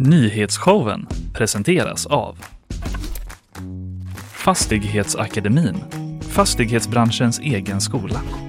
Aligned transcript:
Nyhetsshowen 0.00 1.06
presenteras 1.32 2.06
av 2.06 2.36
Fastighetsakademin, 4.32 5.76
fastighetsbranschens 6.20 7.38
egen 7.38 7.80
skola. 7.80 8.47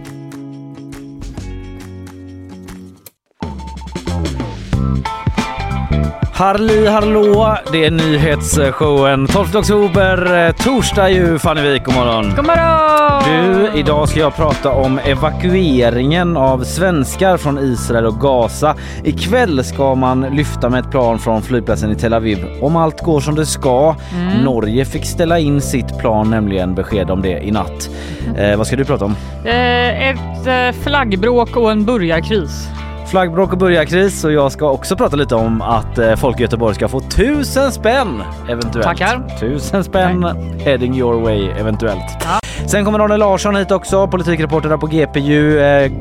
Harli 6.39 6.87
hallå, 6.87 7.57
det 7.71 7.85
är 7.85 7.91
nyhetsshowen 7.91 9.27
12 9.27 9.55
oktober, 9.55 10.45
eh, 10.47 10.51
torsdag 10.51 11.09
ju 11.09 11.39
Fanny 11.39 11.61
Wijk, 11.61 11.85
god 11.85 11.95
morgon. 11.95 12.33
God 12.35 12.45
morgon! 12.45 13.23
Du, 13.25 13.79
idag 13.79 14.09
ska 14.09 14.19
jag 14.19 14.35
prata 14.35 14.71
om 14.71 14.99
evakueringen 14.99 16.37
av 16.37 16.63
svenskar 16.63 17.37
från 17.37 17.57
Israel 17.59 18.05
och 18.05 18.19
Gaza. 18.19 18.75
Ikväll 19.03 19.63
ska 19.63 19.95
man 19.95 20.21
lyfta 20.21 20.69
med 20.69 20.79
ett 20.79 20.91
plan 20.91 21.19
från 21.19 21.41
flygplatsen 21.41 21.91
i 21.91 21.95
Tel 21.95 22.13
Aviv. 22.13 22.45
Om 22.61 22.75
allt 22.75 23.01
går 23.01 23.19
som 23.19 23.35
det 23.35 23.45
ska. 23.45 23.95
Mm. 24.13 24.43
Norge 24.43 24.85
fick 24.85 25.05
ställa 25.05 25.39
in 25.39 25.61
sitt 25.61 25.97
plan, 25.97 26.29
nämligen 26.29 26.75
besked 26.75 27.11
om 27.11 27.21
det 27.21 27.43
i 27.43 27.51
natt. 27.51 27.89
Eh, 28.37 28.57
vad 28.57 28.67
ska 28.67 28.75
du 28.75 28.85
prata 28.85 29.05
om? 29.05 29.15
Eh, 29.45 30.09
ett 30.09 30.47
eh, 30.47 30.81
flaggbråk 30.83 31.57
och 31.57 31.71
en 31.71 31.85
burgarkris. 31.85 32.69
Flaggbråk 33.09 33.51
och 33.51 33.57
burgarkris 33.57 34.23
och 34.23 34.31
jag 34.31 34.51
ska 34.51 34.69
också 34.71 34.95
prata 34.95 35.15
lite 35.15 35.35
om 35.35 35.61
att 35.61 35.97
eh, 35.97 36.15
folk 36.15 36.39
i 36.39 36.43
Göteborg 36.43 36.75
ska 36.75 36.87
få 36.87 36.99
tusen 36.99 37.71
spänn 37.71 38.23
eventuellt. 38.49 38.83
Tackar. 38.83 39.39
Tusen 39.39 39.83
spänn 39.83 40.23
heading 40.59 40.97
your 40.97 41.21
way 41.21 41.49
eventuellt. 41.49 42.17
Ja. 42.19 42.39
Sen 42.67 42.85
kommer 42.85 42.99
Arne 42.99 43.17
Larsson 43.17 43.55
hit 43.55 43.71
också, 43.71 44.07
politikreporter 44.07 44.77
på 44.77 44.87
GPU. 44.87 45.59
Eh, 45.59 45.91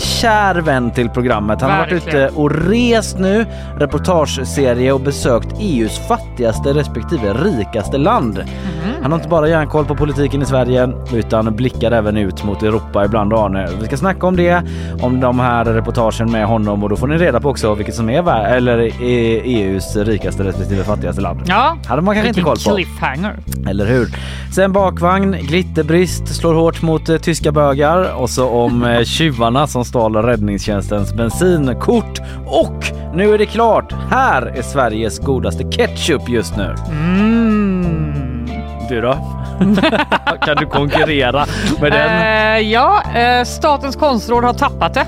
kär 0.00 0.54
vän 0.54 0.90
till 0.90 1.08
programmet. 1.08 1.60
Han 1.60 1.70
har 1.70 1.78
varit 1.78 1.92
Verkligen. 1.92 2.26
ute 2.26 2.34
och 2.36 2.50
rest 2.70 3.18
nu, 3.18 3.46
reportageserie 3.78 4.92
och 4.92 5.00
besökt 5.00 5.48
EUs 5.60 5.98
fattigaste 6.08 6.68
respektive 6.74 7.32
rikaste 7.32 7.98
land. 7.98 8.34
Mhm. 8.38 8.92
Han 9.02 9.12
har 9.12 9.18
inte 9.18 9.28
bara 9.28 9.48
järnkoll 9.48 9.84
på 9.84 9.94
politiken 9.94 10.42
i 10.42 10.44
Sverige 10.44 10.88
utan 11.14 11.56
blickar 11.56 11.90
även 11.92 12.16
ut 12.16 12.44
mot 12.44 12.62
Europa 12.62 13.04
ibland 13.04 13.32
Arne. 13.32 13.68
Vi 13.80 13.86
ska 13.86 13.96
snacka 13.96 14.26
om 14.26 14.36
det, 14.36 14.62
om 15.02 15.20
de 15.20 15.40
här 15.40 15.64
reportagen 15.64 16.30
med 16.32 16.46
honom 16.46 16.82
och 16.82 16.88
då 16.88 16.96
får 16.96 17.06
ni 17.06 17.16
reda 17.18 17.40
på 17.40 17.48
också 17.48 17.74
vilket 17.74 17.94
som 17.94 18.10
är 18.10 18.46
eller 18.46 18.90
EUs 19.02 19.96
rikaste 19.96 20.44
respektive 20.44 20.84
fattigaste 20.84 21.20
land. 21.22 21.40
Ja, 21.46 21.76
Hade 21.86 22.02
man 22.02 22.14
kanske 22.14 22.28
inte 22.28 22.40
koll 22.40 22.56
på. 22.66 22.74
cliffhanger. 22.74 23.36
Eller 23.68 23.86
hur? 23.86 24.08
Sen 24.54 24.72
bakvagn, 24.72 25.32
glitterbrist 25.32 26.28
slår 26.34 26.54
hårt 26.54 26.82
mot 26.82 27.08
eh, 27.08 27.16
tyska 27.16 27.52
bögar 27.52 28.12
och 28.16 28.30
så 28.30 28.48
om 28.48 28.84
eh, 28.84 29.02
tjuvarna 29.04 29.66
som 29.66 29.81
stal 29.84 30.16
räddningstjänstens 30.16 31.14
bensinkort. 31.14 32.20
Och 32.46 32.84
nu 33.14 33.34
är 33.34 33.38
det 33.38 33.46
klart! 33.46 33.92
Här 33.92 34.42
är 34.42 34.62
Sveriges 34.62 35.18
godaste 35.18 35.64
ketchup 35.64 36.28
just 36.28 36.56
nu. 36.56 36.74
Mm. 36.90 38.46
Du 38.88 39.00
då? 39.00 39.41
kan 40.46 40.56
du 40.56 40.66
konkurrera 40.66 41.46
med 41.80 41.92
den? 41.92 42.10
Eh, 42.56 42.70
ja, 42.70 43.02
eh, 43.14 43.44
Statens 43.44 43.96
konstråd 43.96 44.44
har 44.44 44.52
tappat 44.52 44.94
det, 44.94 45.06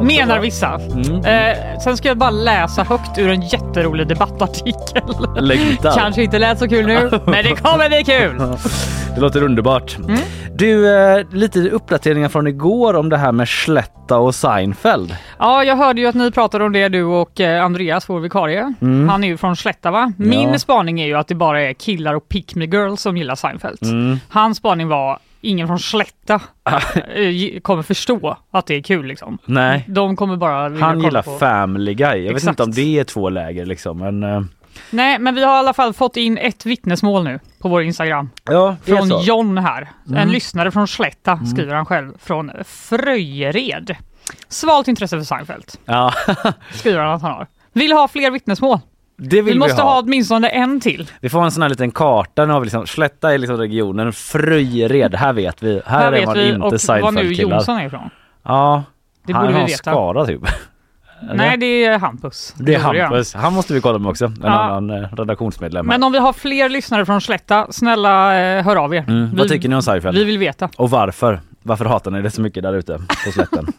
menar 0.04 0.38
vissa. 0.40 0.74
Mm. 0.74 1.24
Eh, 1.24 1.78
sen 1.84 1.96
ska 1.96 2.08
jag 2.08 2.18
bara 2.18 2.30
läsa 2.30 2.82
högt 2.82 3.18
ur 3.18 3.30
en 3.30 3.40
jätterolig 3.42 4.08
debattartikel. 4.08 5.02
Kanske 5.96 6.22
inte 6.22 6.38
lät 6.38 6.58
så 6.58 6.68
kul 6.68 6.86
nu, 6.86 7.10
men 7.26 7.44
det 7.44 7.54
kommer 7.62 7.88
bli 7.88 8.04
kul. 8.04 8.38
Det 9.14 9.20
låter 9.20 9.42
underbart. 9.42 9.96
Mm. 9.98 10.18
Du, 10.54 10.96
eh, 10.96 11.26
lite 11.30 11.58
uppdateringar 11.70 12.28
från 12.28 12.46
igår 12.46 12.94
om 12.96 13.08
det 13.08 13.16
här 13.16 13.32
med 13.32 13.48
Sletta 13.48 14.18
och 14.18 14.34
Seinfeld. 14.34 15.16
Ja, 15.38 15.64
jag 15.64 15.76
hörde 15.76 16.00
ju 16.00 16.06
att 16.06 16.14
ni 16.14 16.30
pratade 16.30 16.64
om 16.64 16.72
det 16.72 16.88
du 16.88 17.04
och 17.04 17.40
eh, 17.40 17.64
Andreas, 17.64 18.08
vår 18.08 18.20
vikarie. 18.20 18.74
Han 19.10 19.24
är 19.24 19.28
ju 19.28 19.36
från 19.36 19.56
Slätta 19.56 19.90
va? 19.90 20.12
Min 20.16 20.38
Mm. 20.40 20.52
Ja. 20.52 20.58
spaning 20.58 21.00
är 21.00 21.06
ju 21.06 21.14
att 21.14 21.28
det 21.28 21.34
bara 21.34 21.62
är 21.62 21.72
killar 21.72 22.14
och 22.14 22.28
pick 22.28 22.54
me 22.54 22.64
girls 22.64 23.00
som 23.02 23.16
gillar 23.16 23.34
Seinfeld. 23.36 23.82
Mm. 23.82 24.18
Hans 24.28 24.58
spaning 24.58 24.88
var 24.88 25.18
ingen 25.40 25.66
från 25.66 25.78
Slätta 25.78 26.34
eh, 27.14 27.60
kommer 27.62 27.82
förstå 27.82 28.36
att 28.50 28.66
det 28.66 28.74
är 28.74 28.82
kul 28.82 29.06
liksom. 29.06 29.38
Nej. 29.44 29.84
De 29.88 30.16
kommer 30.16 30.36
bara 30.36 30.78
Han 30.78 31.00
gillar 31.00 31.22
på. 31.22 31.38
Family 31.38 31.94
Guy. 31.94 32.18
Jag 32.18 32.22
vet 32.22 32.30
Exakt. 32.32 32.48
inte 32.48 32.62
om 32.62 32.70
det 32.72 32.98
är 32.98 33.04
två 33.04 33.30
läger 33.30 33.66
liksom. 33.66 33.98
Men, 33.98 34.22
eh, 34.22 34.40
Nej, 34.90 35.18
men 35.18 35.34
vi 35.34 35.44
har 35.44 35.56
i 35.56 35.58
alla 35.58 35.72
fall 35.74 35.92
fått 35.92 36.16
in 36.16 36.38
ett 36.38 36.66
vittnesmål 36.66 37.24
nu 37.24 37.40
på 37.58 37.68
vår 37.68 37.82
Instagram. 37.82 38.30
ja, 38.44 38.76
Från 38.84 39.08
så. 39.08 39.14
Mm. 39.14 39.26
John 39.26 39.58
här. 39.58 39.88
En 40.16 40.32
lyssnare 40.32 40.70
från 40.70 40.88
Slätta 40.88 41.40
skriver 41.46 41.74
han 41.74 41.86
själv. 41.86 42.12
Från 42.18 42.50
Fröjered. 42.64 43.96
Svalt 44.48 44.88
intresse 44.88 45.16
för 45.16 45.24
Seinfeld. 45.24 45.64
Ja, 45.84 46.12
Skriver 46.72 46.98
han 47.00 47.14
att 47.14 47.22
han 47.22 47.30
har. 47.32 47.46
Vill 47.72 47.92
ha 47.92 48.08
fler 48.08 48.30
vittnesmål. 48.30 48.78
Det 49.18 49.36
vill 49.36 49.44
Vi 49.44 49.52
vi, 49.52 49.58
måste 49.58 49.82
ha. 49.82 49.92
ha 49.94 50.00
åtminstone 50.02 50.48
en 50.48 50.80
till. 50.80 51.10
Vi 51.20 51.28
får 51.28 51.44
en 51.44 51.50
sån 51.50 51.62
här 51.62 51.68
liten 51.68 51.90
karta. 51.90 52.46
Nu 52.46 52.52
har 52.52 52.60
vi 52.60 52.64
liksom, 52.64 52.86
Slätta 52.86 53.34
är 53.34 53.38
liksom 53.38 53.56
regionen. 53.56 54.12
Fröjered, 54.12 55.14
här 55.14 55.32
vet 55.32 55.62
vi. 55.62 55.80
Här, 55.86 55.98
Här 56.00 56.12
är 56.12 56.26
man 56.26 56.34
vi 56.34 56.48
inte 56.48 56.56
och 56.56 56.62
var 56.62 56.70
nu 56.72 56.78
Seinfeld-killar. 56.78 57.56
Jonsson 57.56 57.76
är 57.78 57.86
ifrån. 57.86 58.10
Ja, 58.44 58.82
Det 59.26 59.32
han 59.32 59.46
borde 59.46 59.58
vi 59.58 59.64
veta. 59.64 59.76
Skara 59.90 60.26
typ. 60.26 60.40
Nej, 61.34 61.56
det 61.56 61.84
är 61.84 61.98
Hampus. 61.98 62.54
det 62.58 62.74
är. 62.74 62.78
Hampus. 62.78 63.34
Han 63.34 63.52
måste 63.52 63.74
vi 63.74 63.80
kolla 63.80 63.98
med 63.98 64.10
också. 64.10 64.24
En 64.24 64.36
Ja. 64.42 64.48
annan 64.48 64.90
eh, 65.04 65.08
redaktionsmedlem. 65.16 65.86
Men 65.86 66.02
om 66.02 66.12
vi 66.12 66.18
har 66.18 66.32
fler 66.32 66.68
lyssnare 66.68 67.06
från 67.06 67.20
Slätta, 67.20 67.66
snälla 67.70 68.40
eh, 68.40 68.64
hör 68.64 68.76
av 68.76 68.94
er. 68.94 69.04
mm. 69.08 69.30
vi, 69.30 69.36
Vad 69.36 69.48
tycker 69.48 69.68
ni 69.68 69.74
om 69.74 69.82
Seinfeld? 69.82 70.18
Vi 70.18 70.24
vill 70.24 70.38
veta. 70.38 70.68
Och 70.76 70.90
varför? 70.90 71.40
Varför 71.62 71.84
hatar 71.84 72.10
ni 72.10 72.22
det 72.22 72.30
så 72.30 72.40
mycket 72.42 72.62
där 72.62 72.72
ute 72.74 72.98
på 73.26 73.32
slätten? 73.32 73.66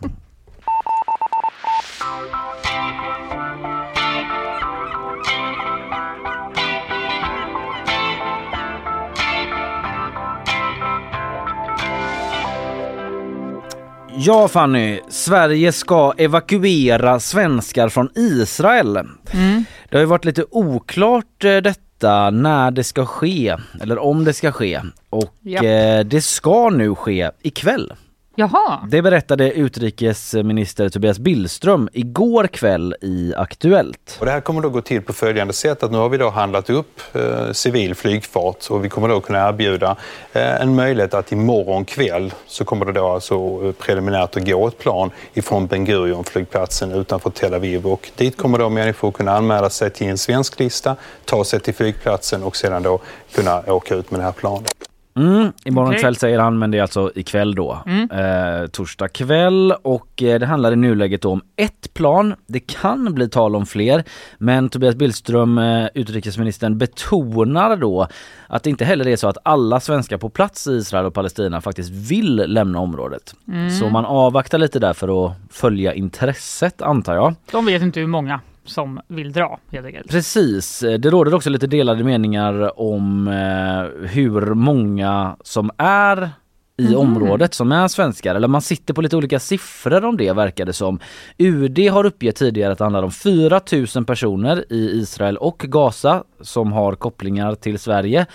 Ja 14.20 14.48
Fanny, 14.48 15.00
Sverige 15.10 15.72
ska 15.72 16.14
evakuera 16.18 17.20
svenskar 17.20 17.90
från 17.90 18.10
Israel. 18.16 18.98
Mm. 19.32 19.66
Det 19.90 19.96
har 19.98 20.00
ju 20.00 20.06
varit 20.06 20.26
lite 20.26 20.46
oklart 20.52 21.44
eh, 21.44 21.58
detta 21.58 22.30
när 22.30 22.72
det 22.72 22.84
ska 22.84 23.06
ske, 23.06 23.56
eller 23.82 24.00
om 24.00 24.24
det 24.24 24.34
ska 24.34 24.52
ske. 24.52 24.82
Och 25.10 25.34
Japp. 25.42 25.64
eh, 25.64 26.00
det 26.06 26.22
ska 26.22 26.70
nu 26.70 26.96
ske 26.96 27.32
ikväll. 27.42 27.94
Jaha. 28.40 28.80
Det 28.88 29.02
berättade 29.02 29.52
utrikesminister 29.52 30.90
Tobias 30.90 31.20
Billström 31.20 31.90
igår 31.94 32.48
kväll 32.48 32.96
i 33.02 33.34
Aktuellt. 33.38 34.18
Och 34.20 34.26
det 34.26 34.32
här 34.32 34.42
kommer 34.42 34.62
då 34.62 34.70
gå 34.70 34.82
till 34.82 35.02
på 35.02 35.14
följande 35.14 35.54
sätt 35.54 35.84
att 35.84 35.92
nu 35.92 35.98
har 35.98 36.10
vi 36.10 36.18
då 36.18 36.30
handlat 36.30 36.70
upp 36.70 37.02
eh, 37.14 37.52
civil 37.52 37.96
flygfart 37.96 38.68
och 38.70 38.86
vi 38.86 38.90
kommer 38.90 39.08
då 39.08 39.22
kunna 39.22 39.50
erbjuda 39.50 39.96
eh, 40.34 40.62
en 40.62 40.76
möjlighet 40.76 41.14
att 41.14 41.32
imorgon 41.32 41.86
kväll 41.86 42.34
så 42.48 42.66
kommer 42.66 42.86
det 42.86 42.92
då 42.92 43.08
alltså 43.08 43.36
eh, 43.36 43.72
preliminärt 43.72 44.38
att 44.38 44.46
gå 44.46 44.68
ett 44.68 44.78
plan 44.78 45.12
ifrån 45.34 45.68
Ben 45.68 45.86
Gurion 45.86 46.24
flygplatsen 46.24 46.92
utanför 46.92 47.30
Tel 47.30 47.54
Aviv 47.54 47.88
och 47.88 48.10
dit 48.16 48.38
kommer 48.38 48.58
då 48.58 48.70
människor 48.70 49.12
kunna 49.12 49.38
anmäla 49.38 49.70
sig 49.70 49.90
till 49.90 50.08
en 50.08 50.18
svensk 50.18 50.60
lista, 50.60 50.96
ta 51.26 51.44
sig 51.44 51.60
till 51.60 51.76
flygplatsen 51.76 52.44
och 52.44 52.56
sedan 52.56 52.84
då 52.84 53.00
kunna 53.32 53.64
åka 53.68 53.96
ut 53.96 54.12
med 54.12 54.20
det 54.20 54.24
här 54.24 54.32
planet. 54.32 54.77
Mm, 55.18 55.52
imorgon 55.64 55.90
Okej. 55.90 56.02
kväll 56.02 56.16
säger 56.16 56.40
han 56.40 56.60
men 56.60 56.72
det 56.72 56.78
är 56.78 56.82
alltså 56.82 57.12
ikväll 57.16 57.56
då. 57.56 57.84
Mm. 57.86 58.12
Eh, 58.12 58.68
torsdag 58.68 59.08
kväll 59.08 59.74
och 59.82 60.24
eh, 60.24 60.40
det 60.40 60.46
handlar 60.46 60.72
i 60.72 60.76
nuläget 60.76 61.26
om 61.26 61.42
ett 61.56 61.94
plan. 61.94 62.36
Det 62.48 62.60
kan 62.60 63.14
bli 63.14 63.30
tal 63.30 63.56
om 63.56 63.66
fler 63.66 64.04
men 64.38 64.70
Tobias 64.70 64.96
Billström, 64.96 65.58
eh, 65.58 65.88
utrikesministern, 65.94 66.78
betonar 66.78 67.76
då 67.76 68.08
att 68.48 68.64
det 68.64 68.70
inte 68.70 68.86
heller 68.86 69.08
är 69.08 69.16
så 69.16 69.28
att 69.28 69.38
alla 69.44 69.80
svenskar 69.80 70.18
på 70.18 70.30
plats 70.30 70.68
i 70.68 70.72
Israel 70.72 71.06
och 71.06 71.14
Palestina 71.14 71.62
faktiskt 71.62 71.90
vill 71.90 72.36
lämna 72.36 72.80
området. 72.80 73.36
Mm. 73.48 73.70
Så 73.70 73.90
man 73.90 74.06
avvaktar 74.06 74.58
lite 74.58 74.80
där 74.80 74.94
för 74.94 75.26
att 75.26 75.34
följa 75.50 75.94
intresset 75.94 76.82
antar 76.82 77.16
jag. 77.16 77.36
De 77.52 77.66
vet 77.66 77.82
inte 77.82 78.00
hur 78.00 78.08
många 78.08 78.40
som 78.68 79.00
vill 79.08 79.32
dra 79.32 79.60
helt 79.72 79.86
enkelt. 79.86 80.10
Precis, 80.10 80.80
det 80.80 81.10
råder 81.10 81.34
också 81.34 81.50
lite 81.50 81.68
delade 81.68 82.04
meningar 82.04 82.80
om 82.80 83.28
eh, 83.28 84.08
hur 84.10 84.54
många 84.54 85.38
som 85.44 85.72
är 85.78 86.30
i 86.78 86.96
området 86.96 87.54
som 87.54 87.72
är 87.72 87.88
svenskar. 87.88 88.36
Eller 88.36 88.48
man 88.48 88.62
sitter 88.62 88.94
på 88.94 89.02
lite 89.02 89.18
olika 89.18 89.40
siffror 89.40 90.06
om 90.06 90.18
det 90.18 90.34
verkar 90.34 90.66
det 90.66 90.74
som. 90.74 91.00
UD 91.38 91.80
har 91.80 92.06
uppgett 92.06 92.36
tidigare 92.36 92.72
att 92.72 92.78
det 92.78 92.86
handlar 92.86 93.04
om 93.04 93.12
4 93.12 93.62
000 93.96 94.06
personer 94.06 94.66
i 94.70 95.00
Israel 95.00 95.38
och 95.38 95.58
Gaza 95.58 96.24
som 96.42 96.72
har 96.72 96.96
kopplingar 96.96 97.56
till 97.56 97.80
Sverige. 97.80 98.26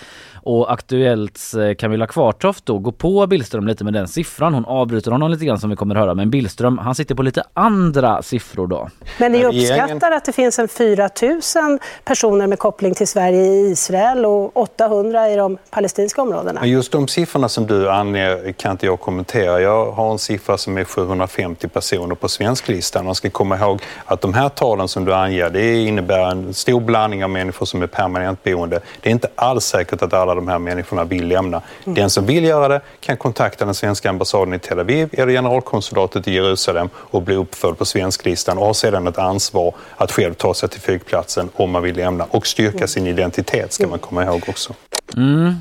Och 0.45 0.71
Aktuellts 0.73 1.53
eh, 1.53 1.75
Camilla 1.75 2.07
Kvartoft 2.07 2.65
då 2.65 2.77
går 2.77 2.91
på 2.91 3.27
Billström 3.27 3.67
lite 3.67 3.83
med 3.83 3.93
den 3.93 4.07
siffran. 4.07 4.53
Hon 4.53 4.65
avbryter 4.65 5.11
honom 5.11 5.31
lite 5.31 5.45
grann 5.45 5.59
som 5.59 5.69
vi 5.69 5.75
kommer 5.75 5.95
höra. 5.95 6.13
Men 6.13 6.29
Billström 6.29 6.77
han 6.77 6.95
sitter 6.95 7.15
på 7.15 7.23
lite 7.23 7.43
andra 7.53 8.21
siffror 8.21 8.67
då. 8.67 8.89
Men 9.17 9.31
ni 9.31 9.45
uppskattar 9.45 10.11
att 10.11 10.25
det 10.25 10.31
finns 10.31 10.59
en 10.59 10.67
4 10.67 11.09
000 11.21 11.79
personer 12.05 12.47
med 12.47 12.59
koppling 12.59 12.93
till 12.93 13.07
Sverige 13.07 13.43
i 13.43 13.71
Israel 13.71 14.25
och 14.25 14.57
800 14.57 15.29
i 15.29 15.35
de 15.35 15.57
palestinska 15.69 16.21
områdena? 16.21 16.65
Just 16.65 16.91
de 16.91 17.07
siffrorna 17.07 17.49
som 17.49 17.67
du 17.67 17.89
anger 17.89 18.51
kan 18.51 18.71
inte 18.71 18.85
jag 18.85 18.99
kommentera. 18.99 19.61
Jag 19.61 19.91
har 19.91 20.11
en 20.11 20.19
siffra 20.19 20.57
som 20.57 20.77
är 20.77 20.83
750 20.83 21.67
personer 21.67 22.15
på 22.15 22.27
svensklistan. 22.27 23.05
Man 23.05 23.15
ska 23.15 23.29
komma 23.29 23.57
ihåg 23.57 23.81
att 24.05 24.21
de 24.21 24.33
här 24.33 24.49
talen 24.49 24.87
som 24.87 25.05
du 25.05 25.13
anger, 25.13 25.49
det 25.49 25.75
innebär 25.75 26.31
en 26.31 26.53
stor 26.53 26.81
blandning 26.81 27.23
av 27.23 27.29
människor 27.29 27.65
som 27.65 27.81
är 27.81 27.87
permanent 27.87 28.43
boende. 28.43 28.79
Det 29.01 29.09
är 29.09 29.11
inte 29.11 29.27
alls 29.35 29.65
säkert 29.65 30.01
att 30.01 30.13
alla 30.13 30.32
de 30.35 30.47
här 30.47 30.59
människorna 30.59 31.03
vill 31.03 31.27
lämna. 31.27 31.61
Mm. 31.83 31.95
Den 31.95 32.09
som 32.09 32.25
vill 32.25 32.43
göra 32.43 32.67
det 32.67 32.81
kan 32.99 33.17
kontakta 33.17 33.65
den 33.65 33.73
svenska 33.73 34.09
ambassaden 34.09 34.53
i 34.53 34.59
Tel 34.59 34.79
Aviv 34.79 35.09
eller 35.11 35.33
generalkonsulatet 35.33 36.27
i 36.27 36.31
Jerusalem 36.31 36.89
och 36.95 37.21
bli 37.21 37.35
uppförd 37.35 37.77
på 37.77 37.85
svensklistan 37.85 38.57
och 38.57 38.65
har 38.65 38.73
sedan 38.73 39.07
ett 39.07 39.17
ansvar 39.17 39.75
att 39.97 40.11
själv 40.11 40.33
ta 40.33 40.53
sig 40.53 40.69
till 40.69 40.81
flygplatsen 40.81 41.49
om 41.55 41.71
man 41.71 41.83
vill 41.83 41.95
lämna 41.95 42.25
och 42.29 42.47
styrka 42.47 42.87
sin 42.87 43.07
identitet 43.07 43.73
ska 43.73 43.87
man 43.87 43.99
komma 43.99 44.23
ihåg 44.23 44.43
också. 44.47 44.73
Mm. 45.17 45.55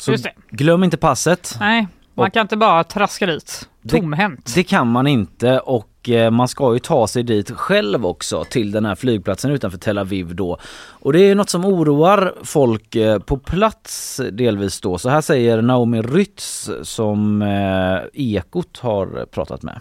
Så 0.00 0.16
glöm 0.50 0.84
inte 0.84 0.96
passet. 0.96 1.54
Nej, 1.60 1.86
man 2.14 2.30
kan 2.30 2.42
inte 2.42 2.56
bara 2.56 2.84
traska 2.84 3.26
dit 3.26 3.68
tomhänt. 3.88 4.46
Det, 4.46 4.54
det 4.54 4.64
kan 4.64 4.88
man 4.88 5.06
inte 5.06 5.58
och 5.58 6.08
eh, 6.08 6.30
man 6.30 6.48
ska 6.48 6.72
ju 6.72 6.78
ta 6.78 7.06
sig 7.06 7.22
dit 7.22 7.50
själv 7.50 8.06
också 8.06 8.44
till 8.44 8.70
den 8.70 8.84
här 8.84 8.94
flygplatsen 8.94 9.50
utanför 9.50 9.78
Tel 9.78 9.98
Aviv 9.98 10.34
då. 10.34 10.58
Och 10.90 11.12
det 11.12 11.20
är 11.20 11.34
något 11.34 11.50
som 11.50 11.64
oroar 11.64 12.34
folk 12.42 12.94
eh, 12.94 13.18
på 13.18 13.38
plats 13.38 14.20
delvis 14.32 14.80
då. 14.80 14.98
Så 14.98 15.08
här 15.08 15.20
säger 15.20 15.62
Naomi 15.62 16.02
Rytz 16.02 16.70
som 16.82 17.42
eh, 17.42 17.98
Ekot 18.12 18.78
har 18.78 19.26
pratat 19.26 19.62
med. 19.62 19.80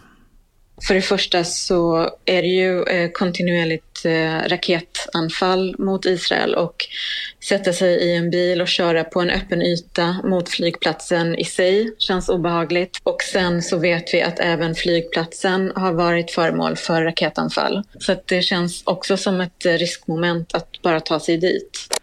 För 0.84 0.94
det 0.94 1.02
första 1.02 1.44
så 1.44 2.10
är 2.26 2.42
det 2.42 2.48
ju 2.48 2.84
eh, 2.84 3.12
kontinuerligt 3.12 4.06
eh, 4.06 4.50
raketanfall 4.50 5.76
mot 5.80 6.06
Israel 6.06 6.56
och 6.56 6.76
sätta 7.48 7.74
sig 7.74 7.96
i 7.96 8.16
en 8.16 8.30
bil 8.30 8.62
och 8.62 8.68
köra 8.68 9.04
på 9.04 9.22
en 9.22 9.30
öppen 9.30 9.62
yta 9.62 10.16
mot 10.24 10.50
flygplatsen 10.50 11.36
i 11.36 11.46
sig 11.46 11.96
känns 11.98 12.30
obehagligt. 12.30 13.00
Och 13.04 13.22
sen 13.22 13.62
så 13.62 13.78
vet 13.78 14.14
vi 14.14 14.22
att 14.22 14.40
även 14.40 14.76
flygplatsen 14.76 15.72
har 15.76 15.94
varit 15.94 16.32
föremål 16.32 16.76
för 16.76 17.04
raketanfall. 17.04 17.84
Så 18.00 18.12
att 18.12 18.28
det 18.28 18.42
känns 18.42 18.82
också 18.86 19.18
som 19.18 19.42
ett 19.42 19.66
eh, 19.66 19.74
riskmoment 19.74 20.56
att 20.56 20.82
bara 20.82 21.00
ta 21.00 21.20
sig 21.20 21.38
dit. 21.38 22.00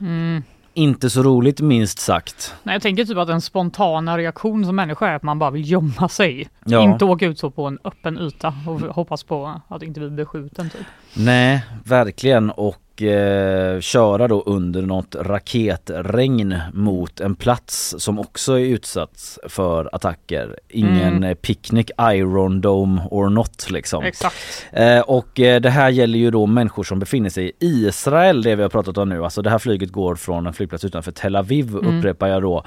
Mm 0.00 0.42
inte 0.76 1.10
så 1.10 1.22
roligt 1.22 1.60
minst 1.60 1.98
sagt. 1.98 2.54
Nej, 2.62 2.74
jag 2.74 2.82
tänker 2.82 3.04
typ 3.04 3.18
att 3.18 3.28
en 3.28 3.40
spontana 3.40 4.18
reaktion 4.18 4.64
som 4.64 4.76
människa 4.76 5.08
är 5.08 5.14
att 5.14 5.22
man 5.22 5.38
bara 5.38 5.50
vill 5.50 5.70
gömma 5.70 6.08
sig. 6.08 6.48
Ja. 6.64 6.82
Inte 6.82 7.04
åka 7.04 7.26
ut 7.26 7.38
så 7.38 7.50
på 7.50 7.66
en 7.66 7.78
öppen 7.84 8.18
yta 8.18 8.54
och 8.66 8.80
hoppas 8.80 9.24
på 9.24 9.60
att 9.68 9.82
inte 9.82 10.00
bli 10.00 10.10
beskjuten. 10.10 10.70
Typ. 10.70 10.86
Nej, 11.14 11.64
verkligen 11.84 12.50
och 12.50 12.76
eh, 13.02 13.80
köra 13.80 14.28
då 14.28 14.42
under 14.46 14.82
något 14.82 15.14
raketregn 15.14 16.58
mot 16.72 17.20
en 17.20 17.34
plats 17.34 17.94
som 17.98 18.18
också 18.18 18.52
är 18.52 18.64
utsatt 18.64 19.38
för 19.48 19.88
attacker. 19.92 20.58
Ingen 20.68 21.16
mm. 21.16 21.36
picknick, 21.36 21.90
Iron 22.00 22.60
Dome 22.60 23.02
or 23.10 23.28
not 23.28 23.70
liksom. 23.70 24.04
Exakt. 24.04 24.36
Eh, 24.72 25.00
och 25.00 25.40
eh, 25.40 25.60
det 25.60 25.70
här 25.70 25.90
gäller 25.90 26.18
ju 26.18 26.30
då 26.30 26.46
människor 26.46 26.84
som 26.84 26.98
befinner 26.98 27.30
sig 27.30 27.46
i 27.46 27.52
Israel, 27.66 28.42
det 28.42 28.56
vi 28.56 28.62
har 28.62 28.70
pratat 28.70 28.98
om 28.98 29.08
nu. 29.08 29.24
Alltså 29.24 29.42
det 29.42 29.50
här 29.50 29.58
flyget 29.58 29.92
går 29.92 30.14
från 30.14 30.46
en 30.46 30.52
flygplats 30.52 30.84
utanför 30.84 31.12
Tel 31.12 31.36
Aviv 31.36 31.68
mm. 31.68 31.98
upprepar 31.98 32.28
jag 32.28 32.42
då. 32.42 32.64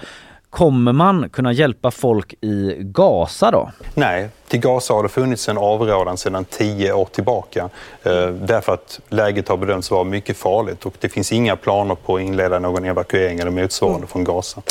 Kommer 0.49 0.93
man 0.93 1.29
kunna 1.29 1.51
hjälpa 1.51 1.91
folk 1.91 2.33
i 2.41 2.75
Gaza 2.79 3.51
då? 3.51 3.71
Nej, 3.95 4.29
till 4.47 4.59
Gaza 4.59 4.93
har 4.93 5.03
det 5.03 5.09
funnits 5.09 5.49
en 5.49 5.57
avrådan 5.57 6.17
sedan 6.17 6.45
tio 6.45 6.93
år 6.93 7.05
tillbaka 7.05 7.69
eh, 8.03 8.27
därför 8.27 8.73
att 8.73 8.99
läget 9.09 9.47
har 9.47 9.57
bedömts 9.57 9.91
vara 9.91 10.03
mycket 10.03 10.37
farligt 10.37 10.85
och 10.85 10.93
det 10.99 11.09
finns 11.09 11.31
inga 11.31 11.55
planer 11.55 11.95
på 11.95 12.15
att 12.15 12.21
inleda 12.21 12.59
någon 12.59 12.85
evakuering 12.85 13.39
eller 13.39 13.51
motsvarande 13.51 13.97
mm. 13.97 14.07
från 14.07 14.23
Gaza. 14.23 14.61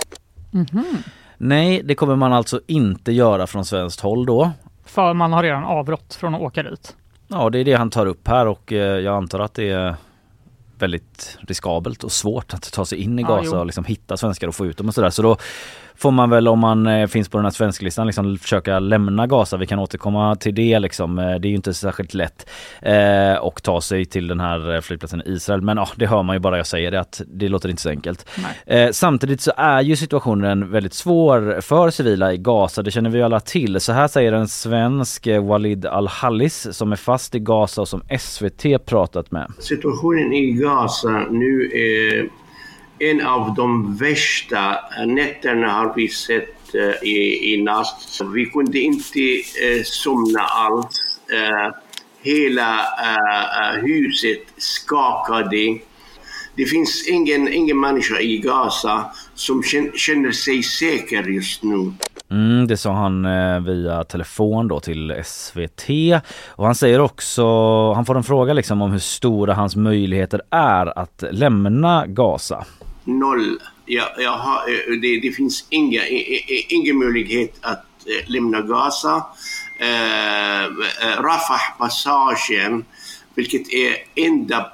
Mm 0.55 0.67
-hmm. 0.67 0.97
Nej, 1.37 1.83
det 1.85 1.95
kommer 1.95 2.17
man 2.17 2.33
alltså 2.33 2.61
inte 2.67 3.13
göra 3.13 3.47
från 3.47 3.65
svenskt 3.65 4.01
håll 4.01 4.27
då. 4.27 4.51
För 4.85 5.15
man 5.15 5.33
har 5.33 5.43
redan 5.43 5.65
avrått 5.65 6.15
från 6.15 6.35
att 6.35 6.41
åka 6.41 6.63
dit? 6.63 6.97
Ja, 7.29 7.51
det 7.51 7.59
är 7.59 7.65
det 7.65 7.75
han 7.75 7.91
tar 7.91 8.07
upp 8.07 8.29
här 8.29 8.47
och 8.47 8.73
eh, 8.73 8.79
jag 8.79 9.17
antar 9.17 9.41
att 9.41 9.55
det 9.55 9.71
är 9.71 9.95
väldigt 10.83 11.39
riskabelt 11.41 12.05
och 12.05 12.13
svårt 12.13 12.55
att 12.55 12.73
ta 12.73 12.85
sig 12.85 12.99
in 12.99 13.19
i 13.19 13.23
Gaza 13.23 13.57
ja, 13.57 13.61
och 13.61 13.67
liksom 13.67 13.85
hitta 13.85 14.17
svenskar 14.17 14.49
och 14.49 14.55
få 14.55 14.67
ut 14.67 14.77
dem 14.77 14.89
och 14.89 14.95
sådär. 14.95 15.11
Så 15.11 15.23
då 15.23 15.37
får 15.99 16.11
man 16.11 16.31
väl 16.31 16.49
om 16.49 16.59
man 16.59 16.87
eh, 16.87 17.07
finns 17.07 17.29
på 17.29 17.39
den 17.39 17.45
här 17.45 17.51
svensklistan 17.51 18.07
liksom 18.07 18.39
försöka 18.39 18.79
lämna 18.79 19.27
Gaza. 19.27 19.57
Vi 19.57 19.67
kan 19.67 19.79
återkomma 19.79 20.37
till 20.37 20.55
det 20.55 20.79
liksom. 20.79 21.19
Eh, 21.19 21.25
det 21.25 21.49
är 21.49 21.51
ju 21.51 21.57
inte 21.57 21.75
särskilt 21.75 22.15
lätt 22.15 22.51
eh, 22.83 23.35
och 23.35 23.63
ta 23.63 23.81
sig 23.81 24.05
till 24.05 24.29
den 24.29 24.41
här 24.41 24.75
eh, 24.75 24.81
flygplatsen 24.81 25.23
i 25.27 25.31
Israel. 25.31 25.63
Men 25.63 25.77
ja, 25.77 25.89
det 25.97 26.07
hör 26.07 26.23
man 26.23 26.37
ju 26.37 26.41
bara 26.41 26.57
jag 26.57 26.67
säger 26.67 26.91
det 26.91 27.01
att 27.01 27.23
det 27.27 27.49
låter 27.49 27.69
inte 27.69 27.83
så 27.83 27.89
enkelt. 27.89 28.29
Eh, 28.67 28.91
samtidigt 28.91 29.41
så 29.41 29.53
är 29.57 29.83
ju 29.83 29.97
situationen 29.97 30.71
väldigt 30.71 30.95
svår 30.95 31.61
för 31.61 31.91
civila 31.91 32.33
i 32.33 32.37
Gaza. 32.37 32.83
Det 32.83 32.91
känner 32.91 33.11
vi 33.11 33.23
alla 33.23 33.41
till. 33.41 33.81
Så 33.81 33.93
här 33.93 34.09
säger 34.09 34.33
en 34.33 34.49
svensk 34.49 35.27
Walid 35.43 35.87
Al-Hallis 35.87 36.69
som 36.71 36.93
är 36.93 36.97
fast 36.97 37.35
i 37.35 37.39
Gaza 37.39 37.81
och 37.81 37.89
som 37.89 38.03
SVT 38.19 38.87
pratat 38.87 39.31
med. 39.31 39.53
Situationen 39.59 40.33
i 40.33 40.53
Gaza 40.53 41.27
nu 41.31 41.71
är 41.75 42.29
en 42.99 43.27
av 43.27 43.55
de 43.55 43.97
värsta 43.97 44.77
nätterna 45.07 45.69
har 45.69 45.93
vi 45.97 46.09
sett 46.09 46.75
eh, 46.75 47.09
i, 47.09 47.55
i 47.55 47.63
natt. 47.63 48.21
Vi 48.35 48.47
kunde 48.47 48.79
inte 48.79 49.21
eh, 49.21 49.83
somna 49.85 50.41
alls. 50.41 51.09
Eh, 51.33 51.75
hela 52.23 52.75
eh, 52.79 53.75
eh, 53.75 53.83
huset 53.83 54.43
skakade. 54.57 55.79
Det 56.57 56.65
finns 56.65 57.09
ingen, 57.09 57.53
ingen 57.53 57.81
människa 57.81 58.21
i 58.21 58.39
Gaza 58.39 59.05
som 59.35 59.63
känner 59.95 60.33
sig 60.33 60.63
säker 60.63 61.23
just 61.23 61.63
nu. 61.63 61.93
Mm, 62.31 62.67
det 62.67 62.77
sa 62.77 62.93
han 62.93 63.27
via 63.65 64.05
telefon 64.05 64.69
då 64.69 64.81
till 64.81 65.23
SVT 65.25 65.89
och 66.47 66.67
han 66.67 66.75
säger 66.75 67.01
också, 67.01 67.45
han 67.93 68.07
får 68.07 68.17
en 68.17 68.25
fråga 68.25 68.53
liksom 68.53 68.83
om 68.83 68.91
hur 68.93 68.99
stora 68.99 69.55
hans 69.55 69.77
möjligheter 69.77 70.43
är 70.51 70.99
att 70.99 71.25
lämna 71.31 72.07
Gaza 72.07 72.65
noll. 73.09 73.61
Jag, 73.87 74.09
jag 74.19 74.39
har, 74.39 74.59
eh, 74.69 75.01
det, 75.01 75.21
det, 75.21 75.33
finns 75.33 75.67
inga, 75.71 76.07
ingen 76.69 76.99
möjlighet 76.99 77.55
att 77.61 77.85
eh, 78.07 78.31
lämna 78.31 78.61
Gaza. 78.61 79.25
Uh, 79.81 80.85
Rafah-passagen, 81.23 82.85
vilket 83.35 83.73
är 83.73 83.97
enda, 84.15 84.73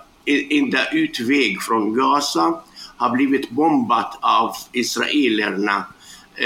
enda 0.50 0.90
utväg 0.90 1.62
från 1.62 1.94
Gaza, 1.94 2.60
har 2.96 3.10
blivit 3.10 3.50
bombat 3.50 4.19
av 4.20 4.54
israelerna 4.72 5.84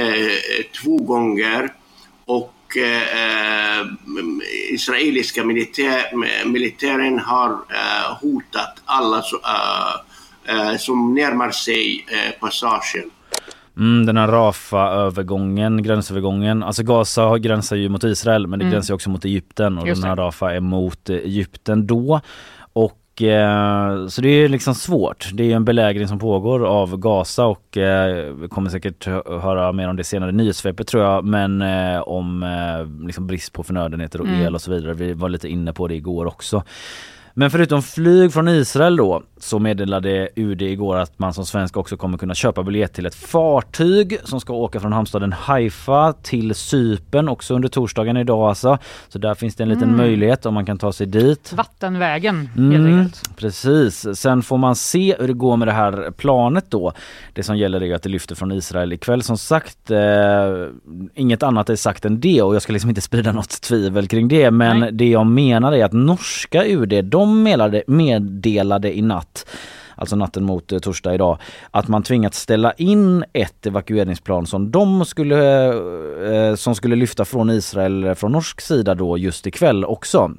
uh, 0.00 0.62
två 0.82 0.96
gånger. 0.96 1.72
Och 2.24 2.76
eh, 2.76 3.86
israeliska 4.70 5.44
militär, 5.44 6.16
militären 6.46 7.18
har 7.18 7.58
hotat 8.20 8.82
alla 8.84 9.22
Eh, 9.44 10.07
som 10.78 11.14
närmar 11.14 11.50
sig 11.50 12.06
eh, 12.08 12.40
passagen. 12.40 13.10
Mm, 13.78 14.06
den 14.06 14.16
här 14.16 14.28
Rafa-övergången, 14.28 15.82
gränsövergången. 15.82 16.62
Alltså 16.62 16.82
Gaza 16.82 17.38
gränsar 17.38 17.76
ju 17.76 17.88
mot 17.88 18.04
Israel 18.04 18.46
men 18.46 18.58
det 18.58 18.64
mm. 18.64 18.72
gränsar 18.72 18.94
också 18.94 19.10
mot 19.10 19.24
Egypten 19.24 19.78
och 19.78 19.86
den 19.86 20.02
här 20.02 20.16
Rafa 20.16 20.54
är 20.54 20.60
mot 20.60 21.10
Egypten 21.10 21.86
då. 21.86 22.20
Och 22.72 23.22
eh, 23.22 24.06
så 24.06 24.20
det 24.20 24.28
är 24.28 24.48
liksom 24.48 24.74
svårt. 24.74 25.30
Det 25.32 25.52
är 25.52 25.56
en 25.56 25.64
belägring 25.64 26.08
som 26.08 26.18
pågår 26.18 26.66
av 26.66 26.96
Gaza 26.96 27.46
och 27.46 27.76
eh, 27.76 28.34
vi 28.34 28.48
kommer 28.48 28.70
säkert 28.70 29.06
höra 29.26 29.72
mer 29.72 29.88
om 29.88 29.96
det 29.96 30.04
senare 30.04 30.30
i 30.30 30.32
nyhetssvepet 30.32 30.86
tror 30.86 31.02
jag. 31.02 31.24
Men 31.24 31.62
eh, 31.62 32.00
om 32.00 32.42
eh, 32.42 33.06
liksom 33.06 33.26
brist 33.26 33.52
på 33.52 33.62
förnödenheter 33.62 34.20
och 34.20 34.26
mm. 34.26 34.40
el 34.40 34.54
och 34.54 34.60
så 34.60 34.70
vidare. 34.70 34.94
Vi 34.94 35.12
var 35.12 35.28
lite 35.28 35.48
inne 35.48 35.72
på 35.72 35.88
det 35.88 35.94
igår 35.94 36.26
också. 36.26 36.62
Men 37.38 37.50
förutom 37.50 37.82
flyg 37.82 38.32
från 38.32 38.48
Israel 38.48 38.96
då 38.96 39.22
så 39.40 39.58
meddelade 39.58 40.28
UD 40.36 40.62
igår 40.62 40.96
att 40.96 41.18
man 41.18 41.34
som 41.34 41.46
svensk 41.46 41.76
också 41.76 41.96
kommer 41.96 42.18
kunna 42.18 42.34
köpa 42.34 42.62
biljett 42.62 42.92
till 42.92 43.06
ett 43.06 43.14
fartyg 43.14 44.18
som 44.24 44.40
ska 44.40 44.52
åka 44.52 44.80
från 44.80 44.92
hamnstaden 44.92 45.32
Haifa 45.32 46.12
till 46.12 46.54
Sypen 46.54 47.28
också 47.28 47.54
under 47.54 47.68
torsdagen 47.68 48.16
idag 48.16 48.48
alltså. 48.48 48.78
Så 49.08 49.18
där 49.18 49.34
finns 49.34 49.56
det 49.56 49.62
en 49.62 49.68
liten 49.68 49.82
mm. 49.82 49.96
möjlighet 49.96 50.46
om 50.46 50.54
man 50.54 50.66
kan 50.66 50.78
ta 50.78 50.92
sig 50.92 51.06
dit. 51.06 51.52
Vattenvägen 51.52 52.48
mm, 52.56 53.10
Precis. 53.36 54.06
Sen 54.14 54.42
får 54.42 54.58
man 54.58 54.76
se 54.76 55.16
hur 55.18 55.28
det 55.28 55.34
går 55.34 55.56
med 55.56 55.68
det 55.68 55.72
här 55.72 56.10
planet 56.10 56.64
då. 56.68 56.92
Det 57.32 57.42
som 57.42 57.56
gäller 57.56 57.82
är 57.82 57.94
att 57.94 58.02
det 58.02 58.08
lyfter 58.08 58.34
från 58.34 58.52
Israel 58.52 58.92
ikväll. 58.92 59.22
Som 59.22 59.38
sagt, 59.38 59.90
eh, 59.90 59.98
inget 61.14 61.42
annat 61.42 61.70
är 61.70 61.76
sagt 61.76 62.04
än 62.04 62.20
det 62.20 62.42
och 62.42 62.54
jag 62.54 62.62
ska 62.62 62.72
liksom 62.72 62.90
inte 62.90 63.00
sprida 63.00 63.32
något 63.32 63.60
tvivel 63.60 64.08
kring 64.08 64.28
det. 64.28 64.50
Men 64.50 64.80
Nej. 64.80 64.92
det 64.92 65.08
jag 65.08 65.26
menar 65.26 65.72
är 65.72 65.84
att 65.84 65.92
norska 65.92 66.64
UD, 66.64 67.04
de 67.04 67.27
meddelade, 67.28 67.82
meddelade 67.86 68.98
i 68.98 69.02
natt 69.02 69.02
natt 69.02 69.46
alltså 69.98 70.16
natten 70.16 70.44
mot 70.44 70.72
eh, 70.72 70.78
torsdag 70.78 71.14
idag, 71.14 71.38
att 71.70 71.88
man 71.88 72.02
tvingats 72.02 72.40
ställa 72.40 72.72
in 72.72 73.24
ett 73.32 73.66
evakueringsplan 73.66 74.46
som 74.46 74.70
de 74.70 75.04
skulle, 75.04 75.66
eh, 76.48 76.54
som 76.54 76.74
skulle 76.74 76.96
lyfta 76.96 77.24
från 77.24 77.50
Israel 77.50 78.14
från 78.14 78.32
norsk 78.32 78.60
sida 78.60 78.94
då 78.94 79.18
just 79.18 79.46
ikväll 79.46 79.84
också. 79.84 80.32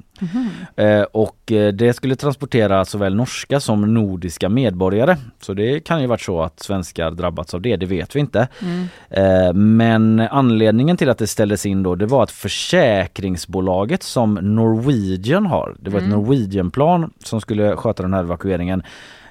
Mm. 0.76 1.06
och 1.12 1.36
det 1.74 1.96
skulle 1.96 2.16
transportera 2.16 2.84
såväl 2.84 3.14
norska 3.14 3.60
som 3.60 3.94
nordiska 3.94 4.48
medborgare. 4.48 5.16
Så 5.40 5.54
det 5.54 5.80
kan 5.80 6.00
ju 6.00 6.06
varit 6.06 6.20
så 6.20 6.42
att 6.42 6.60
svenskar 6.60 7.10
drabbats 7.10 7.54
av 7.54 7.60
det, 7.60 7.76
det 7.76 7.86
vet 7.86 8.16
vi 8.16 8.20
inte. 8.20 8.48
Mm. 8.62 9.76
men 9.76 10.20
anledningen 10.20 10.96
till 10.96 11.10
att 11.10 11.18
det 11.18 11.26
ställdes 11.26 11.66
in 11.66 11.82
då 11.82 11.94
det 11.94 12.06
var 12.06 12.22
att 12.22 12.30
försäkringsbolaget 12.30 14.02
som 14.02 14.34
Norwegian 14.34 15.46
har, 15.46 15.76
det 15.78 15.90
var 15.90 15.98
ett 15.98 16.06
mm. 16.06 16.18
Norwegian-plan 16.18 17.10
som 17.24 17.40
skulle 17.40 17.76
sköta 17.76 18.02
den 18.02 18.14
här 18.14 18.20
evakueringen 18.20 18.82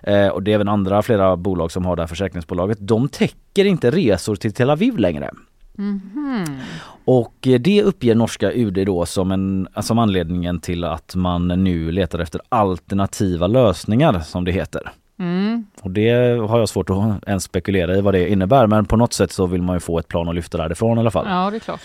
eh, 0.03 0.27
och 0.27 0.43
det 0.43 0.51
är 0.51 0.55
även 0.55 0.69
andra 0.69 1.01
flera 1.01 1.37
bolag 1.37 1.71
som 1.71 1.85
har 1.85 1.95
det 1.95 2.01
här 2.01 2.07
försäkringsbolaget. 2.07 2.77
De 2.81 3.09
täcker 3.09 3.65
inte 3.65 3.91
resor 3.91 4.35
till 4.35 4.53
Tel 4.53 4.69
Aviv 4.69 4.97
längre. 4.97 5.31
Mm. 5.77 6.59
Och 7.05 7.47
eh, 7.47 7.59
det 7.59 7.83
uppger 7.83 8.15
norska 8.15 8.51
UD 8.51 8.85
då 8.85 9.05
som, 9.05 9.31
en, 9.31 9.67
som 9.81 9.99
anledningen 9.99 10.59
till 10.59 10.83
att 10.83 11.15
man 11.15 11.47
nu 11.47 11.91
letar 11.91 12.19
efter 12.19 12.41
alternativa 12.49 13.47
lösningar 13.47 14.19
som 14.19 14.45
det 14.45 14.51
heter. 14.51 14.91
Mm. 15.19 15.65
Och 15.81 15.91
det 15.91 16.09
har 16.47 16.59
jag 16.59 16.69
svårt 16.69 16.89
att 16.89 17.27
ens 17.27 17.43
spekulera 17.43 17.97
i 17.97 18.01
vad 18.01 18.13
det 18.13 18.29
innebär 18.29 18.67
men 18.67 18.85
på 18.85 18.97
något 18.97 19.13
sätt 19.13 19.31
så 19.31 19.45
vill 19.45 19.61
man 19.61 19.75
ju 19.75 19.79
få 19.79 19.99
ett 19.99 20.07
plan 20.07 20.29
att 20.29 20.35
lyfta 20.35 20.57
därifrån 20.57 20.97
i 20.97 20.99
alla 20.99 21.11
fall. 21.11 21.25
Ja 21.29 21.49
det 21.51 21.57
är 21.57 21.59
klart. 21.59 21.81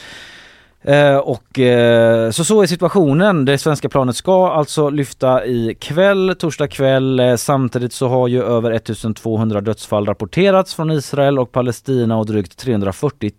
Eh, 0.85 1.17
och 1.17 1.59
eh, 1.59 2.31
så 2.31 2.45
så 2.45 2.63
är 2.63 2.67
situationen. 2.67 3.45
Det 3.45 3.59
svenska 3.59 3.89
planet 3.89 4.17
ska 4.17 4.53
alltså 4.53 4.91
lyfta 4.91 5.45
i 5.45 5.77
kväll, 5.81 6.37
torsdag 6.39 6.69
kväll. 6.69 7.21
Eh, 7.21 7.37
samtidigt 7.37 7.93
så 7.93 8.09
har 8.09 8.29
ju 8.29 8.43
över 8.43 8.71
1200 8.71 9.61
dödsfall 9.61 10.07
rapporterats 10.07 10.75
från 10.75 10.91
Israel 10.91 11.39
och 11.39 11.53
Palestina 11.53 12.17
och 12.17 12.27
drygt 12.27 12.59
340 12.59 13.33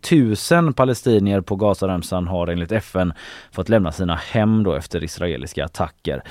000 0.52 0.74
palestinier 0.74 1.42
på 1.42 1.56
Gazaremsan 1.56 2.28
har 2.28 2.48
enligt 2.48 2.72
FN 2.72 3.14
fått 3.52 3.70
lämna 3.70 3.92
sina 3.92 4.16
hem 4.16 4.64
då 4.64 4.74
efter 4.74 5.04
israeliska 5.04 5.66
attacker. 5.66 6.22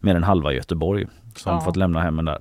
Mer 0.00 0.14
än 0.14 0.24
halva 0.24 0.52
Göteborg 0.52 1.06
som 1.36 1.54
ja. 1.54 1.60
fått 1.60 1.76
lämna 1.76 2.00
hemmen 2.00 2.24
där. 2.24 2.38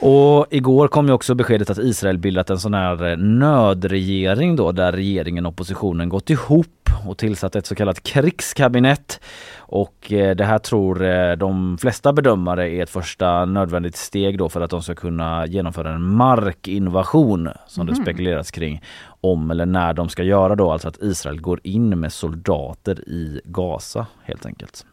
Och 0.00 0.46
igår 0.50 0.88
kom 0.88 1.06
ju 1.06 1.12
också 1.12 1.34
beskedet 1.34 1.70
att 1.70 1.78
Israel 1.78 2.18
bildat 2.18 2.50
en 2.50 2.58
sån 2.58 2.74
här 2.74 3.16
nödregering 3.16 4.56
då 4.56 4.72
där 4.72 4.92
regeringen 4.92 5.46
och 5.46 5.52
oppositionen 5.52 6.08
gått 6.08 6.30
ihop 6.30 6.66
och 7.06 7.18
tillsatt 7.18 7.56
ett 7.56 7.66
så 7.66 7.74
kallat 7.74 8.02
krigskabinett. 8.02 9.20
Och 9.58 10.12
eh, 10.12 10.36
det 10.36 10.44
här 10.44 10.58
tror 10.58 11.04
eh, 11.04 11.32
de 11.32 11.78
flesta 11.78 12.12
bedömare 12.12 12.70
är 12.70 12.82
ett 12.82 12.90
första 12.90 13.44
nödvändigt 13.44 13.96
steg 13.96 14.38
då 14.38 14.48
för 14.48 14.60
att 14.60 14.70
de 14.70 14.82
ska 14.82 14.94
kunna 14.94 15.46
genomföra 15.46 15.94
en 15.94 16.16
markinvasion 16.16 17.48
som 17.66 17.80
mm. 17.82 17.94
det 17.94 17.98
mhm. 17.98 18.04
spekuleras 18.04 18.50
kring 18.50 18.82
om 19.20 19.50
eller 19.50 19.66
när 19.66 19.92
de 19.92 20.08
ska 20.08 20.22
göra 20.22 20.56
då, 20.56 20.72
alltså 20.72 20.88
att 20.88 21.02
Israel 21.02 21.40
går 21.40 21.60
in 21.62 22.00
med 22.00 22.12
soldater 22.12 23.08
i 23.08 23.40
Gaza 23.44 24.06
helt 24.24 24.46
enkelt. 24.46 24.86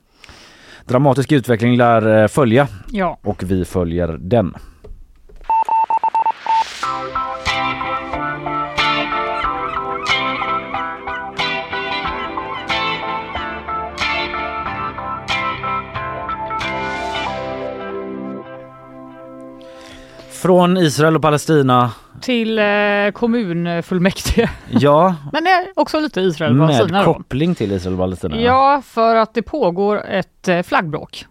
Dramatisk 0.85 1.31
utveckling 1.31 1.77
lär 1.77 2.21
eh, 2.21 2.27
följa 2.27 2.67
ja. 2.91 3.19
och 3.24 3.43
vi 3.43 3.65
följer 3.65 4.07
den. 4.07 4.55
Från 20.45 20.77
Israel 20.77 21.15
och 21.15 21.21
Palestina 21.21 21.91
till 22.21 22.59
eh, 22.59 22.65
kommunfullmäktige. 23.13 24.49
Ja. 24.69 25.15
Men 25.31 25.43
också 25.75 25.99
lite 25.99 26.21
Israel 26.21 26.61
och 26.61 26.67
Palestina. 26.67 26.97
Med 26.97 27.05
koppling 27.05 27.55
till 27.55 27.71
Israel 27.71 27.93
och 27.93 27.99
Palestina. 27.99 28.41
Ja, 28.41 28.81
för 28.85 29.15
att 29.15 29.33
det 29.33 29.41
pågår 29.41 30.05
ett 30.05 30.47
eh, 30.47 30.61
flaggbråk. 30.61 31.25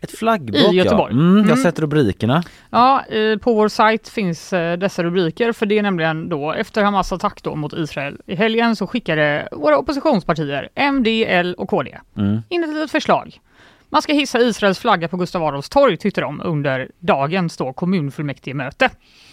Ett 0.00 0.18
flaggbråk 0.18 0.72
I 0.72 0.76
Göteborg. 0.76 1.14
Ja. 1.14 1.20
Mm, 1.20 1.36
jag 1.36 1.44
har 1.44 1.52
mm. 1.52 1.62
sett 1.62 1.78
rubrikerna. 1.78 2.42
Ja, 2.70 3.04
på 3.40 3.54
vår 3.54 3.68
sajt 3.68 4.08
finns 4.08 4.52
eh, 4.52 4.78
dessa 4.78 5.02
rubriker 5.02 5.52
för 5.52 5.66
det 5.66 5.78
är 5.78 5.82
nämligen 5.82 6.28
då 6.28 6.52
efter 6.52 6.82
Hamas 6.82 7.12
attack 7.12 7.42
då 7.42 7.54
mot 7.54 7.72
Israel 7.72 8.20
i 8.26 8.34
helgen 8.34 8.76
så 8.76 8.86
skickade 8.86 9.48
våra 9.52 9.78
oppositionspartier 9.78 10.68
MD, 10.74 11.54
och 11.58 11.68
KD 11.68 11.98
mm. 12.16 12.42
in 12.48 12.64
ett 12.64 12.70
litet 12.70 12.90
förslag 12.90 13.40
man 13.90 14.02
ska 14.02 14.12
hissa 14.12 14.40
Israels 14.40 14.78
flagga 14.78 15.08
på 15.08 15.16
Gustav 15.16 15.42
Adolfs 15.42 15.68
torg 15.68 15.96
tyckte 15.96 16.20
de 16.20 16.40
under 16.44 16.90
dagens 17.00 17.56
då 17.56 17.72
kommunfullmäktigemöte. 17.72 18.90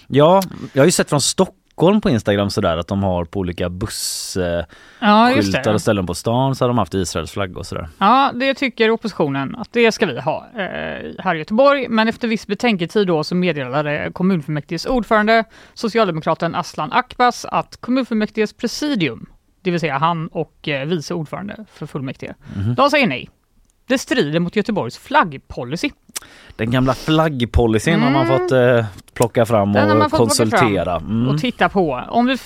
Ja, 0.08 0.42
jag 0.74 0.82
har 0.82 0.86
ju 0.86 0.92
sett 0.92 1.10
från 1.10 1.22
Stockholm 1.22 2.02
på 2.02 2.10
Instagram 2.10 2.50
sådär 2.50 2.78
att 2.78 2.88
de 2.88 3.04
har 3.04 3.26
på 3.26 3.40
olika 3.40 3.70
bussskyltar 3.70 4.68
ja, 5.00 5.74
och 5.74 5.82
ställen 5.82 6.06
på 6.06 6.14
stan 6.14 6.56
så 6.56 6.64
har 6.64 6.68
de 6.68 6.78
haft 6.78 6.94
Israels 6.94 7.32
flagga 7.32 7.60
och 7.60 7.66
sådär. 7.66 7.90
Ja, 7.98 8.32
det 8.34 8.54
tycker 8.54 8.90
oppositionen 8.90 9.56
att 9.56 9.74
det 9.74 9.92
ska 9.92 10.06
vi 10.06 10.20
ha 10.20 10.48
eh, 10.56 11.12
här 11.20 11.36
i 11.36 11.38
Göteborg. 11.38 11.88
Men 11.90 12.08
efter 12.08 12.28
viss 12.28 12.48
betänketid 12.48 13.08
då 13.08 13.24
så 13.24 13.36
meddelade 13.36 14.12
kommunfullmäktiges 14.14 14.86
ordförande, 14.86 15.44
socialdemokraten 15.74 16.56
Aslan 16.56 16.92
Akbas, 16.92 17.46
att 17.46 17.78
kommunfullmäktiges 17.78 18.54
presidium, 18.54 19.26
det 19.62 19.72
vill 19.72 19.80
säga 19.80 19.98
han 19.98 20.28
och 20.28 20.68
eh, 20.68 20.86
vice 20.88 21.14
ordförande 21.14 21.66
för 21.74 21.86
fullmäktige, 21.86 22.34
mm. 22.56 22.76
de 22.76 22.90
säger 22.90 23.08
nej. 23.08 23.30
Det 23.88 23.98
strider 23.98 24.40
mot 24.40 24.56
Göteborgs 24.56 24.98
flaggpolicy. 24.98 25.90
Den 26.56 26.72
gamla 26.72 26.94
flaggpolicyn 26.94 27.94
mm. 27.94 28.06
har 28.06 28.12
man 28.12 28.26
mm. 28.26 28.40
fått 28.40 28.52
eh, 28.52 28.86
plocka 29.14 29.46
fram 29.46 29.76
och 29.76 30.12
konsultera. 30.12 30.96
Mm. 30.96 31.28
Och 31.28 31.40
titta 31.40 31.70
på. 31.70 32.04
Om 32.10 32.26
vi 32.26 32.38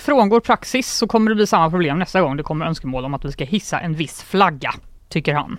frångår 0.00 0.40
praxis 0.40 0.92
så 0.92 1.06
kommer 1.06 1.30
det 1.30 1.34
bli 1.34 1.46
samma 1.46 1.70
problem 1.70 1.98
nästa 1.98 2.20
gång 2.20 2.36
det 2.36 2.42
kommer 2.42 2.66
önskemål 2.66 3.04
om 3.04 3.14
att 3.14 3.24
vi 3.24 3.32
ska 3.32 3.44
hissa 3.44 3.80
en 3.80 3.94
viss 3.94 4.22
flagga, 4.22 4.74
tycker 5.08 5.34
han. 5.34 5.58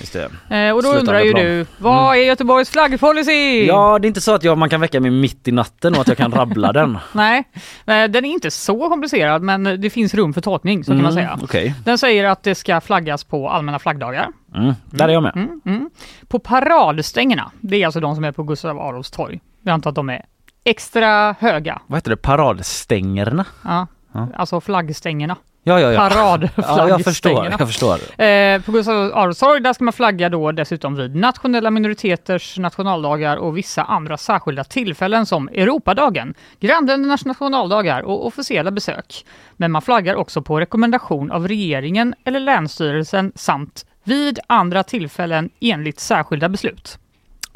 Just 0.00 0.12
det. 0.12 0.56
Eh, 0.56 0.74
och 0.74 0.82
då 0.82 0.88
Slutande 0.88 0.98
undrar 0.98 1.20
ju 1.20 1.30
plan. 1.32 1.44
du, 1.44 1.66
vad 1.78 2.06
mm. 2.06 2.22
är 2.22 2.26
Göteborgs 2.26 2.70
flaggpolicy? 2.70 3.66
Ja, 3.66 3.98
det 3.98 4.06
är 4.06 4.08
inte 4.08 4.20
så 4.20 4.34
att 4.34 4.44
jag, 4.44 4.58
man 4.58 4.68
kan 4.68 4.80
väcka 4.80 5.00
mig 5.00 5.10
mitt 5.10 5.48
i 5.48 5.52
natten 5.52 5.94
och 5.94 6.00
att 6.00 6.08
jag 6.08 6.16
kan 6.16 6.32
rabbla 6.32 6.72
den. 6.72 6.98
Nej, 7.12 7.44
eh, 7.86 8.04
den 8.04 8.24
är 8.24 8.30
inte 8.30 8.50
så 8.50 8.88
komplicerad 8.88 9.42
men 9.42 9.64
det 9.64 9.90
finns 9.90 10.14
rum 10.14 10.34
för 10.34 10.40
tolkning 10.40 10.84
så 10.84 10.92
mm, 10.92 11.04
kan 11.04 11.14
man 11.14 11.18
mm, 11.18 11.38
säga. 11.38 11.44
Okay. 11.44 11.72
Den 11.84 11.98
säger 11.98 12.24
att 12.24 12.42
det 12.42 12.54
ska 12.54 12.80
flaggas 12.80 13.24
på 13.24 13.48
allmänna 13.48 13.78
flaggdagar. 13.78 14.28
Mm, 14.54 14.74
där 14.84 15.08
är 15.08 15.12
jag 15.12 15.22
med. 15.22 15.32
Mm, 15.36 15.60
mm, 15.64 15.90
på 16.28 16.38
paradstängerna, 16.38 17.50
det 17.60 17.82
är 17.82 17.86
alltså 17.86 18.00
de 18.00 18.14
som 18.14 18.24
är 18.24 18.32
på 18.32 18.42
Gustav 18.42 18.78
Adolfs 18.80 19.10
torg. 19.10 19.40
Jag 19.62 19.72
antar 19.72 19.90
att 19.90 19.96
de 19.96 20.10
är 20.10 20.24
extra 20.64 21.32
höga. 21.38 21.80
Vad 21.86 21.96
heter 21.96 22.10
det? 22.10 22.16
Paradstängerna? 22.16 23.46
Ja, 23.64 23.86
ja. 24.12 24.28
alltså 24.34 24.60
flaggstängerna. 24.60 25.36
Ja, 25.62 25.80
ja, 25.80 25.92
ja. 25.92 26.08
Paradflaggstängerna. 26.08 26.88
Ja, 26.88 26.88
jag 26.88 27.04
förstår. 27.04 27.46
Jag 27.50 27.58
förstår. 27.58 28.22
Eh, 28.24 28.62
på 28.62 28.72
Gustav 28.72 29.12
Adolfs 29.14 29.38
torg 29.38 29.60
där 29.60 29.72
ska 29.72 29.84
man 29.84 29.92
flagga 29.92 30.28
då 30.28 30.52
dessutom 30.52 30.94
vid 30.94 31.16
nationella 31.16 31.70
minoriteters 31.70 32.58
nationaldagar 32.58 33.36
och 33.36 33.56
vissa 33.56 33.82
andra 33.82 34.16
särskilda 34.16 34.64
tillfällen 34.64 35.26
som 35.26 35.48
Europadagen, 35.48 36.34
grannländernas 36.60 37.24
nationaldagar 37.24 38.02
och 38.02 38.26
officiella 38.26 38.70
besök. 38.70 39.24
Men 39.56 39.72
man 39.72 39.82
flaggar 39.82 40.14
också 40.14 40.42
på 40.42 40.60
rekommendation 40.60 41.30
av 41.30 41.48
regeringen 41.48 42.14
eller 42.24 42.40
länsstyrelsen 42.40 43.32
samt 43.34 43.86
vid 44.04 44.38
andra 44.46 44.82
tillfällen 44.82 45.50
enligt 45.60 46.00
särskilda 46.00 46.48
beslut. 46.48 46.98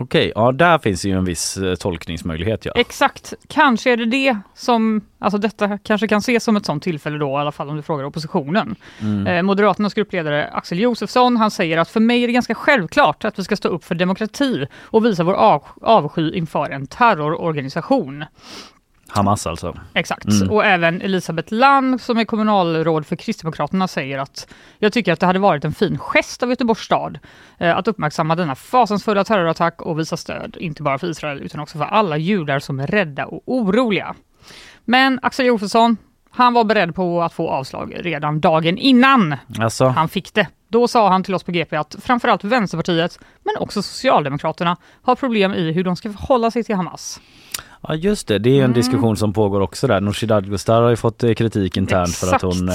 Okej, 0.03 0.33
ja 0.35 0.53
där 0.53 0.79
finns 0.79 1.05
ju 1.05 1.13
en 1.19 1.25
viss 1.25 1.57
eh, 1.57 1.75
tolkningsmöjlighet 1.75 2.65
ja. 2.65 2.73
Exakt, 2.77 3.35
kanske 3.49 3.93
är 3.93 3.97
det 3.97 4.05
det 4.05 4.39
som, 4.55 5.01
alltså 5.19 5.39
detta 5.39 5.79
kanske 5.79 6.09
kan 6.09 6.19
ses 6.19 6.45
som 6.45 6.57
ett 6.57 6.67
sådant 6.67 6.83
tillfälle 6.83 7.19
då, 7.19 7.29
i 7.29 7.35
alla 7.35 7.53
fall 7.53 7.69
om 7.69 7.77
du 7.77 7.83
frågar 7.83 8.05
oppositionen. 8.05 8.77
Mm. 9.01 9.27
Eh, 9.27 9.43
Moderaternas 9.43 9.95
gruppledare 9.95 10.49
Axel 10.53 10.81
Josefsson, 10.81 11.37
han 11.37 11.51
säger 11.51 11.79
att 11.79 11.89
för 11.89 12.01
mig 12.01 12.23
är 12.23 12.27
det 12.27 12.33
ganska 12.33 12.55
självklart 12.55 13.25
att 13.25 13.39
vi 13.39 13.45
ska 13.45 13.57
stå 13.57 13.69
upp 13.69 13.85
för 13.85 13.95
demokrati 13.95 14.67
och 14.81 15.05
visa 15.05 15.25
vår 15.25 15.35
av, 15.35 15.65
avsky 15.81 16.31
inför 16.35 16.71
en 16.71 16.87
terrororganisation. 16.87 18.25
Hamas 19.15 19.47
alltså. 19.47 19.77
Exakt. 19.95 20.25
Mm. 20.25 20.51
Och 20.51 20.65
även 20.65 21.03
Elisabeth 21.03 21.55
Lang 21.55 21.99
som 21.99 22.19
är 22.19 22.25
kommunalråd 22.25 23.07
för 23.07 23.17
Kristdemokraterna 23.17 23.89
säger 23.89 24.19
att 24.19 24.49
jag 24.79 24.93
tycker 24.93 25.13
att 25.13 25.21
det 25.21 25.27
hade 25.27 25.39
varit 25.39 25.65
en 25.65 25.75
fin 25.75 25.99
gest 25.99 26.43
av 26.43 26.51
Göteborgs 26.51 26.81
stad 26.81 27.19
eh, 27.59 27.77
att 27.77 27.89
uppmärksamma 27.89 28.37
denna 28.37 28.55
fasansfulla 28.55 29.25
terrorattack 29.25 29.83
och 29.83 29.99
visa 29.99 30.17
stöd, 30.17 30.57
inte 30.61 30.83
bara 30.83 30.99
för 30.99 31.07
Israel 31.11 31.43
utan 31.43 31.61
också 31.61 31.79
för 31.79 31.85
alla 31.85 32.17
judar 32.17 32.59
som 32.59 32.81
är 32.81 32.87
rädda 32.87 33.27
och 33.27 33.43
oroliga. 33.47 34.15
Men 34.85 35.19
Axel 35.23 35.47
Josefsson, 35.47 35.97
han 36.33 36.55
var 36.55 36.65
beredd 36.65 36.95
på 36.95 37.23
att 37.23 37.33
få 37.33 37.51
avslag 37.51 37.95
redan 37.97 38.41
dagen 38.41 38.79
innan 38.79 39.37
alltså. 39.59 39.87
han 39.87 40.09
fick 40.09 40.35
det. 40.35 40.47
Då 40.69 40.89
sa 40.89 41.09
han 41.09 41.23
till 41.23 41.35
oss 41.35 41.43
på 41.43 41.53
GP 41.53 41.77
att 41.77 41.97
framförallt 42.03 42.45
Vänsterpartiet, 42.45 43.19
men 43.45 43.57
också 43.59 43.83
Socialdemokraterna, 43.83 44.77
har 45.03 45.15
problem 45.15 45.55
i 45.55 45.73
hur 45.73 45.85
de 45.85 45.97
ska 45.97 46.13
förhålla 46.13 46.51
sig 46.51 46.65
till 46.65 46.75
Hamas. 46.75 47.21
Ja 47.81 47.95
just 47.95 48.29
det, 48.29 48.39
det 48.39 48.51
är 48.51 48.55
en 48.55 48.65
mm. 48.65 48.73
diskussion 48.73 49.17
som 49.17 49.33
pågår 49.33 49.61
också 49.61 49.87
där. 49.87 50.01
Nooshi 50.01 50.27
Dadgostar 50.27 50.83
har 50.83 50.91
ju 50.91 50.97
fått 50.97 51.25
eh, 51.25 51.35
kritik 51.35 51.77
internt 51.77 52.09
Exakt. 52.09 52.31
för 52.31 52.37
att 52.37 52.43
hon 52.43 52.69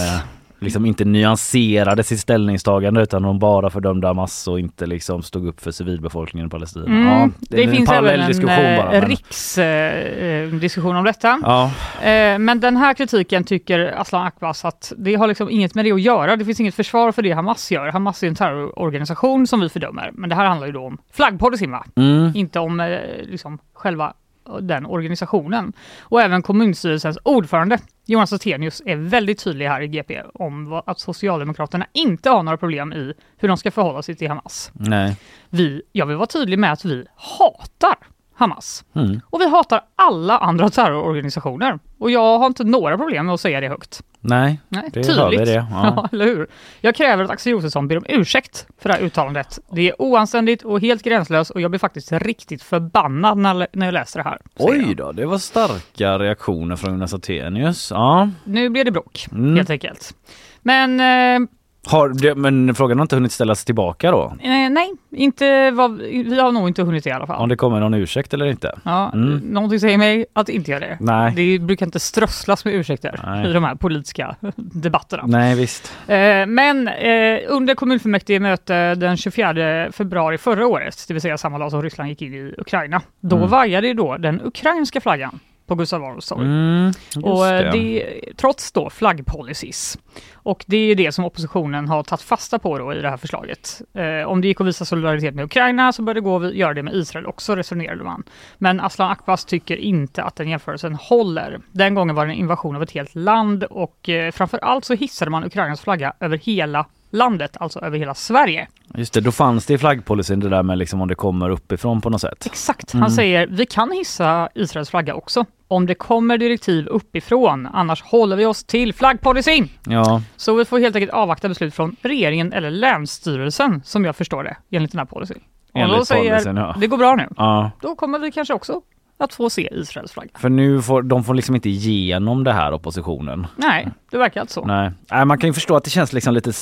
liksom 0.60 0.86
inte 0.86 1.06
nyanserade 1.06 2.04
sitt 2.04 2.20
ställningstagande 2.20 3.02
utan 3.02 3.22
de 3.22 3.40
bara 3.40 3.70
fördömde 3.70 4.08
Hamas 4.08 4.48
och 4.48 4.60
inte 4.60 4.86
liksom 4.86 5.24
stod 5.24 5.48
upp 5.48 5.62
för 5.62 5.72
civilbefolkningen 5.72 6.48
i 6.48 6.50
Palestina. 6.50 6.86
Mm. 6.86 7.08
Ja, 7.08 7.30
det, 7.40 7.64
är 7.64 7.72
finns 7.72 7.90
parallell 7.90 8.20
även 8.20 8.50
en 8.50 8.78
bara, 8.78 8.94
eh, 8.94 9.02
men- 9.02 9.10
riksdiskussion 9.10 10.96
om 10.96 11.04
detta. 11.04 11.40
Ja, 11.44 11.72
Eh, 12.02 12.40
Men 12.40 12.60
den 12.60 12.78
här 12.78 12.94
kritiken 12.94 13.44
tycker 13.44 13.80
Aslan 14.02 14.28
Akbas 14.28 14.66
att 14.66 14.94
det 14.98 15.16
har 15.16 15.28
liksom 15.28 15.50
inget 15.50 15.76
med 15.76 15.86
det 15.86 15.92
att 15.92 16.02
göra. 16.02 16.36
Det 16.36 16.46
finns 16.46 16.60
inget 16.60 16.76
försvar 16.76 17.12
för 17.12 17.22
det 17.22 17.32
Hamas 17.32 17.72
gör. 17.72 17.88
Hamas 17.88 18.24
är 18.24 18.28
en 18.28 18.36
terrororganisation 18.36 19.48
som 19.48 19.60
vi 19.60 19.70
fördömer. 19.70 20.12
Men 20.14 20.30
det 20.30 20.36
här 20.36 20.46
handlar 20.46 20.68
ju 20.68 20.74
då 20.74 20.86
om 20.86 20.98
flaggpolicyn 21.14 21.76
mm. 21.96 22.32
Inte 22.36 22.60
om 22.60 22.80
eh, 22.80 22.88
liksom 23.24 23.60
själva 23.74 24.14
den 24.62 24.86
organisationen. 24.86 25.74
Och 26.02 26.22
även 26.22 26.42
kommunstyrelsens 26.42 27.18
ordförande 27.24 27.80
Jonas 28.10 28.34
Attenius 28.34 28.82
är 28.86 28.96
väldigt 28.96 29.44
tydlig 29.44 29.68
här 29.68 29.82
i 29.82 29.88
GP 29.88 30.24
om 30.34 30.70
vad, 30.70 30.84
att 30.86 31.00
Socialdemokraterna 31.00 31.88
inte 31.94 32.30
har 32.30 32.44
några 32.44 32.58
problem 32.58 32.94
i 32.94 33.14
hur 33.38 33.48
de 33.48 33.58
ska 33.58 33.72
förhålla 33.72 34.02
sig 34.02 34.16
till 34.16 34.28
Hamas. 34.28 34.72
nej. 34.74 35.16
Vi, 35.50 35.82
jag 35.92 36.06
vill 36.06 36.16
vara 36.16 36.28
tydlig 36.28 36.60
med 36.60 36.72
att 36.72 36.86
vi 36.86 37.06
hatar 37.16 37.96
Hamas. 38.36 38.86
Mm. 38.96 39.22
Och 39.30 39.42
vi 39.42 39.50
hatar 39.50 39.82
alla 39.96 40.38
andra 40.38 40.70
terrororganisationer. 40.70 41.80
Och 41.98 42.12
jag 42.12 42.40
har 42.40 42.46
inte 42.48 42.64
några 42.64 42.98
problem 42.98 43.26
med 43.26 43.34
att 43.34 43.42
säga 43.42 43.62
det 43.62 43.68
högt. 43.70 44.04
Nej, 44.28 44.60
Nej, 44.70 44.90
det 44.94 45.08
hör 45.08 45.30
vi 45.30 45.38
det. 45.38 45.52
Ja. 45.54 45.66
Ja, 45.72 46.10
eller 46.12 46.26
hur? 46.26 46.48
Jag 46.82 46.96
kräver 46.96 47.24
att 47.24 47.30
Axel 47.30 47.52
Josefsson 47.52 47.88
ber 47.88 47.98
om 47.98 48.06
ursäkt 48.10 48.68
för 48.82 48.90
det 48.90 48.96
här 48.96 49.02
uttalandet. 49.02 49.60
Det 49.72 49.90
är 49.90 50.02
oanständigt 50.02 50.64
och 50.64 50.82
helt 50.82 51.04
gränslöst 51.04 51.52
och 51.52 51.62
jag 51.62 51.72
blir 51.72 51.80
faktiskt 51.80 52.12
riktigt 52.12 52.64
förbannad 52.64 53.38
när, 53.38 53.68
när 53.72 53.86
jag 53.88 53.94
läser 53.94 54.20
det 54.24 54.30
här. 54.30 54.38
Oj 54.58 54.96
då, 54.96 55.12
det 55.12 55.26
var 55.26 55.38
starka 55.38 56.20
reaktioner 56.20 56.76
från 56.76 56.92
Jonas 56.94 57.14
Attenius. 57.14 57.92
Ja. 57.92 58.30
Nu 58.44 58.70
blir 58.70 58.84
det 58.84 58.92
bråk, 58.92 59.26
Mm. 59.32 59.56
helt 59.56 59.70
enkelt. 59.70 60.14
Men 60.62 61.00
eh, 61.00 61.48
Har, 61.88 62.36
men 62.36 62.76
frågan 62.76 62.98
har 62.98 63.04
inte 63.04 63.16
hunnit 63.16 63.32
ställas 63.32 63.66
tillbaka 63.66 64.12
då? 64.12 64.24
eh, 64.44 64.70
nej, 64.70 64.92
inte 65.12 65.72
vad, 65.72 65.98
vi 66.02 66.40
har 66.40 66.52
nog 66.52 66.68
inte 66.68 66.82
hunnit 66.84 67.08
i 67.08 67.12
alla 67.12 67.28
fall. 67.28 67.42
Om 67.42 67.50
det 67.50 67.56
kommer 67.56 67.80
någon 67.80 67.94
ursäkt 67.94 68.34
eller 68.34 68.46
inte? 68.46 68.80
Ja, 68.84 69.12
Mm. 69.14 69.38
Någonting 69.38 69.80
säger 69.80 69.98
mig 69.98 70.26
att 70.34 70.50
inte 70.50 70.72
göra 70.72 70.80
det. 70.80 70.98
Nej. 71.00 71.34
Det 71.36 71.60
brukar 71.60 71.86
inte 71.86 72.00
strösslas 72.00 72.66
med 72.66 72.74
ursäkter 72.74 73.20
Nej. 73.26 73.50
i 73.50 73.54
de 73.54 73.64
här 73.64 73.76
politiska 73.76 74.36
debatterna. 74.56 75.24
Nej 75.28 75.56
visst. 75.56 75.94
Eh, 76.08 76.46
Men 76.46 76.88
eh, 76.88 77.40
under 77.48 77.76
kommunfullmäktige 77.76 78.40
möte 78.40 78.96
den 78.96 79.18
24 79.18 79.92
februari 79.92 80.38
förra 80.38 80.68
året, 80.68 81.06
det 81.08 81.14
vill 81.14 81.22
säga 81.22 81.38
samma 81.38 81.58
dag 81.60 81.72
som 81.72 81.82
Ryssland 81.84 82.10
gick 82.10 82.22
in 82.22 82.34
i 82.34 82.54
Ukraina, 82.58 83.02
då 83.20 83.36
Mm. 83.38 83.50
vajade 83.50 83.94
då 83.94 84.18
den 84.18 84.42
ukrainska 84.42 85.02
flaggan 85.02 85.40
på 85.68 85.76
Gustav 85.76 86.04
Adolfs 86.04 86.28
torg. 86.28 86.46
Mm, 86.46 86.92
Och 87.24 87.48
eh, 87.48 87.72
det. 87.72 88.20
trots 88.38 88.72
då 88.72 88.90
flaggpolicies. 88.90 89.98
Och 90.36 90.66
det 90.68 90.78
är 90.78 90.96
det 90.96 91.12
som 91.12 91.26
oppositionen 91.26 91.88
har 91.88 92.04
tagit 92.04 92.22
fasta 92.22 92.60
på 92.60 92.78
då 92.78 92.94
i 92.94 93.02
det 93.02 93.10
här 93.10 93.18
förslaget. 93.18 93.82
Eh, 93.94 94.28
om 94.30 94.42
det 94.42 94.48
gick 94.48 94.62
att 94.62 94.68
visa 94.68 94.86
solidaritet 94.86 95.36
med 95.36 95.46
Ukraina 95.46 95.94
så 95.94 96.02
bör 96.02 96.14
det 96.14 96.22
gå 96.22 96.44
att 96.46 96.54
göra 96.56 96.74
det 96.74 96.84
med 96.84 96.94
Israel 96.94 97.26
också, 97.26 97.56
resonerade 97.56 98.04
man. 98.04 98.24
Men 98.58 98.80
Aslan 98.80 99.12
Akbas 99.12 99.46
tycker 99.46 99.78
inte 99.78 100.24
att 100.24 100.36
den 100.36 100.50
jämförelsen 100.50 100.96
håller. 100.96 101.60
Den 101.72 101.94
gången 101.96 102.16
var 102.16 102.26
det 102.26 102.32
en 102.34 102.38
invasion 102.38 102.76
av 102.76 102.84
ett 102.84 102.92
helt 102.92 103.16
land 103.16 103.64
och 103.64 104.10
eh, 104.10 104.32
framför 104.32 104.58
allt 104.58 104.86
så 104.86 104.94
hissade 104.94 105.32
man 105.32 105.44
Ukrainas 105.44 105.82
flagga 105.82 106.14
över 106.20 106.38
hela 106.38 106.86
landet, 107.10 107.58
alltså 107.60 107.80
över 107.80 107.98
hela 107.98 108.14
Sverige. 108.14 108.68
Just 108.96 109.14
det, 109.14 109.22
då 109.22 109.32
fanns 109.32 109.66
det 109.66 109.74
i 109.74 109.78
flaggpolicyn 109.78 110.40
det 110.40 110.50
där 110.50 110.64
med 110.64 110.78
liksom 110.78 111.02
om 111.02 111.08
det 111.08 111.16
kommer 111.16 111.50
uppifrån 111.50 112.02
på 112.02 112.10
något 112.10 112.22
sätt. 112.22 112.46
Exakt, 112.46 112.94
Mm. 112.94 113.02
han 113.02 113.12
säger 113.12 113.48
vi 113.48 113.66
kan 113.66 113.92
hissa 113.92 114.50
Israels 114.56 114.90
flagga 114.90 115.14
också 115.16 115.46
om 115.68 115.86
det 115.86 115.96
kommer 115.96 116.38
direktiv 116.38 116.88
uppifrån, 116.88 117.68
annars 117.74 118.04
håller 118.04 118.36
vi 118.36 118.46
oss 118.46 118.64
till 118.64 118.94
flaggpolicyn. 118.94 119.70
Ja, 119.86 120.22
Så 120.36 120.56
vi 120.56 120.66
får 120.66 120.80
helt 120.80 120.96
enkelt 120.96 121.14
avvakta 121.14 121.50
beslut 121.50 121.74
från 121.76 121.96
regeringen 122.02 122.54
eller 122.54 122.72
länsstyrelsen 122.72 123.82
som 123.86 124.06
jag 124.06 124.16
förstår 124.16 124.44
det 124.44 124.58
enligt 124.72 124.92
den 124.92 125.00
här 125.00 125.06
policyn. 125.06 125.40
Enligt 125.74 125.98
då 125.98 126.06
säger 126.06 126.32
policyn, 126.32 126.58
ja. 126.58 126.76
det 126.80 126.88
går 126.88 126.98
bra 126.98 127.16
nu. 127.16 127.28
ja. 127.38 127.72
Då 127.82 127.96
kommer 127.96 128.20
vi 128.20 128.32
kanske 128.32 128.54
också 128.54 128.82
att 129.20 129.34
få 129.34 129.50
se 129.50 129.70
Israels 129.72 130.12
flagga. 130.12 130.30
För 130.40 130.50
nu 130.50 130.82
får 130.82 131.02
de 131.02 131.24
får 131.24 131.34
liksom 131.34 131.56
inte 131.56 131.70
igenom 131.70 132.44
det 132.44 132.54
här 132.54 132.72
oppositionen. 132.72 133.48
Nej, 133.56 133.88
det 134.12 134.18
verkar 134.18 134.42
alltså 134.42 134.62
så. 134.62 134.68
Nej. 134.68 134.92
Nej, 135.12 135.26
man 135.26 135.38
kan 135.38 135.50
ju 135.50 135.54
förstå 135.54 135.76
att 135.76 135.84
det 135.84 135.90
känns 135.90 136.14
liksom 136.14 136.34
lite 136.34 136.54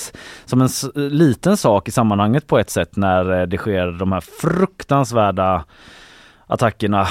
som 0.45 0.62
en 0.62 0.69
liten 0.95 1.57
sak 1.57 1.88
i 1.88 1.91
sammanhanget 1.91 2.47
på 2.47 2.59
ett 2.59 2.69
sätt 2.69 2.95
när 2.95 3.41
eh, 3.41 3.47
det 3.47 3.57
sker 3.57 3.91
de 4.00 4.12
här 4.12 4.21
fruktansvärda 4.21 5.65
attackerna 6.48 7.08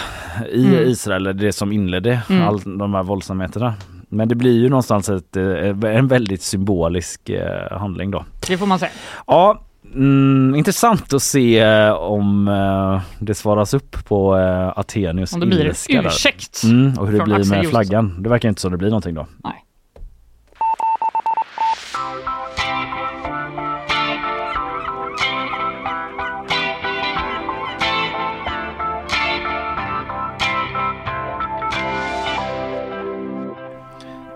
i 0.52 0.66
Mm. 0.66 0.88
Israel, 0.88 1.36
det 1.36 1.52
som 1.52 1.72
inledde 1.72 2.20
Mm. 2.30 2.42
all 2.48 2.60
de 2.78 2.94
här 2.94 3.02
våldsamheterna. 3.02 3.74
Men 4.08 4.28
det 4.28 4.34
blir 4.34 4.52
ju 4.62 4.68
någonstans 4.68 5.08
ett, 5.08 5.36
eh, 5.36 5.96
en 5.96 6.08
väldigt 6.08 6.42
symbolisk 6.42 7.28
eh, 7.30 7.78
handling 7.78 8.10
då. 8.10 8.24
Det 8.48 8.58
får 8.58 8.66
man 8.66 8.78
säga. 8.78 8.90
Ja, 9.26 9.62
mm, 9.94 10.54
intressant 10.54 11.12
att 11.12 11.22
se 11.22 11.58
eh, 11.60 11.92
om 11.92 12.48
eh, 12.48 13.00
det 13.18 13.34
svaras 13.34 13.74
upp 13.74 14.04
på 14.08 14.36
eh, 14.38 14.78
Atenius 14.78 15.32
Om 15.34 15.40
det 15.40 15.46
blir 15.46 15.66
ilska 15.66 16.02
ursäkt. 16.02 16.62
Mm, 16.64 16.98
och 16.98 17.06
hur 17.08 17.18
det 17.18 17.24
blir 17.24 17.34
Axel 17.36 17.56
med 17.58 17.68
flaggan. 17.70 18.22
Det 18.22 18.28
verkar 18.28 18.48
inte 18.48 18.60
som 18.60 18.70
det 18.72 18.78
blir 18.78 18.88
någonting 18.88 19.14
då. 19.14 19.26
Nej. 19.44 19.64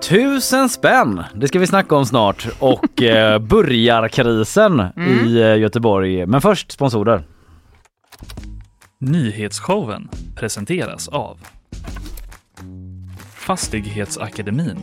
Tusen 0.08 0.68
spänn! 0.68 1.24
Det 1.34 1.48
ska 1.48 1.58
vi 1.58 1.66
snacka 1.66 1.96
om 1.96 2.06
snart. 2.06 2.48
Och 2.58 3.02
eh, 3.02 3.38
burgarkrisen 3.48 4.80
Mm. 4.80 5.26
i 5.26 5.40
eh, 5.40 5.56
Göteborg. 5.58 6.26
Men 6.26 6.40
först 6.40 6.72
sponsorer. 6.72 7.24
Nyhetsshowen 8.98 10.08
presenteras 10.36 11.08
av 11.08 11.38
Fastighetsakademin, 13.34 14.78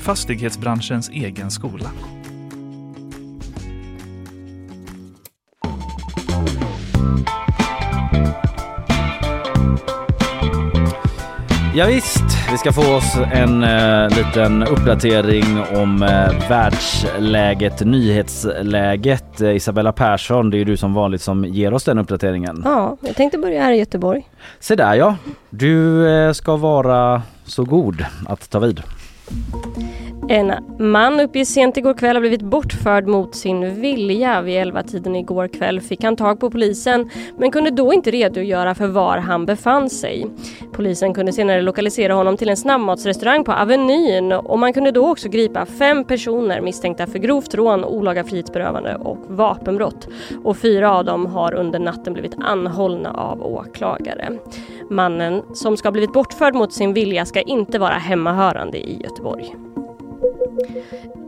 fastighetsbranschens 0.00 1.08
egen 1.08 1.50
skola. 1.50 1.90
Ja, 11.76 11.86
visst, 11.86 12.24
vi 12.50 12.58
ska 12.58 12.72
få 12.72 12.94
oss 12.94 13.16
en 13.32 13.64
eh, 13.64 14.08
liten 14.16 14.62
uppdatering 14.62 15.44
om 15.74 16.02
eh, 16.02 16.48
världsläget, 16.48 17.80
nyhetsläget. 17.80 19.40
Eh, 19.40 19.56
Isabella 19.56 19.92
Persson, 19.92 20.50
det 20.50 20.56
är 20.56 20.58
ju 20.58 20.64
du 20.64 20.76
som 20.76 20.94
vanligt 20.94 21.22
som 21.22 21.44
ger 21.44 21.74
oss 21.74 21.84
den 21.84 21.98
uppdateringen. 21.98 22.62
Ja, 22.64 22.96
jag 23.00 23.16
tänkte 23.16 23.38
börja 23.38 23.62
här 23.62 23.72
i 23.72 23.78
Göteborg. 23.78 24.28
Se 24.60 24.76
där 24.76 24.94
ja, 24.94 25.16
du 25.50 26.08
eh, 26.08 26.32
ska 26.32 26.56
vara 26.56 27.22
så 27.44 27.64
god 27.64 28.04
att 28.28 28.50
ta 28.50 28.58
vid. 28.58 28.82
En 30.28 30.52
man 30.78 31.20
uppges 31.20 31.48
sent 31.54 31.76
igår 31.76 31.94
kväll 31.94 32.16
ha 32.16 32.20
blivit 32.20 32.42
bortförd 32.42 33.06
mot 33.06 33.34
sin 33.34 33.80
vilja. 33.80 34.40
Vid 34.42 34.56
11-tiden 34.56 35.16
igår 35.16 35.48
kväll 35.48 35.80
fick 35.80 36.04
han 36.04 36.16
tag 36.16 36.40
på 36.40 36.50
polisen 36.50 37.10
men 37.38 37.50
kunde 37.50 37.70
då 37.70 37.92
inte 37.92 38.10
redogöra 38.10 38.74
för 38.74 38.86
var 38.86 39.18
han 39.18 39.46
befann 39.46 39.90
sig. 39.90 40.26
Polisen 40.72 41.14
kunde 41.14 41.32
senare 41.32 41.62
lokalisera 41.62 42.14
honom 42.14 42.36
till 42.36 42.48
en 42.48 42.56
snabbmatsrestaurang 42.56 43.44
på 43.44 43.52
Avenyn 43.52 44.32
och 44.32 44.58
man 44.58 44.72
kunde 44.72 44.90
då 44.90 45.10
också 45.10 45.28
gripa 45.28 45.66
fem 45.66 46.04
personer 46.04 46.60
misstänkta 46.60 47.06
för 47.06 47.18
grovt 47.18 47.54
rån, 47.54 47.84
olaga 47.84 48.24
frihetsberövande 48.24 48.96
och 48.96 49.18
vapenbrott. 49.28 50.08
Och 50.44 50.56
fyra 50.56 50.92
av 50.92 51.04
dem 51.04 51.26
har 51.26 51.54
under 51.54 51.78
natten 51.78 52.12
blivit 52.12 52.34
anhållna 52.40 53.12
av 53.12 53.42
åklagare. 53.42 54.38
Mannen 54.90 55.42
som 55.54 55.76
ska 55.76 55.86
ha 55.86 55.92
blivit 55.92 56.12
bortförd 56.12 56.54
mot 56.54 56.72
sin 56.72 56.92
vilja 56.92 57.24
ska 57.24 57.40
inte 57.40 57.78
vara 57.78 57.94
hemmahörande 57.94 58.78
i 58.78 58.92
Göteborg. 59.02 59.15
Göteborg. 59.16 59.75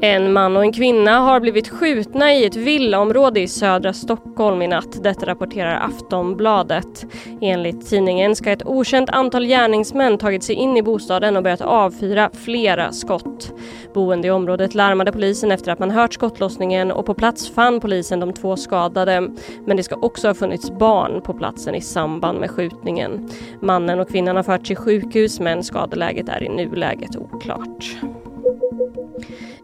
En 0.00 0.32
man 0.32 0.56
och 0.56 0.62
en 0.62 0.72
kvinna 0.72 1.18
har 1.18 1.40
blivit 1.40 1.68
skjutna 1.68 2.32
i 2.32 2.44
ett 2.44 2.56
villaområde 2.56 3.40
i 3.40 3.48
södra 3.48 3.92
Stockholm 3.92 4.62
i 4.62 4.68
natt. 4.68 5.02
Detta 5.02 5.26
rapporterar 5.26 5.80
Aftonbladet. 5.80 7.06
Enligt 7.40 7.88
tidningen 7.88 8.36
ska 8.36 8.50
ett 8.50 8.66
okänt 8.66 9.10
antal 9.10 9.46
gärningsmän 9.46 10.18
tagit 10.18 10.42
sig 10.42 10.54
in 10.54 10.76
i 10.76 10.82
bostaden 10.82 11.36
och 11.36 11.42
börjat 11.42 11.60
avfyra 11.60 12.30
flera 12.44 12.92
skott. 12.92 13.52
Boende 13.94 14.28
i 14.28 14.30
området 14.30 14.74
larmade 14.74 15.12
polisen 15.12 15.52
efter 15.52 15.72
att 15.72 15.78
man 15.78 15.90
hört 15.90 16.14
skottlossningen 16.14 16.92
och 16.92 17.06
på 17.06 17.14
plats 17.14 17.50
fann 17.50 17.80
polisen 17.80 18.20
de 18.20 18.32
två 18.32 18.56
skadade. 18.56 19.28
Men 19.66 19.76
det 19.76 19.82
ska 19.82 19.96
också 19.96 20.26
ha 20.26 20.34
funnits 20.34 20.70
barn 20.70 21.22
på 21.22 21.34
platsen 21.34 21.74
i 21.74 21.80
samband 21.80 22.40
med 22.40 22.50
skjutningen. 22.50 23.28
Mannen 23.60 24.00
och 24.00 24.08
kvinnan 24.08 24.36
har 24.36 24.42
förts 24.42 24.68
till 24.68 24.76
sjukhus 24.76 25.40
men 25.40 25.64
skadeläget 25.64 26.28
är 26.28 26.42
i 26.42 26.48
nuläget 26.48 27.16
oklart. 27.16 27.96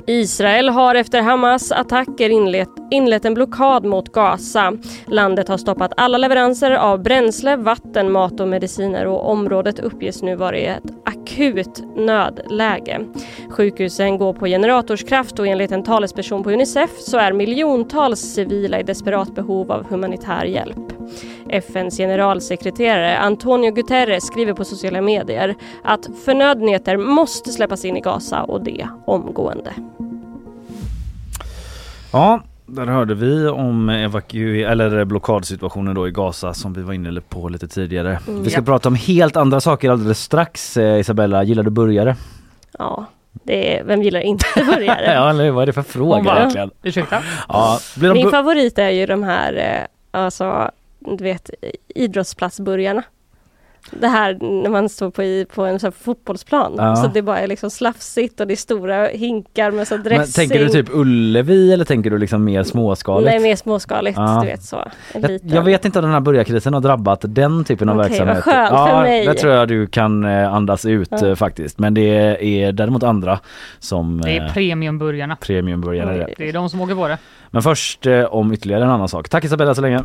Israel 0.06 0.68
har 0.68 0.94
efter 0.94 1.22
Hamas 1.22 1.72
attacker 1.72 2.30
inlett, 2.30 2.68
inlett 2.90 3.24
en 3.24 3.34
blockad 3.34 3.84
mot 3.84 4.12
Gaza. 4.12 4.72
Landet 5.06 5.48
har 5.48 5.56
stoppat 5.56 5.92
alla 5.96 6.18
leveranser 6.18 6.70
av 6.70 7.02
bränsle, 7.02 7.56
vatten, 7.56 8.12
mat 8.12 8.40
och 8.40 8.48
mediciner 8.48 9.06
och 9.06 9.30
området 9.30 9.78
uppges 9.78 10.22
nu 10.22 10.36
vara 10.36 10.58
i 10.58 10.66
ett 10.66 10.82
akut 11.04 11.82
nödläge. 11.96 13.00
Sjukhusen 13.50 14.18
går 14.18 14.32
på 14.32 14.46
generatorskraft 14.46 15.38
och 15.38 15.46
enligt 15.46 15.72
en 15.72 15.82
talesperson 15.82 16.42
på 16.42 16.50
Unicef 16.50 16.90
så 16.98 17.18
är 17.18 17.32
miljontals 17.32 18.20
civila 18.20 18.80
i 18.80 18.82
desperat 18.82 19.34
behov 19.34 19.72
av 19.72 19.84
humanitär 19.84 20.44
hjälp. 20.44 20.92
FNs 21.54 21.96
generalsekreterare 21.96 23.18
Antonio 23.18 23.70
Guterres 23.70 24.26
skriver 24.26 24.52
på 24.52 24.64
sociala 24.64 25.00
medier 25.00 25.54
att 25.84 26.06
förnödenheter 26.24 26.96
måste 26.96 27.50
släppas 27.50 27.84
in 27.84 27.96
i 27.96 28.00
Gaza 28.00 28.42
och 28.42 28.64
det 28.64 28.88
omgående. 29.06 29.72
Ja, 32.12 32.40
där 32.66 32.86
hörde 32.86 33.14
vi 33.14 33.48
om 33.48 33.90
evaku- 33.90 34.66
eller 34.70 35.04
blockadsituationen 35.04 35.94
då 35.94 36.08
i 36.08 36.10
Gaza 36.10 36.54
som 36.54 36.72
vi 36.72 36.82
var 36.82 36.92
inne 36.92 37.20
på 37.20 37.48
lite 37.48 37.68
tidigare. 37.68 38.18
Mm, 38.28 38.42
vi 38.42 38.50
ska 38.50 38.60
ja. 38.60 38.64
prata 38.64 38.88
om 38.88 38.94
helt 38.94 39.36
andra 39.36 39.60
saker 39.60 39.90
alldeles 39.90 40.20
strax. 40.22 40.76
Eh, 40.76 40.98
Isabella, 41.00 41.42
gillar 41.44 41.62
du 41.62 41.70
burgare? 41.70 42.16
Ja, 42.78 43.04
det 43.32 43.78
är, 43.78 43.84
vem 43.84 44.02
gillar 44.02 44.20
inte 44.20 44.44
burgare? 44.56 45.12
ja, 45.14 45.30
eller 45.30 45.50
vad 45.50 45.62
är 45.62 45.66
det 45.66 45.72
för 45.72 45.82
fråga 45.82 46.36
egentligen? 46.38 46.70
Ursäkta? 46.82 47.18
Ja, 47.48 47.78
blir 47.96 48.08
de 48.08 48.14
Min 48.14 48.26
bu- 48.26 48.30
favorit 48.30 48.78
är 48.78 48.90
ju 48.90 49.06
de 49.06 49.22
här, 49.22 49.52
eh, 50.12 50.20
alltså, 50.20 50.70
du 51.04 51.24
vet, 51.24 51.50
idrottsplatsburgarna. 51.94 53.02
Det 53.90 54.08
här 54.08 54.38
när 54.62 54.70
man 54.70 54.88
står 54.88 55.10
på, 55.10 55.22
i, 55.22 55.46
på 55.54 55.64
en 55.64 55.78
sån 55.80 55.92
fotbollsplan. 55.92 56.74
Ja. 56.76 56.96
Så 56.96 57.06
det 57.06 57.22
bara 57.22 57.38
är 57.40 57.46
liksom 57.46 57.70
slafsigt 57.70 58.40
och 58.40 58.46
det 58.46 58.54
är 58.54 58.56
stora 58.56 59.06
hinkar 59.06 59.70
med 59.70 59.88
så 59.88 59.96
dressing. 59.96 60.18
Men 60.18 60.26
tänker 60.48 60.58
du 60.58 60.68
typ 60.68 60.88
Ullevi 60.94 61.72
eller 61.72 61.84
tänker 61.84 62.10
du 62.10 62.18
liksom 62.18 62.44
mer 62.44 62.62
småskaligt? 62.62 63.30
Nej, 63.30 63.40
mer 63.40 63.56
småskaligt. 63.56 64.18
Ja. 64.18 64.38
Du 64.42 64.46
vet 64.46 64.62
så. 64.62 64.90
Jag, 65.14 65.40
jag 65.44 65.62
vet 65.62 65.84
inte 65.84 65.98
om 65.98 66.02
den 66.04 66.12
här 66.12 66.20
burgarkrisen 66.20 66.74
har 66.74 66.80
drabbat 66.80 67.20
den 67.28 67.64
typen 67.64 67.88
av 67.88 67.98
Okej, 67.98 68.08
verksamhet. 68.08 68.34
vad 68.36 68.44
skönt 68.44 68.70
ja, 68.72 68.86
för 68.86 69.02
mig. 69.02 69.26
det 69.26 69.34
tror 69.34 69.52
jag 69.52 69.68
du 69.68 69.86
kan 69.86 70.24
eh, 70.24 70.54
andas 70.54 70.84
ut 70.86 71.08
Ja. 71.10 71.26
eh, 71.28 71.34
faktiskt. 71.34 71.78
Men 71.78 71.94
det 71.94 72.08
är 72.40 72.72
däremot 72.72 73.02
andra 73.02 73.40
som 73.78 74.20
Det 74.20 74.36
är 74.36 74.46
eh, 74.46 74.52
premiumburgarna. 74.52 75.36
premiumburgare. 75.36 76.14
är 76.14 76.18
det. 76.18 76.34
Det 76.38 76.48
är 76.48 76.52
de 76.52 76.70
som 76.70 76.80
åker 76.80 76.94
på 76.94 77.08
det. 77.08 77.18
Men 77.50 77.62
först 77.62 78.06
om 78.28 78.52
ytterligare 78.52 78.84
en 78.84 78.90
annan 78.90 79.08
sak. 79.08 79.28
Tack 79.28 79.44
Isabella 79.44 79.74
så 79.74 79.80
länge. 79.80 80.00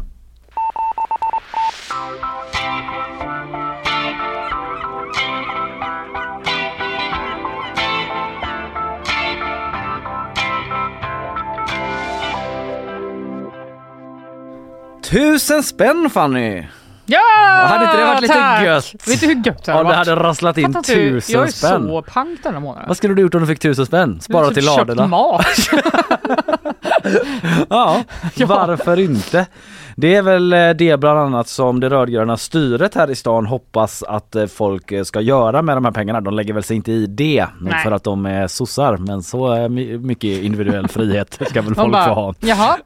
Tusen 15.10 15.64
spänn 15.64 16.10
Fanny! 16.10 16.68
Ja! 17.06 17.20
Hade 17.68 17.86
inte 17.86 17.98
det 17.98 18.06
varit 18.06 18.22
lite 18.22 18.34
tack! 18.34 18.64
gött? 18.66 18.94
Vet 19.08 19.20
du 19.20 19.28
hur 19.28 19.36
gött 19.36 19.64
det 19.66 19.72
Ja, 19.72 19.78
hade 19.78 19.90
det 19.90 19.96
varit? 19.96 20.08
hade 20.08 20.16
rasslat 20.24 20.58
in 20.58 20.74
Fattar 20.74 20.94
tusen 20.94 21.34
Jag 21.40 21.48
är 21.48 21.52
spänn. 21.52 21.88
så 21.88 22.02
pank 22.02 22.40
denna 22.44 22.60
månaden. 22.60 22.88
Vad 22.88 22.98
skulle 22.98 23.14
du 23.14 23.22
gjort 23.22 23.34
om 23.36 23.42
du 23.42 23.48
fick 23.48 23.60
tusen 23.60 23.86
spänn? 23.86 24.22
Spara 24.22 24.46
Typ 24.48 24.54
till 24.54 24.64
köpt 24.64 24.78
ladorna? 24.78 25.08
mat. 25.08 25.46
Ja, 27.70 28.04
varför 28.46 29.00
inte? 29.00 29.46
Det 30.02 30.16
är 30.16 30.22
väl 30.22 30.54
eh, 30.54 30.70
det 30.70 31.00
bland 31.00 31.20
annat 31.20 31.48
som 31.48 31.80
det 31.80 31.90
rödgröna 31.90 32.38
styret 32.38 32.96
här 32.96 33.10
i 33.10 33.16
stan 33.16 33.46
hoppas 33.46 34.04
att 34.04 34.36
eh, 34.36 34.46
folk 34.46 34.92
eh, 34.92 35.04
ska 35.04 35.22
göra 35.22 35.62
med 35.62 35.78
de 35.78 35.86
här 35.86 35.92
pengarna. 35.92 36.22
De 36.22 36.34
lägger 36.34 36.54
väl 36.54 36.64
sig 36.64 36.76
inte 36.76 36.92
i 36.92 37.06
det 37.06 37.46
Nej. 37.62 37.84
för 37.84 37.92
att 37.92 38.04
de 38.04 38.26
är 38.26 38.48
sossar 38.48 38.98
men 38.98 39.24
så 39.24 39.70
my- 39.70 39.98
mycket 39.98 40.44
individuell 40.44 40.88
frihet 40.88 41.40
ska 41.50 41.62
väl 41.62 41.76
folk 41.76 41.88
få 41.88 41.92
bara, 41.92 42.04
ha. 42.14 42.34
jaha, 42.40 42.78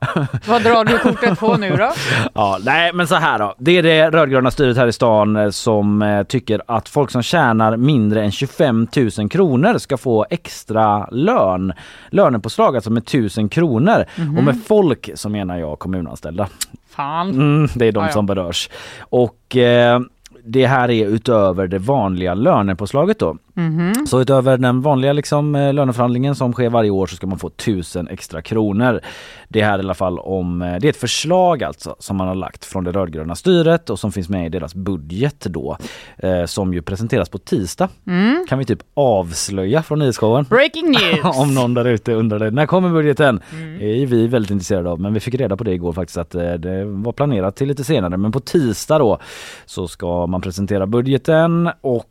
vad 0.48 0.64
drar 0.64 0.86
du 0.86 0.98
kortet 1.00 1.40
på 1.40 1.58
nu 1.58 1.76
då? 1.76 1.92
Ja, 2.34 2.58
nej 2.66 2.94
men 2.94 3.08
så 3.08 3.16
här 3.16 3.40
då. 3.40 3.56
Det 3.58 3.72
är 3.78 3.84
det 3.84 4.10
rödgröna 4.12 4.52
styret 4.52 4.78
här 4.78 4.88
i 4.88 4.94
stan 4.94 5.54
som 5.54 6.24
tycker 6.28 6.62
att 6.68 6.90
folk 6.90 7.12
som 7.12 7.22
tjänar 7.24 7.78
mindre 7.78 8.24
än 8.24 8.32
25 8.32 8.88
000 9.18 9.30
kronor 9.30 9.78
ska 9.78 9.98
få 9.98 10.26
extra 10.30 11.08
lön. 11.12 11.74
Lönepåslag 12.10 12.76
alltså 12.76 12.90
med 12.92 13.04
1000 13.04 13.50
kronor. 13.50 14.06
Mhm. 14.18 14.38
Och 14.38 14.44
med 14.44 14.60
folk 14.68 15.10
så 15.16 15.30
menar 15.30 15.58
jag 15.58 15.80
kommunanställda. 15.80 16.48
Fan. 16.96 17.30
Mm, 17.30 17.68
det 17.76 17.86
är 17.86 17.92
de 17.92 18.04
ja. 18.04 18.12
som 18.12 18.26
berörs. 18.26 18.70
Och 19.00 19.58
eh, 19.58 20.00
det 20.44 20.66
här 20.66 20.92
är 20.92 21.08
utöver 21.08 21.68
det 21.68 21.80
vanliga 21.80 22.34
lönepåslaget 22.34 23.20
då. 23.20 23.38
Mhm. 23.54 24.06
Så 24.08 24.22
utöver 24.22 24.58
den 24.58 24.82
vanliga 24.82 25.14
liksom, 25.14 25.56
eh, 25.56 25.74
löneförhandlingen 25.74 26.36
som 26.36 26.54
sker 26.54 26.70
varje 26.70 26.90
år 26.90 27.08
så 27.08 27.16
ska 27.16 27.28
man 27.28 27.40
få 27.40 27.50
1000 27.50 28.08
extra 28.08 28.42
kronor. 28.42 29.00
Det 29.48 29.62
här 29.62 29.74
är 29.74 29.78
i 29.78 29.82
alla 29.82 29.94
fall 29.94 30.20
om, 30.20 30.62
eh, 30.62 30.76
det 30.80 30.88
är 30.88 30.90
ett 30.90 30.98
förslag 30.98 31.64
alltså 31.64 31.96
som 32.00 32.18
man 32.18 32.28
har 32.28 32.36
lagt 32.36 32.66
från 32.66 32.84
det 32.84 32.92
rödgröna 32.92 33.36
styret 33.36 33.90
och 33.90 34.00
som 34.00 34.12
finns 34.12 34.30
med 34.30 34.46
i 34.46 34.50
deras 34.50 34.76
budget 34.76 35.46
då. 35.50 35.78
Eh, 36.18 36.46
som 36.46 36.74
ju 36.74 36.82
presenteras 36.82 37.30
på 37.30 37.38
tisdag. 37.38 37.90
Mm. 38.08 38.46
Kan 38.50 38.60
vi 38.60 38.66
typ 38.66 38.80
avslöja 38.94 39.84
från 39.84 40.00
nyhetsshowen? 40.00 40.46
Breaking 40.50 40.86
news! 40.92 41.38
Om 41.38 41.54
någon 41.54 41.74
där 41.74 41.86
ute 41.86 42.14
undrade 42.14 42.52
när 42.52 42.66
kommer 42.66 42.90
budgeten? 42.90 43.42
Mm. 43.52 43.80
Det 43.80 43.86
är 43.86 44.06
vi 44.06 44.28
väldigt 44.28 44.52
intresserade 44.52 44.90
av 44.90 45.00
men 45.00 45.14
vi 45.14 45.20
fick 45.20 45.36
reda 45.36 45.58
på 45.58 45.64
det 45.64 45.72
igår 45.72 45.94
faktiskt 45.94 46.18
att 46.18 46.36
eh, 46.36 46.54
det 46.54 46.86
var 46.86 47.12
planerat 47.12 47.56
till 47.56 47.68
lite 47.68 47.84
senare 47.84 48.18
men 48.18 48.32
på 48.32 48.40
tisdag 48.40 49.00
då 49.00 49.20
så 49.66 49.88
ska 49.88 50.28
man 50.28 50.42
presentera 50.42 50.88
budgeten 50.88 51.70
och 51.82 52.10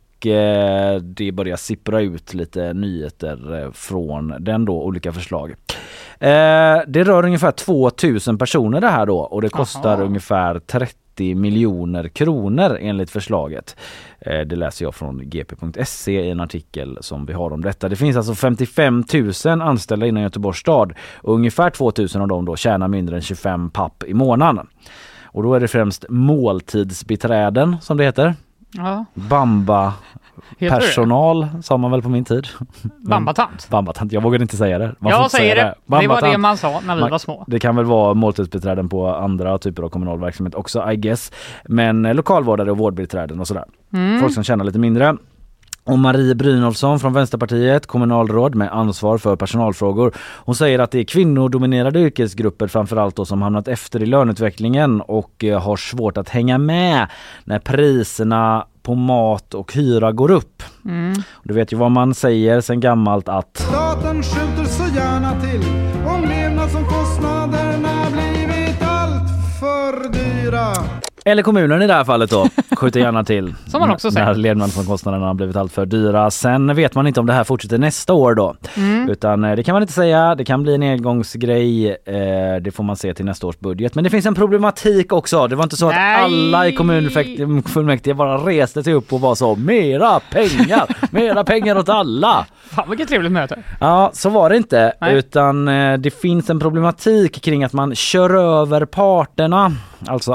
det 1.01 1.31
börjar 1.31 1.55
sippra 1.55 2.01
ut 2.01 2.33
lite 2.33 2.73
nyheter 2.73 3.63
eh, 3.63 3.71
från 3.71 4.35
den 4.39 4.65
då, 4.65 4.83
olika 4.83 5.11
förslag. 5.11 5.49
Eh, 6.19 6.79
det 6.87 7.03
rör 7.03 7.25
ungefär 7.25 7.51
2000 7.51 8.37
personer 8.37 8.81
det 8.81 8.87
här 8.87 9.05
då 9.05 9.17
och 9.19 9.41
det 9.41 9.49
kostar 9.49 9.93
Aha. 9.93 10.03
ungefär 10.03 10.59
30 10.59 11.35
miljoner 11.35 12.07
kronor 12.07 12.77
enligt 12.81 13.09
förslaget. 13.11 13.75
Eh, 14.19 14.39
Det 14.39 14.55
läser 14.55 14.85
jag 14.85 14.95
från 14.95 15.29
gp.se 15.29 16.21
i 16.21 16.29
en 16.29 16.39
artikel 16.39 16.97
som 17.01 17.25
vi 17.25 17.33
har 17.33 17.53
om 17.53 17.61
detta. 17.61 17.89
Det 17.89 17.95
finns 17.95 18.17
alltså 18.17 18.35
55 18.35 19.03
000 19.45 19.61
anställda 19.61 20.05
inom 20.05 20.23
Göteborgs 20.23 20.57
stad 20.59 20.93
och 21.21 21.33
ungefär 21.33 21.69
2000 21.69 22.21
av 22.21 22.27
dem 22.27 22.45
då 22.45 22.55
tjänar 22.55 22.87
mindre 22.87 23.15
än 23.15 23.21
25 23.21 23.69
papp 23.69 24.03
i 24.07 24.13
månaden. 24.13 24.67
Och 25.23 25.43
då 25.43 25.53
är 25.53 25.59
det 25.59 25.67
främst 25.67 26.05
måltidsbiträden 26.09 27.75
som 27.81 27.97
det 27.97 28.03
heter. 28.03 28.35
Ja, 28.77 29.05
Bamba 29.13 29.93
heter 30.57 30.75
det? 30.75 30.81
personal 30.85 31.47
sa 31.63 31.77
man 31.77 31.91
väl 31.91 32.01
på 32.01 32.09
min 32.09 32.25
tid. 32.25 32.47
Bambatant. 32.97 33.69
Bambatant, 33.69 34.11
jag 34.11 34.21
vågade 34.23 34.41
inte 34.41 34.57
säga 34.57 34.77
det. 34.79 34.95
Man 34.99 35.09
Jag 35.11 35.31
säger 35.31 35.55
säga 35.55 35.65
det. 35.87 35.99
Det 36.01 36.07
var 36.07 36.21
det 36.21 36.37
man 36.37 36.57
sa 36.57 36.79
när 36.85 36.95
vi 36.95 37.01
Man- 37.01 37.11
var 37.11 37.17
små. 37.17 37.43
Det 37.47 37.59
kan 37.59 37.75
väl 37.75 37.85
vara 37.85 38.13
måltidsbiträden 38.13 38.89
på 38.89 39.07
andra 39.15 39.57
typer 39.57 39.83
av 39.83 39.89
kommunal 39.89 40.19
verksamhet 40.19 40.55
också 40.55 40.91
I 40.91 40.95
guess. 40.95 41.31
Men 41.65 42.05
eh, 42.05 42.13
lokalvårdare 42.15 42.71
och 42.71 42.77
vårdbiträden 42.77 43.39
och 43.39 43.47
sådär. 43.47 43.65
Mm. 43.93 44.19
Folk 44.21 44.33
som 44.33 44.43
tjänar 44.43 44.65
lite 44.65 44.79
mindre. 44.79 45.17
Och 45.85 45.99
Marie 45.99 46.35
Brynolfsson 46.35 46.99
från 46.99 47.13
Vänsterpartiet, 47.13 47.87
kommunalråd 47.87 48.55
med 48.55 48.73
ansvar 48.73 49.17
för 49.17 49.35
personalfrågor. 49.35 50.13
Hon 50.17 50.55
säger 50.55 50.79
att 50.79 50.91
det 50.91 50.99
är 50.99 51.03
kvinnodominerade 51.03 51.99
yrkesgrupper 51.99 52.67
framförallt 52.67 53.15
då 53.15 53.25
som 53.25 53.41
hamnat 53.41 53.67
efter 53.67 54.03
i 54.03 54.05
löneutvecklingen 54.05 55.01
och 55.01 55.43
eh, 55.43 55.61
har 55.61 55.77
svårt 55.77 56.17
att 56.17 56.29
hänga 56.29 56.57
med 56.57 57.07
när 57.43 57.59
priserna 57.59 58.67
på 58.83 58.95
mat 58.95 59.53
och 59.53 59.73
hyra 59.73 60.11
går 60.11 60.31
upp. 60.31 60.63
Mm. 60.85 61.13
Du 61.43 61.53
vet 61.53 61.73
ju 61.73 61.77
vad 61.77 61.91
man 61.91 62.13
säger 62.13 62.61
sen 62.61 62.79
gammalt 62.79 63.29
att 63.29 63.57
Staten 63.57 64.23
skjuter 64.23 64.65
så 64.65 64.95
gärna 64.95 65.41
till 65.41 65.63
om 66.07 66.21
levnadsomkostnaderna 66.29 67.02
Eller 71.25 71.43
kommunen 71.43 71.81
i 71.81 71.87
det 71.87 71.93
här 71.93 72.03
fallet 72.03 72.29
då 72.29 72.47
skjuter 72.75 72.99
gärna 72.99 73.23
till. 73.23 73.53
Som 73.67 73.79
man 73.79 73.91
också 73.91 74.11
säger. 74.11 74.25
När 74.25 74.35
levnadsomkostnaderna 74.35 75.25
har 75.25 75.33
blivit 75.33 75.55
allt 75.55 75.73
för 75.73 75.85
dyra. 75.85 76.31
Sen 76.31 76.75
vet 76.75 76.95
man 76.95 77.07
inte 77.07 77.19
om 77.19 77.25
det 77.25 77.33
här 77.33 77.43
fortsätter 77.43 77.77
nästa 77.77 78.13
år 78.13 78.35
då. 78.35 78.55
Mm. 78.77 79.09
Utan 79.09 79.43
eh, 79.43 79.55
det 79.55 79.63
kan 79.63 79.73
man 79.73 79.81
inte 79.81 79.93
säga. 79.93 80.35
Det 80.35 80.45
kan 80.45 80.63
bli 80.63 80.75
en 80.75 80.83
engångsgrej. 80.83 81.87
Eh, 81.89 82.61
det 82.61 82.75
får 82.75 82.83
man 82.83 82.95
se 82.95 83.13
till 83.13 83.25
nästa 83.25 83.47
års 83.47 83.59
budget. 83.59 83.95
Men 83.95 84.03
det 84.03 84.09
finns 84.09 84.25
en 84.25 84.35
problematik 84.35 85.13
också. 85.13 85.47
Det 85.47 85.55
var 85.55 85.63
inte 85.63 85.77
så 85.77 85.89
Nej. 85.89 86.15
att 86.15 86.23
alla 86.23 86.67
i 86.67 86.75
kommunfullmäktige 86.75 88.13
bara 88.13 88.37
reste 88.37 88.83
sig 88.83 88.93
upp 88.93 89.13
och 89.13 89.21
var 89.21 89.35
så 89.35 89.55
mera 89.55 90.19
pengar, 90.19 91.11
mera 91.11 91.43
pengar 91.43 91.77
åt 91.77 91.89
alla. 91.89 92.45
Fan 92.69 92.89
vilket 92.89 93.09
trevligt 93.09 93.31
möte. 93.31 93.63
Ja, 93.79 94.09
så 94.13 94.29
var 94.29 94.49
det 94.49 94.57
inte. 94.57 94.93
Nej. 95.01 95.15
Utan 95.15 95.67
eh, 95.67 95.97
det 95.97 96.11
finns 96.11 96.49
en 96.49 96.59
problematik 96.59 97.41
kring 97.43 97.63
att 97.63 97.73
man 97.73 97.95
kör 97.95 98.61
över 98.61 98.85
parterna. 98.85 99.71
Alltså 100.07 100.33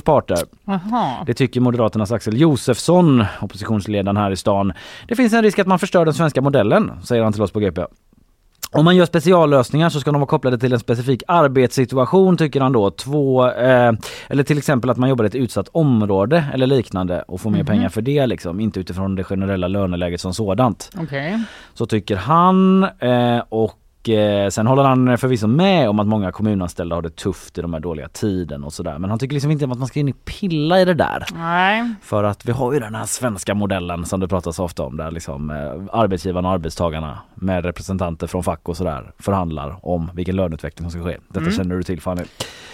arbetsmarknadens 0.00 0.02
parter. 0.02 0.38
Jaha. 0.64 1.24
Det 1.26 1.34
tycker 1.34 1.60
Moderaternas 1.60 2.12
Axel 2.12 2.40
Josefsson, 2.40 3.24
oppositionsledaren 3.40 4.16
här 4.16 4.30
i 4.30 4.36
stan. 4.36 4.72
Det 5.08 5.16
finns 5.16 5.32
en 5.32 5.42
risk 5.42 5.58
att 5.58 5.66
man 5.66 5.78
förstör 5.78 6.04
den 6.04 6.14
svenska 6.14 6.40
modellen, 6.40 6.92
säger 7.04 7.22
han 7.22 7.32
till 7.32 7.42
oss 7.42 7.52
på 7.52 7.60
GP. 7.60 7.82
Om 8.72 8.84
man 8.84 8.96
gör 8.96 9.06
speciallösningar 9.06 9.88
så 9.90 10.00
ska 10.00 10.12
de 10.12 10.20
vara 10.20 10.28
kopplade 10.28 10.58
till 10.58 10.72
en 10.72 10.78
specifik 10.78 11.22
arbetssituation 11.28 12.36
tycker 12.36 12.60
han 12.60 12.72
då. 12.72 12.90
Två, 12.90 13.48
eh, 13.50 13.92
eller 14.28 14.42
till 14.42 14.58
exempel 14.58 14.90
att 14.90 14.96
man 14.96 15.08
jobbar 15.08 15.24
i 15.24 15.28
ett 15.28 15.34
utsatt 15.34 15.68
område 15.72 16.44
eller 16.54 16.66
liknande 16.66 17.22
och 17.28 17.40
får 17.40 17.50
mer 17.50 17.58
Mhm. 17.58 17.66
pengar 17.66 17.88
för 17.88 18.02
det 18.02 18.26
liksom. 18.26 18.60
Inte 18.60 18.80
utifrån 18.80 19.14
det 19.16 19.24
generella 19.24 19.68
löneläget 19.68 20.20
som 20.20 20.34
sådant. 20.34 20.90
Okej. 21.00 21.42
Så 21.74 21.86
tycker 21.86 22.16
han 22.16 22.82
eh, 22.84 23.42
och 23.48 23.72
sen 24.50 24.66
håller 24.66 24.82
han 24.82 25.18
förvisso 25.18 25.46
med 25.46 25.88
om 25.88 26.00
att 26.00 26.06
många 26.06 26.32
kommunanställda 26.32 26.94
har 26.96 27.02
det 27.02 27.16
tufft 27.16 27.58
i 27.58 27.62
de 27.62 27.72
här 27.72 27.80
dåliga 27.80 28.08
tiden 28.08 28.64
och 28.64 28.72
sådär. 28.72 28.98
Men 28.98 29.10
han 29.10 29.18
tycker 29.18 29.34
liksom 29.34 29.50
inte 29.50 29.64
att 29.64 29.78
man 29.78 29.88
ska 29.88 30.00
in 30.00 30.08
och 30.08 30.24
pilla 30.24 30.80
i 30.80 30.84
det 30.84 30.94
där. 30.94 31.24
Nej. 31.34 31.94
För 32.02 32.24
att 32.24 32.44
vi 32.44 32.52
har 32.52 32.72
ju 32.72 32.80
den 32.80 32.94
här 32.94 33.04
svenska 33.04 33.54
modellen 33.54 34.04
som 34.04 34.20
det 34.20 34.28
pratas 34.28 34.58
ofta 34.58 34.82
om 34.82 34.96
där 34.96 35.10
liksom 35.10 35.50
eh, 35.50 35.98
arbetsgivarna 36.00 36.48
och 36.48 36.54
arbetstagarna 36.54 37.18
med 37.34 37.64
representanter 37.64 38.26
från 38.26 38.42
fack 38.42 38.68
och 38.68 38.76
sådär 38.76 39.12
förhandlar 39.18 39.76
om 39.82 40.10
vilken 40.14 40.36
löneutveckling 40.36 40.90
som 40.90 41.00
ska 41.00 41.10
ske. 41.10 41.18
Detta 41.28 41.40
Mm. 41.40 41.52
känner 41.52 41.76
du 41.76 41.82
till 41.82 42.00
Fanny. 42.00 42.22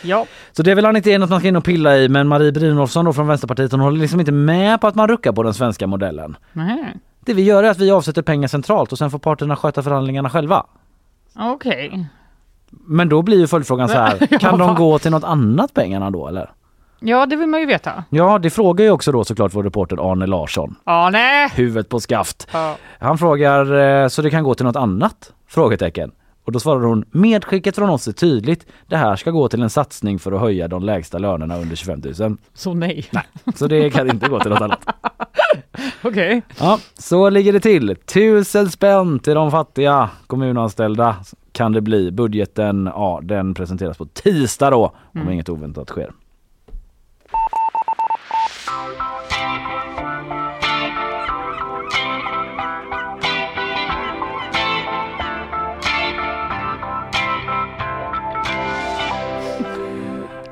Ja. 0.03 0.27
Så 0.53 0.63
det 0.63 0.75
vill 0.75 0.85
han 0.85 0.97
inte 0.97 1.11
in 1.11 1.23
att 1.23 1.31
man 1.31 1.39
ska 1.41 1.49
in 1.49 1.57
och 1.57 1.65
pilla 1.65 1.97
i 1.99 2.09
men 2.09 2.29
Marie 2.29 2.53
Brynolfsson 2.53 3.05
då 3.05 3.13
från 3.13 3.27
Vänsterpartiet 3.27 3.71
hon 3.73 3.81
håller 3.81 4.01
liksom 4.01 4.21
inte 4.21 4.33
med 4.33 4.81
på 4.81 4.87
att 4.87 4.95
man 4.95 5.09
ruckar 5.09 5.33
på 5.33 5.43
den 5.43 5.55
svenska 5.55 5.87
modellen. 5.87 6.37
Nej. 6.53 6.97
Det 7.21 7.35
vi 7.35 7.43
gör 7.43 7.65
är 7.65 7.71
att 7.71 7.79
vi 7.79 7.91
avsätter 7.91 8.23
pengar 8.23 8.49
centralt 8.49 8.93
och 8.93 8.99
sen 8.99 9.11
får 9.11 9.19
parterna 9.19 9.57
sköta 9.57 9.83
förhandlingarna 9.83 10.31
själva. 10.31 10.67
Okej. 11.39 12.07
Men 12.71 13.09
då 13.09 13.23
blir 13.23 13.39
ju 13.39 13.47
följdfrågan 13.47 13.89
så 13.89 13.95
här, 13.95 14.39
kan 14.41 14.59
de 14.59 14.75
gå 14.75 14.99
till 14.99 15.11
något 15.11 15.25
annat 15.25 15.75
pengarna 15.75 16.11
då 16.11 16.29
eller? 16.29 16.51
Ja, 17.01 17.27
det 17.27 17.37
vill 17.37 17.49
man 17.49 17.61
ju 17.61 17.67
veta. 17.67 18.05
Ja, 18.11 18.39
det 18.39 18.51
frågar 18.51 18.85
ju 18.85 18.91
också 18.91 19.13
då 19.13 19.25
såklart 19.25 19.55
vår 19.55 19.63
reporter 19.63 20.13
Arne 20.13 20.27
Larsson. 20.27 20.75
Nej. 21.13 21.51
Huvudet 21.55 21.89
på 21.89 22.01
skaft. 22.01 22.49
Ja. 22.53 22.77
Han 22.99 23.19
frågar 23.19 23.75
eh, 24.03 24.09
så 24.09 24.23
det 24.23 24.31
kan 24.31 24.45
gå 24.45 24.55
till 24.55 24.67
något 24.67 24.77
annat? 24.77 25.33
Frågetecken. 25.49 26.13
Och 26.47 26.53
då 26.53 26.61
svarar 26.61 26.81
hon 26.87 27.05
medskicket 27.11 27.75
från 27.77 27.91
oss 27.91 28.09
är 28.09 28.13
tydligt. 28.13 28.67
Det 28.87 28.97
här 28.97 29.17
ska 29.17 29.31
gå 29.31 29.49
till 29.49 29.63
en 29.63 29.71
satsning 29.71 30.19
för 30.19 30.33
att 30.33 30.41
höja 30.41 30.69
de 30.69 30.83
lägsta 30.83 31.19
lönerna 31.19 31.57
under 31.59 31.77
25 31.77 32.03
000. 32.19 32.37
Så 32.55 32.75
nej. 32.75 33.05
Nej, 33.11 33.25
så 33.55 33.67
det 33.67 33.91
kan 33.91 34.11
inte 34.11 34.29
gå 34.29 34.41
till 34.41 34.51
något 34.51 34.61
annat. 34.61 34.85
Okej. 36.03 36.43
Ja, 36.61 36.79
så 36.99 37.31
ligger 37.31 37.53
det 37.53 37.61
till. 37.61 37.97
Tusen 37.97 38.71
spänn 38.71 39.19
till 39.19 39.35
de 39.35 39.51
fattiga 39.51 40.11
kommunanställda 40.27 41.17
kan 41.53 41.73
det 41.73 41.81
bli. 41.81 42.11
Budgeten, 42.11 42.91
ja 42.95 43.21
den 43.23 43.55
presenteras 43.55 43.99
på 43.99 44.07
tisdag 44.07 44.71
då 44.71 44.85
om 45.15 45.21
Mm. 45.21 45.33
inget 45.33 45.49
oväntat 45.49 45.89
sker. 45.89 46.11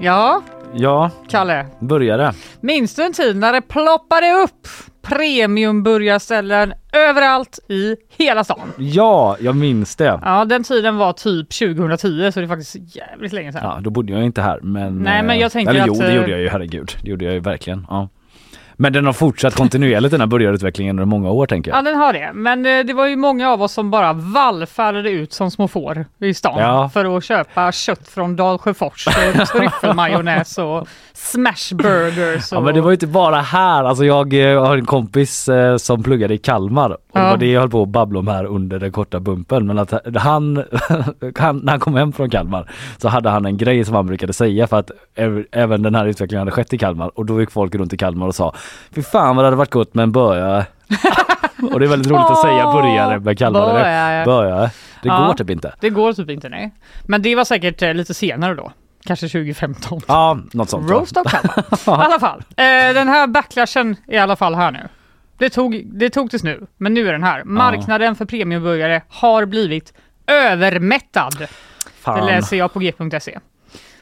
Ja, 0.04 0.42
Ja, 0.74 1.10
Kalle. 1.28 1.66
började. 1.80 2.32
Minns 2.60 2.94
du 2.94 3.02
en 3.02 3.12
tid 3.12 3.36
när 3.36 3.52
det 3.52 3.60
ploppade 3.60 4.32
upp 4.32 4.68
premiumburgarställen 5.02 6.72
överallt 6.92 7.58
i 7.68 7.96
hela 8.16 8.44
stan? 8.44 8.72
Ja, 8.78 9.36
jag 9.40 9.56
minns 9.56 9.96
det. 9.96 10.20
Ja, 10.24 10.44
den 10.44 10.64
tiden 10.64 10.96
var 10.96 11.12
typ 11.12 11.48
2010 11.58 12.30
så 12.32 12.40
det 12.40 12.46
är 12.46 12.48
faktiskt 12.48 12.96
jävligt 12.96 13.32
länge 13.32 13.52
sedan. 13.52 13.62
Ja, 13.64 13.80
då 13.80 13.90
bodde 13.90 14.12
jag 14.12 14.24
inte 14.24 14.42
här 14.42 14.60
men... 14.62 14.98
Nej, 14.98 15.22
men 15.22 15.36
eh, 15.36 15.42
jag 15.42 15.52
tänker 15.52 15.74
eller 15.74 15.86
jo, 15.86 15.92
att, 15.92 15.98
det 15.98 16.06
eh, 16.06 16.14
gjorde 16.16 16.30
jag 16.30 16.40
ju, 16.40 16.48
herregud. 16.48 16.92
Det 17.02 17.10
gjorde 17.10 17.24
jag 17.24 17.34
ju 17.34 17.40
verkligen. 17.40 17.86
Ja. 17.90 18.08
Men 18.76 18.92
den 18.92 19.06
har 19.06 19.12
fortsatt 19.12 19.54
kontinuerligt 19.54 20.10
den 20.10 20.20
här 20.20 20.26
burgarutvecklingen 20.26 20.90
under 20.98 21.04
många 21.04 21.30
år 21.30 21.46
tänker 21.46 21.70
jag. 21.70 21.78
Ja, 21.78 21.82
den 21.82 21.96
har 21.96 22.12
det. 22.12 22.30
Men 22.34 22.66
eh, 22.66 22.84
det 22.84 22.92
var 22.92 23.06
ju 23.06 23.16
många 23.16 23.50
av 23.50 23.62
oss 23.62 23.72
som 23.72 23.90
bara 23.90 24.12
vallfärdade 24.12 25.10
ut 25.10 25.32
som 25.32 25.50
små 25.50 25.68
får 25.68 26.06
i 26.20 26.34
stan 26.34 26.58
Ja. 26.58 26.90
för 26.94 27.16
att 27.16 27.24
köpa 27.24 27.72
kött 27.72 28.08
från 28.08 28.36
Dalsjöfors 28.36 29.06
och 29.06 29.46
tryffelmajonnäs 29.48 30.58
och 30.58 30.88
smashburgers. 31.12 32.52
Och... 32.52 32.56
Ja 32.58 32.60
men 32.60 32.74
det 32.74 32.80
var 32.80 32.90
ju 32.90 32.94
inte 32.94 33.06
bara 33.06 33.40
här, 33.40 33.84
alltså 33.84 34.04
jag 34.04 34.52
eh, 34.52 34.62
har 34.66 34.76
en 34.76 34.86
kompis 34.86 35.48
eh, 35.48 35.76
som 35.76 36.02
pluggade 36.02 36.34
i 36.34 36.38
Kalmar 36.38 36.96
och 37.14 37.20
det 37.20 37.30
var 37.30 37.36
det 37.36 37.46
jag 37.52 37.60
höll 37.60 37.70
på 37.70 37.82
att 37.82 37.88
babbla 37.88 38.18
om 38.18 38.28
här 38.28 38.44
under 38.44 38.78
den 38.78 38.92
korta 38.92 39.20
bumpen 39.20 39.66
men 39.66 39.78
att 39.78 39.92
han, 40.16 40.56
han, 41.38 41.56
när 41.58 41.70
han 41.70 41.80
kom 41.80 41.94
hem 41.94 42.12
från 42.12 42.30
Kalmar 42.30 42.70
så 42.98 43.08
hade 43.08 43.30
han 43.30 43.46
en 43.46 43.56
grej 43.56 43.84
som 43.84 43.94
han 43.94 44.06
brukade 44.06 44.32
säga 44.32 44.66
för 44.66 44.78
att 44.78 44.90
äv- 45.16 45.44
även 45.52 45.82
den 45.82 45.94
här 45.94 46.06
utvecklingen 46.06 46.38
hade 46.40 46.50
skett 46.50 46.72
i 46.72 46.78
Kalmar 46.78 47.10
och 47.18 47.26
då 47.26 47.40
gick 47.40 47.50
folk 47.50 47.74
runt 47.74 47.92
i 47.92 47.96
Kalmar 47.96 48.26
och 48.26 48.34
sa 48.34 48.54
Fy 48.94 49.02
fan 49.02 49.36
vad 49.36 49.44
det 49.44 49.46
hade 49.46 49.56
varit 49.56 49.70
gott 49.70 49.94
med 49.94 50.02
en 50.02 50.12
burgare 50.12 50.66
och 51.72 51.80
det 51.80 51.86
är 51.86 51.90
väldigt 51.90 52.10
roligt 52.12 52.30
att 52.30 52.42
säga 52.42 52.72
burgare 52.72 53.20
med 53.20 53.38
Kalmar 53.38 53.60
burgare. 53.72 54.24
burgare. 54.24 54.70
Det 55.02 55.08
Ja. 55.08 55.26
går 55.26 55.34
typ 55.34 55.50
inte. 55.50 55.74
Det 55.80 55.90
går 55.90 56.12
typ 56.12 56.30
inte 56.30 56.48
nej. 56.48 56.74
Men 57.06 57.22
det 57.22 57.34
var 57.34 57.44
säkert 57.44 57.82
eh, 57.82 57.94
lite 57.94 58.14
senare 58.14 58.54
då. 58.54 58.72
Kanske 59.06 59.28
2015. 59.28 60.00
Ja, 60.08 60.38
något 60.52 60.70
sånt. 60.70 60.90
Roast 60.90 61.16
of 61.16 61.22
Kalmar. 61.32 61.64
I 62.02 62.06
alla 62.06 62.18
fall. 62.20 62.38
Eh, 62.38 62.94
den 62.94 63.08
här 63.08 63.26
backlashen 63.26 63.96
är 64.08 64.14
i 64.14 64.18
alla 64.18 64.36
fall 64.36 64.54
här 64.54 64.70
nu. 64.70 64.78
Det 65.44 65.50
tog, 65.50 65.82
det 65.86 66.10
tog 66.10 66.30
tills 66.30 66.42
nu, 66.42 66.66
men 66.76 66.94
nu 66.94 67.08
är 67.08 67.12
den 67.12 67.22
här. 67.22 67.44
Marknaden 67.44 68.16
för 68.16 68.24
premiumburgare 68.24 69.02
har 69.08 69.44
blivit 69.46 69.92
övermättad. 70.26 71.36
Det 71.38 71.48
Fan. 72.00 72.26
läser 72.26 72.56
jag 72.56 72.72
på 72.72 72.78
g.se. 72.78 73.38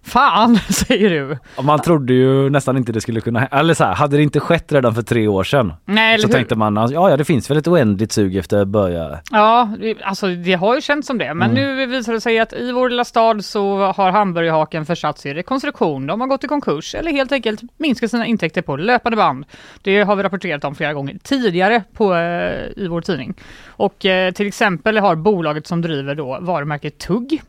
Fan, 0.04 0.56
säger 0.70 1.10
du. 1.10 1.38
Man 1.62 1.78
trodde 1.80 2.12
ju 2.14 2.50
nästan 2.50 2.76
inte 2.76 2.92
det 2.92 3.00
skulle 3.00 3.20
kunna 3.20 3.40
hä- 3.40 3.48
Eller 3.58 3.74
så 3.74 3.84
här, 3.84 3.94
hade 3.94 4.16
det 4.16 4.22
inte 4.22 4.40
skett 4.40 4.72
redan 4.72 4.94
för 4.94 5.02
tre 5.02 5.28
år 5.28 5.44
sedan 5.44 5.72
Nej, 5.84 6.18
så 6.18 6.26
hur? 6.26 6.32
tänkte 6.34 6.54
man 6.56 6.78
alltså, 6.78 6.94
ja, 6.94 7.10
ja 7.10 7.16
det 7.16 7.24
finns 7.24 7.50
väl 7.50 7.58
ett 7.58 7.68
oändligt 7.68 8.12
sug 8.12 8.36
efter 8.36 8.64
burgare. 8.64 9.20
Ja, 9.30 9.68
alltså 10.04 10.26
det 10.26 10.52
har 10.54 10.74
ju 10.74 10.80
känts 10.80 11.06
som 11.06 11.18
det. 11.18 11.34
Men 11.34 11.50
Mm. 11.50 11.76
nu 11.76 11.86
visar 11.86 12.12
det 12.12 12.20
sig 12.20 12.38
att 12.38 12.52
i 12.52 12.72
vår 12.72 12.88
lilla 12.90 13.04
stad 13.04 13.44
så 13.44 13.92
har 13.92 14.10
hamburgerhaken 14.10 14.86
försatts 14.86 15.26
i 15.26 15.34
rekonstruktion. 15.34 16.06
De 16.06 16.20
har 16.20 16.28
gått 16.28 16.44
i 16.44 16.48
konkurs 16.48 16.94
eller 16.94 17.10
helt 17.12 17.32
enkelt 17.32 17.60
minskat 17.76 18.10
sina 18.10 18.26
intäkter 18.26 18.62
på 18.62 18.76
löpande 18.76 19.16
band. 19.16 19.44
Det 19.82 20.00
har 20.02 20.16
vi 20.16 20.22
rapporterat 20.22 20.64
om 20.64 20.74
flera 20.74 20.92
gånger 20.92 21.18
tidigare 21.22 21.82
på, 21.96 22.14
eh, 22.14 22.66
i 22.76 22.86
vår 22.90 23.00
tidning. 23.00 23.34
Och 23.66 24.06
eh, 24.06 24.32
till 24.32 24.46
exempel 24.46 24.98
har 24.98 25.14
bolaget 25.16 25.66
som 25.66 25.82
driver 25.82 26.14
då 26.14 26.38
varumärket 26.40 26.98
Tugg 26.98 27.42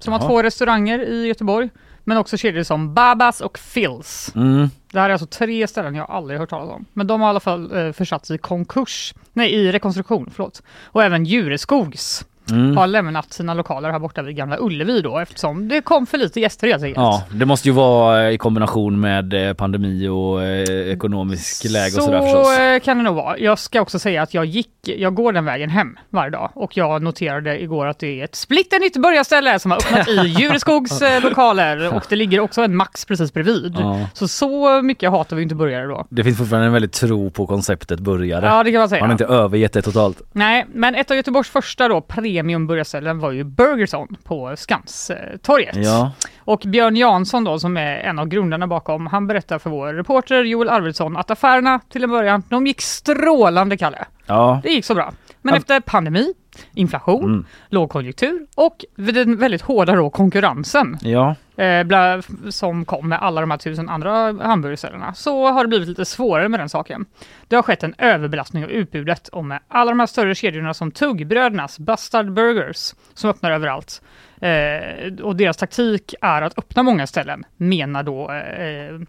som 0.00 0.12
har 0.12 0.20
Jaha. 0.20 0.28
två 0.28 0.42
restauranger 0.42 0.98
i 0.98 1.26
Göteborg. 1.26 1.70
Men 2.04 2.18
också 2.18 2.36
kedjor 2.36 2.62
som 2.62 2.94
Babas 2.94 3.40
och 3.40 3.58
Phils. 3.74 4.32
Mm. 4.34 4.70
Det 4.92 5.00
här 5.00 5.08
är 5.08 5.12
alltså 5.12 5.26
tre 5.26 5.66
ställen 5.66 5.94
jag 5.94 6.10
aldrig 6.10 6.40
hört 6.40 6.50
talas 6.50 6.70
om. 6.70 6.84
Men 6.92 7.06
de 7.06 7.20
har 7.20 7.28
i 7.28 7.30
alla 7.30 7.40
fall 7.40 7.86
eh, 7.86 7.92
försatts 7.92 8.30
i 8.30 8.38
konkurs. 8.38 9.14
Nej, 9.32 9.52
i 9.52 9.72
rekonstruktion, 9.72 10.30
förlåt. 10.34 10.62
Och 10.84 11.02
även 11.02 11.24
Djureskogs 11.24 12.24
Mm. 12.50 12.76
har 12.76 12.86
lämnat 12.86 13.32
sina 13.32 13.54
lokaler 13.54 13.90
här 13.90 13.98
borta 13.98 14.22
vid 14.22 14.36
Gamla 14.36 14.56
Ullevi 14.60 15.00
då 15.00 15.18
eftersom 15.18 15.68
det 15.68 15.80
kom 15.80 16.06
för 16.06 16.18
lite 16.18 16.40
gäster 16.40 16.66
helt 16.68 16.82
enkelt. 16.82 16.96
Ja, 16.96 17.24
det 17.30 17.46
måste 17.46 17.68
ju 17.68 17.74
vara 17.74 18.26
eh, 18.26 18.34
i 18.34 18.38
kombination 18.38 19.00
med 19.00 19.48
eh, 19.48 19.54
pandemi 19.54 20.08
och 20.08 20.42
eh, 20.42 20.92
ekonomisk 20.92 21.64
läge 21.64 21.96
och 21.96 22.02
sådär 22.02 22.20
förstås. 22.20 22.56
Så 22.56 22.84
kan 22.84 22.96
det 22.96 23.02
nog 23.02 23.14
vara. 23.14 23.38
Jag 23.38 23.58
ska 23.58 23.80
också 23.80 23.98
säga 23.98 24.22
att 24.22 24.34
jag 24.34 24.44
gick, 24.44 24.70
jag 24.82 25.14
går 25.14 25.32
den 25.32 25.44
vägen 25.44 25.70
hem 25.70 25.98
varje 26.10 26.30
dag 26.30 26.50
och 26.54 26.76
jag 26.76 27.02
noterade 27.02 27.62
igår 27.62 27.86
att 27.86 27.98
det 27.98 28.20
är 28.20 28.24
ett 28.24 28.34
splitternytt 28.34 28.96
börjarställe 28.96 29.58
som 29.58 29.70
har 29.70 29.78
öppnat 29.78 30.08
i 30.08 30.16
Djureskogs 30.38 31.02
lokaler 31.22 31.94
och 31.94 32.04
det 32.08 32.16
ligger 32.16 32.40
också 32.40 32.62
en 32.62 32.76
Max 32.76 33.04
precis 33.04 33.32
bredvid. 33.32 33.76
Ja. 33.78 34.06
Så 34.14 34.28
så 34.28 34.82
mycket 34.82 35.10
hatar 35.10 35.36
vi 35.36 35.42
inte 35.42 35.54
burgare 35.54 35.86
då. 35.86 36.06
Det 36.10 36.24
finns 36.24 36.38
fortfarande 36.38 36.66
en 36.66 36.72
väldigt 36.72 36.92
tro 36.92 37.30
på 37.30 37.46
konceptet 37.46 38.00
burgare. 38.00 38.46
Ja, 38.46 38.62
det 38.62 38.72
kan 38.72 38.78
man 38.78 38.88
säga. 38.88 39.00
Man 39.00 39.10
har 39.10 39.14
inte 39.14 39.24
övergett 39.24 39.72
det 39.72 39.82
totalt. 39.82 40.22
Nej, 40.32 40.66
men 40.74 40.94
ett 40.94 41.10
av 41.10 41.16
Göteborgs 41.16 41.48
första 41.48 41.88
då 41.88 42.00
premiumburgarställen 42.30 43.18
var 43.18 43.30
ju 43.30 43.44
Burgerson 43.44 44.16
på 44.24 44.56
Skanstorget. 44.56 45.76
Ja. 45.76 46.12
Och 46.38 46.62
Björn 46.66 46.96
Jansson 46.96 47.44
då 47.44 47.58
som 47.58 47.76
är 47.76 47.96
en 47.98 48.18
av 48.18 48.28
grundarna 48.28 48.66
bakom, 48.66 49.06
han 49.06 49.26
berättar 49.26 49.58
för 49.58 49.70
vår 49.70 49.94
reporter 49.94 50.44
Joel 50.44 50.68
Arvidsson 50.68 51.16
att 51.16 51.30
affärerna 51.30 51.80
till 51.88 52.04
en 52.04 52.10
början, 52.10 52.42
de 52.48 52.66
gick 52.66 52.80
strålande 52.80 53.76
Kalle. 53.76 54.04
Ja. 54.26 54.60
Det 54.62 54.70
gick 54.70 54.84
så 54.84 54.94
bra. 54.94 55.12
Men 55.42 55.54
efter 55.54 55.80
pandemi, 55.80 56.34
inflation, 56.74 57.24
Mm. 57.24 57.44
lågkonjunktur 57.68 58.46
och 58.54 58.84
den 58.96 59.36
väldigt 59.36 59.62
hårda 59.62 59.94
då 59.94 60.10
konkurrensen 60.10 60.98
Ja. 61.02 61.34
eh, 61.56 62.20
som 62.50 62.84
kom 62.84 63.08
med 63.08 63.22
alla 63.22 63.40
de 63.40 63.50
här 63.50 63.58
tusen 63.58 63.88
andra 63.88 64.10
hamburgerställena 64.32 65.14
så 65.14 65.46
har 65.50 65.64
det 65.64 65.68
blivit 65.68 65.88
lite 65.88 66.04
svårare 66.04 66.48
med 66.48 66.60
den 66.60 66.68
saken. 66.68 67.06
Det 67.48 67.56
har 67.56 67.62
skett 67.62 67.82
en 67.82 67.94
överbelastning 67.98 68.64
av 68.64 68.70
utbudet 68.70 69.28
och 69.28 69.44
med 69.44 69.60
alla 69.68 69.90
de 69.90 70.00
här 70.00 70.06
större 70.06 70.34
kedjorna 70.34 70.74
som 70.74 70.90
Tuggbrödernas 70.90 71.78
Bustard 71.78 72.32
Burgers 72.32 72.94
som 73.14 73.30
öppnar 73.30 73.50
överallt. 73.50 74.02
Eh, 74.40 75.12
och 75.22 75.36
deras 75.36 75.56
taktik 75.56 76.14
är 76.20 76.42
att 76.42 76.58
öppna 76.58 76.82
många 76.82 77.06
ställen, 77.06 77.44
menar 77.56 78.02
då 78.02 78.30
eh, 78.32 79.00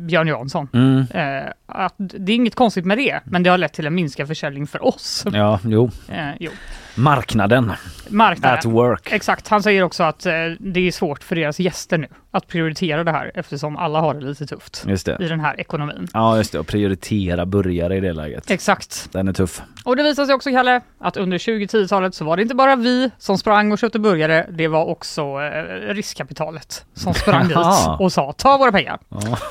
Björn 0.00 0.28
Jansson. 0.28 0.68
Mm. 0.72 1.06
Eh, 1.14 1.52
att 1.66 1.94
det 1.96 2.32
är 2.32 2.36
inget 2.36 2.54
konstigt 2.54 2.84
med 2.84 2.98
det, 2.98 3.20
men 3.24 3.42
det 3.42 3.50
har 3.50 3.58
lett 3.58 3.72
till 3.72 3.86
en 3.86 3.94
minskad 3.94 4.28
försäljning 4.28 4.66
för 4.66 4.84
oss. 4.84 5.24
Ja, 5.32 5.60
jo. 5.64 5.90
Eh, 6.08 6.30
jo. 6.40 6.50
Marknaden. 6.94 7.72
Marknaden. 8.08 8.58
At 8.58 8.64
work. 8.64 9.12
Exakt, 9.12 9.48
han 9.48 9.62
säger 9.62 9.82
också 9.82 10.02
att 10.02 10.26
eh, 10.26 10.32
det 10.60 10.86
är 10.88 10.92
svårt 10.92 11.22
för 11.24 11.36
deras 11.36 11.60
gäster 11.60 11.98
nu 11.98 12.06
att 12.30 12.48
prioritera 12.48 13.04
det 13.04 13.10
här 13.10 13.30
eftersom 13.34 13.76
alla 13.76 14.00
har 14.00 14.14
det 14.14 14.26
lite 14.26 14.46
tufft 14.46 14.84
Just 14.88 15.06
det. 15.06 15.16
i 15.20 15.28
den 15.28 15.40
här 15.40 15.60
ekonomin. 15.60 16.08
Ja 16.14 16.36
just 16.36 16.52
det, 16.52 16.58
och 16.58 16.66
prioritera 16.66 17.46
burgare 17.46 17.96
i 17.96 18.00
det 18.00 18.12
läget. 18.12 18.50
Exakt. 18.50 19.08
Den 19.12 19.28
är 19.28 19.32
tuff. 19.32 19.62
Och 19.84 19.96
det 19.96 20.02
visar 20.02 20.26
sig 20.26 20.34
också, 20.34 20.50
Kalle, 20.50 20.80
att 21.00 21.16
under 21.16 21.38
2010-talet 21.38 22.14
så 22.14 22.24
var 22.24 22.36
det 22.36 22.42
inte 22.42 22.54
bara 22.54 22.76
vi 22.76 23.10
som 23.18 23.38
sprang 23.38 23.72
och 23.72 23.78
köpte 23.78 23.98
burgare, 23.98 24.46
det 24.50 24.68
var 24.68 24.84
också 24.84 25.22
eh, 25.22 25.94
riskkapitalet 25.94 26.84
som 26.94 27.14
sprang 27.14 27.48
dit 27.48 27.56
och 27.98 28.12
sa 28.12 28.32
ta 28.32 28.58
våra 28.58 28.72
pengar. 28.72 28.98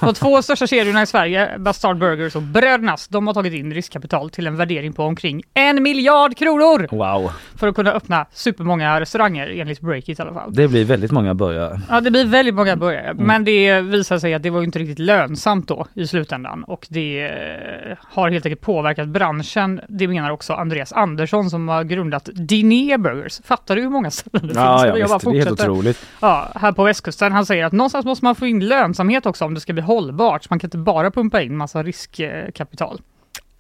De 0.02 0.14
två 0.14 0.42
största 0.42 0.68
kedjorna 0.68 1.02
i 1.02 1.06
Sverige, 1.06 1.58
Bastard 1.60 1.98
Burgers 1.98 2.36
och 2.36 2.42
Brödernas, 2.42 3.08
de 3.08 3.28
har 3.28 3.34
tagit 3.34 3.54
in 3.54 3.74
riskkapital 3.74 4.30
till 4.30 4.48
en 4.48 4.56
värdering 4.56 4.94
på 4.94 5.04
omkring 5.04 5.44
en 5.54 5.84
miljard 5.84 6.38
kronor 6.38 6.88
Wow, 6.92 7.31
för 7.56 7.68
att 7.68 7.76
kunna 7.76 7.92
öppna 7.92 8.26
supermånga 8.32 9.00
restauranger 9.00 9.48
enligt 9.48 9.82
Breakit 9.82 10.20
i 10.20 10.22
alla 10.22 10.34
fall. 10.34 10.54
det 10.54 10.68
blir 10.68 10.86
väldigt 10.86 11.12
många 11.12 11.34
börjar. 11.34 11.80
Ja, 11.90 12.02
det 12.02 12.12
blir 12.12 12.26
väldigt 12.26 12.56
många 12.56 12.76
burgare, 12.76 13.08
Mm. 13.12 13.26
men 13.28 13.44
det 13.44 13.82
visar 13.82 14.20
sig 14.20 14.34
att 14.34 14.44
det 14.44 14.50
var 14.50 14.64
inte 14.64 14.80
riktigt 14.80 15.00
lönsamt 15.00 15.68
då 15.68 15.86
i 15.94 16.08
slutändan 16.08 16.64
och 16.64 16.88
det 16.90 17.22
eh, 17.24 17.98
har 18.02 18.30
helt 18.30 18.46
enkelt 18.46 18.62
påverkat 18.62 19.08
branschen. 19.08 19.82
Det 19.88 20.08
menar 20.08 20.30
också 20.32 20.54
Andreas 20.54 20.94
Andersson 20.94 21.50
som 21.50 21.68
har 21.68 21.84
grundat 21.84 22.30
Diné 22.34 22.98
Burgers. 22.98 23.42
Fattar 23.44 23.76
du 23.76 23.82
hur 23.82 23.90
många 23.90 24.12
ställen 24.12 24.48
det 24.48 24.54
Ja, 24.56 24.78
finns? 24.78 24.88
ja 24.88 24.98
Jag 24.98 25.08
visst, 25.14 25.26
det 25.26 25.30
är 25.32 25.34
helt 25.36 25.52
otroligt. 25.52 26.06
Ja, 26.22 26.48
här 26.56 26.72
på 26.72 26.84
västkusten. 26.84 27.32
Han 27.32 27.46
säger 27.46 27.66
att 27.66 27.72
någonstans 27.74 28.06
måste 28.06 28.26
man 28.26 28.36
få 28.36 28.48
in 28.48 28.68
lönsamhet 28.68 29.26
också 29.26 29.46
om 29.46 29.54
det 29.54 29.60
ska 29.60 29.74
bli 29.74 29.82
hållbart. 29.82 30.44
Så 30.44 30.48
man 30.50 30.60
kan 30.60 30.68
inte 30.68 30.78
bara 30.78 31.12
pumpa 31.12 31.42
in 31.42 31.58
massa 31.58 31.84
riskkapital. 31.84 33.02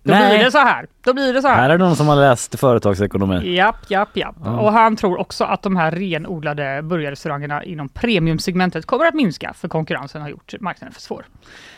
Då 0.03 0.13
Nej. 0.13 0.35
blir 0.35 0.45
det 0.45 0.51
så 0.51 0.57
här. 0.57 0.87
Då 1.03 1.13
blir 1.13 1.33
det 1.33 1.41
så 1.41 1.47
här. 1.47 1.55
Här 1.55 1.69
är 1.69 1.77
det 1.77 1.83
någon 1.85 1.95
som 1.95 2.07
har 2.07 2.15
läst 2.15 2.59
företagsekonomi. 2.59 3.55
Japp, 3.55 3.75
japp, 3.89 4.17
japp. 4.17 4.35
Ja. 4.43 4.59
Och 4.59 4.71
han 4.73 4.95
tror 4.95 5.19
också 5.19 5.43
att 5.43 5.61
de 5.61 5.75
här 5.75 5.91
renodlade 5.91 6.81
burgarrestaurangerna 6.83 7.63
inom 7.63 7.89
premiumsegmentet 7.89 8.85
kommer 8.85 9.05
att 9.05 9.13
minska 9.13 9.53
för 9.53 9.67
konkurrensen 9.67 10.21
har 10.21 10.29
gjort 10.29 10.53
marknaden 10.59 10.93
för 10.93 11.01
svår. 11.01 11.25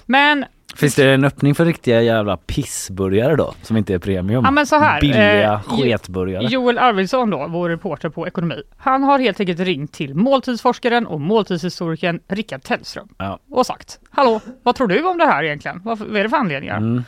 Men 0.05 0.45
Finns 0.75 0.95
det 0.95 1.13
en 1.13 1.23
öppning 1.23 1.55
för 1.55 1.65
riktiga 1.65 2.01
jävla 2.01 2.37
pissburgare 2.37 3.35
då? 3.35 3.53
Som 3.61 3.77
inte 3.77 3.93
är 3.93 3.99
premium? 3.99 4.43
Ja, 4.45 4.51
men 4.51 4.67
så 4.67 4.79
här, 4.79 5.01
Billiga 5.01 5.53
eh, 5.53 5.61
sketburgare. 5.61 6.43
Joel 6.45 6.77
Arvidsson 6.77 7.29
då, 7.29 7.47
vår 7.49 7.69
reporter 7.69 8.09
på 8.09 8.27
ekonomi, 8.27 8.61
han 8.77 9.03
har 9.03 9.19
helt 9.19 9.39
enkelt 9.39 9.59
ringt 9.59 9.91
till 9.93 10.15
måltidsforskaren 10.15 11.07
och 11.07 11.21
måltidshistorikern 11.21 12.19
Rickard 12.27 12.63
Tellström 12.63 13.07
Ja. 13.17 13.39
och 13.51 13.65
sagt 13.65 13.99
Hallå, 14.09 14.41
vad 14.63 14.75
tror 14.75 14.87
du 14.87 15.03
om 15.03 15.17
det 15.17 15.25
här 15.25 15.43
egentligen? 15.43 15.81
Vad, 15.83 15.99
vad 15.99 16.15
är 16.17 16.23
det 16.23 16.29
för 16.29 16.37
anledningar? 16.37 16.77
Mm. 16.77 17.03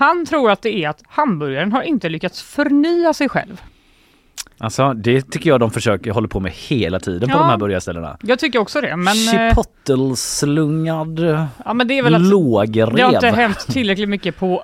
Han 0.00 0.26
tror 0.26 0.50
att 0.50 0.62
det 0.62 0.84
är 0.84 0.88
att 0.88 1.02
hamburgaren 1.08 1.72
har 1.72 1.82
inte 1.82 2.08
lyckats 2.08 2.42
förnya 2.42 3.14
sig 3.14 3.28
själv. 3.28 3.60
Alltså 4.58 4.92
det 4.94 5.22
tycker 5.30 5.50
jag 5.50 5.60
de 5.60 5.70
försöker 5.70 6.10
håller 6.10 6.28
på 6.28 6.40
med 6.40 6.52
hela 6.52 7.00
tiden 7.00 7.28
på 7.28 7.34
Ja. 7.34 7.38
de 7.38 7.48
här 7.48 7.56
burgarställena. 7.56 8.16
Jag 8.22 8.38
tycker 8.38 8.58
också 8.58 8.80
det, 8.80 8.96
men, 8.96 9.06
eh, 9.06 9.54
Chipotle-slungad 9.54 11.48
ja, 11.64 11.74
men 11.74 11.88
det 11.88 11.98
är 11.98 12.02
väl 12.02 12.14
att 12.14 12.20
lågrev. 12.20 12.94
det 12.94 13.02
har 13.02 13.12
inte 13.14 13.28
hänt 13.28 13.58
tillräckligt 13.58 14.08
mycket 14.08 14.36
på, 14.36 14.62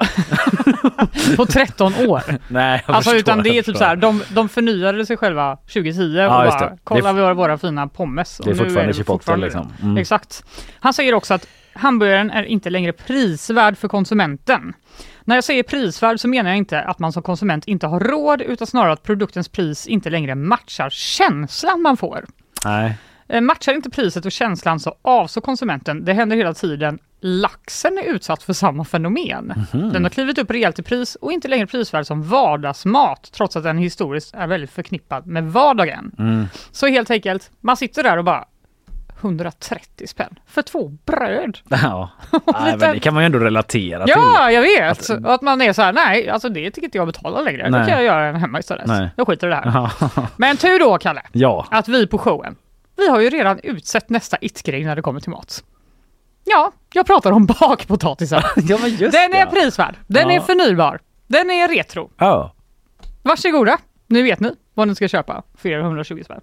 på 1.36 1.46
13 1.46 1.92
år. 2.06 2.22
Nej, 2.48 2.82
jag 2.86 2.94
Alltså 2.96 3.10
förstår, 3.10 3.20
utan 3.32 3.42
det 3.42 3.58
är 3.58 3.62
typ 3.62 3.76
så 3.76 3.84
här, 3.84 3.96
de, 3.96 4.22
de 4.34 4.48
förnyade 4.48 5.06
sig 5.06 5.16
själva 5.16 5.56
2010 5.56 6.00
och 6.02 6.16
Ja, 6.18 6.44
just 6.44 6.58
bara 6.58 6.78
kolla 6.84 7.12
vi 7.12 7.20
har 7.20 7.34
våra 7.34 7.58
fina 7.58 7.88
pommes. 7.88 8.40
Det 8.44 8.50
är 8.50 8.52
Och 8.52 8.58
fortfarande 8.58 8.92
Chipotle 8.94 9.36
liksom. 9.36 9.72
Mm. 9.82 9.96
Exakt. 9.96 10.44
Han 10.80 10.94
säger 10.94 11.14
också 11.14 11.34
att 11.34 11.46
hamburgaren 11.72 12.30
är 12.30 12.42
inte 12.42 12.70
längre 12.70 12.92
prisvärd 12.92 13.78
för 13.78 13.88
konsumenten. 13.88 14.72
När 15.28 15.34
jag 15.34 15.44
säger 15.44 15.62
prisvärd 15.62 16.20
så 16.20 16.28
menar 16.28 16.50
jag 16.50 16.56
inte 16.56 16.80
att 16.80 16.98
man 16.98 17.12
som 17.12 17.22
konsument 17.22 17.64
inte 17.64 17.86
har 17.86 18.00
råd 18.00 18.42
utan 18.42 18.66
snarare 18.66 18.92
att 18.92 19.02
produktens 19.02 19.48
pris 19.48 19.86
inte 19.86 20.10
längre 20.10 20.34
matchar 20.34 20.90
känslan 20.90 21.82
man 21.82 21.96
får. 21.96 22.24
Nej. 22.64 22.94
Eh, 23.28 23.40
Matchar 23.40 23.72
inte 23.72 23.90
priset 23.90 24.26
och 24.26 24.32
känslan 24.32 24.80
så 24.80 24.94
avstår 25.02 25.40
konsumenten. 25.40 26.04
Det 26.04 26.12
händer 26.12 26.36
hela 26.36 26.54
tiden. 26.54 26.98
Laxen 27.20 27.98
är 27.98 28.02
utsatt 28.02 28.42
för 28.42 28.52
samma 28.52 28.84
fenomen. 28.84 29.66
Mhm. 29.72 29.92
Den 29.92 30.02
har 30.02 30.10
klivit 30.10 30.38
upp 30.38 30.50
rejält 30.50 30.78
i 30.78 30.82
pris 30.82 31.14
och 31.14 31.32
inte 31.32 31.48
längre 31.48 31.66
prisvärd 31.66 32.06
som 32.06 32.22
vardagsmat 32.22 33.30
trots 33.32 33.56
att 33.56 33.62
den 33.62 33.78
historiskt 33.78 34.34
är 34.34 34.46
väldigt 34.46 34.70
förknippad 34.70 35.26
med 35.26 35.44
vardagen. 35.52 36.12
Mm. 36.18 36.46
Så 36.72 36.86
helt 36.86 37.10
enkelt, 37.10 37.50
man 37.60 37.76
sitter 37.76 38.02
där 38.02 38.16
och 38.16 38.24
bara 38.24 38.44
130 39.20 40.06
spänn 40.06 40.38
för 40.46 40.62
två 40.62 40.88
bröd. 40.88 41.58
Ja. 41.68 42.10
Nej, 42.46 42.76
men 42.78 42.94
det 42.94 43.00
kan 43.00 43.14
man 43.14 43.22
ju 43.22 43.26
ändå 43.26 43.38
relatera 43.38 44.04
till. 44.04 44.14
Ja, 44.16 44.50
jag 44.50 44.62
vet! 44.62 45.10
Att- 45.10 45.26
att 45.26 45.42
man 45.42 45.62
är 45.62 45.72
så 45.72 45.82
här, 45.82 45.92
nej, 45.92 46.28
alltså 46.30 46.48
det 46.48 46.70
tycker 46.70 46.84
inte 46.84 46.98
jag 46.98 47.06
betala 47.06 47.40
längre. 47.40 47.70
Nej. 47.70 47.80
Det 47.80 47.86
kan 47.86 47.94
jag 47.94 48.04
göra 48.04 48.32
hemma 48.38 48.58
istället. 48.58 48.86
Nej. 48.86 49.10
Jag 49.16 49.26
skiter 49.26 49.46
i 49.46 49.50
det 49.50 49.56
här. 49.56 49.66
Ja. 49.74 50.10
Men 50.36 50.56
tur 50.56 50.78
då, 50.78 50.98
Kalle, 50.98 51.22
ja. 51.32 51.66
att 51.70 51.88
vi 51.88 52.06
på 52.06 52.18
showen, 52.18 52.56
vi 52.96 53.08
har 53.10 53.20
ju 53.20 53.30
redan 53.30 53.60
utsett 53.62 54.08
nästa 54.10 54.36
it-grej 54.40 54.84
när 54.84 54.96
det 54.96 55.02
kommer 55.02 55.20
till 55.20 55.30
mat. 55.30 55.64
Ja, 56.44 56.72
jag 56.92 57.06
pratar 57.06 57.32
om 57.32 57.46
bakpotatisen. 57.46 58.42
ja 58.56 58.78
men 58.82 58.90
just 58.90 59.00
Den 59.12 59.30
det. 59.30 59.38
är 59.38 59.46
prisvärd, 59.46 59.94
den 60.06 60.28
Ja. 60.30 60.34
är 60.36 60.40
förnybar, 60.40 61.00
den 61.26 61.50
är 61.50 61.68
retro. 61.68 62.10
Ja. 62.18 62.52
Varsågoda, 63.22 63.78
nu 64.06 64.22
vet 64.22 64.40
ni 64.40 64.50
vad 64.74 64.88
ni 64.88 64.94
ska 64.94 65.08
köpa 65.08 65.42
för 65.58 65.68
era 65.68 65.80
120 65.80 66.22
spänn. 66.24 66.40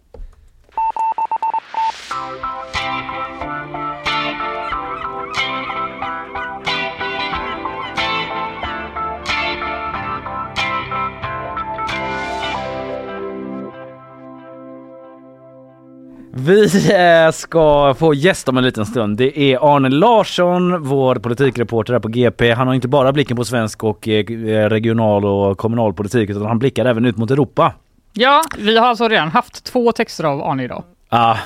Vi 16.36 16.66
eh, 16.94 17.32
ska 17.32 17.94
få 17.94 18.14
gäst 18.14 18.50
om 18.50 18.58
en 18.58 18.64
liten 18.64 18.86
stund. 18.86 19.18
Det 19.18 19.40
är 19.40 19.76
Arne 19.76 19.90
Larsson, 19.90 20.84
vår 20.84 21.16
politikreporter 21.16 21.94
här 21.94 22.00
på 22.00 22.08
GP. 22.08 22.52
Han 22.52 22.68
har 22.68 22.74
inte 22.74 22.88
bara 22.88 23.12
blicken 23.12 23.38
på 23.38 23.46
svensk 23.46 23.84
och 23.84 24.08
eh, 24.08 24.26
regional 24.70 25.26
och 25.26 25.58
kommunalpolitik 25.58 26.30
utan 26.30 26.46
han 26.46 26.60
blickar 26.60 26.86
även 26.86 27.06
ut 27.06 27.18
mot 27.18 27.32
Europa. 27.32 27.74
Ja, 28.14 28.42
vi 28.58 28.78
har 28.78 28.88
alltså 28.88 29.08
redan 29.08 29.30
haft 29.30 29.64
två 29.64 29.92
texter 29.92 30.24
av 30.24 30.44
Arne 30.44 30.64
idag. 30.64 30.84
Ah, 31.10 31.38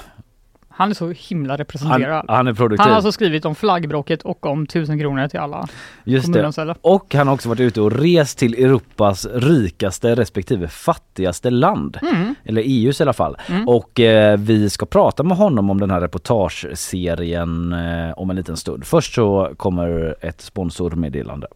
Han 0.77 0.89
är 0.89 0.93
så 0.93 1.13
himla 1.17 1.53
han, 1.53 1.57
representerad. 1.57 2.25
han 2.27 2.47
är 2.47 2.53
produktiv. 2.53 2.79
Han 2.79 2.89
har 2.89 2.95
alltså 2.95 3.11
skrivit 3.11 3.45
om 3.45 3.55
flaggbråket 3.55 4.21
och 4.21 4.45
om 4.45 4.67
tusen 4.67 4.99
kronor 4.99 5.27
till 5.27 5.39
alla 5.39 5.67
Just 6.03 6.33
det. 6.33 6.75
Och 6.81 7.13
han 7.13 7.27
har 7.27 7.33
också 7.33 7.49
varit 7.49 7.59
ute 7.59 7.81
och 7.81 7.91
rest 7.91 8.37
till 8.37 8.53
Europas 8.53 9.27
rikaste 9.33 10.15
respektive 10.15 10.67
fattigaste 10.67 11.49
land. 11.49 11.97
Mm. 12.01 12.35
Eller 12.43 12.61
EUs 12.65 12.99
i 12.99 13.03
alla 13.03 13.13
fall. 13.13 13.37
Mm. 13.47 13.67
Och 13.67 13.99
eh, 13.99 14.37
vi 14.37 14.69
ska 14.69 14.85
prata 14.85 15.23
med 15.23 15.37
honom 15.37 15.69
om 15.69 15.79
den 15.79 15.91
här 15.91 16.01
reportageserien 16.01 17.73
eh, 17.73 18.11
om 18.17 18.29
en 18.29 18.35
liten 18.35 18.57
stund. 18.57 18.85
Först 18.85 19.13
så 19.13 19.53
kommer 19.57 20.15
ett 20.21 20.41
sponsormeddelande. 20.41 21.47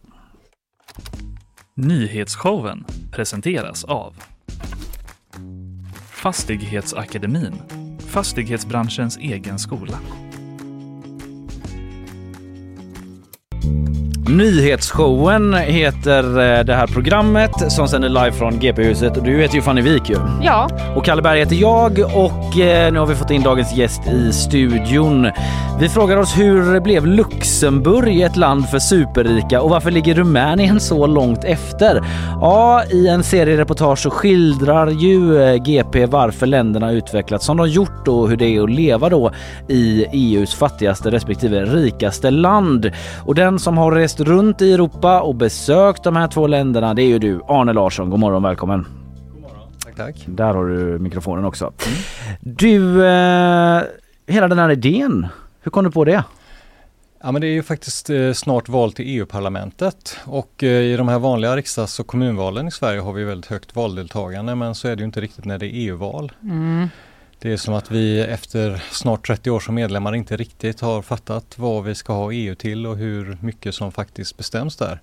Nyhetsshowen 1.74 2.84
presenteras 3.12 3.84
av 3.84 4.14
Fastighetsakademin, 6.10 7.54
fastighetsbranschens 8.12 9.16
egen 9.16 9.58
skola. 9.58 9.98
Nyhetsshowen 14.28 15.54
heter 15.54 16.24
eh, 16.24 16.64
det 16.64 16.74
här 16.74 16.86
programmet 16.86 17.72
som 17.72 17.88
sänder 17.88 18.08
live 18.08 18.32
från 18.32 18.58
GP-huset 18.58 19.16
och 19.16 19.24
du 19.24 19.36
heter 19.36 19.54
ju 19.54 19.62
Fanny 19.62 19.82
Wik 19.82 20.10
ju. 20.10 20.16
Ja, 20.42 20.68
Och 20.96 21.04
Kalle 21.04 21.22
Berg 21.22 21.38
heter 21.38 21.56
jag 21.56 21.98
och 21.98 22.58
eh, 22.58 22.92
nu 22.92 22.98
har 22.98 23.06
vi 23.06 23.14
fått 23.14 23.30
in 23.30 23.42
dagens 23.42 23.74
gäst 23.74 24.06
i 24.06 24.32
studion. 24.32 25.28
Vi 25.80 25.88
frågar 25.88 26.16
oss 26.16 26.38
hur 26.38 26.80
blev 26.80 27.06
Luxemburg 27.06 28.20
ett 28.20 28.36
land 28.36 28.68
för 28.68 28.78
superrika 28.78 29.60
och 29.60 29.70
varför 29.70 29.90
ligger 29.90 30.14
Rumänien 30.14 30.80
så 30.80 31.06
långt 31.06 31.44
efter? 31.44 32.04
Ja, 32.40 32.82
i 32.90 33.08
en 33.08 33.22
serie 33.22 33.56
reportage 33.56 33.98
så 33.98 34.10
skildrar 34.10 34.90
ju 34.90 35.42
eh, 35.42 35.62
GP 35.62 36.06
varför 36.06 36.46
länderna 36.46 36.92
utvecklats 36.92 37.46
som 37.46 37.56
de 37.56 37.68
gjort 37.68 38.08
och 38.08 38.28
hur 38.28 38.36
det 38.36 38.56
är 38.56 38.62
att 38.62 38.70
leva 38.70 39.08
då 39.08 39.32
i 39.68 40.06
EUs 40.12 40.54
fattigaste 40.54 41.10
respektive 41.10 41.64
rikaste 41.64 42.30
land. 42.30 42.90
Och 43.24 43.34
den 43.34 43.51
som 43.58 43.78
har 43.78 43.92
rest 43.92 44.20
runt 44.20 44.62
i 44.62 44.72
Europa 44.72 45.20
och 45.20 45.34
besökt 45.34 46.04
de 46.04 46.16
här 46.16 46.28
två 46.28 46.46
länderna 46.46 46.94
det 46.94 47.02
är 47.02 47.06
ju 47.06 47.18
du 47.18 47.40
Arne 47.48 47.72
Larsson. 47.72 48.10
God 48.10 48.20
morgon, 48.20 48.42
välkommen. 48.42 48.86
Tack, 49.84 49.96
tack. 49.96 50.24
Där 50.26 50.54
har 50.54 50.66
du 50.66 50.98
mikrofonen 50.98 51.44
också. 51.44 51.72
Du, 52.40 53.06
eh, 53.06 53.82
hela 54.26 54.48
den 54.48 54.58
här 54.58 54.70
idén, 54.70 55.26
hur 55.60 55.70
kom 55.70 55.84
du 55.84 55.90
på 55.90 56.04
det? 56.04 56.24
Ja, 57.22 57.32
men 57.32 57.40
det 57.40 57.46
är 57.46 57.52
ju 57.52 57.62
faktiskt 57.62 58.10
eh, 58.10 58.32
snart 58.32 58.68
val 58.68 58.92
till 58.92 59.04
EU-parlamentet 59.08 60.16
och 60.24 60.62
eh, 60.62 60.68
i 60.68 60.96
de 60.96 61.08
här 61.08 61.18
vanliga 61.18 61.56
riksdags 61.56 62.00
och 62.00 62.06
kommunvalen 62.06 62.68
i 62.68 62.70
Sverige 62.70 63.00
har 63.00 63.12
vi 63.12 63.24
väldigt 63.24 63.50
högt 63.50 63.76
valdeltagande 63.76 64.54
men 64.54 64.74
så 64.74 64.88
är 64.88 64.96
det 64.96 65.00
ju 65.00 65.06
inte 65.06 65.20
riktigt 65.20 65.44
när 65.44 65.58
det 65.58 65.66
är 65.66 65.70
EU-val. 65.74 66.32
mm. 66.42 66.88
Det 67.42 67.52
är 67.52 67.56
som 67.56 67.74
att 67.74 67.90
vi 67.90 68.20
efter 68.20 68.82
snart 68.90 69.26
30 69.26 69.50
år 69.50 69.60
som 69.60 69.74
medlemmar 69.74 70.14
inte 70.14 70.36
riktigt 70.36 70.80
har 70.80 71.02
fattat 71.02 71.58
vad 71.58 71.84
vi 71.84 71.94
ska 71.94 72.12
ha 72.12 72.32
EU 72.32 72.54
till 72.54 72.86
och 72.86 72.96
hur 72.96 73.38
mycket 73.40 73.74
som 73.74 73.92
faktiskt 73.92 74.36
bestäms 74.36 74.76
där. 74.76 75.00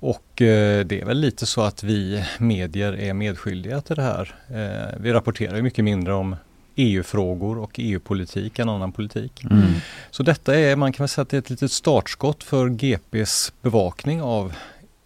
Och 0.00 0.42
eh, 0.42 0.86
det 0.86 1.00
är 1.00 1.04
väl 1.04 1.18
lite 1.18 1.46
så 1.46 1.62
att 1.62 1.82
vi 1.82 2.24
medier 2.38 2.92
är 2.92 3.14
medskyldiga 3.14 3.80
till 3.80 3.96
det 3.96 4.02
här. 4.02 4.34
Eh, 4.48 5.00
vi 5.00 5.12
rapporterar 5.12 5.62
mycket 5.62 5.84
mindre 5.84 6.14
om 6.14 6.36
EU-frågor 6.76 7.58
och 7.58 7.72
EU-politik 7.74 8.58
än 8.58 8.68
annan 8.68 8.92
politik. 8.92 9.44
Mm. 9.44 9.72
Så 10.10 10.22
detta 10.22 10.58
är, 10.58 10.76
man 10.76 10.92
kan 10.92 11.04
väl 11.04 11.08
säga 11.08 11.22
att 11.22 11.28
det 11.28 11.36
är 11.36 11.38
ett 11.38 11.50
litet 11.50 11.72
startskott 11.72 12.44
för 12.44 12.68
GPs 12.68 13.52
bevakning 13.62 14.22
av 14.22 14.54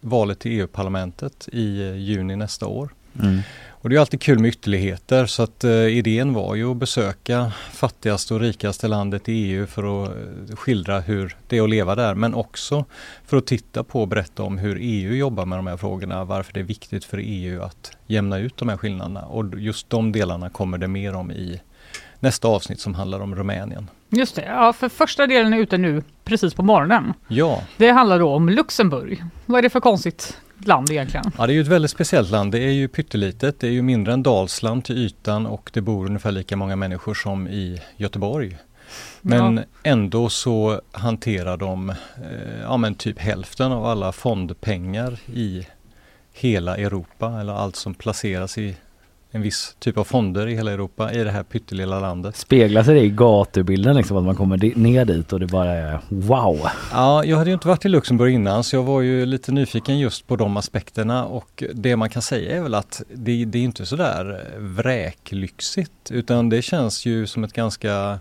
valet 0.01 0.39
till 0.39 0.51
EU-parlamentet 0.51 1.49
i 1.51 1.81
eh, 1.81 1.95
juni 1.95 2.35
nästa 2.35 2.67
år. 2.67 2.89
Mm. 3.21 3.41
Och 3.83 3.89
det 3.89 3.95
är 3.95 3.99
alltid 3.99 4.21
kul 4.21 4.39
med 4.39 4.49
ytterligheter 4.49 5.25
så 5.25 5.43
att 5.43 5.63
eh, 5.63 5.71
idén 5.71 6.33
var 6.33 6.55
ju 6.55 6.71
att 6.71 6.77
besöka 6.77 7.51
fattigaste 7.71 8.33
och 8.33 8.39
rikaste 8.39 8.87
landet 8.87 9.29
i 9.29 9.33
EU 9.33 9.65
för 9.65 10.03
att 10.03 10.09
eh, 10.09 10.55
skildra 10.55 10.99
hur 10.99 11.37
det 11.47 11.57
är 11.57 11.63
att 11.63 11.69
leva 11.69 11.95
där 11.95 12.15
men 12.15 12.33
också 12.33 12.85
för 13.25 13.37
att 13.37 13.45
titta 13.45 13.83
på 13.83 14.01
och 14.01 14.07
berätta 14.07 14.43
om 14.43 14.57
hur 14.57 14.77
EU 14.81 15.13
jobbar 15.13 15.45
med 15.45 15.57
de 15.57 15.67
här 15.67 15.77
frågorna, 15.77 16.23
varför 16.23 16.53
det 16.53 16.59
är 16.59 16.63
viktigt 16.63 17.05
för 17.05 17.19
EU 17.23 17.61
att 17.61 17.91
jämna 18.07 18.37
ut 18.37 18.57
de 18.57 18.69
här 18.69 18.77
skillnaderna 18.77 19.21
och 19.21 19.59
just 19.59 19.89
de 19.89 20.11
delarna 20.11 20.49
kommer 20.49 20.77
det 20.77 20.87
mer 20.87 21.15
om 21.15 21.31
i 21.31 21.61
nästa 22.19 22.47
avsnitt 22.47 22.79
som 22.79 22.93
handlar 22.95 23.19
om 23.19 23.35
Rumänien. 23.35 23.89
Just 24.09 24.35
det, 24.35 24.45
ja, 24.45 24.73
för 24.73 24.89
första 24.89 25.27
delen 25.27 25.53
är 25.53 25.57
ute 25.57 25.77
nu 25.77 26.03
precis 26.23 26.53
på 26.53 26.63
morgonen. 26.63 27.13
Ja, 27.27 27.63
Det 27.77 27.89
handlar 27.89 28.19
då 28.19 28.29
om 28.29 28.49
Luxemburg. 28.49 29.23
Vad 29.45 29.57
är 29.57 29.61
det 29.61 29.69
för 29.69 29.79
konstigt 29.79 30.37
land 30.65 30.91
egentligen? 30.91 31.25
Ja, 31.37 31.47
det 31.47 31.53
är 31.53 31.55
ju 31.55 31.61
ett 31.61 31.67
väldigt 31.67 31.91
speciellt 31.91 32.29
land. 32.31 32.51
Det 32.51 32.59
är 32.59 32.71
ju 32.71 32.87
pyttelitet. 32.87 33.59
Det 33.59 33.67
är 33.67 33.71
ju 33.71 33.81
mindre 33.81 34.13
än 34.13 34.23
Dalsland 34.23 34.85
till 34.85 34.97
ytan 34.97 35.45
och 35.45 35.69
det 35.73 35.81
bor 35.81 36.05
ungefär 36.05 36.31
lika 36.31 36.55
många 36.57 36.75
människor 36.75 37.13
som 37.13 37.47
i 37.47 37.81
Göteborg. 37.97 38.57
Men 39.21 39.55
Ja. 39.57 39.63
ändå 39.83 40.29
så 40.29 40.81
hanterar 40.91 41.57
de 41.57 41.89
eh, 41.89 41.95
ja, 42.61 42.77
men 42.77 42.95
typ 42.95 43.19
hälften 43.19 43.71
av 43.71 43.85
alla 43.85 44.11
fondpengar 44.11 45.19
i 45.33 45.67
hela 46.33 46.77
Europa 46.77 47.39
eller 47.41 47.53
allt 47.53 47.75
som 47.75 47.93
placeras 47.93 48.57
i 48.57 48.75
en 49.35 49.41
viss 49.41 49.75
typ 49.79 49.97
av 49.97 50.03
fonder 50.03 50.47
i 50.47 50.55
hela 50.55 50.71
Europa 50.71 51.13
i 51.13 51.23
det 51.23 51.31
här 51.31 51.43
pyttelilla 51.43 51.99
landet. 51.99 52.35
Speglar 52.35 52.83
sig 52.83 52.95
det 52.95 53.01
i 53.01 53.09
gatubilden 53.09 53.95
liksom 53.95 54.17
att 54.17 54.23
man 54.23 54.35
kommer 54.35 54.77
ner 54.77 55.05
dit 55.05 55.33
och 55.33 55.39
det 55.39 55.47
bara 55.47 55.71
är 55.71 55.99
wow. 56.09 56.67
Ja, 56.91 57.23
jag 57.25 57.37
hade 57.37 57.49
ju 57.49 57.53
inte 57.53 57.67
varit 57.67 57.85
i 57.85 57.89
Luxemburg 57.89 58.33
innan 58.33 58.63
så 58.63 58.75
jag 58.75 58.83
var 58.83 59.01
ju 59.01 59.25
lite 59.25 59.51
nyfiken 59.51 59.99
just 59.99 60.27
på 60.27 60.35
de 60.35 60.57
aspekterna 60.57 61.25
och 61.25 61.63
det 61.73 61.95
man 61.95 62.09
kan 62.09 62.21
säga 62.21 62.57
är 62.57 62.61
väl 62.61 62.73
att 62.75 63.01
det, 63.13 63.45
det 63.45 63.57
är 63.57 63.63
inte 63.63 63.85
sådär 63.85 64.49
vräklyxigt 64.57 66.11
utan 66.11 66.49
det 66.49 66.61
känns 66.61 67.05
ju 67.05 67.27
som 67.27 67.43
ett 67.43 67.53
ganska 67.53 68.19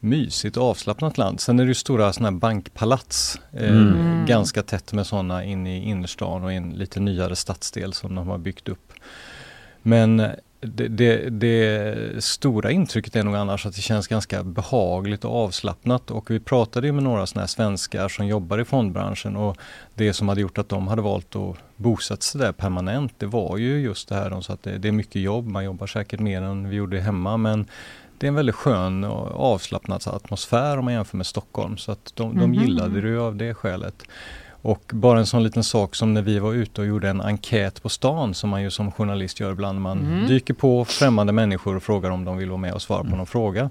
mysigt 0.00 0.56
och 0.56 0.64
avslappnat 0.64 1.18
land. 1.18 1.40
Sen 1.40 1.58
är 1.60 1.64
det 1.64 1.68
ju 1.68 1.74
stora 1.74 2.12
sådana 2.12 2.30
här 2.30 2.38
bankpalats 2.38 3.40
eh, 3.52 3.68
Mm. 3.70 4.26
ganska 4.26 4.62
tätt 4.62 4.92
med 4.92 5.06
sådana 5.06 5.44
in 5.44 5.66
i 5.66 5.88
innerstan 5.90 6.44
och 6.44 6.52
i 6.52 6.56
en 6.56 6.70
lite 6.70 7.00
nyare 7.00 7.36
stadsdel 7.36 7.92
som 7.92 8.14
de 8.14 8.28
har 8.28 8.38
byggt 8.38 8.68
upp. 8.68 8.92
Men 9.86 10.16
det, 10.60 10.88
det, 10.88 11.30
det 11.30 12.24
stora 12.24 12.70
intrycket 12.70 13.16
är 13.16 13.22
nog 13.22 13.34
annars 13.36 13.66
att 13.66 13.74
det 13.74 13.80
känns 13.82 14.06
ganska 14.08 14.42
behagligt 14.42 15.24
och 15.24 15.44
avslappnat 15.44 16.10
och 16.10 16.30
vi 16.30 16.40
pratade 16.40 16.86
ju 16.86 16.92
med 16.92 17.02
några 17.02 17.26
sådana 17.26 17.42
här 17.42 17.46
svenskar 17.48 18.08
som 18.08 18.26
jobbar 18.26 18.58
i 18.60 18.64
fondbranschen 18.64 19.36
och 19.36 19.56
det 19.94 20.12
som 20.12 20.28
hade 20.28 20.40
gjort 20.40 20.58
att 20.58 20.68
de 20.68 20.88
hade 20.88 21.02
valt 21.02 21.36
att 21.36 21.56
bosätta 21.76 22.20
sig 22.22 22.40
där 22.40 22.52
permanent 22.52 23.12
det 23.18 23.26
var 23.26 23.56
ju 23.56 23.80
just 23.80 24.08
det 24.08 24.14
här 24.14 24.30
de 24.30 24.42
sa 24.42 24.52
att 24.52 24.62
det, 24.62 24.78
det 24.78 24.88
är 24.88 24.92
mycket 24.92 25.22
jobb, 25.22 25.46
man 25.46 25.64
jobbar 25.64 25.86
säkert 25.86 26.20
mer 26.20 26.42
än 26.42 26.68
vi 26.68 26.76
gjorde 26.76 27.00
hemma 27.00 27.36
men 27.36 27.66
det 28.18 28.26
är 28.26 28.28
en 28.28 28.34
väldigt 28.34 28.54
skön 28.54 29.04
och 29.04 29.52
avslappnad 29.52 30.02
atmosfär 30.06 30.78
om 30.78 30.84
man 30.84 30.94
jämför 30.94 31.16
med 31.16 31.26
Stockholm 31.26 31.76
så 31.76 31.92
att 31.92 32.12
de, 32.14 32.38
de 32.38 32.50
Mhm. 32.50 32.54
gillade 32.54 33.00
det 33.00 33.16
av 33.20 33.36
det 33.36 33.54
skälet. 33.54 34.02
Och 34.64 34.82
bara 34.94 35.18
en 35.18 35.26
sån 35.26 35.42
liten 35.42 35.64
sak 35.64 35.94
som 35.94 36.14
när 36.14 36.22
vi 36.22 36.38
var 36.38 36.52
ute 36.52 36.80
och 36.80 36.86
gjorde 36.86 37.08
en 37.08 37.20
enkät 37.20 37.82
på 37.82 37.88
stan 37.88 38.34
som 38.34 38.50
man 38.50 38.62
ju 38.62 38.70
som 38.70 38.92
journalist 38.92 39.40
gör 39.40 39.52
ibland. 39.52 39.80
Man 39.80 39.98
Mm. 39.98 40.26
dyker 40.26 40.54
på 40.54 40.84
främmande 40.84 41.32
människor 41.32 41.76
och 41.76 41.82
frågar 41.82 42.10
om 42.10 42.24
de 42.24 42.36
vill 42.36 42.48
vara 42.48 42.58
med 42.60 42.72
och 42.74 42.82
svara 42.82 43.00
Mm. 43.00 43.10
på 43.10 43.16
någon 43.16 43.26
fråga. 43.26 43.70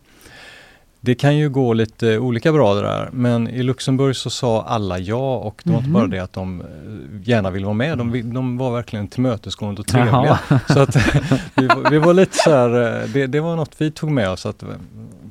Det 0.99 1.15
kan 1.15 1.37
ju 1.37 1.49
gå 1.49 1.73
lite 1.73 2.17
olika 2.19 2.51
bra 2.51 2.73
det 2.73 2.81
där 2.81 3.09
men 3.13 3.47
i 3.47 3.63
Luxemburg 3.63 4.15
så 4.15 4.29
sa 4.29 4.61
alla 4.63 4.99
ja 4.99 5.35
och 5.37 5.61
det 5.65 5.71
var 5.71 5.77
inte 5.79 5.89
bara 5.89 6.07
det 6.07 6.19
att 6.19 6.33
de 6.33 6.61
eh, 6.61 6.67
gärna 7.29 7.49
ville 7.51 7.65
vara 7.65 7.73
med, 7.73 7.97
de, 7.97 8.33
de 8.33 8.57
var 8.57 8.71
verkligen 8.71 9.07
tillmötesgående 9.07 9.81
och 9.81 9.87
trevliga. 9.87 10.39
Jaha. 10.49 10.59
Så 10.67 10.79
att 10.79 10.95
vi, 11.55 11.69
vi 11.91 11.97
var 11.97 12.13
lite 12.13 12.37
så 12.37 12.49
här, 12.51 13.01
eh, 13.01 13.07
det, 13.13 13.27
det 13.27 13.39
var 13.39 13.55
något 13.55 13.71
vi 13.77 13.91
tog 13.91 14.11
med 14.11 14.29
oss 14.29 14.45
att 14.45 14.63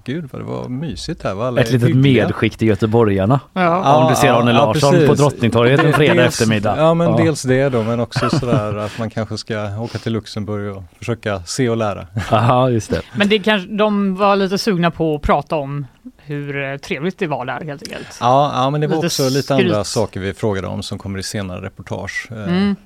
gud 0.04 0.28
vad 0.32 0.40
det 0.42 0.46
var 0.46 0.68
mysigt 0.68 1.22
här. 1.22 1.34
Vad 1.34 1.46
alla 1.46 1.60
Ett 1.60 1.72
litet 1.72 1.88
hyggliga. 1.88 2.24
medskick 2.26 2.56
till 2.56 2.68
göteborgarna. 2.68 3.40
Ja. 3.52 3.96
Om 4.04 4.10
du 4.10 4.16
ser 4.16 4.32
Arne 4.32 4.52
Larsson 4.52 4.92
på 4.92 4.98
precis. 4.98 5.18
Drottningtorget 5.18 5.84
en 5.84 5.92
fredag 5.92 6.14
Dels- 6.14 6.26
eftermiddag. 6.28 6.74
Ja 6.78 6.94
men 6.94 7.06
Ja. 7.10 7.16
dels 7.16 7.42
det 7.42 7.68
då 7.68 7.82
men 7.82 8.00
också 8.00 8.30
sådär 8.30 8.76
att 8.76 8.98
man 8.98 9.10
kanske 9.10 9.38
ska 9.38 9.78
åka 9.80 9.98
till 9.98 10.12
Luxemburg 10.12 10.76
och 10.76 10.82
försöka 10.98 11.42
se 11.42 11.68
och 11.68 11.76
lära. 11.76 12.06
Jaha, 12.30 12.70
just 12.70 12.90
det. 12.90 13.02
Men 13.16 13.28
det 13.28 13.38
kanske, 13.38 13.68
de 13.76 14.16
var 14.16 14.36
lite 14.36 14.58
sugna 14.58 14.90
på 14.90 15.14
att 15.14 15.22
prata 15.22 15.56
om 15.56 15.86
hur 16.16 16.72
eh, 16.72 16.76
trevligt 16.76 17.18
det 17.18 17.26
var 17.26 17.44
där 17.46 17.60
helt 17.64 17.82
enkelt. 17.82 18.16
Ja, 18.20 18.52
ja 18.54 18.70
men 18.70 18.80
det 18.80 18.86
var 18.86 18.94
Lite 18.96 19.06
också 19.06 19.22
lite 19.28 19.42
skryt. 19.42 19.50
andra 19.60 19.84
saker 19.84 20.20
vi 20.20 20.34
frågade 20.34 20.66
om 20.66 20.82
som 20.82 20.98
kommer 20.98 21.18
i 21.18 21.22
senare 21.22 21.60
reportage. 21.66 22.28
Eh, 22.30 22.36
Mm. 22.42 22.76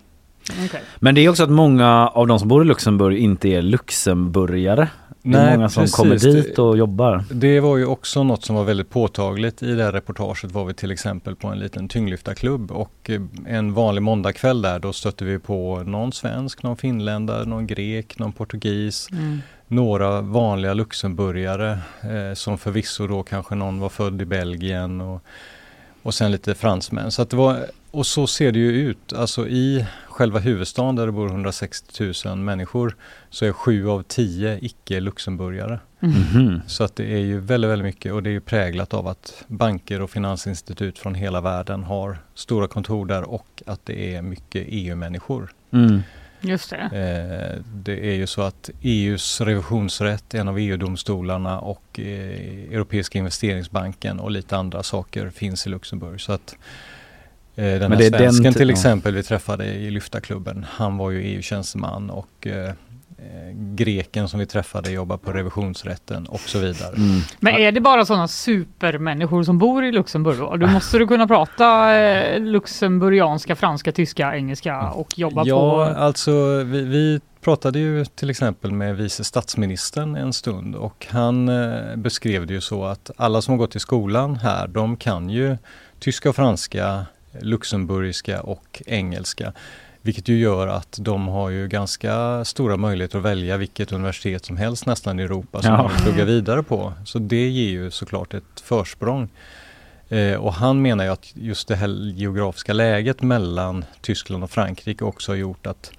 Okej. 0.66 0.80
Men 0.99 1.14
det 1.14 1.20
är 1.24 1.28
också 1.28 1.42
att 1.42 1.51
många 1.51 2.09
av 2.09 2.26
de 2.26 2.38
som 2.38 2.49
bor 2.49 2.62
i 2.62 2.66
Luxemburg 2.66 3.18
inte 3.18 3.49
är 3.49 3.62
luxemburgare. 3.62 4.88
Det 5.22 5.38
är 5.38 5.47
Nej, 5.47 5.57
många 5.57 5.68
som 5.68 5.82
precis. 5.82 5.97
kommer 5.97 6.16
dit 6.16 6.59
och 6.59 6.78
jobbar. 6.78 7.24
Det 7.30 7.61
var 7.61 7.76
ju 7.76 7.86
också 7.86 8.22
något 8.24 8.44
som 8.44 8.57
var 8.57 8.64
väldigt 8.64 8.90
påtagligt 8.90 9.62
i 9.62 9.74
det 9.74 9.84
här 9.84 9.92
reportaget 9.92 10.53
var 10.53 10.64
vi 10.64 10.74
till 10.74 10.90
exempel 10.90 11.36
på 11.36 11.49
en 11.49 11.59
liten 11.59 11.88
tyngdlyftarklubb 11.88 12.70
och 12.72 13.11
eh, 13.11 13.20
en 13.47 13.74
vanlig 13.74 14.03
måndagkväll 14.03 14.62
där 14.62 14.78
då 14.78 14.92
stötte 14.92 15.24
vi 15.24 15.38
på 15.38 15.82
någon 15.86 16.12
svensk, 16.12 16.62
någon 16.62 16.76
finländare, 16.76 17.44
någon 17.44 17.66
grek, 17.66 18.18
någon 18.18 18.32
portugis, 18.32 19.09
Mm. 19.12 19.38
några 19.68 20.20
vanliga 20.20 20.74
luxemburgare 20.74 21.70
eh, 22.03 22.34
som 22.34 22.59
förvisso 22.59 23.07
då 23.07 23.22
kanske 23.22 23.55
någon 23.55 23.80
var 23.80 23.88
född 23.88 24.22
i 24.22 24.24
Belgien 24.24 25.01
och, 25.01 25.22
och 26.07 26.14
sen 26.14 26.32
lite 26.32 26.54
fransmän. 26.54 27.11
Så 27.11 27.22
att 27.22 27.30
det 27.30 27.36
var, 27.36 27.66
och 27.90 28.07
så 28.07 28.26
ser 28.26 28.52
det 28.52 28.59
ju 28.59 28.70
ut, 28.72 29.12
alltså 29.12 29.48
i 29.48 29.86
själva 30.09 30.38
huvudstaden 30.38 30.96
där 30.96 31.07
det 31.07 31.12
bor 31.12 31.26
160 31.28 32.12
000 32.26 32.36
människor 32.38 32.96
så 33.30 33.44
är 33.44 33.52
sju 33.52 33.88
av 33.88 34.02
tio 34.02 34.59
icke-luxemburgare. 34.62 35.80
Mhm. 36.00 36.61
Så 36.66 36.84
att 36.84 36.96
det 36.96 37.12
är 37.12 37.18
ju 37.18 37.40
väldigt, 37.40 37.70
väldigt 37.70 37.84
mycket 37.84 38.12
och 38.12 38.22
det 38.22 38.30
är 38.30 38.32
ju 38.32 38.40
präglat 38.40 38.94
av 38.94 39.09
att 39.09 39.44
banker 39.46 40.02
och 40.02 40.11
finansinstitut 40.11 40.98
från 40.98 41.14
hela 41.14 41.40
världen 41.40 41.84
har 41.84 42.18
stora 42.34 42.68
kontor 42.68 43.07
där 43.07 43.22
och 43.22 43.62
att 43.66 43.80
det 43.84 44.14
är 44.14 44.22
mycket 44.22 44.64
EU-människor. 44.68 45.52
Mm. 45.72 46.02
Just 46.41 46.70
det. 46.70 46.76
Eh, 46.76 47.62
det 47.74 48.11
är 48.11 48.14
ju 48.14 48.26
så 48.26 48.43
att 48.43 48.70
EUs 48.82 49.41
revisionsrätt, 49.41 50.34
en 50.34 50.49
av 50.49 50.59
EU-domstolarna 50.59 51.61
och 51.61 52.01
eh, 52.01 52.72
Europeiska 52.72 53.18
investeringsbanken 53.18 54.20
och 54.20 54.30
lite 54.30 54.57
andra 54.57 54.82
saker 54.82 55.30
finns 55.30 55.66
i 55.66 55.70
Luxemburg. 55.70 56.20
Så 56.20 56.32
att 56.32 56.57
eh, 57.57 57.64
den 57.64 57.78
Men 57.91 57.93
här 57.93 58.11
den 58.11 58.18
svensken 58.20 58.53
ty- 58.53 58.59
till 58.59 58.70
exempel 58.70 59.14
vi 59.14 59.22
träffade 59.22 59.64
i 59.64 59.91
Lyftarklubben, 59.91 60.66
han 60.70 60.97
var 60.97 61.11
ju 61.11 61.22
EU-tjänsteman 61.22 62.11
och 62.11 62.47
greken 63.52 64.28
som 64.28 64.40
vi 64.40 64.46
träffade 64.46 64.90
jobbar 64.90 65.16
på 65.16 65.32
revisionsrätten 65.32 66.26
och 66.26 66.40
så 66.40 66.58
vidare. 66.58 66.96
Mm. 66.96 67.20
Men 67.40 67.54
är 67.54 67.72
det 67.72 67.80
bara 67.80 68.04
sådana 68.04 68.28
supermänniskor 68.28 69.42
som 69.42 69.58
bor 69.58 69.84
i 69.84 69.92
Luxemburg 69.92 70.38
då? 70.38 70.56
Då 70.56 70.66
måste 70.66 70.98
du 70.98 71.06
kunna 71.06 71.26
prata 71.26 71.94
eh, 71.94 72.40
luxemburgianska, 72.40 73.56
franska, 73.56 73.92
tyska, 73.92 74.36
engelska 74.36 74.90
och 74.90 75.18
jobba 75.18 75.42
Ja, 75.44 75.86
på... 75.86 76.00
alltså 76.00 76.62
vi, 76.64 76.82
vi 76.82 77.20
pratade 77.40 77.78
ju 77.78 78.04
till 78.04 78.30
exempel 78.30 78.72
med 78.72 78.96
vice 78.96 79.24
statsministern 79.24 80.16
en 80.16 80.32
stund 80.32 80.74
och 80.74 81.06
han 81.10 81.48
eh, 81.48 81.96
beskrev 81.96 82.46
det 82.46 82.54
ju 82.54 82.60
så 82.60 82.84
att 82.84 83.10
alla 83.16 83.42
som 83.42 83.52
har 83.52 83.58
gått 83.58 83.76
i 83.76 83.80
skolan 83.80 84.36
här, 84.36 84.68
de 84.68 84.96
kan 84.96 85.30
ju 85.30 85.56
tyska 85.98 86.28
och 86.28 86.36
franska, 86.36 87.06
luxemburgiska 87.40 88.42
och 88.42 88.82
engelska. 88.86 89.52
Vilket 90.07 90.28
ju 90.28 90.38
gör 90.38 90.66
att 90.68 90.98
de 91.00 91.28
har 91.28 91.50
ju 91.50 91.68
ganska 91.68 92.44
stora 92.44 92.76
möjligheter 92.76 93.18
att 93.18 93.24
välja 93.24 93.57
vilket 93.57 93.92
universitet 93.92 94.44
som 94.44 94.57
helst 94.57 94.86
nästan 94.86 95.20
i 95.20 95.22
Europa 95.22 95.62
som 95.62 95.70
Ja. 95.72 95.76
de 95.82 95.88
vill 95.92 96.02
plugga 96.02 96.24
vidare 96.24 96.62
på. 96.62 96.92
Så 97.04 97.18
det 97.18 97.48
ger 97.48 97.70
ju 97.70 97.90
såklart 97.90 98.34
ett 98.34 98.61
försprång. 98.64 99.28
Eh, 100.09 100.34
och 100.34 100.52
han 100.54 100.82
menar 100.82 101.04
ju 101.04 101.11
att 101.11 101.32
just 101.34 101.68
det 101.68 101.76
här 101.76 101.88
geografiska 102.14 102.72
läget 102.72 103.22
mellan 103.22 103.84
Tyskland 104.00 104.44
och 104.44 104.50
Frankrike 104.50 105.04
också 105.04 105.32
har 105.32 105.36
gjort 105.36 105.66
att 105.66 105.90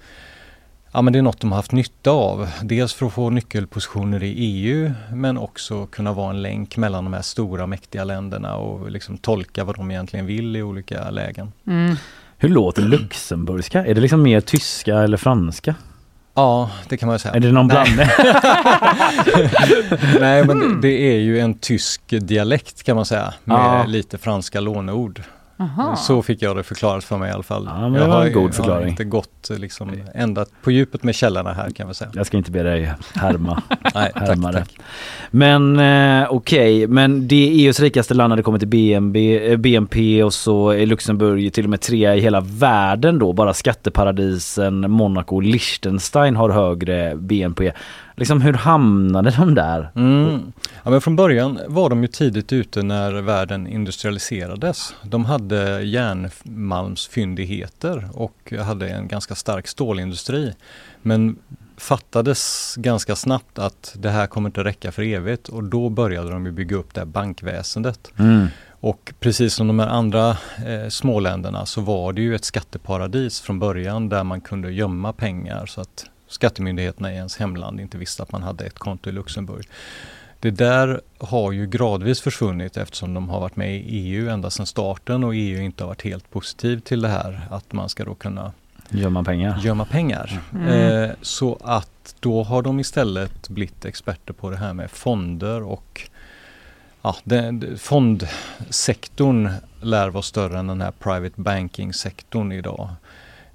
ja, 0.92 1.02
men 1.02 1.12
det 1.12 1.18
är 1.18 1.22
något 1.22 1.40
de 1.40 1.52
har 1.52 1.56
haft 1.58 1.72
nytta 1.72 2.10
av. 2.10 2.48
Dels 2.62 2.94
för 2.94 3.06
att 3.06 3.12
få 3.12 3.30
nyckelpositioner 3.30 4.22
i 4.22 4.32
EU 4.32 4.92
men 5.12 5.38
också 5.38 5.86
kunna 5.86 6.12
vara 6.12 6.30
en 6.30 6.42
länk 6.42 6.76
mellan 6.76 7.04
de 7.04 7.12
här 7.12 7.22
stora 7.22 7.66
mäktiga 7.66 8.04
länderna 8.04 8.56
och 8.56 8.90
liksom 8.90 9.18
tolka 9.18 9.64
vad 9.64 9.76
de 9.76 9.90
egentligen 9.90 10.26
vill 10.26 10.56
i 10.56 10.62
olika 10.62 11.10
lägen. 11.10 11.52
Mm. 11.66 11.96
Hur 12.40 12.48
låter 12.48 12.82
luxemburgska? 12.82 13.86
Är 13.86 13.94
det 13.94 14.00
liksom 14.00 14.22
mer 14.22 14.40
tyska 14.40 14.94
eller 14.98 15.16
franska? 15.16 15.74
Ja, 16.34 16.70
det 16.88 16.96
kan 16.96 17.06
man 17.06 17.14
ju 17.14 17.18
säga. 17.18 17.34
Är 17.34 17.40
det 17.40 17.52
någon 17.52 17.68
blandning? 17.68 18.06
Nej, 20.20 20.44
men 20.46 20.58
det, 20.80 20.88
det 20.88 21.14
är 21.14 21.18
ju 21.18 21.40
en 21.40 21.54
tysk 21.58 22.00
dialekt 22.08 22.82
kan 22.82 22.96
man 22.96 23.04
säga 23.06 23.34
med 23.44 23.56
Ja. 23.56 23.84
lite 23.86 24.18
franska 24.18 24.60
låneord. 24.60 25.22
Aha. 25.60 25.96
Så 25.96 26.22
fick 26.22 26.42
jag 26.42 26.56
det 26.56 26.62
förklarat 26.62 27.04
för 27.04 27.18
mig 27.18 27.30
i 27.30 27.32
alla 27.32 27.42
fall. 27.42 27.64
Ja, 27.66 27.88
men 27.88 27.94
jag 28.02 28.08
har, 28.08 28.26
en 28.26 28.32
god 28.32 28.42
Jag 28.42 28.46
har 28.48 28.52
förklaring. 28.52 28.88
inte 28.88 29.04
gått 29.04 29.50
eh, 29.50 29.58
liksom 29.58 29.90
ända 30.14 30.46
på 30.62 30.70
djupet 30.70 31.02
med 31.02 31.14
källorna 31.14 31.52
här 31.52 31.70
kan 31.70 31.88
vi 31.88 31.94
säga. 31.94 32.10
Jag 32.14 32.26
ska 32.26 32.36
inte 32.36 32.50
be 32.50 32.62
dig 32.62 32.92
härma. 33.14 33.62
Nej, 33.94 34.10
tack, 34.14 34.28
härma 34.28 34.52
det. 34.52 34.58
tack. 34.58 34.76
Men 35.30 35.78
eh, 36.22 36.26
okej, 36.32 36.86
men 36.86 37.28
det 37.28 37.48
är 37.48 37.66
EUs 37.66 37.80
rikaste 37.80 38.14
land 38.14 38.28
när 38.28 38.36
det 38.36 38.42
kommer 38.42 38.58
till 38.58 38.68
BNB, 38.68 39.50
eh, 39.52 39.56
BNP 39.56 40.22
och 40.22 40.34
så 40.34 40.70
är 40.70 40.86
Luxemburg 40.86 41.52
till 41.52 41.64
och 41.64 41.70
med 41.70 41.80
trea 41.80 42.16
i 42.16 42.20
hela 42.20 42.40
världen 42.40 43.18
då. 43.18 43.32
Bara 43.32 43.54
skatteparadisen 43.54 44.90
Monaco 44.90 45.36
och 45.36 45.42
Liechtenstein 45.42 46.36
har 46.36 46.50
högre 46.50 47.16
BNP. 47.16 47.72
Liksom 48.18 48.40
hur 48.40 48.52
hamnade 48.52 49.30
de 49.30 49.54
där? 49.54 49.90
Mm. 49.94 50.52
Ja, 50.84 50.90
men 50.90 51.00
från 51.00 51.16
början 51.16 51.60
var 51.66 51.90
de 51.90 52.02
ju 52.02 52.08
tidigt 52.08 52.52
ute 52.52 52.82
när 52.82 53.12
världen 53.12 53.66
industrialiserades. 53.66 54.94
De 55.02 55.24
hade 55.24 55.82
järnmalmsfyndigheter 55.82 58.08
och 58.14 58.52
hade 58.64 58.88
en 58.88 59.08
ganska 59.08 59.34
stark 59.34 59.68
stålindustri. 59.68 60.54
Men 61.02 61.38
fattades 61.76 62.74
ganska 62.76 63.16
snabbt 63.16 63.58
att 63.58 63.94
det 63.98 64.10
här 64.10 64.26
kommer 64.26 64.48
inte 64.48 64.64
räcka 64.64 64.92
för 64.92 65.02
evigt 65.02 65.48
och 65.48 65.64
då 65.64 65.88
började 65.88 66.30
de 66.30 66.54
bygga 66.54 66.76
upp 66.76 66.94
det 66.94 67.00
här 67.00 67.06
bankväsendet. 67.06 68.10
Mm. 68.18 68.46
Och 68.80 69.12
precis 69.20 69.54
som 69.54 69.66
de 69.66 69.78
här 69.78 69.88
andra 69.88 70.36
eh, 70.66 70.88
småländerna 70.88 71.66
så 71.66 71.80
var 71.80 72.12
det 72.12 72.22
ju 72.22 72.34
ett 72.34 72.44
skatteparadis 72.44 73.40
från 73.40 73.58
början 73.58 74.08
där 74.08 74.24
man 74.24 74.40
kunde 74.40 74.72
gömma 74.72 75.12
pengar 75.12 75.66
så 75.66 75.80
att 75.80 76.06
skattemyndigheterna 76.28 77.12
i 77.12 77.16
ens 77.16 77.36
hemland 77.36 77.80
inte 77.80 77.98
visste 77.98 78.22
att 78.22 78.32
man 78.32 78.42
hade 78.42 78.64
ett 78.64 78.78
konto 78.78 79.10
i 79.10 79.12
Luxemburg. 79.12 79.68
Det 80.40 80.50
där 80.50 81.00
har 81.18 81.52
ju 81.52 81.66
gradvis 81.66 82.20
försvunnit 82.20 82.76
eftersom 82.76 83.14
de 83.14 83.28
har 83.28 83.40
varit 83.40 83.56
med 83.56 83.76
i 83.76 83.80
EU 83.80 84.28
ända 84.30 84.50
sedan 84.50 84.66
starten 84.66 85.24
och 85.24 85.34
EU 85.34 85.60
inte 85.62 85.84
har 85.84 85.88
varit 85.88 86.02
helt 86.02 86.30
positiv 86.30 86.80
till 86.80 87.02
det 87.02 87.08
här 87.08 87.40
att 87.50 87.72
man 87.72 87.88
ska 87.88 88.04
då 88.04 88.14
kunna 88.14 88.52
Gör 88.90 89.08
man 89.10 89.24
pengar? 89.24 89.58
gömma 89.62 89.84
pengar. 89.84 90.40
Mm. 90.52 90.68
Eh, 90.68 91.10
så 91.22 91.58
att 91.64 92.14
då 92.20 92.42
har 92.42 92.62
de 92.62 92.80
istället 92.80 93.48
blivit 93.48 93.84
experter 93.84 94.32
på 94.32 94.50
det 94.50 94.56
här 94.56 94.72
med 94.74 94.90
fonder 94.90 95.62
och 95.62 96.08
ja, 97.02 97.16
den, 97.24 97.60
den- 97.60 97.78
fondsektorn 97.78 99.50
lär 99.80 100.08
vara 100.10 100.22
större 100.22 100.58
än 100.58 100.66
den 100.66 100.80
här 100.80 100.90
private 100.90 101.40
banking-sektorn 101.40 102.52
idag. 102.52 102.90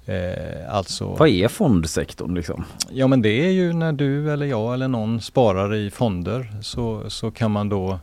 Eh, 0.06 0.74
alltså, 0.74 1.04
Vad 1.06 1.28
är 1.28 1.48
fondsektorn 1.48 2.34
liksom? 2.34 2.64
ja 2.90 3.06
men 3.06 3.22
det 3.22 3.46
är 3.46 3.50
ju 3.50 3.72
när 3.72 3.92
du 3.92 4.32
eller 4.32 4.46
jag 4.46 4.74
eller 4.74 4.88
någon 4.88 5.20
sparar 5.20 5.74
i 5.74 5.90
fonder 5.90 6.52
så, 6.62 7.10
så 7.10 7.30
kan 7.30 7.50
man 7.50 7.68
då 7.68 7.98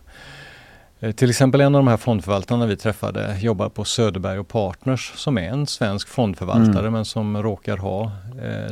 eh, 1.00 1.12
till 1.12 1.30
exempel 1.30 1.62
en 1.62 1.76
av 1.76 1.80
de 1.80 1.88
här 1.88 1.98
fondförvaltarna 1.98 2.66
vi 2.66 2.78
träffade 2.78 3.38
jobbar 3.42 3.70
på 3.70 3.84
Söderberg 3.86 4.40
och 4.40 4.48
Partners 4.48 5.12
som 5.16 5.38
är 5.38 5.50
en 5.50 5.68
svensk 5.68 6.08
fondförvaltare 6.08 6.80
Mm. 6.80 6.94
men 6.94 7.06
som 7.06 7.44
råkar 7.44 7.78
ha 7.78 8.04
eh, 8.44 8.72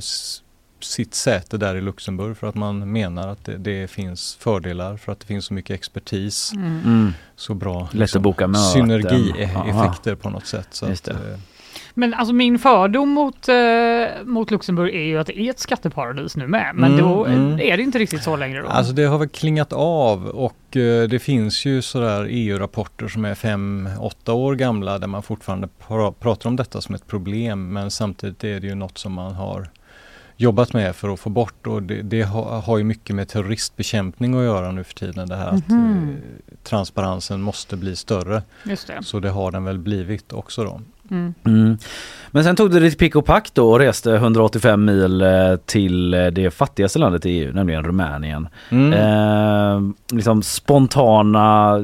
sitt 0.81 1.13
säte 1.13 1.57
där 1.57 1.75
i 1.75 1.81
Luxemburg 1.81 2.37
för 2.37 2.47
att 2.47 2.55
man 2.55 2.91
menar 2.91 3.27
att 3.27 3.45
det, 3.45 3.57
det 3.57 3.87
finns 3.91 4.35
fördelar 4.39 4.97
för 4.97 5.11
att 5.11 5.19
det 5.19 5.25
finns 5.25 5.45
så 5.45 5.53
mycket 5.53 5.73
expertis. 5.73 6.51
Mm. 6.55 6.79
Mm. 6.85 7.13
Så 7.35 7.53
bra 7.53 7.89
Lätt 7.91 8.15
att 8.15 8.21
boka 8.21 8.47
möten. 8.47 8.63
synergieffekter 8.63 10.15
på 10.15 10.29
något 10.29 10.45
sätt. 10.45 10.67
Så 10.71 10.85
Men 11.99 12.13
alltså 12.13 12.33
min 12.33 12.59
fördom 12.59 13.09
mot, 13.09 13.49
eh, 13.49 13.55
mot 14.25 14.51
Luxemburg 14.51 14.95
är 14.95 14.99
ju 15.03 15.17
att 15.19 15.27
det 15.27 15.39
är 15.39 15.49
ett 15.49 15.59
skatteparadis 15.59 16.35
nu 16.37 16.47
med. 16.47 16.71
Men 16.75 16.93
Mm, 16.93 17.05
då 17.05 17.25
mm. 17.25 17.59
är 17.59 17.77
det 17.77 17.83
inte 17.83 17.99
riktigt 17.99 18.23
så 18.23 18.35
längre 18.35 18.61
då. 18.61 18.67
Alltså 18.67 18.93
det 18.93 19.03
har 19.03 19.17
väl 19.17 19.27
klingat 19.29 19.73
av 19.73 20.27
och 20.27 20.77
eh, 20.77 21.03
det 21.09 21.19
finns 21.19 21.65
ju 21.65 21.81
sådär 21.81 22.27
EU-rapporter 22.29 23.07
som 23.07 23.25
är 23.25 23.35
fem, 23.35 23.89
åtta 23.99 24.33
år 24.33 24.55
gamla 24.55 24.99
där 24.99 25.07
man 25.07 25.23
fortfarande 25.23 25.67
pra- 25.87 26.13
pratar 26.19 26.49
om 26.49 26.55
detta 26.55 26.81
som 26.81 26.95
ett 26.95 27.07
problem 27.07 27.73
men 27.73 27.91
samtidigt 27.91 28.43
är 28.43 28.59
det 28.59 28.67
ju 28.67 28.75
något 28.75 28.97
som 28.97 29.13
man 29.13 29.33
har 29.33 29.69
jobbat 30.41 30.73
med 30.73 30.95
för 30.95 31.09
att 31.13 31.19
få 31.19 31.29
bort 31.29 31.67
och 31.67 31.83
det, 31.83 32.01
det 32.01 32.21
har, 32.21 32.61
har 32.61 32.77
ju 32.77 32.83
mycket 32.83 33.15
med 33.15 33.27
terroristbekämpning 33.27 34.33
att 34.39 34.43
göra 34.43 34.71
nu 34.71 34.83
för 34.83 34.93
tiden 34.93 35.29
det 35.29 35.35
här 35.35 35.47
att 35.47 35.67
Mhm. 35.69 36.09
eh, 36.23 36.55
transparensen 36.63 37.41
måste 37.41 37.77
bli 37.77 37.95
större. 37.95 38.41
Just 38.63 38.87
det. 38.87 39.03
Så 39.03 39.19
det 39.19 39.29
har 39.29 39.51
den 39.51 39.63
väl 39.63 39.77
blivit 39.79 40.33
också 40.33 40.63
då. 40.63 40.81
Mm. 41.11 41.33
Mm. 41.45 41.77
Men 42.31 42.43
sen 42.43 42.55
tog 42.55 42.71
du 42.71 42.79
ditt 42.79 42.97
pick 42.99 43.15
och 43.15 43.25
pack 43.25 43.49
då 43.53 43.71
och 43.71 43.79
reste 43.79 44.15
185 44.15 44.85
mil 44.85 45.21
eh, 45.21 45.55
till 45.65 46.13
eh, 46.13 46.25
det 46.27 46.51
fattigaste 46.51 46.99
landet 46.99 47.25
i 47.25 47.29
EU, 47.29 47.53
nämligen 47.53 47.83
Rumänien. 47.83 48.47
Mm. 48.69 48.93
Eh, 48.93 49.91
liksom 50.15 50.41
spontana 50.43 51.75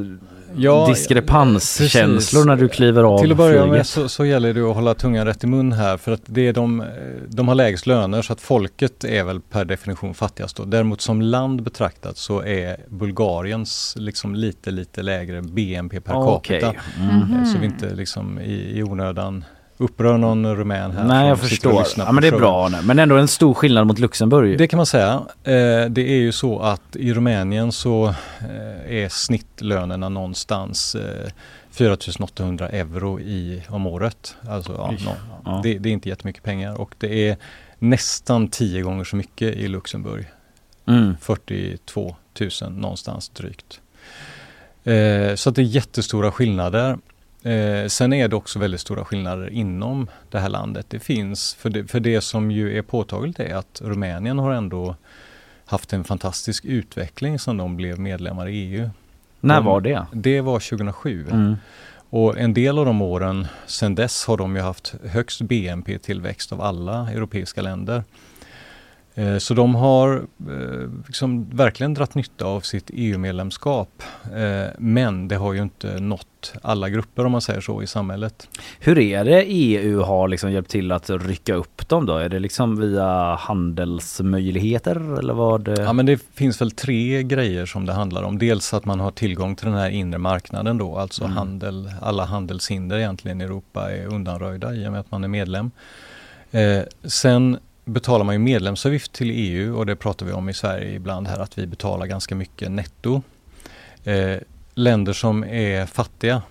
Ja, 0.58 0.88
diskrepanskänslor 0.88 2.46
när 2.46 2.56
du 2.56 2.70
kliver 2.70 3.04
av 3.04 3.20
Till 3.20 3.32
att 3.32 3.38
börja 3.38 3.66
med 3.66 3.88
så, 3.88 4.10
så 4.10 4.26
gäller 4.26 4.54
det 4.54 4.62
att 4.62 4.76
hålla 4.76 4.94
tungan 4.94 5.26
rätt 5.26 5.44
i 5.44 5.48
mun 5.48 5.72
här 5.72 5.98
för 5.98 6.12
att 6.12 6.22
det 6.26 6.48
är 6.48 6.54
de, 6.54 6.84
de 7.28 7.48
har 7.48 7.56
lägst 7.56 7.88
löner 7.88 8.22
så 8.22 8.34
att 8.34 8.42
folket 8.42 9.04
är 9.04 9.24
väl 9.24 9.42
per 9.42 9.66
definition 9.66 10.14
fattigast. 10.14 10.58
Då. 10.58 10.64
Däremot 10.64 11.02
som 11.02 11.22
land 11.22 11.64
betraktat 11.64 12.18
så 12.18 12.44
är 12.44 12.78
Bulgariens 12.90 13.96
liksom 14.00 14.36
lite 14.36 14.72
lite 14.72 15.02
lägre 15.02 15.42
BNP 15.42 16.02
per 16.02 16.16
Okej. 16.16 16.62
capita. 16.62 16.82
Mm. 17.00 17.42
Eh, 17.42 17.46
Så 17.46 17.58
vi 17.58 17.66
inte 17.66 17.96
liksom 17.96 18.40
i, 18.40 18.80
i 18.80 18.84
onödan 18.84 19.46
upprör 19.78 20.18
någon 20.18 20.56
rumän 20.56 20.92
här. 20.92 21.04
Nej 21.04 21.28
jag 21.28 21.40
förstår. 21.40 21.86
Ja, 21.98 22.12
men 22.12 22.22
det 22.22 22.28
är 22.28 22.32
bra 22.38 22.70
nu. 22.70 22.78
Men 22.84 23.00
ändå 23.00 23.18
en 23.18 23.28
stor 23.28 23.54
skillnad 23.54 23.88
mot 23.88 24.00
Luxemburg. 24.00 24.58
Det 24.58 24.68
kan 24.68 24.78
man 24.78 24.86
säga. 24.86 25.14
Eh, 25.44 25.86
det 25.90 26.02
är 26.12 26.18
ju 26.18 26.32
så 26.32 26.60
att 26.60 26.96
i 26.96 27.14
Rumänien 27.14 27.72
så 27.72 28.06
eh, 28.40 28.96
är 29.04 29.10
snittlönerna 29.10 30.10
någonstans 30.10 30.96
eh, 30.96 31.32
4800 31.72 32.70
euro 32.70 33.20
i, 33.20 33.64
om 33.70 33.88
året. 33.88 34.36
Alltså, 34.50 34.72
ja, 34.74 34.92
nå- 35.06 35.12
Ja. 35.46 35.60
Det, 35.64 35.78
det 35.78 35.90
är 35.90 35.94
inte 35.94 36.10
jättemycket 36.10 36.44
pengar 36.44 36.82
och 36.82 36.96
det 36.98 37.30
är 37.30 37.38
nästan 37.80 38.48
tio 38.48 38.82
gånger 38.82 39.04
så 39.04 39.16
mycket 39.16 39.56
i 39.56 39.68
Luxemburg. 39.68 40.26
Mm. 40.88 41.16
42 41.22 42.16
000 42.62 42.72
någonstans 42.72 43.30
drygt. 43.30 43.80
Eh, 44.84 45.36
så 45.36 45.50
att 45.50 45.56
det 45.56 45.62
är 45.62 45.64
jättestora 45.64 46.32
skillnader. 46.32 46.98
Eh, 47.46 47.88
sen 47.88 48.14
är 48.14 48.28
det 48.28 48.36
också 48.36 48.60
väldigt 48.60 48.82
stora 48.82 49.06
skillnader 49.06 49.50
inom 49.50 50.08
det 50.30 50.40
här 50.40 50.50
landet. 50.50 50.86
Det 50.90 51.00
finns, 51.00 51.54
för 51.56 51.70
det, 51.70 51.88
för 51.88 52.00
det 52.00 52.22
som 52.22 52.52
ju 52.52 52.78
är 52.78 52.82
påtagligt 52.82 53.40
är 53.40 53.56
att 53.56 53.82
Rumänien 53.86 54.40
har 54.40 54.52
ändå 54.52 54.96
haft 55.66 55.94
en 55.94 56.04
fantastisk 56.04 56.66
utveckling 56.66 57.40
sedan 57.40 57.58
de 57.58 57.76
blev 57.76 58.00
medlemmar 58.00 58.48
i 58.48 58.54
EU. 58.58 58.90
När 59.40 59.56
De- 59.56 59.66
var 59.66 59.82
det? 59.82 60.06
Det 60.14 60.42
var 60.42 60.60
2007. 60.60 61.26
Mm. 61.32 61.56
Och 62.10 62.38
en 62.38 62.54
del 62.54 62.78
av 62.80 62.86
de 62.86 63.02
åren 63.02 63.48
sedan 63.66 63.96
dess 63.96 64.26
har 64.26 64.38
de 64.38 64.56
ju 64.56 64.62
haft 64.62 64.96
högst 65.10 65.42
BNP-tillväxt 65.42 66.52
av 66.52 66.62
alla 66.62 67.12
europeiska 67.12 67.62
länder. 67.62 68.04
Eh, 69.18 69.38
Så 69.38 69.54
de 69.54 69.76
har 69.76 70.16
eh, 70.50 70.90
liksom 71.08 71.50
verkligen 71.50 71.94
dratt 71.94 72.16
nytta 72.16 72.46
av 72.46 72.62
sitt 72.62 72.90
EU-medlemskap. 72.94 74.04
Eh, 74.36 74.68
Men 74.78 75.28
det 75.28 75.36
har 75.36 75.54
ju 75.54 75.62
inte 75.62 76.00
nått 76.00 76.54
alla 76.62 76.90
grupper 76.90 77.26
om 77.26 77.32
man 77.32 77.42
säger 77.42 77.62
så 77.62 77.84
i 77.84 77.88
samhället. 77.88 78.48
Hur 78.80 78.98
är 79.00 79.26
det 79.26 79.44
EU 79.44 80.02
har 80.02 80.28
liksom 80.28 80.52
hjälpt 80.52 80.70
till 80.72 80.92
att 80.92 81.10
rycka 81.10 81.54
upp 81.56 81.90
dem 81.90 82.06
då? 82.06 82.18
Är 82.18 82.30
det 82.30 82.40
liksom 82.40 82.76
via 82.80 83.36
handelsmöjligheter 83.36 85.20
eller 85.20 85.34
vad? 85.34 85.68
Ja 85.80 85.94
men 85.94 86.06
det 86.06 86.22
finns 86.34 86.62
väl 86.62 86.72
tre 86.72 87.24
grejer 87.24 87.66
som 87.66 87.86
det 87.86 87.94
handlar 87.94 88.24
om. 88.24 88.38
Dels 88.40 88.74
att 88.74 88.86
man 88.86 89.00
har 89.00 89.12
tillgång 89.12 89.56
till 89.56 89.66
den 89.66 89.76
här 89.78 89.90
inre 89.90 90.18
marknaden 90.20 90.78
då, 90.78 90.98
alltså 90.98 91.24
Mm. 91.24 91.38
handel, 91.38 91.92
alla 92.02 92.26
handelshinder 92.26 92.98
egentligen 92.98 93.42
i 93.42 93.44
Europa 93.44 93.92
är 93.92 94.06
undanröjda 94.14 94.74
i 94.76 94.88
och 94.88 94.92
med 94.92 95.00
att 95.00 95.12
man 95.12 95.24
är 95.24 95.28
medlem. 95.28 95.72
Eh, 96.52 96.82
sen 97.04 97.58
betalar 97.86 98.26
man 98.26 98.36
ju 98.36 98.40
medlemsavgift 98.40 99.12
till 99.14 99.32
EU 99.34 99.78
och 99.78 99.86
det 99.86 99.96
pratar 99.96 100.26
vi 100.26 100.32
om 100.32 100.50
i 100.50 100.54
Sverige 100.54 100.92
ibland 100.96 101.28
här 101.28 101.40
att 101.40 101.58
vi 101.58 101.68
betalar 101.68 102.06
ganska 102.06 102.36
mycket 102.36 102.72
netto. 102.72 103.22
Eh, 104.04 104.38
länder 104.74 105.14
som 105.14 105.44
är 105.44 105.86
fattiga, 105.86 106.42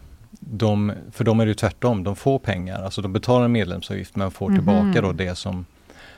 de, 0.41 0.93
för 1.13 1.25
dem 1.25 1.41
är 1.41 1.45
det 1.45 1.51
ju 1.51 1.55
tvärtom, 1.55 2.05
de 2.05 2.17
får 2.17 2.39
pengar, 2.39 2.83
alltså 2.83 3.03
de 3.03 3.13
betalar 3.13 3.45
en 3.45 3.53
medlemsavgift 3.53 4.17
men 4.17 4.31
får 4.31 4.49
Mhm. 4.49 4.57
tillbaka 4.59 5.01
då 5.01 5.13
det 5.13 5.35
som 5.35 5.67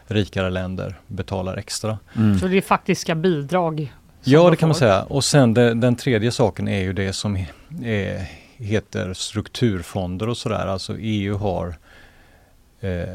rikare 0.07 0.51
länder 0.51 0.99
betalar 1.07 1.57
extra. 1.57 1.99
Mm. 2.17 2.39
Så 2.39 2.47
det 2.47 2.57
är 2.57 2.61
faktiska 2.63 3.15
bidrag. 3.15 3.93
Ja, 4.25 4.43
de 4.43 4.51
det 4.51 4.57
kan 4.57 4.69
man 4.69 4.77
säga. 4.77 5.03
Och 5.03 5.25
sen 5.25 5.55
det, 5.55 5.75
den 5.75 5.97
tredje 5.97 6.31
saken 6.33 6.69
är 6.69 6.81
ju 6.83 6.93
det 6.93 7.13
som 7.13 7.37
är, 7.85 8.27
heter 8.57 9.15
strukturfonder 9.15 10.29
och 10.29 10.37
sådär. 10.37 10.67
Alltså 10.67 10.97
EU 10.99 11.37
har 11.37 11.67
eh, 11.69 11.75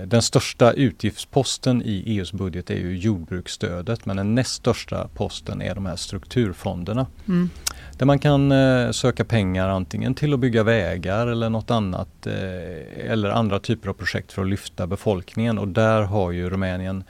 den 0.05 0.21
största 0.21 0.73
utgiftsposten 0.73 1.81
i 1.85 2.03
EUs 2.05 2.33
budget 2.33 2.69
är 2.69 2.75
ju 2.75 2.97
jordbruksstödet 2.97 4.05
men 4.05 4.17
den 4.17 4.35
näst 4.35 4.53
största 4.53 5.07
posten 5.15 5.61
är 5.61 5.75
de 5.75 5.85
här 5.85 5.95
strukturfonderna. 5.95 7.07
Mm. 7.27 7.49
Där 7.97 8.05
man 8.05 8.19
kan 8.19 8.51
eh, 8.51 8.91
söka 8.91 9.25
pengar 9.25 9.69
antingen 9.69 10.15
till 10.15 10.33
att 10.33 10.39
bygga 10.39 10.63
vägar 10.63 11.27
eller 11.27 11.49
något 11.49 11.71
annat 11.71 12.27
eh, 12.27 13.11
eller 13.11 13.29
andra 13.29 13.59
typer 13.59 13.89
av 13.89 13.93
projekt 13.93 14.31
för 14.31 14.41
att 14.41 14.47
lyfta 14.47 14.87
befolkningen 14.87 15.57
och 15.57 15.67
där 15.67 16.01
har 16.01 16.31
ju 16.31 16.49
Rumänien 16.49 17.03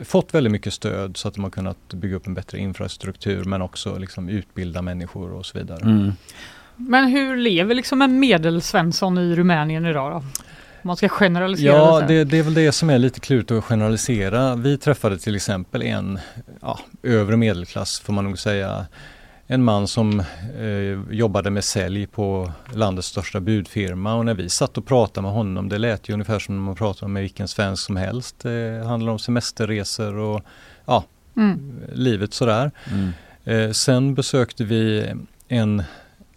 fått 0.00 0.34
väldigt 0.34 0.50
mycket 0.50 0.72
stöd 0.72 1.16
så 1.16 1.28
att 1.28 1.34
de 1.34 1.44
har 1.44 1.50
kunnat 1.50 1.94
bygga 1.94 2.16
upp 2.16 2.26
en 2.26 2.34
bättre 2.34 2.58
infrastruktur 2.58 3.44
men 3.44 3.62
också 3.62 3.98
liksom 3.98 4.28
utbilda 4.28 4.82
människor 4.82 5.32
och 5.32 5.46
så 5.46 5.58
vidare. 5.58 5.80
Mm. 5.82 6.12
Men 6.76 7.08
hur 7.08 7.36
lever 7.36 7.74
liksom 7.74 8.02
en 8.02 8.20
medelsvensson 8.20 9.18
i 9.18 9.34
Rumänien 9.34 9.86
idag 9.86 10.12
då? 10.12 10.42
Man 10.82 10.96
ska 10.96 11.08
generalisera 11.08 11.72
Ja, 11.72 12.00
det, 12.08 12.24
det 12.24 12.38
är 12.38 12.42
väl 12.42 12.54
det 12.54 12.72
som 12.72 12.90
är 12.90 12.98
lite 12.98 13.20
klurigt 13.20 13.50
att 13.50 13.64
generalisera. 13.64 14.54
Vi 14.56 14.78
träffade 14.78 15.18
till 15.18 15.36
exempel 15.36 15.82
en 15.82 16.18
ja, 16.60 16.78
övre 17.02 17.36
medelklass 17.36 18.00
får 18.00 18.12
man 18.12 18.24
nog 18.24 18.38
säga. 18.38 18.86
En 19.46 19.64
man 19.64 19.88
som 19.88 20.20
eh, 20.58 21.14
jobbade 21.14 21.50
med 21.50 21.64
sälj 21.64 22.06
på 22.06 22.52
landets 22.74 23.08
största 23.08 23.40
budfirma 23.40 24.14
och 24.14 24.24
när 24.26 24.34
vi 24.34 24.48
satt 24.48 24.78
och 24.78 24.86
pratade 24.86 25.22
med 25.22 25.32
honom, 25.32 25.68
det 25.68 25.78
lät 25.78 26.08
ju 26.08 26.12
ungefär 26.12 26.38
som 26.38 26.56
när 26.56 26.62
man 26.62 26.74
pratar 26.74 27.08
med 27.08 27.22
vilken 27.22 27.48
svensk 27.48 27.82
som 27.84 27.96
helst. 27.96 28.36
Det 28.42 28.82
handlar 28.86 29.12
om 29.12 29.18
semesterresor 29.18 30.14
och 30.16 30.42
ja, 30.86 31.04
Mm. 31.36 31.80
livet 31.92 32.34
sådär. 32.34 32.70
Mm. 32.92 33.10
Eh, 33.44 33.72
sen 33.72 34.14
besökte 34.14 34.64
vi 34.64 35.12
en 35.48 35.82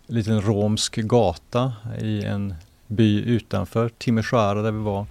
liten 0.08 0.42
romsk 0.42 0.96
gata 0.96 1.74
i 2.02 2.24
en 2.24 2.56
by 2.88 3.22
utanför 3.22 3.90
Timisoara 3.90 4.62
där 4.62 4.72
vi 4.72 4.80
var. 4.84 5.06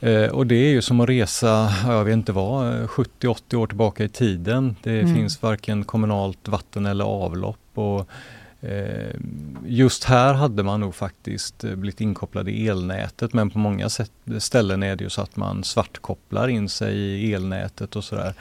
Eh, 0.00 0.30
och 0.30 0.46
det 0.46 0.54
är 0.54 0.68
ju 0.70 0.82
som 0.82 1.00
att 1.00 1.08
resa, 1.08 1.72
ja, 1.86 1.92
jag 1.92 2.04
vet 2.04 2.12
inte 2.12 2.32
vad, 2.32 2.80
eh, 2.80 2.86
70-80 2.86 3.56
år 3.56 3.66
tillbaka 3.66 4.04
i 4.04 4.08
tiden. 4.08 4.76
Det 4.82 5.00
Mm. 5.00 5.14
finns 5.14 5.42
varken 5.42 5.84
kommunalt 5.84 6.48
vatten 6.48 6.86
eller 6.86 7.04
avlopp. 7.04 7.58
Och, 7.74 8.08
eh, 8.60 9.10
just 9.66 10.04
här 10.04 10.34
hade 10.34 10.62
man 10.62 10.80
nog 10.80 10.94
faktiskt 10.94 11.64
eh, 11.64 11.74
blivit 11.74 12.00
inkopplad 12.00 12.48
i 12.48 12.68
elnätet 12.68 13.32
men 13.32 13.50
på 13.50 13.58
många 13.58 13.88
sätt, 13.88 14.10
ställen 14.38 14.82
är 14.82 14.96
det 14.96 15.04
ju 15.04 15.10
så 15.10 15.22
att 15.22 15.36
man 15.36 15.64
svartkopplar 15.64 16.48
in 16.48 16.68
sig 16.68 16.96
i 16.96 17.34
elnätet 17.34 17.96
och 17.96 18.04
sådär. 18.04 18.34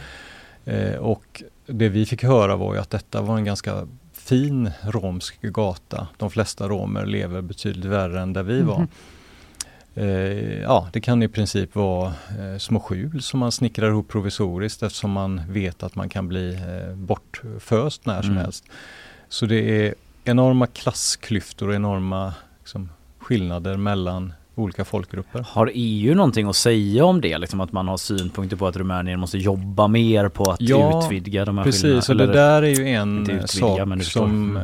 Eh, 0.65 0.95
och 0.95 1.43
det 1.67 1.89
vi 1.89 2.05
fick 2.05 2.23
höra 2.23 2.55
var 2.55 2.73
ju 2.73 2.79
att 2.79 2.89
detta 2.89 3.21
var 3.21 3.37
en 3.37 3.45
ganska 3.45 3.87
fin 4.25 4.71
romsk 4.81 5.41
gata. 5.41 6.07
De 6.17 6.29
flesta 6.29 6.67
romer 6.67 7.05
lever 7.05 7.41
betydligt 7.41 7.85
värre 7.85 8.21
än 8.21 8.33
där 8.33 8.43
vi 8.43 8.61
var. 8.61 8.77
Mhm. 8.79 8.87
Eh, 9.95 10.61
ja, 10.61 10.87
det 10.93 11.01
kan 11.01 11.23
i 11.23 11.27
princip 11.27 11.75
vara 11.75 12.07
eh, 12.39 12.57
små 12.57 12.79
skjul 12.79 13.21
som 13.21 13.39
man 13.39 13.51
snickrar 13.51 13.89
ihop 13.89 14.07
provisoriskt 14.07 14.83
eftersom 14.83 15.11
man 15.11 15.41
vet 15.49 15.83
att 15.83 15.95
man 15.95 16.09
kan 16.09 16.27
bli 16.27 16.53
eh, 16.53 16.95
bortföst 16.95 18.05
när 18.05 18.21
som 18.21 18.31
Mm. 18.31 18.43
helst. 18.43 18.63
Så 19.29 19.45
det 19.45 19.87
är 19.87 19.95
enorma 20.23 20.67
klassklyftor 20.67 21.67
och 21.67 21.75
enorma 21.75 22.33
liksom, 22.59 22.89
skillnader 23.19 23.77
mellan 23.77 24.33
olika 24.55 24.85
folkgrupper. 24.85 25.45
Har 25.49 25.71
EU 25.73 26.15
någonting 26.15 26.47
att 26.47 26.55
säga 26.55 27.05
om 27.05 27.21
det? 27.21 27.37
Liksom 27.37 27.61
att 27.61 27.71
man 27.71 27.87
har 27.87 27.97
synpunkter 27.97 28.57
på 28.57 28.67
att 28.67 28.75
Rumänien 28.77 29.19
måste 29.19 29.37
jobba 29.37 29.87
mer 29.87 30.29
på 30.29 30.43
att 30.51 30.61
Ja, 30.61 31.03
utvidga 31.05 31.45
de 31.45 31.57
här 31.57 31.65
Precis, 31.65 31.83
och 32.09 32.15
det 32.17 32.23
skillnaderna? 32.23 32.33
där 32.51 32.61
är 32.63 32.67
ju 32.67 32.87
en 32.87 33.17
eh, 33.17 33.21
utvidga, 33.21 33.47
sak 33.47 34.03
som 34.03 34.57
eh, 34.57 34.61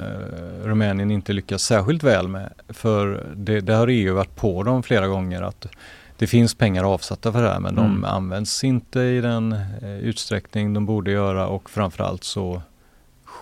Rumänien 0.67 1.11
inte 1.11 1.33
lyckas 1.33 1.61
särskilt 1.63 2.03
väl 2.03 2.27
med. 2.27 2.53
För 2.69 3.25
det, 3.35 3.61
det 3.61 3.73
har 3.73 3.87
EU 3.87 4.15
varit 4.15 4.35
på 4.35 4.63
dem 4.63 4.83
flera 4.83 5.07
gånger 5.07 5.41
att 5.41 5.67
det 6.17 6.27
finns 6.27 6.55
pengar 6.55 6.83
avsatta 6.83 7.31
för 7.31 7.41
det 7.43 7.49
här 7.49 7.59
men 7.59 7.77
Mm. 7.77 8.01
de 8.01 8.05
används 8.05 8.63
inte 8.63 8.99
i 8.99 9.21
den 9.21 9.51
eh, 9.81 9.99
utsträckning 9.99 10.73
de 10.73 10.85
borde 10.85 11.11
göra 11.11 11.47
och 11.47 11.69
framförallt 11.69 12.23
så 12.23 12.61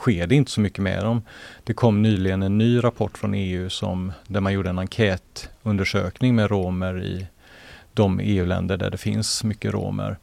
sker 0.02 0.28
det 0.28 0.36
inte 0.36 0.52
så 0.52 0.62
mycket 0.62 0.84
med 0.84 1.04
dem. 1.04 1.22
Det 1.64 1.74
kom 1.74 2.02
nyligen 2.02 2.44
en 2.44 2.58
ny 2.58 2.84
rapport 2.84 3.18
från 3.18 3.34
EU 3.34 3.70
som, 3.70 4.12
där 4.28 4.42
man 4.42 4.54
gjorde 4.54 4.70
en 4.70 4.80
enkätundersökning 4.80 6.36
med 6.36 6.50
romer 6.50 7.04
i 7.04 7.28
de 7.94 8.20
EU-länder 8.20 8.78
där 8.78 8.90
det 8.90 8.98
finns 8.98 9.44
mycket 9.44 9.74
romer. 9.74 10.18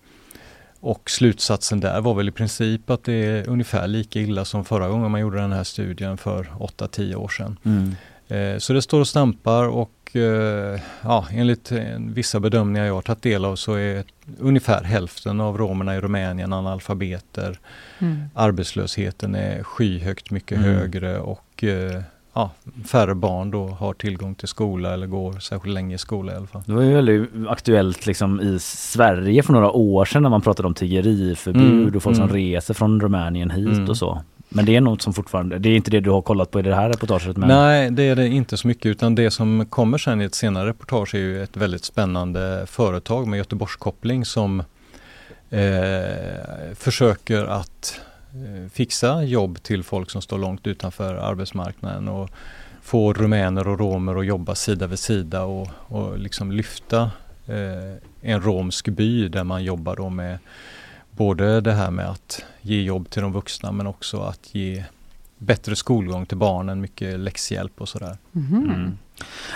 Och 0.80 1.10
slutsatsen 1.10 1.80
där 1.80 2.00
var 2.00 2.14
väl 2.14 2.28
i 2.28 2.32
princip 2.32 2.90
att 2.90 3.04
det 3.04 3.12
är 3.12 3.48
ungefär 3.48 3.88
lika 3.88 4.20
illa 4.20 4.44
som 4.44 4.64
förra 4.64 4.88
gången 4.88 5.10
man 5.10 5.20
gjorde 5.20 5.38
den 5.38 5.52
här 5.52 5.64
studien 5.64 6.16
för 6.16 6.44
8-10 6.44 7.14
år 7.14 7.28
sedan. 7.28 7.58
Mm. 7.62 7.94
Eh, 8.28 8.58
så 8.58 8.72
det 8.72 8.82
står 8.82 9.00
och 9.00 9.08
stampar 9.08 9.68
och 9.68 10.16
eh, 10.16 10.80
ja, 11.02 11.26
enligt 11.30 11.72
eh, 11.72 11.78
vissa 11.98 12.40
bedömningar 12.40 12.86
jag 12.86 12.94
har 12.94 13.02
tagit 13.02 13.22
del 13.22 13.44
av 13.44 13.56
så 13.56 13.74
är 13.74 14.04
ungefär 14.38 14.82
hälften 14.84 15.40
av 15.40 15.58
romerna 15.58 15.96
i 15.96 16.00
Rumänien 16.00 16.52
analfabeter. 16.52 17.58
Mm. 17.98 18.22
Arbetslösheten 18.34 19.34
är 19.34 19.62
skyhögt 19.62 20.30
mycket 20.30 20.58
Mm. 20.58 20.70
högre 20.74 21.18
och 21.18 21.64
ja, 22.34 22.50
färre 22.86 23.14
barn 23.14 23.50
då 23.50 23.66
har 23.68 23.94
tillgång 23.94 24.34
till 24.34 24.48
skola 24.48 24.92
eller 24.94 25.06
går 25.06 25.32
särskilt 25.32 25.74
länge 25.74 25.94
i 25.94 25.98
skola 25.98 26.32
i 26.32 26.36
alla 26.36 26.46
fall. 26.46 26.62
Det 26.66 26.72
var 26.72 26.82
ju 26.82 26.94
väldigt 26.94 27.30
aktuellt 27.48 28.06
liksom 28.06 28.40
i 28.40 28.58
Sverige 28.60 29.42
för 29.42 29.52
några 29.52 29.70
år 29.70 30.04
sedan 30.04 30.22
när 30.22 30.30
man 30.30 30.40
pratade 30.40 30.68
om 30.68 30.74
tiggeriförbud 30.74 31.62
Mm, 31.62 31.96
och 31.96 32.02
folk 32.02 32.16
som 32.16 32.24
mm. 32.24 32.36
reser 32.36 32.74
från 32.74 33.00
Rumänien 33.00 33.50
hit 33.50 33.66
Mm. 33.68 33.88
och 33.90 33.96
så. 33.96 34.22
Men 34.56 34.64
det 34.64 34.76
är 34.76 34.80
något 34.80 35.02
som 35.02 35.12
fortfarande, 35.12 35.58
det 35.58 35.68
är 35.68 35.76
inte 35.76 35.90
det 35.90 36.00
du 36.00 36.10
har 36.10 36.22
kollat 36.22 36.50
på 36.50 36.58
i 36.58 36.62
det 36.62 36.74
här 36.74 36.88
reportaget 36.88 37.36
men 37.36 37.48
Nej, 37.48 37.90
det 37.90 38.02
är 38.02 38.16
det 38.16 38.28
inte 38.28 38.56
så 38.56 38.68
mycket 38.68 38.86
utan 38.86 39.14
det 39.14 39.30
som 39.30 39.66
kommer 39.66 39.98
sen 39.98 40.20
i 40.20 40.24
ett 40.24 40.34
senare 40.34 40.68
reportage 40.68 41.14
är 41.14 41.18
ju 41.18 41.42
ett 41.42 41.56
väldigt 41.56 41.84
spännande 41.84 42.66
företag 42.66 43.26
med 43.26 43.36
Göteborgskoppling 43.36 44.24
som 44.24 44.60
eh, 45.50 46.74
försöker 46.74 47.44
att 47.44 48.00
eh, 48.32 48.70
fixa 48.70 49.22
jobb 49.22 49.62
till 49.62 49.82
folk 49.82 50.10
som 50.10 50.22
står 50.22 50.38
långt 50.38 50.66
utanför 50.66 51.14
arbetsmarknaden 51.14 52.08
och 52.08 52.30
få 52.82 53.12
rumäner 53.12 53.68
och 53.68 53.78
romer 53.78 54.16
att 54.16 54.26
jobba 54.26 54.54
sida 54.54 54.86
vid 54.86 54.98
sida 54.98 55.42
och, 55.42 55.68
och 55.88 56.18
liksom 56.18 56.52
lyfta 56.52 57.10
eh, 57.46 57.94
en 58.20 58.42
romsk 58.42 58.88
by 58.88 59.28
där 59.28 59.44
man 59.44 59.64
jobbar 59.64 59.96
då 59.96 60.08
med 60.08 60.38
både 61.16 61.60
det 61.60 61.72
här 61.72 61.90
med 61.90 62.10
att 62.10 62.44
ge 62.60 62.82
jobb 62.82 63.10
till 63.10 63.22
de 63.22 63.32
vuxna 63.32 63.72
men 63.72 63.86
också 63.86 64.20
att 64.20 64.54
ge 64.54 64.84
bättre 65.38 65.76
skolgång 65.76 66.26
till 66.26 66.36
barnen, 66.38 66.80
mycket 66.80 67.18
läxhjälp 67.20 67.80
och 67.80 67.88
sådär. 67.88 68.16
Mhm. 68.32 68.56
Mm. 68.74 68.98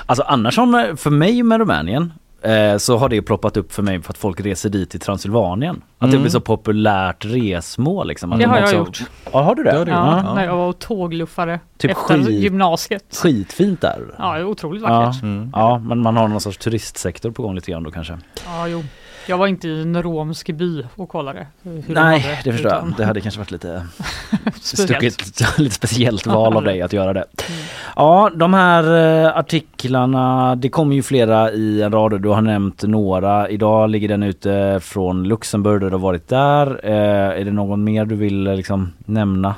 Alltså 0.07 0.23
annars 0.23 0.55
som 0.55 0.95
för 0.99 1.11
mig 1.11 1.43
med 1.43 1.59
Rumänien 1.61 2.13
eh, 2.43 2.77
så 2.77 2.97
har 2.97 3.09
det 3.09 3.23
ploppat 3.23 3.57
upp 3.57 3.73
för 3.73 3.83
mig 3.83 4.03
för 4.03 4.13
att 4.13 4.19
folk 4.19 4.41
reser 4.41 4.69
dit 4.69 4.91
till 4.91 5.01
Transylvanien. 5.01 5.77
Att 5.99 6.11
det 6.11 6.17
Mm. 6.17 6.23
blir 6.23 6.31
så 6.31 6.41
populärt 6.41 7.25
resmål 7.25 8.09
liksom. 8.09 8.33
Att 8.33 8.39
Det 8.39 8.45
de 8.45 8.49
har 8.51 8.57
jag 8.59 8.65
också- 8.67 9.03
gjort. 9.03 9.11
Ja, 9.33 9.43
har 9.43 9.55
du 9.55 9.63
det? 9.63 9.71
Det 9.71 9.79
har 9.79 9.85
du 9.85 9.91
gjort, 9.91 9.99
Ja, 10.01 10.23
ja. 10.27 10.35
när 10.35 10.45
jag 10.45 10.57
var 10.57 10.69
och 10.69 10.79
tågluffade 10.79 11.61
Typ 11.79 11.91
efter 11.91 12.19
skit- 12.19 12.41
gymnasiet. 12.43 13.05
Skitfint 13.23 13.81
där. 13.81 14.01
Ja, 14.19 14.39
det 14.39 14.45
otroligt 14.45 14.83
Ja. 14.83 15.01
vackert. 15.01 15.23
Mm. 15.23 15.51
Ja, 15.55 15.79
men 15.79 15.99
man 16.03 16.17
har 16.17 16.29
någon 16.29 16.41
sorts 16.41 16.59
turistsektor 16.59 17.31
på 17.31 17.43
gång 17.43 17.55
lite 17.55 17.71
grann 17.71 17.83
då 17.83 17.91
kanske. 17.91 18.19
Ja, 18.47 18.69
jo. 18.69 18.85
Jag 19.29 19.39
var 19.39 19.47
inte 19.47 19.69
i 19.69 19.83
en 19.83 20.03
romsk 20.03 20.51
by 20.51 20.85
och 20.97 21.09
kollade. 21.09 21.47
hur 21.63 21.83
de 21.87 21.93
Nej, 21.95 22.21
hade 22.21 22.37
det 22.45 22.53
förstår 22.53 22.71
jag. 22.73 22.79
utan- 22.79 22.95
Det 22.97 23.05
hade 23.05 23.21
kanske 23.21 23.41
varit 23.41 23.51
lite 23.51 23.87
Speciellt. 24.61 25.13
stuckigt, 25.13 25.59
lite 25.59 25.75
speciellt 25.75 26.27
val 26.27 26.57
av 26.57 26.65
dig 26.65 26.83
att 26.83 26.93
göra 26.93 27.13
det. 27.13 27.25
Mm. 27.49 27.61
Ja, 27.97 28.31
de 28.35 28.55
här 28.55 28.85
eh, 29.27 29.37
artiklarna, 29.37 30.55
det 30.57 30.69
kommer 30.69 30.97
ju 30.97 31.03
flera 31.03 31.53
i 31.53 31.83
en 31.83 31.93
rad. 31.93 32.23
Du 32.23 32.29
har 32.29 32.41
nämnt 32.41 32.83
några. 32.83 33.49
Idag 33.49 33.91
ligger 33.91 34.09
den 34.09 34.23
ute 34.23 34.81
från 34.83 35.25
Luxemburg 35.25 35.81
där 35.81 35.87
du 35.87 35.93
har 35.93 35.99
varit 35.99 36.29
där. 36.29 36.81
Eh, 36.83 37.41
är 37.41 37.45
det 37.45 37.53
någon 37.53 37.85
mer 37.85 38.05
du 38.05 38.15
vill 38.15 38.47
eh, 38.47 38.57
liksom 38.57 38.93
nämna? 38.99 39.55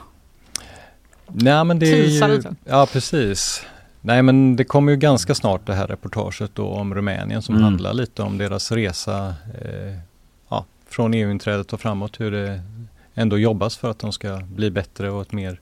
Nej 1.33 1.65
men 1.65 1.79
det 1.79 1.87
är 1.93 2.29
ju. 2.29 2.43
Ja 2.65 2.87
precis. 2.93 3.67
Nej 4.01 4.23
men 4.23 4.57
det 4.57 4.65
kommer 4.65 4.93
ju 4.93 4.99
ganska 4.99 5.35
snart 5.35 5.67
det 5.67 5.75
här 5.75 5.87
reportaget 5.87 6.51
då 6.55 6.69
om 6.69 6.95
Rumänien 6.95 7.43
som 7.43 7.55
Mm. 7.55 7.65
handlar 7.65 7.93
lite 7.95 8.23
om 8.23 8.39
deras 8.39 8.73
resa 8.73 9.35
eh, 9.63 9.95
ja, 10.49 10.65
från 10.89 11.15
EU-inträdet 11.15 11.73
och 11.73 11.81
framåt. 11.81 12.21
Hur 12.21 12.31
det 12.31 12.61
ändå 13.15 13.39
jobbas 13.39 13.77
för 13.77 13.91
att 13.91 13.99
de 13.99 14.13
ska 14.13 14.37
bli 14.37 14.71
bättre 14.71 15.11
och 15.11 15.23
ett 15.23 15.33
mer 15.33 15.59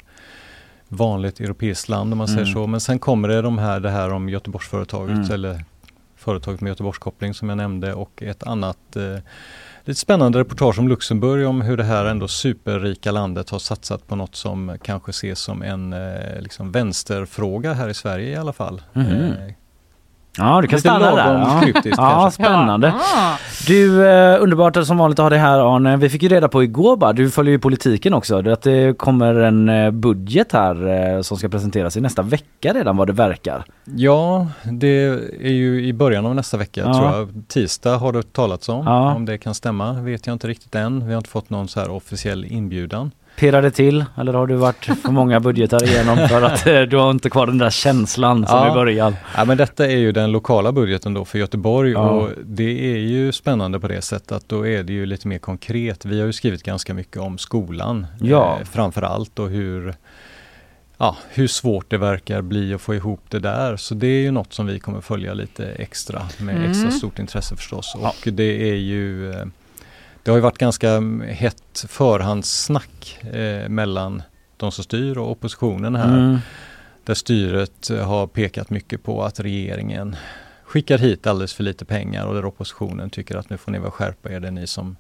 vanligt 0.89 1.41
europeiskt 1.41 1.89
land 1.89 2.13
om 2.13 2.19
man 2.19 2.29
säger 2.29 2.41
Mm. 2.43 2.53
så. 2.55 2.67
Men 2.67 2.81
sen 2.81 2.99
kommer 2.99 3.29
det 3.29 3.43
de 3.43 3.59
här, 3.59 3.81
det 3.81 3.91
här 3.91 4.13
om 4.13 4.29
Göteborgsföretaget 4.29 5.17
Mm. 5.17 5.31
eller 5.31 5.65
företaget 6.17 6.61
med 6.61 6.71
Göteborgskoppling 6.71 7.35
som 7.35 7.49
jag 7.49 7.57
nämnde 7.59 7.95
och 7.95 8.23
ett 8.23 8.43
annat 8.43 8.97
eh, 8.97 9.19
lite 9.89 10.01
spännande 10.01 10.39
reportage 10.39 10.79
om 10.79 10.89
Luxemburg 10.89 11.47
om 11.47 11.61
hur 11.61 11.77
det 11.77 11.85
här 11.85 12.05
ändå 12.05 12.29
superrika 12.29 13.11
landet 13.11 13.51
har 13.51 13.59
satsat 13.59 14.07
på 14.07 14.17
något 14.17 14.37
som 14.37 14.79
kanske 14.83 15.11
ses 15.11 15.39
som 15.39 15.63
en 15.63 15.93
eh, 15.93 16.41
liksom 16.41 16.73
vänsterfråga 16.73 17.73
här 17.73 17.89
i 17.89 17.95
Sverige 17.95 18.31
i 18.31 18.37
alla 18.37 18.53
fall. 18.53 18.83
Mhm. 18.93 19.33
Ja, 20.39 20.61
du 20.61 20.69
kan 20.69 20.77
Lite 20.77 20.89
stanna 20.89 21.15
där. 21.15 21.35
Ja, 21.35 21.61
kryptiskt 21.65 21.99
ja 21.99 22.31
spännande. 22.31 22.93
Ja. 23.17 23.37
Du, 23.67 24.09
eh, 24.09 24.43
underbart 24.43 24.77
att 24.77 24.87
som 24.87 24.99
vanligt 24.99 25.19
att 25.19 25.23
ha 25.23 25.31
dig 25.31 25.39
här 25.39 25.77
Arne. 25.77 25.97
Vi 25.97 26.09
fick 26.09 26.23
ju 26.23 26.29
reda 26.29 26.49
på 26.49 26.63
igår 26.63 26.97
bara, 26.97 27.13
du 27.13 27.31
följer 27.31 27.53
ju 27.53 27.59
politiken 27.59 28.15
också, 28.15 28.43
det 28.43 28.53
att 28.53 28.63
det 28.63 28.99
kommer 28.99 29.35
en 29.35 29.69
eh, 29.69 29.91
budget 29.91 30.53
här 30.53 30.89
eh, 31.17 31.23
som 31.23 31.37
ska 31.37 31.49
presenteras 31.49 31.97
i 31.97 32.01
nästa 32.01 32.23
vecka 32.23 32.73
redan 32.75 32.97
vad 32.97 33.07
det 33.07 33.13
verkar. 33.13 33.65
Ja, 33.85 34.47
det 34.65 34.89
är 35.41 35.53
ju 35.53 35.87
i 35.87 35.93
början 35.93 36.27
av 36.27 36.35
nästa 36.35 36.57
vecka 36.57 36.81
Ja. 36.87 36.95
tror 36.95 37.07
jag. 37.19 37.29
Tisdag 37.49 37.97
har 37.97 38.13
det 38.13 38.33
talats 38.33 38.69
om. 38.69 38.87
Ja. 38.87 39.15
Om 39.15 39.25
det 39.25 39.39
kan 39.39 39.55
stämma 39.55 39.93
vet 39.93 40.27
jag 40.27 40.35
inte 40.35 40.49
riktigt 40.49 40.75
än. 40.75 41.07
Vi 41.07 41.13
har 41.13 41.19
inte 41.19 41.31
fått 41.31 41.51
någon 41.51 41.69
så 41.69 41.81
här 41.81 41.91
officiell 41.91 42.45
inbjudan. 42.45 43.11
Pirrar 43.39 43.63
det 43.63 43.71
till 43.71 44.05
eller 44.17 44.33
har 44.33 44.47
du 44.47 44.55
varit 44.55 44.85
för 44.85 45.11
många 45.11 45.41
budgetar 45.41 45.85
igenom 45.85 46.29
för 46.29 46.43
att 46.43 46.67
eh, 46.67 46.81
du 46.83 46.97
har 46.97 47.11
inte 47.11 47.31
kvar 47.31 47.47
den 47.47 47.59
där 47.59 47.71
känslan 47.71 48.47
som 48.47 48.57
Ja. 48.59 48.71
i 48.71 48.75
början? 48.75 49.17
Ja, 49.37 49.45
men 49.45 49.57
detta 49.57 49.87
är 49.87 49.97
ju 49.97 50.13
den 50.13 50.33
lokala 50.33 50.73
budgeten 50.73 51.15
då 51.15 51.25
för 51.25 51.39
Göteborg 51.39 51.93
Ja. 51.93 52.09
och 52.11 52.31
det 52.45 52.95
är 52.95 52.99
ju 52.99 53.33
spännande 53.33 53.81
på 53.81 53.89
det 53.89 54.03
sättet 54.03 54.33
att 54.33 54.49
då 54.49 54.67
är 54.67 54.83
det 54.83 54.93
ju 54.93 55.07
lite 55.07 55.29
mer 55.29 55.39
konkret. 55.39 56.05
Vi 56.05 56.19
har 56.21 56.27
ju 56.27 56.33
skrivit 56.33 56.63
ganska 56.63 56.95
mycket 56.95 57.17
om 57.17 57.39
skolan 57.39 58.07
Ja. 58.21 58.59
eh, 58.61 58.67
framför 58.67 59.03
allt 59.03 59.39
och 59.39 59.49
hur 59.51 59.95
ja, 60.99 61.17
hur 61.29 61.47
svårt 61.49 61.91
det 61.91 61.99
verkar 61.99 62.43
bli 62.43 62.75
att 62.75 62.81
få 62.81 62.95
ihop 62.95 63.21
det 63.29 63.39
där. 63.39 63.77
Så 63.77 63.95
det 63.95 64.07
är 64.07 64.21
ju 64.23 64.31
något 64.31 64.53
som 64.53 64.67
vi 64.67 64.81
kommer 64.81 65.01
följa 65.01 65.35
lite 65.35 65.67
extra 65.67 66.23
med 66.39 66.57
Mm. 66.57 66.71
extra 66.71 66.91
stort 66.91 67.19
intresse 67.19 67.57
förstås. 67.57 67.97
Och 68.01 68.33
det 68.33 68.71
är 68.71 68.75
ju 68.75 69.31
eh, 69.33 69.45
Det 70.29 70.33
har 70.33 70.37
ju 70.37 70.43
varit 70.43 70.59
ganska 70.59 71.01
hett 71.29 71.85
förhandssnack 71.89 73.19
eh, 73.33 73.69
mellan 73.69 74.23
de 74.57 74.73
som 74.73 74.85
styr 74.85 75.19
och 75.19 75.31
oppositionen 75.31 75.97
här. 75.97 76.19
Mm. 76.19 76.39
Där 77.05 77.15
styret 77.15 77.89
har 77.89 78.27
pekat 78.27 78.71
mycket 78.71 79.03
på 79.03 79.23
att 79.23 79.41
regeringen 79.41 80.17
skickar 80.65 80.99
hit 80.99 81.27
alldeles 81.27 81.55
för 81.55 81.65
lite 81.65 81.85
pengar 81.85 82.27
och 82.27 82.35
där 82.35 82.45
oppositionen 82.45 83.11
tycker 83.11 83.37
att 83.37 83.51
nu 83.51 83.57
får 83.57 83.73
ni 83.73 83.79
väl 83.79 83.91
skärpa 83.91 84.31
er, 84.33 84.41
det 84.41 84.49
är 84.49 84.53
ni 84.53 84.67
som 84.67 84.97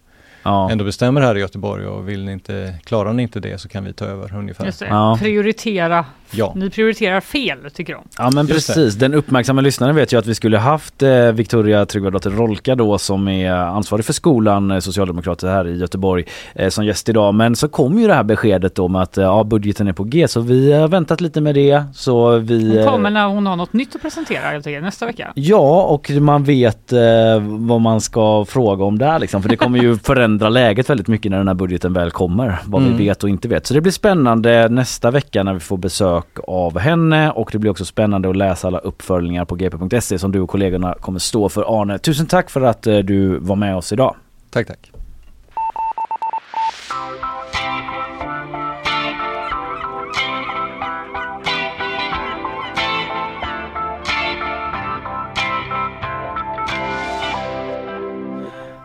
Ja. 0.48 0.70
ändå 0.70 0.84
bestämmer 0.84 1.20
här 1.20 1.36
i 1.36 1.40
Göteborg 1.40 1.86
och 1.86 2.08
vill 2.08 2.24
ni 2.24 2.32
inte, 2.32 2.74
klarar 2.84 3.12
ni 3.12 3.22
inte 3.22 3.40
det 3.40 3.60
så 3.60 3.68
kan 3.68 3.84
vi 3.84 3.92
ta 3.92 4.04
över 4.04 4.36
ungefär. 4.36 4.64
Just 4.66 4.80
det. 4.80 4.86
Ja. 4.86 5.18
Prioritera. 5.20 6.04
Ja. 6.30 6.52
Ni 6.56 6.70
prioriterar 6.70 7.20
fel 7.20 7.58
tycker 7.74 7.94
de. 7.94 8.02
Ja 8.18 8.30
men 8.30 8.46
Just 8.46 8.66
det. 8.66 8.74
precis, 8.74 8.94
den 8.94 9.14
uppmärksamma 9.14 9.60
lyssnaren 9.60 9.96
vet 9.96 10.12
ju 10.12 10.18
att 10.18 10.26
vi 10.26 10.34
skulle 10.34 10.58
haft 10.58 11.02
eh, 11.02 11.32
Victoria 11.32 11.86
Tryggvadotter 11.86 12.30
Rolka 12.30 12.74
då 12.74 12.98
som 12.98 13.28
är 13.28 13.52
ansvarig 13.52 14.04
för 14.04 14.12
skolan, 14.12 14.70
eh, 14.70 14.78
socialdemokrater 14.78 15.48
här 15.48 15.66
i 15.68 15.76
Göteborg, 15.78 16.24
eh, 16.54 16.68
som 16.68 16.84
gäst 16.84 17.08
idag. 17.08 17.34
Men 17.34 17.56
så 17.56 17.68
kom 17.68 17.98
ju 17.98 18.06
det 18.06 18.14
här 18.14 18.22
beskedet 18.22 18.74
då 18.74 18.88
med 18.88 19.02
att 19.02 19.18
eh, 19.18 19.24
ja, 19.24 19.44
budgeten 19.44 19.88
är 19.88 19.92
på 19.92 20.04
G 20.04 20.28
så 20.28 20.40
vi 20.40 20.72
har 20.72 20.88
väntat 20.88 21.20
lite 21.20 21.40
med 21.40 21.54
det. 21.54 21.84
Så 21.94 22.38
vi, 22.38 22.68
Hon 22.68 22.78
eh, 22.78 22.92
kommer 22.92 23.10
när 23.10 23.26
hon 23.26 23.46
har 23.46 23.56
något 23.56 23.72
nytt 23.72 23.94
att 23.94 24.02
presentera 24.02 24.40
helt 24.40 24.66
enkelt 24.66 24.84
nästa 24.84 25.06
vecka. 25.06 25.32
Ja, 25.34 25.82
och 25.82 26.10
man 26.10 26.44
vet 26.44 26.92
eh, 26.92 26.98
vad 27.42 27.80
man 27.80 28.00
ska 28.00 28.44
fråga 28.44 28.84
om 28.84 28.98
där 28.98 29.18
liksom. 29.18 29.42
För 29.42 29.48
det 29.48 29.56
kommer 29.56 29.78
ju 29.78 29.98
förändra 30.38 30.48
läget 30.60 30.90
väldigt 30.90 31.08
mycket 31.08 31.30
när 31.30 31.38
den 31.38 31.48
här 31.48 31.54
budgeten 31.54 31.92
väl 31.92 32.10
kommer. 32.10 32.58
Vad 32.66 32.82
Mm. 32.82 32.96
vi 32.96 33.04
vet 33.04 33.22
och 33.24 33.30
inte 33.30 33.48
vet. 33.48 33.66
Så 33.66 33.74
det 33.74 33.80
blir 33.80 33.92
spännande 33.92 34.68
nästa 34.68 35.10
vecka 35.10 35.42
när 35.42 35.54
vi 35.54 35.60
får 35.60 35.76
besök 35.76 36.26
av 36.46 36.78
henne. 36.78 37.30
Och 37.30 37.48
det 37.52 37.58
blir 37.58 37.70
också 37.70 37.84
spännande 37.84 38.30
att 38.30 38.36
läsa 38.36 38.66
alla 38.68 38.78
uppföljningar 38.78 39.44
på 39.44 39.54
gp.se 39.54 40.18
som 40.18 40.32
du 40.32 40.40
och 40.40 40.48
kollegorna 40.50 40.94
kommer 41.00 41.18
stå 41.18 41.48
för. 41.48 41.80
Arne, 41.82 41.98
tusen 41.98 42.26
tack 42.26 42.50
för 42.50 42.62
att 42.62 42.86
eh, 42.86 42.98
du 42.98 43.38
var 43.38 43.56
med 43.56 43.76
oss 43.76 43.92
idag. 43.92 44.14
Tack, 44.50 44.66
tack. 44.66 44.90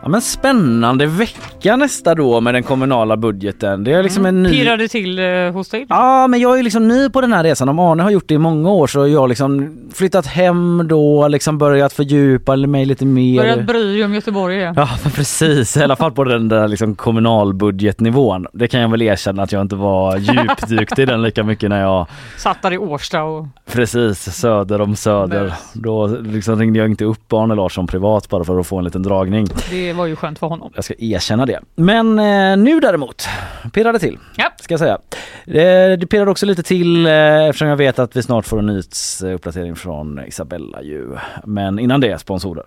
Ja 0.04 0.10
men 0.10 0.20
spännande 0.20 1.06
vecka 1.06 1.76
nästa 1.76 2.14
då 2.14 2.40
med 2.40 2.54
den 2.54 2.62
kommunala 2.62 3.16
budgeten. 3.16 3.84
Det 3.84 3.92
är 3.92 4.02
liksom 4.02 4.26
en 4.26 4.42
ny... 4.42 4.50
Pirrade 4.50 4.88
till 4.88 5.18
eh, 5.18 5.52
hos 5.52 5.68
dig? 5.68 5.86
Ja 5.88 6.26
men 6.26 6.40
jag 6.40 6.58
är 6.58 6.62
liksom 6.62 6.88
ny 6.88 7.08
på 7.08 7.20
den 7.20 7.32
här 7.32 7.44
resan. 7.44 7.68
Om 7.68 7.78
Arne 7.78 8.02
har 8.02 8.10
gjort 8.10 8.28
det 8.28 8.34
i 8.34 8.38
många 8.38 8.70
år 8.70 8.86
så 8.86 9.00
har 9.00 9.06
jag 9.06 9.28
liksom 9.28 9.78
flyttat 9.94 10.26
hem 10.26 10.88
då, 10.88 11.28
liksom 11.28 11.58
börjat 11.58 11.92
fördjupa 11.92 12.56
mig 12.56 12.84
lite 12.84 13.06
mer. 13.06 13.42
Börjat 13.42 13.66
bry 13.66 13.92
dig 13.92 14.04
om 14.04 14.14
Göteborg 14.14 14.56
igen. 14.56 14.74
Ja 14.76 14.88
men 15.02 15.12
precis, 15.14 15.76
i 15.76 15.82
alla 15.82 15.96
fall 15.96 16.12
på 16.12 16.24
den 16.24 16.48
där 16.48 16.68
liksom 16.68 16.94
kommunalbudgetnivån. 16.94 18.46
Det 18.52 18.68
kan 18.68 18.80
jag 18.80 18.88
väl 18.88 19.02
erkänna 19.02 19.42
att 19.42 19.52
jag 19.52 19.62
inte 19.62 19.76
var 19.76 20.16
djupdykt 20.16 20.98
i 20.98 21.04
den 21.04 21.22
lika 21.22 21.44
mycket 21.44 21.70
när 21.70 21.80
jag 21.80 22.06
Satt 22.36 22.62
där 22.62 22.72
i 22.72 22.78
Årsta 22.78 23.22
och 23.22 23.46
precis 23.72 24.36
söder 24.36 24.80
om 24.80 24.96
söder. 24.96 25.54
Då 25.72 26.06
liksom 26.06 26.58
ringde 26.58 26.78
jag 26.78 26.88
inte 26.88 27.04
upp 27.04 27.32
Arne 27.32 27.54
Larsson 27.54 27.86
privat 27.86 28.28
bara 28.28 28.44
för 28.44 28.60
att 28.60 28.66
få 28.66 28.78
en 28.78 28.84
liten 28.84 29.02
dragning. 29.02 29.46
det 29.70 29.93
var 29.94 30.06
ju 30.06 30.16
skönt 30.16 30.38
för 30.38 30.46
honom. 30.46 30.72
Jag 30.74 30.84
ska 30.84 30.94
erkänna 30.98 31.46
det. 31.46 31.60
Men 31.74 32.18
eh, 32.18 32.56
nu 32.56 32.80
däremot 32.80 33.28
pirrade 33.72 33.98
till. 33.98 34.18
Ja. 34.36 34.52
Ska 34.60 34.72
jag 34.74 34.80
säga. 34.80 34.98
Eh, 35.46 35.98
det 35.98 36.06
pirrade 36.10 36.30
också 36.30 36.46
lite 36.46 36.62
till 36.62 37.06
eh, 37.06 37.12
eftersom 37.48 37.68
jag 37.68 37.76
vet 37.76 37.98
att 37.98 38.16
vi 38.16 38.22
snart 38.22 38.46
får 38.46 38.58
en 38.58 38.66
nyhetsuppdatering 38.66 39.76
från 39.76 40.24
Isabella 40.26 40.82
ju. 40.82 41.16
Men 41.44 41.78
innan 41.78 42.00
det, 42.00 42.18
sponsorer. 42.18 42.64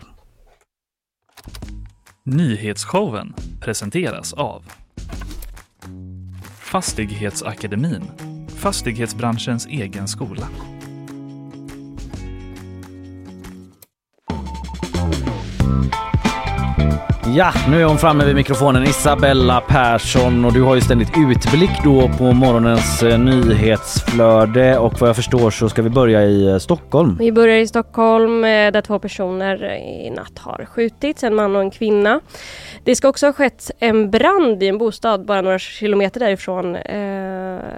Nyhetsshowen 2.23 3.33
presenteras 3.61 4.33
av 4.33 4.63
Fastighetsakademin, 6.59 8.03
fastighetsbranschens 8.57 9.65
egen 9.65 10.07
skola. 10.07 10.47
Ja, 17.35 17.53
nu 17.69 17.81
är 17.81 17.85
hon 17.85 17.97
framme 17.97 18.25
vid 18.25 18.35
mikrofonen, 18.35 18.83
Isabella 18.83 19.61
Persson 19.61 20.45
och 20.45 20.53
du 20.53 20.61
har 20.61 20.75
ju 20.75 20.81
ständigt 20.81 21.11
utblick 21.17 21.69
då 21.83 22.09
på 22.17 22.23
morgonens 22.23 23.03
eh, 23.03 23.19
nyhetsflöde 23.19 24.77
och 24.77 25.01
vad 25.01 25.09
jag 25.09 25.15
förstår 25.15 25.51
så 25.51 25.69
ska 25.69 25.81
vi 25.81 25.89
börja 25.89 26.23
i 26.23 26.47
eh, 26.47 26.57
Stockholm. 26.57 27.17
Vi 27.19 27.31
börjar 27.31 27.57
i 27.57 27.67
Stockholm 27.67 28.43
eh, 28.43 28.71
där 28.71 28.81
två 28.81 28.99
personer 28.99 29.63
i 29.73 30.09
natt 30.09 30.39
har 30.39 30.65
skjutits, 30.65 31.23
en 31.23 31.35
man 31.35 31.55
och 31.55 31.61
en 31.61 31.71
kvinna. 31.71 32.19
Det 32.83 32.95
ska 32.95 33.07
också 33.07 33.25
ha 33.25 33.33
skett 33.33 33.71
en 33.79 34.11
brand 34.11 34.63
i 34.63 34.67
en 34.67 34.77
bostad 34.77 35.25
bara 35.25 35.41
några 35.41 35.59
kilometer 35.59 36.19
därifrån. 36.19 36.77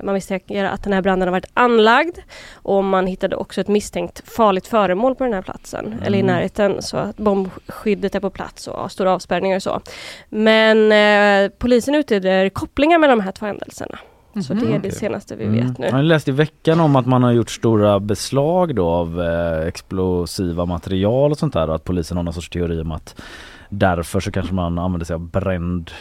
Man 0.04 0.14
misstänker 0.14 0.66
att 0.66 0.84
den 0.84 0.93
här 0.93 1.02
branden 1.02 1.28
har 1.28 1.32
varit 1.32 1.52
anlagd 1.54 2.18
och 2.54 2.84
man 2.84 3.08
hittade 3.08 3.36
också 3.36 3.62
ett 3.62 3.68
misstänkt 3.68 4.30
farligt 4.30 4.68
föremål 4.68 5.16
på 5.16 5.24
den 5.24 5.34
här 5.34 5.41
platsen, 5.41 6.02
eller 6.06 6.18
i 6.18 6.24
närheten, 6.24 6.82
så 6.82 6.97
att 6.97 7.18
bombskyddet 7.18 8.16
är 8.16 8.20
på 8.20 8.30
plats 8.30 8.68
och 8.68 8.84
stora 8.90 9.14
avspärrningar 9.14 9.56
och 9.56 9.64
så. 9.64 9.82
Men 10.30 10.92
eh, 10.92 11.52
polisen 11.58 11.96
utreder 11.96 12.50
kopplingar 12.50 12.98
mellan 12.98 13.18
de 13.18 13.24
här 13.24 13.32
två 13.32 13.46
händelserna. 13.46 14.00
Så 14.48 14.54
det 14.54 14.66
är 14.66 14.70
det 14.72 14.78
Okej. 14.78 14.92
senaste 14.92 15.36
vi 15.36 15.44
Mm. 15.46 15.68
vet 15.68 15.78
nu. 15.78 15.86
Jag 15.86 15.92
har 15.94 16.04
läst 16.04 16.28
i 16.28 16.32
veckan 16.32 16.80
om 16.80 16.96
att 16.96 17.06
man 17.06 17.24
har 17.24 17.32
gjort 17.32 17.50
stora 17.52 18.00
beslag 18.00 18.76
då 18.76 18.88
av 18.90 19.22
eh, 19.22 19.68
explosiva 19.68 20.66
material 20.66 21.32
och 21.32 21.38
sånt 21.38 21.54
där 21.54 21.70
och 21.70 21.76
att 21.76 21.84
polisen 21.84 22.18
har 22.18 22.24
någon 22.24 22.34
sorts 22.34 22.50
teori 22.50 22.82
om 22.82 22.92
att 22.92 23.22
därför 23.70 24.20
så 24.20 24.32
kanske 24.32 24.54
man 24.54 24.80
använder 24.80 25.06
sig 25.06 25.14
av 25.14 25.20
bränd 25.30 25.92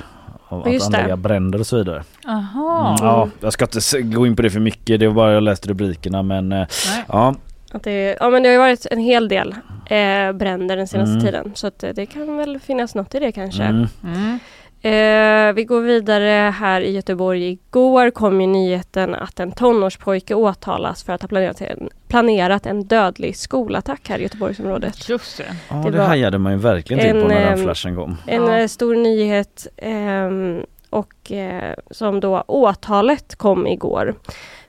av 0.48 0.62
att 0.66 0.72
Just 0.72 0.90
det. 0.90 0.96
anlägga 0.96 1.16
bränder 1.16 1.60
och 1.60 1.66
så 1.66 1.76
vidare. 1.76 2.02
Aha. 2.26 2.88
Mm, 2.88 3.06
ja, 3.08 3.28
jag 3.40 3.52
ska 3.52 3.64
inte 3.64 4.02
gå 4.16 4.26
in 4.26 4.36
på 4.36 4.42
det 4.42 4.50
för 4.50 4.60
mycket, 4.60 5.00
det 5.00 5.06
var 5.06 5.14
bara 5.14 5.32
jag 5.32 5.42
läste 5.42 5.68
rubrikerna 5.68 6.22
men 6.22 6.52
eh, 6.52 6.58
Nej. 6.58 7.04
ja. 7.08 7.34
Att 7.72 7.82
det, 7.82 8.16
ja 8.20 8.30
men 8.30 8.42
det 8.42 8.48
har 8.48 8.52
ju 8.52 8.58
varit 8.58 8.86
en 8.90 8.98
hel 9.00 9.28
del 9.28 9.54
eh, 9.90 10.32
bränder 10.32 10.76
den 10.76 10.88
senaste 10.88 11.12
Mm. 11.12 11.24
tiden 11.24 11.52
så 11.54 11.66
att 11.66 11.82
eh, 11.84 11.90
det 11.90 12.06
kan 12.06 12.36
väl 12.36 12.58
finnas 12.60 12.94
något 12.94 13.14
i 13.14 13.18
det 13.18 13.32
kanske. 13.32 13.62
Mm. 13.62 13.86
Mm. 14.04 14.38
Eh, 14.82 15.52
vi 15.54 15.64
går 15.64 15.80
vidare 15.80 16.50
här 16.50 16.80
i 16.80 16.90
Göteborg. 16.90 17.48
Igår 17.50 18.10
kom 18.10 18.40
ju 18.40 18.46
nyheten 18.46 19.14
att 19.14 19.40
en 19.40 19.52
tonårspojke 19.52 20.34
åtalas 20.34 21.02
för 21.04 21.12
att 21.12 21.22
ha 21.22 21.28
planerat 21.28 21.60
en, 21.60 21.88
planerat 22.08 22.66
en 22.66 22.84
dödlig 22.84 23.36
skolattack 23.36 24.08
här 24.08 24.18
i 24.18 24.22
Göteborgsområdet. 24.22 25.08
Just 25.08 25.38
det. 25.38 25.44
Ja 25.68 25.76
Det 25.76 25.90
det, 25.90 26.02
hajade 26.02 26.38
man 26.38 26.52
ju 26.52 26.58
verkligen 26.58 27.02
till 27.02 27.22
på 27.22 27.28
när 27.28 27.40
den 27.44 27.52
ehm, 27.58 27.64
flashen 27.64 27.96
kom. 27.96 28.16
En 28.26 28.42
Ja. 28.46 28.58
eh, 28.58 28.66
stor 28.66 28.96
nyhet 28.96 29.66
ehm, 29.76 30.62
och 30.90 31.32
eh, 31.32 31.74
som 31.90 32.20
då 32.20 32.44
åtalet 32.46 33.36
kom 33.36 33.66
igår. 33.66 34.14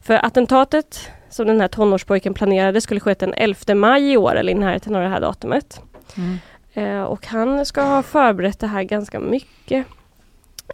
För 0.02 0.26
attentatet 0.26 1.10
som 1.30 1.48
den 1.48 1.62
här 1.62 1.68
tonårspojken 1.68 2.34
planerade 2.34 2.82
skulle 2.82 3.00
ske 3.00 3.14
den 3.14 3.34
11 3.34 3.76
maj 3.76 4.12
i 4.12 4.18
år 4.18 4.36
eller 4.36 4.52
i 4.52 4.56
närheten 4.56 4.96
av 4.96 5.02
det 5.02 5.10
här 5.10 5.22
datumet. 5.22 5.82
Mm. 6.18 6.38
Eh, 6.74 7.04
och 7.04 7.28
han 7.28 7.66
ska 7.66 7.82
ha 7.82 8.04
förberett 8.04 8.60
det 8.60 8.68
här 8.68 8.84
ganska 8.84 9.20
mycket. 9.20 9.86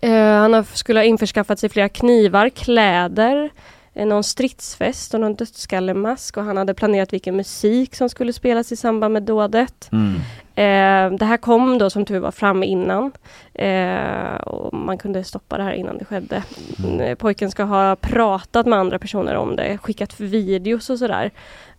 Eh, 0.02 0.12
han 0.14 0.64
skulle 0.64 1.00
ha 1.00 1.04
införskaffat 1.04 1.60
sig 1.60 1.70
flera 1.70 1.90
knivar, 1.90 2.50
kläder, 2.50 3.50
någon 3.96 4.24
stridsfest 4.24 5.14
och 5.14 5.20
någon 5.20 5.36
dödskallemask 5.36 6.38
och 6.38 6.44
han 6.44 6.58
hade 6.58 6.74
planerat 6.74 7.14
vilken 7.14 7.36
musik 7.36 7.96
som 7.96 8.10
skulle 8.10 8.34
spelas 8.34 8.72
i 8.72 8.76
samband 8.76 9.14
med 9.14 9.24
dådet. 9.24 9.90
Mm. 9.92 10.16
Eh, 10.56 11.18
det 11.18 11.26
här 11.26 11.38
kom 11.38 11.78
då 11.78 11.90
som 11.90 12.06
tur 12.06 12.20
var 12.20 12.32
fram 12.32 12.64
innan 12.64 13.12
eh, 13.54 14.36
och 14.36 14.74
man 14.74 14.98
kunde 14.98 15.24
stoppa 15.24 15.58
det 15.58 15.64
här 15.64 15.74
innan 15.74 15.98
det 15.98 16.06
skedde. 16.06 16.44
Mm. 16.84 17.00
Eh, 17.00 17.16
Pojken 17.16 17.52
ska 17.52 17.64
ha 17.64 17.96
pratat 17.96 18.66
med 18.66 18.80
andra 18.80 19.00
personer 19.00 19.36
om 19.36 19.56
det, 19.56 19.78
skickat 19.78 20.20
videos 20.20 20.90
och 20.90 21.00
sådär. 21.00 21.32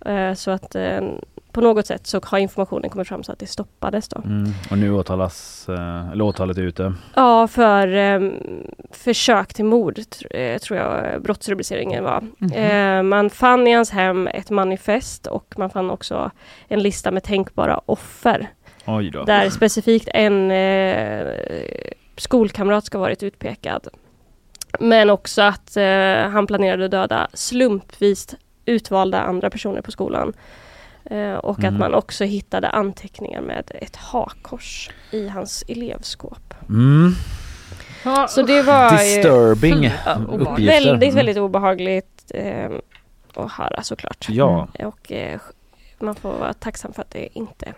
Eh, 0.06 0.34
så 0.34 0.50
att 0.50 0.74
eh, 0.74 1.00
på 1.56 1.60
något 1.60 1.86
sätt 1.86 2.06
så 2.06 2.20
har 2.24 2.38
informationen 2.38 2.90
kommit 2.90 3.08
fram 3.08 3.22
så 3.22 3.32
att 3.32 3.38
det 3.38 3.46
stoppades 3.46 4.08
då. 4.08 4.22
Mm. 4.24 4.52
Och 4.70 4.78
nu 4.78 4.92
åtalas, 4.92 5.68
eh, 5.68 6.10
eller 6.12 6.24
åtalet 6.24 6.58
är 6.58 6.62
ute. 6.62 6.94
Ja, 7.14 7.48
för 7.48 7.94
eh, 7.96 8.30
försök 8.90 9.54
till 9.54 9.64
mord 9.64 9.98
eh, 10.30 10.58
tror 10.58 10.78
jag 10.78 11.22
brottsrubriceringen 11.22 12.04
var. 12.04 12.24
Mhm. 12.38 12.52
Eh, 12.52 13.02
man 13.02 13.30
fann 13.30 13.66
i 13.66 13.72
hans 13.72 13.90
hem 13.90 14.26
ett 14.26 14.50
manifest 14.50 15.26
och 15.26 15.54
man 15.56 15.70
fann 15.70 15.90
också 15.90 16.30
en 16.68 16.82
lista 16.82 17.10
med 17.10 17.22
tänkbara 17.22 17.80
offer. 17.86 18.50
Oj 18.86 19.10
då. 19.10 19.24
Där 19.24 19.50
specifikt 19.50 20.08
en 20.14 20.50
eh, 20.50 21.26
skolkamrat 22.16 22.84
ska 22.84 22.98
ha 22.98 23.02
varit 23.02 23.22
utpekad. 23.22 23.88
Men 24.80 25.10
också 25.10 25.42
att 25.42 25.76
eh, 25.76 26.30
han 26.30 26.46
planerade 26.46 26.84
att 26.84 26.90
döda 26.90 27.28
slumpvis 27.34 28.36
utvalda 28.66 29.20
andra 29.20 29.50
personer 29.50 29.80
på 29.80 29.90
skolan. 29.90 30.32
Eh, 31.10 31.34
och 31.34 31.58
Mhm. 31.58 31.74
att 31.74 31.80
man 31.80 31.94
också 31.94 32.24
hittade 32.24 32.68
anteckningar 32.68 33.40
med 33.40 33.70
ett 33.74 33.96
hakkors 33.96 34.90
i 35.10 35.28
hans 35.28 35.64
elevskåp. 35.68 36.54
Mm. 36.68 37.12
Så 38.28 38.42
det 38.42 38.62
var 38.62 38.90
ju 38.92 38.96
Disturbing 38.96 39.74
obehagligt. 39.74 40.48
uppgifter. 40.48 40.66
väldigt, 40.66 41.02
Mm. 41.02 41.14
väldigt 41.16 41.36
obehagligt. 41.36 42.30
Eh, 42.34 42.70
att 43.34 43.52
höra 43.52 43.82
såklart. 43.82 44.26
Ja. 44.28 44.68
Och 44.84 45.12
eh, 45.12 45.40
man 45.98 46.14
får 46.14 46.32
vara 46.32 46.52
tacksam 46.52 46.92
för 46.92 47.02
att 47.02 47.10
det 47.10 47.38
inte 47.38 47.72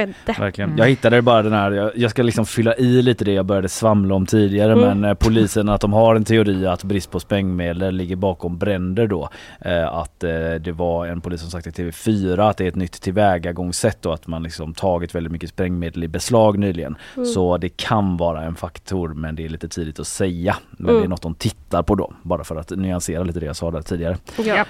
skedde. 0.00 0.12
Verkligen. 0.38 0.70
Mm. 0.70 0.78
Jag 0.78 0.88
hittade 0.88 1.22
bara 1.22 1.42
den 1.42 1.52
här, 1.52 1.70
jag, 1.70 1.90
jag 1.96 2.10
ska 2.10 2.22
liksom 2.22 2.46
fylla 2.46 2.74
i 2.74 3.02
lite 3.02 3.24
det 3.24 3.32
jag 3.32 3.46
började 3.46 3.68
svamla 3.68 4.14
om 4.14 4.26
tidigare 4.26 4.72
Mm. 4.72 4.84
men 5.00 5.10
eh, 5.10 5.14
polisen 5.14 5.68
att 5.68 5.80
de 5.80 5.92
har 5.92 6.14
en 6.14 6.24
teori 6.24 6.66
att 6.66 6.84
brist 6.84 7.10
på 7.10 7.20
sprängmedel 7.20 7.94
ligger 7.94 8.16
bakom 8.16 8.58
bränder 8.58 9.06
då. 9.06 9.28
Eh, 9.60 9.86
att 9.94 10.24
eh, 10.24 10.30
det 10.60 10.72
var 10.72 11.06
en 11.06 11.20
polis 11.20 11.40
som 11.40 11.50
sagt 11.50 11.74
till 11.74 11.84
TV4 11.90 12.50
att 12.50 12.56
det 12.56 12.64
är 12.64 12.68
ett 12.68 12.74
nytt 12.76 12.92
tillvägagångssätt 13.02 14.06
och 14.06 14.14
att 14.14 14.26
man 14.26 14.42
liksom 14.42 14.74
tagit 14.74 15.14
väldigt 15.14 15.32
mycket 15.32 15.50
sprängmedel 15.50 16.04
i 16.04 16.08
beslag 16.08 16.58
nyligen. 16.58 16.96
Mm. 17.16 17.26
Så 17.26 17.56
det 17.56 17.68
kan 17.68 18.16
vara 18.16 18.42
en 18.42 18.54
faktor 18.54 19.08
men 19.14 19.36
det 19.36 19.44
är 19.44 19.48
lite 19.48 19.68
tidigt 19.68 20.00
att 20.00 20.06
säga. 20.06 20.56
Men 20.70 20.88
Mm. 20.90 21.00
det 21.00 21.06
är 21.06 21.08
något 21.08 21.22
de 21.22 21.34
tittar 21.34 21.82
på 21.82 21.94
då, 21.94 22.12
bara 22.22 22.44
för 22.44 22.56
att 22.56 22.70
nyansera 22.70 23.22
lite 23.24 23.40
det 23.40 23.46
jag 23.46 23.56
sa 23.56 23.70
där 23.70 23.82
tidigare. 23.82 24.16
Ja. 24.44 24.64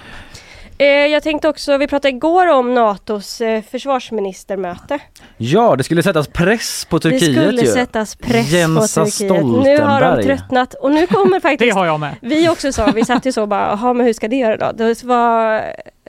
Eh, 0.79 0.87
jag 0.87 1.23
tänkte 1.23 1.49
också, 1.49 1.77
vi 1.77 1.87
pratade 1.87 2.09
igår 2.09 2.47
om 2.47 2.73
NATOs 2.73 3.41
eh, 3.41 3.61
försvarsministermöte. 3.61 4.99
Ja, 5.37 5.75
det 5.75 5.83
skulle 5.83 6.03
sättas 6.03 6.27
press 6.27 6.85
på 6.89 6.99
Turkiet 6.99 7.35
det 7.35 7.41
skulle 7.41 7.61
ju. 7.61 7.67
sättas 7.67 8.15
press 8.15 8.51
Jensa 8.51 9.01
på 9.01 9.09
Turkiet. 9.09 9.45
Nu 9.63 9.81
har 9.81 10.01
de 10.01 10.23
tröttnat 10.23 10.73
och 10.73 10.91
nu 10.91 11.07
kommer 11.07 11.35
Det 11.35 11.41
faktiskt 11.41 11.75
har 11.75 11.85
jag 11.85 11.99
med. 11.99 12.15
Vi 12.21 12.49
också 12.49 12.71
sa, 12.71 12.91
vi 12.95 13.05
satt 13.05 13.25
ju 13.25 13.31
så 13.31 13.47
bara, 13.47 13.67
jaha 13.67 13.93
men 13.93 14.05
hur 14.05 14.13
ska 14.13 14.27
det 14.27 14.35
göra 14.35 14.57
då? 14.57 14.71
Det 14.71 15.03
var 15.03 15.63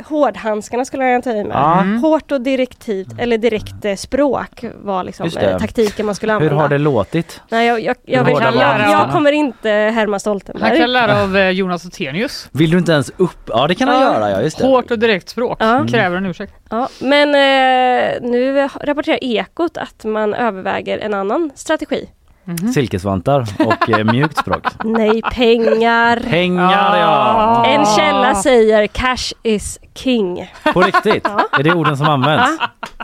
hårdhandskarna 0.07 0.85
skulle 0.85 1.05
jag 1.05 1.23
ta 1.25 1.31
i 1.31 1.45
med. 1.45 1.57
Ja. 1.57 1.81
Mm. 1.81 2.03
Hårt 2.03 2.33
och 2.33 2.41
direktivt, 2.41 3.09
eller 3.19 3.39
direkt 3.39 3.85
eh, 3.85 3.95
språk 3.95 4.65
var 4.75 5.05
liksom 5.05 5.31
eh, 5.41 5.59
taktiken 5.59 6.07
man 6.07 6.15
skulle 6.15 6.33
Hur 6.33 6.37
använda. 6.41 6.63
har 6.63 6.69
det 6.69 6.79
låtit? 6.79 7.41
Nej, 7.49 7.67
jag, 7.67 7.81
jag, 7.81 7.97
jag, 8.05 8.19
Hur 8.19 8.33
vet, 8.35 8.43
jag, 8.43 8.55
jag, 8.55 8.61
handskarna? 8.61 9.13
kommer 9.13 9.33
inte 9.33 9.69
härma 9.71 10.13
Han 10.15 10.21
Stoltenberg. 10.21 10.79
kan 10.79 10.93
lära 10.93 11.23
av 11.23 11.37
eh, 11.37 11.51
Jonas 11.51 11.87
Attenius. 11.87 12.49
Vill 12.53 12.71
du 12.71 12.79
inte 12.79 12.93
ens 12.93 13.11
upp? 13.17 13.39
Ja 13.47 13.67
det 13.67 13.75
kan 13.75 13.89
han 13.89 14.01
Ja. 14.03 14.13
göra 14.15 14.31
ja 14.31 14.43
just 14.43 14.59
det. 14.59 14.67
Hårt 14.67 14.91
och 14.91 14.99
direkt 14.99 15.29
språk. 15.29 15.57
Ja. 15.61 15.87
Kräver 15.91 16.17
en 16.17 16.27
ursäkt. 16.27 16.53
Ja, 16.71 16.89
men 17.01 17.29
eh, 17.29 18.31
nu 18.31 18.69
rapporterar 18.81 19.19
Ekot 19.25 19.77
att 19.77 20.05
man 20.05 20.35
överväger 20.35 20.99
en 20.99 21.15
annan 21.15 21.51
strategi. 21.55 22.09
Mhm. 22.49 22.73
Silkesvantar 22.73 23.45
och 23.59 23.91
eh, 23.91 24.05
mjukt 24.05 24.37
språk. 24.39 24.67
Nej, 24.85 25.23
pengar. 25.33 26.21
Pengar 26.31 26.97
ja! 26.97 27.65
En 27.67 27.87
källa 27.87 28.35
säger 28.35 28.87
cash 28.87 29.33
is 29.43 29.79
king. 29.95 30.53
På 30.73 30.81
riktigt? 30.81 31.27
Är 31.59 31.63
det 31.63 31.73
orden 31.73 31.97
som 31.97 32.07
används? 32.09 32.51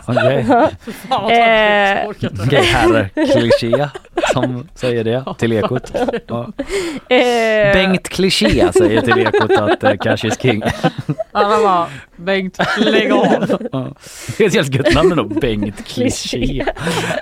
Okej, 0.07 0.39
inte. 0.39 0.77
Okej, 2.45 2.63
herre 2.63 3.09
kliché 3.09 3.89
som 4.33 4.67
säger 4.75 5.03
det 5.03 5.23
till 5.37 5.53
Ekot. 5.53 5.91
Ja. 6.27 6.47
Eh, 7.15 7.73
Bengt 7.73 8.09
Kliché 8.09 8.71
säger 8.73 9.01
till 9.01 9.17
Ekot 9.17 9.51
att 9.51 9.83
eh, 9.83 9.95
cash 9.95 10.25
is 10.27 10.37
king. 10.41 10.63
Bengt 12.17 12.57
lägg 12.79 13.11
av. 13.11 13.47
Det 14.37 14.43
är 14.43 14.47
ett 14.47 14.53
helt 14.53 14.75
gött 14.75 14.93
namn 14.93 15.11
ändå, 15.11 15.23
Bengt 15.23 15.85
Kliché. 15.87 16.65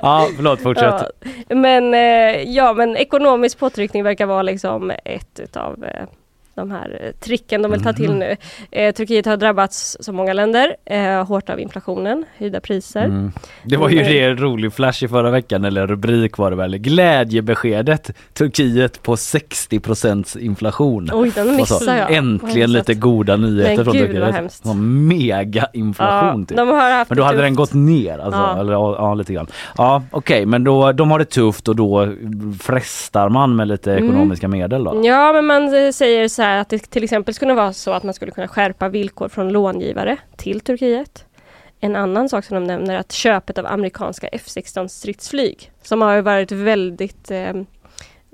Ja 0.02 0.28
förlåt, 0.36 0.62
fortsätt. 0.62 1.04
Ja, 1.48 1.56
men, 1.56 1.94
eh, 1.94 2.42
ja, 2.56 2.74
men 2.74 2.98
ekonomisk 2.98 3.60
påtryckning 3.60 4.04
verkar 4.04 4.26
vara 4.26 4.42
liksom 4.42 4.92
ett 5.06 5.40
utav 5.40 5.84
eh, 5.86 6.06
de 6.56 6.72
här 6.72 7.00
eh, 7.04 7.12
tricken 7.26 7.62
de 7.62 7.72
vill 7.72 7.84
ta 7.84 7.94
till 7.94 8.10
Mhm. 8.10 8.20
nu. 8.20 8.36
Eh, 8.72 8.94
Turkiet 8.94 9.26
har 9.26 9.38
drabbats 9.38 9.98
som 10.00 10.16
många 10.16 10.34
länder 10.34 10.76
eh, 10.86 11.26
hårt 11.28 11.50
av 11.50 11.60
inflationen, 11.60 12.26
höjda 12.38 12.60
priser. 12.60 13.04
Mm. 13.06 13.32
Det 13.64 13.78
var 13.78 13.90
ju 13.90 14.04
det 14.04 14.20
en 14.24 14.38
rolig 14.38 14.74
flash 14.74 15.04
i 15.06 15.08
förra 15.08 15.32
veckan 15.32 15.66
eller 15.66 15.88
rubrik 15.88 16.38
var 16.38 16.50
det 16.52 16.56
väl. 16.58 16.78
Glädjebeskedet 16.78 18.12
Turkiet 18.34 19.04
på 19.04 19.16
60% 19.16 20.38
inflation. 20.40 21.10
Oj, 21.14 21.32
den 21.36 21.56
missade 21.56 21.98
jag. 21.98 22.12
Äntligen 22.14 22.72
lite 22.72 22.94
goda 22.94 23.36
nyheter 23.36 23.76
Men 23.76 23.86
från 23.86 23.94
gud, 23.94 24.20
vad 24.20 24.32
Turkiet. 24.34 24.52
Sån 24.54 25.08
mega 25.08 25.68
inflation 25.74 26.40
Ja, 26.42 26.46
typ. 26.48 26.58
de 26.58 26.68
har 26.70 26.92
haft 26.92 27.10
Men 27.10 27.18
då 27.18 27.22
det 27.22 27.26
hade 27.26 27.38
tufft. 27.38 27.46
den 27.46 27.56
gått 27.56 27.74
ner 27.74 28.18
alltså, 28.20 28.40
Ja. 28.40 28.60
eller 28.60 28.74
ja, 28.74 29.14
lite 29.14 29.34
grann. 29.34 29.48
Ja 29.78 30.04
okej 30.12 30.46
men 30.46 30.64
då, 30.64 30.92
de 30.92 31.12
har 31.12 31.20
det 31.20 31.26
tufft 31.26 31.68
och 31.68 31.76
då 31.76 32.14
frestar 32.62 33.30
man 33.30 33.56
med 33.56 33.68
lite 33.68 33.92
Mm. 33.94 34.06
ekonomiska 34.10 34.48
medel 34.48 34.84
då. 34.84 35.02
Ja, 35.06 35.34
men 35.34 35.46
man 35.46 35.86
eh, 35.86 35.92
säger 35.92 36.28
så 36.28 36.42
här 36.44 36.58
att 36.58 36.70
det 36.70 36.80
till 36.80 37.04
exempel 37.04 37.34
skulle 37.34 37.54
vara 37.54 37.74
så 37.74 37.92
att 37.92 38.04
man 38.04 38.14
skulle 38.14 38.32
kunna 38.32 38.48
skärpa 38.48 38.90
villkor 38.90 39.30
från 39.30 39.50
långivare 39.50 40.18
till 40.38 40.60
Turkiet. 40.60 41.26
En 41.80 41.96
annan 41.96 42.30
sak 42.30 42.46
som 42.46 42.56
de 42.56 42.64
nämner 42.64 42.94
är 42.94 42.98
att 43.00 43.12
köpet 43.12 43.58
av 43.58 43.66
amerikanska 43.66 44.28
F16 44.28 44.88
stridsflyg 44.88 45.72
som 45.84 46.02
har 46.02 46.22
varit 46.22 46.52
väldigt 46.52 47.32
eh, 47.32 47.54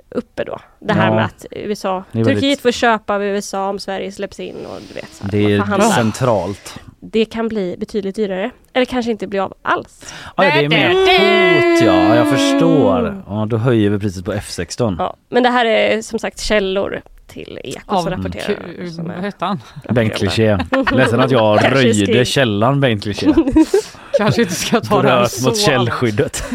uppe 0.09 0.43
då. 0.43 0.59
Det 0.79 0.93
här 0.93 1.07
Ja. 1.07 1.15
med 1.15 1.25
att 1.25 1.45
USA, 1.51 2.03
Turkiet 2.11 2.27
väldigt- 2.37 2.61
får 2.61 2.71
köpa 2.71 3.15
av 3.15 3.23
USA 3.23 3.69
om 3.69 3.79
Sverige 3.79 4.11
släpps 4.11 4.39
in 4.39 4.55
och 4.65 4.77
du 4.87 4.93
vet. 4.93 5.13
Så 5.13 5.23
här, 5.23 5.31
Det 5.31 5.53
är 5.53 5.79
centralt. 5.89 6.79
det 6.99 7.25
kan 7.25 7.47
bli 7.47 7.75
betydligt 7.79 8.15
dyrare. 8.15 8.51
Eller 8.73 8.85
kanske 8.85 9.11
inte 9.11 9.27
bli 9.27 9.39
av 9.39 9.53
alls. 9.61 10.13
Ja, 10.37 10.43
det 10.43 10.49
är 10.65 10.69
mer 10.69 10.89
hot 10.89 11.81
ja, 11.85 12.15
jag 12.15 12.29
förstår. 12.29 13.23
Ja, 13.27 13.45
då 13.49 13.57
höjer 13.57 13.89
vi 13.89 13.99
priset 13.99 14.25
på 14.25 14.33
F16. 14.33 14.95
Ja, 14.99 15.15
men 15.29 15.43
det 15.43 15.49
här 15.49 15.65
är 15.65 16.01
som 16.01 16.19
sagt 16.19 16.39
källor 16.39 17.01
till 17.29 17.59
Eko 17.63 17.95
Av 17.95 18.01
som 18.01 18.11
rapporterar. 18.11 18.89
Som 18.95 19.07
Vad 19.07 19.15
hette 19.15 19.45
han? 19.45 19.59
Bengt 19.89 20.13
Kliché. 20.15 20.57
Ledsen 20.91 21.19
att 21.19 21.31
jag 21.31 21.71
röjde 21.75 22.25
källan 22.25 22.79
Bengt 22.79 23.03
Kliché. 23.03 23.33
Kanske 24.17 24.41
inte 24.41 24.53
ska 24.53 24.81
ta 24.81 25.01
det 25.01 25.09
här 25.09 25.25
så 25.25 25.49
mot 25.49 25.57
källskyddet. 25.57 26.43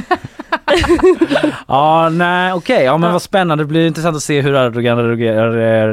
ja 1.68 2.09
nej 2.09 2.53
okej, 2.53 2.85
ja 2.85 2.99
men 2.99 3.12
vad 3.12 3.22
spännande. 3.22 3.64
Det 3.64 3.68
blir 3.68 3.87
intressant 3.87 4.16
att 4.16 4.22
se 4.22 4.41
hur 4.41 4.55
Erdogan 4.55 4.99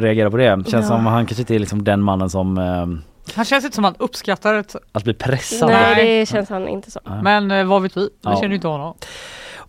reagerar, 0.02 0.30
på 0.30 0.38
det. 0.38 0.46
Känns 0.50 0.74
Ja. 0.74 0.82
som 0.84 1.06
han 1.06 1.26
kanske 1.26 1.42
inte 1.42 1.56
är 1.56 1.60
liksom 1.60 1.84
den 1.84 2.02
mannen 2.02 2.30
som 2.30 2.58
eh, 2.58 3.34
Han 3.36 3.46
känns 3.46 3.66
inte 3.66 3.76
som 3.76 3.86
att 3.86 3.96
han 3.98 4.06
uppskattar 4.06 4.64
att 4.92 5.04
bli 5.04 5.14
pressad. 5.14 5.70
Nej, 5.70 5.96
Nej. 5.96 6.20
det 6.20 6.26
känns 6.26 6.50
han 6.50 6.68
inte 6.68 6.92
så. 6.92 7.00
Men 7.24 7.52
eh, 7.52 7.66
vad 7.66 7.82
vet 7.82 7.98
vi? 7.98 8.02
Vi 8.02 8.10
Ja. 8.22 8.36
känner 8.36 8.50
ju 8.50 8.56
inte 8.56 8.68
honom. 8.68 8.96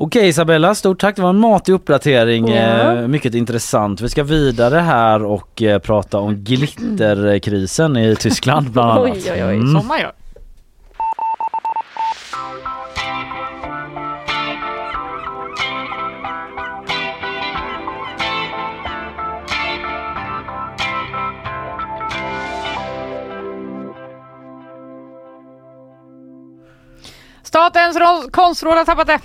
Okej 0.02 0.28
Isabella, 0.28 0.74
stort 0.74 1.00
tack. 1.00 1.16
Det 1.16 1.22
var 1.22 1.30
en 1.30 1.38
matig 1.38 1.72
uppdatering. 1.72 2.48
Eh, 2.50 3.08
mycket 3.08 3.34
intressant. 3.34 4.00
Vi 4.00 4.08
ska 4.08 4.22
vidare 4.22 4.78
här 4.78 5.24
och 5.24 5.62
eh, 5.62 5.78
prata 5.78 6.18
om 6.18 6.34
glitterkrisen 6.34 7.96
i 7.96 8.16
Tyskland 8.16 8.70
bland 8.70 8.90
annat. 8.98 9.04
Oj, 9.04 9.32
oj, 9.32 9.44
oj. 9.44 9.54
Mm. 9.54 9.80
Som 9.80 9.86
man 9.88 10.00
gör. 10.00 10.12
Statens 27.52 27.98
konstråd 28.30 28.76
har 28.76 28.84
tappat 28.84 29.06
det. 29.06 29.18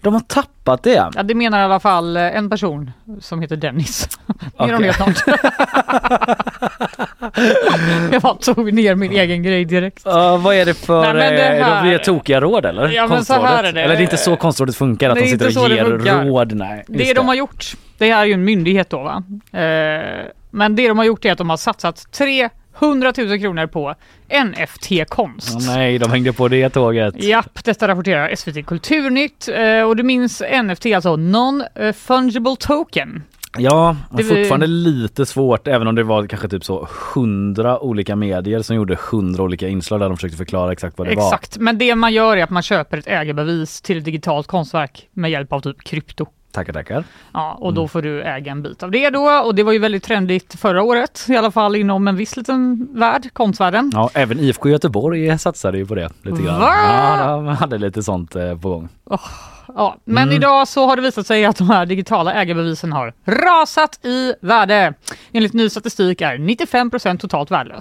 De 0.00 0.14
har 0.14 0.20
tappat 0.20 0.82
det. 0.82 1.10
Ja, 1.14 1.22
det 1.22 1.34
menar 1.34 1.60
i 1.60 1.62
alla 1.62 1.80
fall 1.80 2.16
eh, 2.16 2.36
en 2.36 2.50
person 2.50 2.90
som 3.20 3.40
heter 3.40 3.56
Dennis. 3.56 4.08
Okej. 4.56 4.78
det 4.78 4.92
snart. 4.92 5.22
Jag 8.12 8.22
bara 8.22 8.34
tog 8.34 8.72
ner 8.74 8.94
min 8.94 9.12
egen 9.12 9.42
grej 9.42 9.64
direkt. 9.64 10.06
Uh, 10.06 10.38
vad 10.42 10.54
är 10.54 10.64
det 10.64 10.74
för, 10.74 11.02
Nej, 11.02 11.14
men 11.14 11.32
det 11.32 11.48
eh, 11.48 11.64
här- 11.64 11.82
de 11.82 11.88
blir 11.88 11.98
tokiga 11.98 12.40
råd 12.40 12.66
eller? 12.66 12.88
Ja, 12.88 13.06
men 13.06 13.24
så 13.24 13.32
här 13.32 13.64
är 13.64 13.72
det. 13.72 13.82
Eller 13.82 13.94
det 13.94 14.00
är 14.00 14.04
inte 14.04 14.16
så 14.16 14.36
konstrådet 14.36 14.76
funkar 14.76 15.08
att 15.10 15.14
Det 15.14 15.20
är 15.20 15.24
de 15.24 15.30
sitter 15.30 15.62
och 15.62 15.68
det 15.68 15.74
ger 15.74 16.24
råd. 16.24 16.52
Nej, 16.52 16.84
Det 16.88 17.14
de 17.14 17.28
har 17.28 17.34
gjort, 17.34 17.64
det 17.98 18.12
här 18.12 18.20
är 18.20 18.24
ju 18.24 18.32
en 18.32 18.44
myndighet 18.44 18.90
då 18.90 18.98
va. 19.02 19.22
Eh, 19.60 20.26
men 20.50 20.76
det 20.76 20.88
de 20.88 20.98
har 20.98 21.04
gjort 21.04 21.24
är 21.24 21.32
att 21.32 21.38
de 21.38 21.50
har 21.50 21.56
satsat 21.56 22.06
300 22.78 23.12
000 23.18 23.40
kronor 23.40 23.66
på 23.66 23.94
NFT-konst. 24.44 25.54
Åh, 25.56 25.66
nej, 25.76 25.98
de 25.98 26.10
hängde 26.10 26.32
på 26.32 26.48
det 26.48 26.68
tåget. 26.70 27.24
Japp, 27.24 27.64
detta 27.64 27.88
rapporterar 27.88 28.34
SVT 28.36 28.66
Kulturnytt 28.66 29.48
eh, 29.48 29.82
och 29.82 29.96
du 29.96 30.02
minns 30.02 30.42
NFT, 30.64 30.86
alltså 30.86 31.16
Non-Fungible 31.16 32.56
Token. 32.60 33.22
Ja, 33.58 33.96
Det 34.10 34.24
fortfarande 34.24 34.66
lite 34.66 35.26
svårt 35.26 35.68
även 35.68 35.86
om 35.88 35.94
det 35.94 36.02
var 36.02 36.26
kanske 36.26 36.48
typ 36.48 36.64
så 36.64 36.88
hundra 37.14 37.80
olika 37.80 38.16
medier 38.16 38.62
som 38.62 38.76
gjorde 38.76 38.98
hundra 39.10 39.42
olika 39.42 39.68
inslag 39.68 40.00
där 40.00 40.08
de 40.08 40.16
försökte 40.16 40.36
förklara 40.36 40.72
exakt 40.72 40.98
vad 40.98 41.06
det 41.06 41.14
var. 41.16 41.26
Exakt, 41.26 41.58
men 41.58 41.78
det 41.78 41.94
man 41.94 42.12
gör 42.12 42.36
är 42.36 42.42
att 42.42 42.50
man 42.50 42.62
köper 42.62 42.98
ett 42.98 43.06
ägarbevis 43.06 43.80
till 43.80 43.98
ett 43.98 44.04
digitalt 44.04 44.46
konstverk 44.46 45.08
med 45.12 45.30
hjälp 45.30 45.52
av 45.52 45.60
typ 45.60 45.84
krypto. 45.84 46.26
Tackar, 46.54 46.72
tackar. 46.72 47.04
Ja, 47.32 47.52
och 47.60 47.74
då 47.74 47.80
Mm. 47.80 47.88
får 47.88 48.02
du 48.02 48.22
äga 48.22 48.52
en 48.52 48.62
bit 48.62 48.82
av 48.82 48.90
det 48.90 49.10
då 49.10 49.42
och 49.46 49.54
det 49.54 49.62
var 49.62 49.72
ju 49.72 49.78
väldigt 49.78 50.02
trendigt 50.04 50.54
förra 50.60 50.82
året, 50.82 51.26
i 51.28 51.36
alla 51.36 51.50
fall 51.50 51.76
inom 51.76 52.08
en 52.08 52.16
viss 52.16 52.36
liten 52.36 52.88
värld, 52.94 53.30
konstvärlden. 53.32 53.90
Ja, 53.94 54.10
även 54.14 54.40
IFK 54.40 54.68
Göteborg 54.68 55.38
satsade 55.38 55.78
ju 55.78 55.86
på 55.86 55.94
det 55.94 56.10
lite 56.22 56.42
grann. 56.42 56.60
Va? 56.60 56.72
Ja, 57.18 57.26
de 57.36 57.46
hade 57.48 57.78
lite 57.78 58.02
sånt 58.02 58.36
eh, 58.36 58.58
på 58.58 58.68
gång. 58.68 58.88
Ja, 59.68 59.96
men 60.04 60.22
Mm. 60.22 60.36
idag 60.36 60.68
så 60.68 60.86
har 60.86 60.96
det 60.96 61.02
visat 61.02 61.26
sig 61.26 61.44
att 61.44 61.56
de 61.56 61.70
här 61.70 61.86
digitala 61.86 62.32
ägarbevisen 62.34 62.92
har 62.92 63.12
rasat 63.24 64.04
i 64.04 64.34
värde. 64.40 64.94
Enligt 65.32 65.52
ny 65.52 65.68
statistik 65.70 66.20
är 66.20 66.36
95% 66.38 67.18
totalt 67.20 67.50
är 67.50 67.80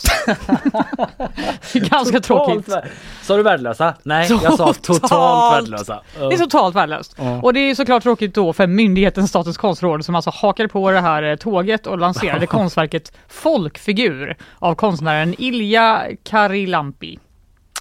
ganska 1.89 2.19
tråkigt. 2.19 2.67
vär- 2.69 2.87
Sa 3.21 3.37
du 3.37 3.43
värdelösa? 3.43 3.93
Nej, 4.03 4.29
jag 4.43 4.53
sa 4.53 4.73
totalt 4.73 5.63
värdelösa. 5.63 6.01
Det 6.19 6.33
är 6.35 6.37
totalt 6.37 6.75
värdelöst. 6.75 7.15
Ja. 7.17 7.41
Och 7.41 7.53
det 7.53 7.59
är 7.59 7.75
såklart 7.75 8.03
tråkigt 8.03 8.35
då 8.35 8.53
för 8.53 8.67
myndigheten 8.67 9.27
Statens 9.27 9.57
konstråd 9.57 10.05
som 10.05 10.15
alltså 10.15 10.29
hakade 10.29 10.69
på 10.69 10.91
det 10.91 11.01
här 11.01 11.23
eh, 11.23 11.35
tåget 11.35 11.87
och 11.87 11.99
lanserade 11.99 12.47
konstverket 12.47 13.11
Folkfigur 13.29 14.37
av 14.59 14.75
konstnären 14.75 15.35
Ilja 15.37 16.03
Karilampi. 16.23 17.19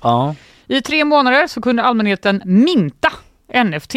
Ja. 0.03 0.35
I 0.67 0.81
tre 0.81 1.05
månader 1.05 1.47
så 1.47 1.61
kunde 1.61 1.83
allmänheten 1.83 2.43
minta 2.45 3.13
NFT 3.55 3.95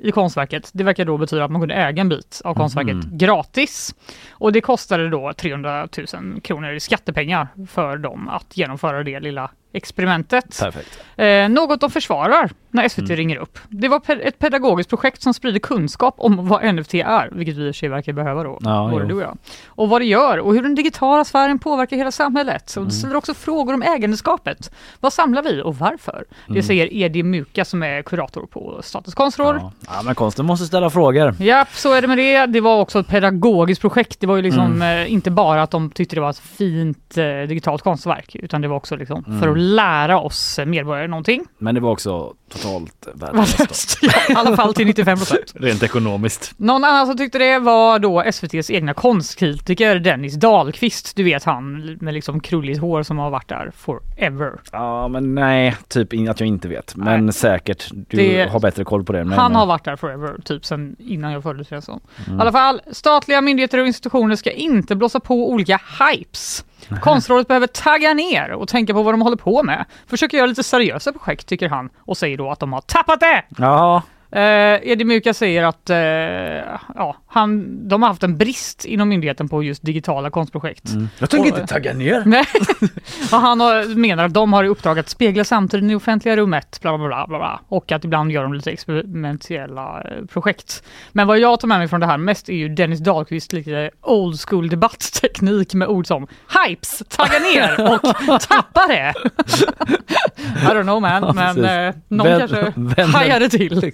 i 0.00 0.10
konstverket. 0.12 0.70
Det 0.74 0.84
verkar 0.84 1.04
då 1.04 1.18
betyda 1.18 1.44
att 1.44 1.50
man 1.50 1.60
kunde 1.62 1.74
äga 1.74 2.00
en 2.00 2.08
bit 2.08 2.40
av 2.44 2.54
konstverket 2.54 2.94
Mhm. 2.94 3.18
gratis. 3.18 3.94
Och 4.30 4.52
det 4.52 4.60
kostade 4.60 5.08
då 5.08 5.32
300 5.32 5.88
000 6.14 6.40
kronor 6.40 6.72
i 6.72 6.80
skattepengar 6.80 7.48
för 7.68 7.96
dem 7.96 8.28
att 8.28 8.56
genomföra 8.56 9.02
det 9.02 9.20
lilla 9.20 9.50
experimentet. 9.72 10.62
Eh, 11.16 11.48
något 11.48 11.80
de 11.80 11.90
försvarar 11.90 12.50
när 12.70 12.88
SVT 12.88 12.98
Mm. 13.04 13.16
ringer 13.16 13.36
upp. 13.36 13.58
Det 13.68 13.88
var 13.88 13.98
pe- 13.98 14.20
ett 14.24 14.38
pedagogiskt 14.38 14.90
projekt 14.90 15.22
som 15.22 15.34
sprider 15.34 15.58
kunskap 15.60 16.14
om 16.18 16.48
vad 16.48 16.74
NFT 16.74 16.94
är, 16.94 17.28
vilket 17.32 17.56
vi 17.56 17.66
i 17.66 17.70
och 17.70 17.74
sig 17.76 17.88
verkar 17.88 18.12
behöva 18.12 18.42
då, 18.42 18.58
Ja, 18.62 18.88
både 18.92 19.06
du 19.06 19.14
och 19.14 19.22
jag. 19.22 19.38
Och 19.66 19.88
vad 19.88 20.00
det 20.00 20.04
gör 20.04 20.38
och 20.38 20.54
hur 20.54 20.62
den 20.62 20.74
digitala 20.74 21.24
sfären 21.24 21.58
påverkar 21.58 21.96
hela 21.96 22.10
samhället. 22.12 22.70
Och 22.70 22.76
Mm. 22.76 22.88
det 22.88 22.94
ställer 22.94 23.16
också 23.16 23.34
frågor 23.34 23.74
om 23.74 23.82
ägandeskapet. 23.82 24.70
Vad 25.00 25.12
samlar 25.12 25.42
vi 25.42 25.62
och 25.62 25.76
varför? 25.78 26.24
Det 26.46 26.52
Mm. 26.52 26.62
säger 26.62 26.94
Edi 26.94 27.22
Muka 27.22 27.64
som 27.64 27.82
är 27.82 28.02
kurator 28.02 28.46
på 28.46 28.80
Statens 28.82 29.14
konstråd. 29.14 29.56
Ja. 29.60 29.72
ja, 29.86 30.02
men 30.04 30.14
konsten 30.14 30.46
måste 30.46 30.66
ställa 30.66 30.90
frågor. 30.90 31.34
Japp, 31.42 31.68
så 31.72 31.92
är 31.92 32.02
det 32.02 32.08
med 32.08 32.18
det. 32.18 32.46
Det 32.46 32.60
var 32.60 32.80
också 32.80 33.00
ett 33.00 33.08
pedagogiskt 33.08 33.80
projekt. 33.80 34.20
Det 34.20 34.26
var 34.26 34.36
ju 34.36 34.42
liksom 34.42 34.64
Mm. 34.64 35.02
eh, 35.06 35.12
inte 35.12 35.30
bara 35.30 35.62
att 35.62 35.70
de 35.70 35.90
tyckte 35.90 36.16
det 36.16 36.20
var 36.20 36.30
ett 36.30 36.38
fint 36.38 37.16
eh, 37.18 37.24
digitalt 37.24 37.82
konstverk, 37.82 38.36
utan 38.36 38.60
det 38.60 38.68
var 38.68 38.76
också 38.76 38.96
liksom 38.96 39.24
Mm. 39.26 39.40
för 39.40 39.48
att 39.48 39.57
lära 39.58 40.20
oss 40.20 40.58
medborgare 40.66 41.08
någonting. 41.08 41.44
Men 41.58 41.74
det 41.74 41.80
var 41.80 41.90
också 41.90 42.34
totalt 42.48 43.08
värdelöst. 43.14 43.98
I 44.28 44.34
alla 44.34 44.56
fall 44.56 44.74
till 44.74 44.86
95 44.86 45.18
procent. 45.18 45.40
Rent 45.54 45.82
ekonomiskt. 45.82 46.52
Någon 46.56 46.84
annan 46.84 47.06
som 47.06 47.16
tyckte 47.16 47.38
det 47.38 47.58
var 47.58 47.98
då 47.98 48.20
SVTs 48.22 48.70
egna 48.70 48.94
konstkritiker 48.94 49.96
Dennis 49.98 50.34
Dahlqvist. 50.34 51.16
Du 51.16 51.22
vet 51.24 51.44
han 51.44 51.96
med 52.00 52.14
liksom 52.14 52.40
krulligt 52.40 52.80
hår 52.80 53.02
som 53.02 53.18
har 53.18 53.30
varit 53.30 53.48
där 53.48 53.72
forever. 53.76 54.52
Ja 54.72 55.08
men 55.08 55.34
nej, 55.34 55.76
typ 55.88 56.08
att 56.30 56.40
jag 56.40 56.46
inte 56.46 56.68
vet. 56.68 56.96
Men 56.96 57.32
säkert, 57.32 57.88
du 57.92 58.16
Det- 58.16 58.50
har 58.50 58.60
bättre 58.60 58.84
koll 58.84 59.04
på 59.04 59.12
det 59.12 59.24
mig. 59.24 59.38
Han 59.38 59.52
men- 59.52 59.58
har 59.60 59.66
varit 59.66 59.84
där 59.84 59.96
forever, 59.96 60.36
typ 60.44 60.64
sen 60.64 60.96
innan 60.98 61.32
jag 61.32 61.42
föddes 61.42 61.68
känns 61.68 61.86
det 61.86 61.92
som. 61.92 62.00
Mm. 62.26 62.38
I 62.38 62.42
alla 62.42 62.52
fall, 62.52 62.80
statliga 62.92 63.40
myndigheter 63.40 63.78
och 63.78 63.86
institutioner 63.86 64.36
ska 64.36 64.50
inte 64.50 64.96
blåsa 64.96 65.20
på 65.20 65.50
olika 65.50 65.80
hypes. 66.00 66.64
Konstrådet 67.00 67.48
behöver 67.48 67.66
tagga 67.66 68.14
ner 68.14 68.50
och 68.52 68.68
tänka 68.68 68.92
på 68.92 69.02
vad 69.02 69.14
de 69.14 69.22
håller 69.22 69.36
på 69.36 69.62
med. 69.62 69.84
Försöker 70.06 70.36
göra 70.36 70.46
lite 70.46 70.62
seriösa 70.62 71.12
projekt 71.12 71.46
tycker 71.46 71.68
han 71.68 71.90
och 71.98 72.16
säger 72.16 72.38
då 72.38 72.50
att 72.50 72.60
de 72.60 72.72
har 72.72 72.80
tappat 72.80 73.20
det! 73.20 73.44
Ja, 73.58 74.02
Eh, 74.30 74.90
Edi 74.90 75.04
Muka 75.04 75.34
säger 75.34 75.64
att 75.64 75.90
eh, 75.90 75.96
ja, 76.94 77.16
han, 77.26 77.78
de 77.88 78.02
har 78.02 78.08
haft 78.08 78.22
en 78.22 78.36
brist 78.36 78.84
inom 78.84 79.08
myndigheten 79.08 79.48
på 79.48 79.62
just 79.62 79.82
digitala 79.82 80.30
konstprojekt. 80.30 80.88
Mm. 80.88 81.08
Jag 81.18 81.30
tänker 81.30 81.48
inte 81.48 81.66
tagga 81.66 81.92
ner. 81.92 82.22
Nej. 82.26 82.44
och 83.32 83.38
han 83.38 83.60
har, 83.60 83.94
menar 83.94 84.24
att 84.24 84.34
de 84.34 84.52
har 84.52 84.64
i 84.64 84.68
uppdrag 84.68 84.98
att 84.98 85.08
spegla 85.08 85.44
samtiden 85.44 85.90
i 85.90 85.94
offentliga 85.94 86.36
rummet 86.36 86.78
bla, 86.82 86.98
bla, 86.98 87.06
bla, 87.08 87.26
bla, 87.28 87.38
bla, 87.38 87.60
och 87.68 87.92
att 87.92 88.04
ibland 88.04 88.32
gör 88.32 88.42
de 88.42 88.54
lite 88.54 88.70
experimentella 88.70 90.02
eh, 90.02 90.24
projekt. 90.26 90.82
Men 91.12 91.26
vad 91.26 91.38
jag 91.38 91.60
tar 91.60 91.68
med 91.68 91.78
mig 91.78 91.88
från 91.88 92.00
det 92.00 92.06
här 92.06 92.18
mest 92.18 92.48
är 92.48 92.54
ju 92.54 92.68
Dennis 92.68 93.00
Dahlqvist 93.00 93.52
lite 93.52 93.90
old 94.02 94.40
school 94.40 94.68
debattteknik 94.68 95.74
med 95.74 95.88
ord 95.88 96.06
som 96.06 96.26
hypes, 96.66 97.02
tagga 97.08 97.38
ner 97.38 97.92
och 97.94 98.40
tappa 98.48 98.86
det. 98.88 99.14
I 100.38 100.66
don't 100.66 100.82
know 100.82 101.00
man, 101.02 101.34
men 101.36 101.64
eh, 101.88 101.94
någon 102.08 102.26
Vän- 102.26 102.38
kanske 102.38 102.72
vänner- 102.76 103.12
hajade 103.12 103.48
till. 103.48 103.92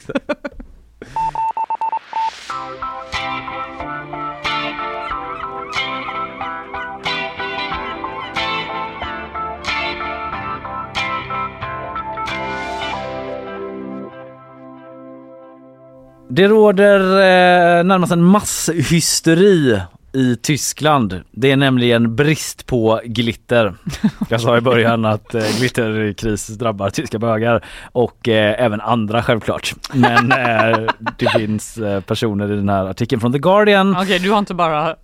Det 16.35 16.49
råder 16.49 17.01
eh, 17.01 17.85
närmast 17.85 18.13
en 18.13 18.25
masshysteri 18.25 19.81
i 20.15 20.37
Tyskland. 20.37 21.21
Det 21.31 21.51
är 21.51 21.57
nämligen 21.57 22.17
brist 22.17 22.67
på 22.67 23.01
glitter. 23.05 23.75
Jag 24.29 24.41
sa 24.41 24.57
i 24.57 24.61
början 24.61 25.05
att 25.05 25.35
eh, 25.35 25.43
glitterkris 25.59 26.47
drabbar 26.47 26.91
tyska 26.91 27.19
bögar 27.19 27.65
och 27.93 28.29
eh, 28.29 28.65
även 28.65 28.81
andra 28.81 29.23
självklart. 29.23 29.75
Men 29.93 30.33
eh, 30.33 30.91
det 31.19 31.31
finns 31.31 31.79
eh, 31.79 32.01
personer 32.01 32.53
i 32.53 32.57
den 32.57 32.69
här 32.69 32.87
artikeln 32.87 33.21
från 33.21 33.33
The 33.33 33.39
Guardian 33.39 33.97
Okej, 33.97 34.19
du 34.19 34.31
har 34.31 34.39
inte 34.39 34.55
bara 34.55 34.97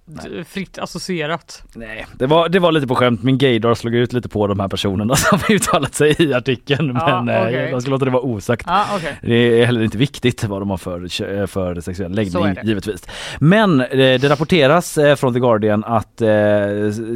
fritt 0.47 0.79
associerat. 0.79 1.63
Nej, 1.75 2.07
det 2.13 2.27
var, 2.27 2.49
det 2.49 2.59
var 2.59 2.73
lite 2.73 2.87
på 2.87 2.95
skämt. 2.95 3.23
Min 3.23 3.39
gaydar 3.39 3.75
slog 3.75 3.95
ut 3.95 4.13
lite 4.13 4.29
på 4.29 4.47
de 4.47 4.61
här 4.61 4.69
personerna 4.69 5.15
som 5.17 5.39
uttalat 5.49 5.95
sig 5.95 6.17
i 6.19 6.35
artikeln. 6.35 6.97
Ja, 7.01 7.23
men 7.23 7.37
eh, 7.37 7.43
okej. 7.43 7.69
jag 7.71 7.83
ska 7.83 7.91
låta 7.91 8.05
det 8.05 8.11
vara 8.11 8.23
osagt. 8.23 8.65
Ja, 8.69 8.87
okej. 8.97 9.19
Det 9.23 9.35
är 9.35 9.67
heller 9.67 9.83
inte 9.83 9.99
viktigt 9.99 10.45
vad 10.45 10.63
de 10.63 10.71
har 10.71 10.77
för, 10.77 11.47
för 11.47 11.81
sexuell 11.81 12.13
läggning 12.13 12.57
givetvis. 12.63 13.03
Men 13.39 13.81
eh, 13.81 13.87
det 13.91 14.29
rapporteras 14.29 14.99
från 15.17 15.33
The 15.35 15.41
Guardian 15.41 15.85
att 15.85 16.21
eh, 16.21 16.31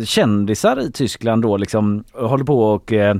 kändisar 0.05 0.80
i 0.80 0.93
Tyskland 0.93 1.43
då 1.43 1.57
liksom 1.57 2.05
håller 2.12 2.45
på 2.45 2.62
och 2.62 2.93
eh, 2.93 3.16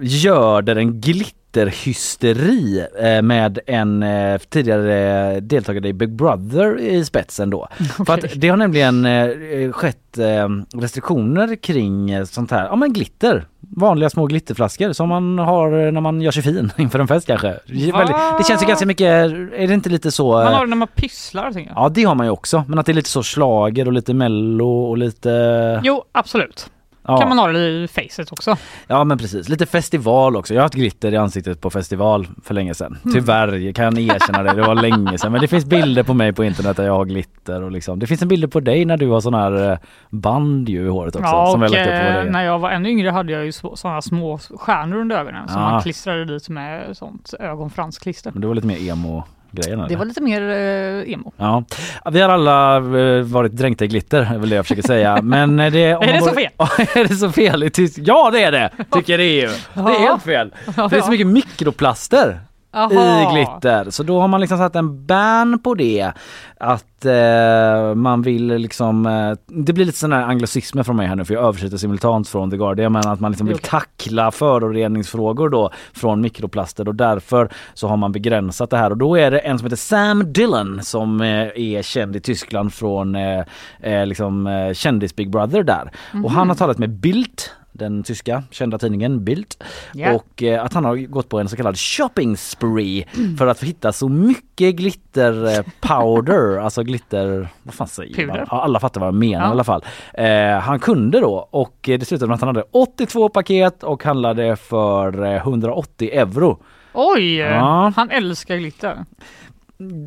göder 0.00 0.76
en 0.76 1.00
glitterhysteri 1.00 2.86
eh, 3.00 3.22
med 3.22 3.58
en 3.66 4.02
eh, 4.02 4.38
tidigare 4.38 5.40
deltagare 5.40 5.88
i 5.88 5.92
Big 5.92 6.12
Brother 6.12 6.78
i 6.80 7.04
spetsen 7.04 7.50
då. 7.50 7.68
För 8.06 8.14
att 8.14 8.24
det 8.36 8.48
har 8.48 8.56
nämligen 8.56 9.06
eh, 9.06 9.72
skett 9.72 10.18
eh, 10.18 10.48
restriktioner 10.80 11.56
kring 11.56 12.10
eh, 12.10 12.24
sånt 12.24 12.50
här, 12.50 12.64
ja 12.64 12.76
men 12.76 12.92
glitter. 12.92 13.46
Vanliga 13.76 14.10
små 14.10 14.26
glitterflaskor 14.26 14.92
som 14.92 15.08
man 15.08 15.38
har 15.38 15.90
när 15.92 16.00
man 16.00 16.20
gör 16.20 16.30
sig 16.30 16.42
fin 16.42 16.72
inför 16.78 16.98
en 16.98 17.08
fest 17.08 17.26
kanske. 17.26 17.48
Väldigt- 17.66 18.16
Det 18.38 18.44
känns 18.48 18.62
ju 18.62 18.66
ganska 18.66 18.86
mycket, 18.86 19.06
är 19.06 19.66
det 19.68 19.74
inte 19.74 19.88
lite 19.88 20.10
så? 20.12 20.32
Man 20.32 20.54
har 20.54 20.64
det 20.64 20.70
när 20.70 20.76
man 20.76 20.88
pysslar, 20.94 21.52
tänker 21.52 21.70
jag. 21.74 21.84
Ja 21.84 21.88
det 21.88 22.04
har 22.04 22.14
man 22.14 22.26
ju 22.26 22.30
också, 22.32 22.64
men 22.68 22.78
att 22.78 22.86
det 22.86 22.92
är 22.92 22.94
lite 22.94 23.08
så 23.10 23.22
slager 23.22 23.86
och 23.86 23.92
lite 23.92 24.14
mello 24.14 24.68
och 24.68 24.98
lite... 24.98 25.80
Jo, 25.84 26.02
absolut. 26.12 26.70
Ja. 27.08 27.18
Kan 27.18 27.28
man 27.28 27.38
ha 27.38 27.46
det 27.52 27.68
i 27.68 27.88
facet 27.88 28.32
också. 28.32 28.56
Ja 28.86 29.04
men 29.04 29.18
precis, 29.18 29.48
lite 29.48 29.66
festival 29.66 30.36
också. 30.36 30.54
Jag 30.54 30.60
har 30.60 30.64
haft 30.64 30.74
glitter 30.74 31.12
i 31.14 31.16
ansiktet 31.16 31.60
på 31.60 31.70
festival 31.70 32.26
för 32.44 32.54
länge 32.54 32.74
sedan. 32.74 32.98
Mm. 33.04 33.14
Tyvärr 33.14 33.72
kan 33.72 33.84
jag 33.84 34.16
erkänna 34.16 34.42
det, 34.42 34.52
det 34.52 34.62
var 34.62 34.74
länge 34.74 35.18
sedan. 35.18 35.32
Men 35.32 35.40
det 35.40 35.48
finns 35.48 35.64
bilder 35.64 36.02
på 36.02 36.14
mig 36.14 36.32
på 36.32 36.44
internet 36.44 36.76
där 36.76 36.84
jag 36.86 36.92
har 36.92 37.04
glitter 37.04 37.62
och 37.62 37.70
liksom. 37.70 37.98
Det 37.98 38.06
finns 38.06 38.22
en 38.22 38.28
bild 38.28 38.52
på 38.52 38.60
dig 38.60 38.84
när 38.84 38.96
du 38.96 39.08
har 39.08 39.20
sån 39.20 39.34
här 39.34 39.70
eh, 39.72 39.78
band 40.10 40.68
ju 40.68 40.86
i 40.86 40.88
håret 40.88 41.16
också. 41.16 41.26
Ja, 41.26 41.46
som 41.52 41.62
och 41.62 41.68
upp 41.68 41.74
på 41.74 41.78
eh, 41.78 42.24
när 42.24 42.44
jag 42.44 42.58
var 42.58 42.70
ännu 42.70 42.88
yngre 42.90 43.10
hade 43.10 43.32
jag 43.32 43.44
ju 43.44 43.52
sådana 43.52 44.02
små 44.02 44.38
stjärnor 44.38 44.96
under 44.96 45.16
ögonen 45.16 45.48
som 45.48 45.62
Ah. 45.62 45.70
man 45.70 45.82
klistrade 45.82 46.24
dit 46.24 46.48
med 46.48 46.96
sånt 46.96 47.34
ögonfransklister. 47.40 48.30
Men 48.32 48.40
det 48.40 48.46
var 48.46 48.54
lite 48.54 48.66
mer 48.66 48.90
emo 48.90 49.24
grejen 49.56 49.84
Det 49.88 49.96
var 49.96 50.04
lite 50.04 50.20
mer 50.22 50.42
eh, 50.42 51.12
emo. 51.12 51.32
Ja, 51.36 51.64
vi 52.12 52.20
har 52.20 52.28
alla 52.28 52.76
eh, 52.76 53.22
varit 53.22 53.52
dränkta 53.52 53.84
i 53.84 53.88
glitter, 53.88 54.22
är 54.34 54.38
väl 54.38 54.48
det 54.48 54.56
jag 54.56 54.64
försöker 54.64 54.82
säga. 54.82 55.22
Men 55.22 55.60
eh, 55.60 55.72
det, 55.72 55.82
Är 55.84 56.12
det 56.12 56.20
så 56.22 56.32
fel? 56.32 56.50
är 56.94 57.08
det 57.08 57.14
så 57.14 57.32
fel 57.32 57.62
i 57.62 57.70
tysk? 57.70 57.98
Ja 58.02 58.30
det 58.32 58.42
är 58.42 58.52
det! 58.52 58.70
Tycker 58.92 59.18
ju. 59.18 59.48
Det 59.74 59.80
är 59.80 59.98
helt 59.98 60.22
fel. 60.22 60.52
Ja, 60.76 60.88
Det 60.88 60.96
är 60.96 61.00
så 61.00 61.10
mycket 61.10 61.26
mikroplaster 61.26 62.40
Jaha. 62.76 63.22
i 63.22 63.34
glitter. 63.34 63.90
Så 63.90 64.02
då 64.02 64.20
har 64.20 64.28
man 64.28 64.40
liksom 64.40 64.58
satt 64.58 64.76
en 64.76 65.06
ban 65.06 65.58
på 65.58 65.74
det. 65.74 66.12
Att 66.60 67.04
eh, 67.04 67.94
man 67.94 68.22
vill 68.22 68.46
liksom, 68.46 69.06
eh, 69.06 69.32
det 69.46 69.72
blir 69.72 69.84
lite 69.84 69.98
sådana 69.98 70.16
här 70.16 70.26
anglicismer 70.26 70.82
från 70.82 70.96
mig 70.96 71.06
här 71.06 71.16
nu 71.16 71.24
för 71.24 71.34
jag 71.34 71.44
översätter 71.44 71.76
simultant 71.76 72.28
från 72.28 72.50
The 72.50 72.56
Guardian 72.56 72.92
men 72.92 73.08
att 73.08 73.20
man 73.20 73.30
liksom 73.30 73.46
vill 73.46 73.58
tackla 73.58 74.30
föroreningsfrågor 74.30 75.48
då 75.48 75.70
från 75.94 76.20
mikroplaster 76.20 76.88
och 76.88 76.94
därför 76.94 77.48
så 77.74 77.88
har 77.88 77.96
man 77.96 78.12
begränsat 78.12 78.70
det 78.70 78.76
här 78.76 78.90
och 78.90 78.96
då 78.96 79.18
är 79.18 79.30
det 79.30 79.38
en 79.38 79.58
som 79.58 79.66
heter 79.66 79.76
Sam 79.76 80.32
Dillon 80.32 80.80
som 80.82 81.20
eh, 81.20 81.28
är 81.54 81.82
känd 81.82 82.16
i 82.16 82.20
Tyskland 82.20 82.74
från 82.74 83.14
eh, 83.14 83.44
eh, 83.80 84.06
liksom 84.06 84.46
eh, 84.46 84.72
kändis 84.72 85.16
Big 85.16 85.30
Brother 85.30 85.62
där. 85.62 85.90
Och 86.24 86.30
han 86.30 86.48
har 86.48 86.56
talat 86.56 86.78
med 86.78 86.90
Bild 86.90 87.42
den 87.76 88.02
tyska 88.02 88.42
kända 88.50 88.78
tidningen 88.78 89.24
Bild 89.24 89.46
Ja. 89.94 90.12
och 90.12 90.42
eh, 90.42 90.64
att 90.64 90.72
han 90.74 90.84
har 90.84 90.96
gått 90.96 91.28
på 91.28 91.40
en 91.40 91.48
så 91.48 91.56
kallad 91.56 91.78
shopping 91.78 92.36
spree 92.36 93.04
för 93.38 93.46
att 93.46 93.62
hitta 93.62 93.92
så 93.92 94.08
mycket 94.08 94.76
glitter 94.76 95.58
eh, 95.58 95.64
powder, 95.80 96.58
alltså 96.64 96.82
glitter, 96.82 97.48
vad 97.62 97.74
fan 97.74 97.88
säger 97.88 98.26
man? 98.26 98.36
Ja, 98.36 98.44
alla 98.62 98.80
fattar 98.80 99.00
vad 99.00 99.06
jag 99.08 99.14
menar 99.14 99.44
Ja. 99.44 99.48
i 99.48 99.50
alla 99.50 99.64
fall. 99.64 99.84
Eh, 100.14 100.58
han 100.60 100.78
kunde 100.78 101.20
då 101.20 101.48
och 101.50 101.88
eh, 101.88 101.98
det 101.98 102.04
slutade 102.04 102.28
med 102.28 102.34
att 102.34 102.40
han 102.40 102.48
hade 102.56 102.64
82 102.72 103.28
paket 103.28 103.82
och 103.82 104.04
handlade 104.04 104.56
för 104.56 105.24
eh, 105.24 105.36
180 105.36 106.10
euro. 106.12 106.58
Oj, 106.92 107.36
Ja. 107.36 107.92
han 107.96 108.10
älskar 108.10 108.56
glitter. 108.56 109.04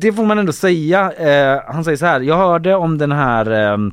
Det 0.00 0.12
får 0.12 0.24
man 0.24 0.38
ändå 0.38 0.52
säga. 0.52 1.12
Eh, 1.12 1.62
han 1.74 1.84
säger 1.84 1.96
så 1.96 2.06
här, 2.06 2.20
jag 2.20 2.36
hörde 2.36 2.74
om 2.74 2.98
den 2.98 3.12
här 3.12 3.50
ehm, 3.50 3.92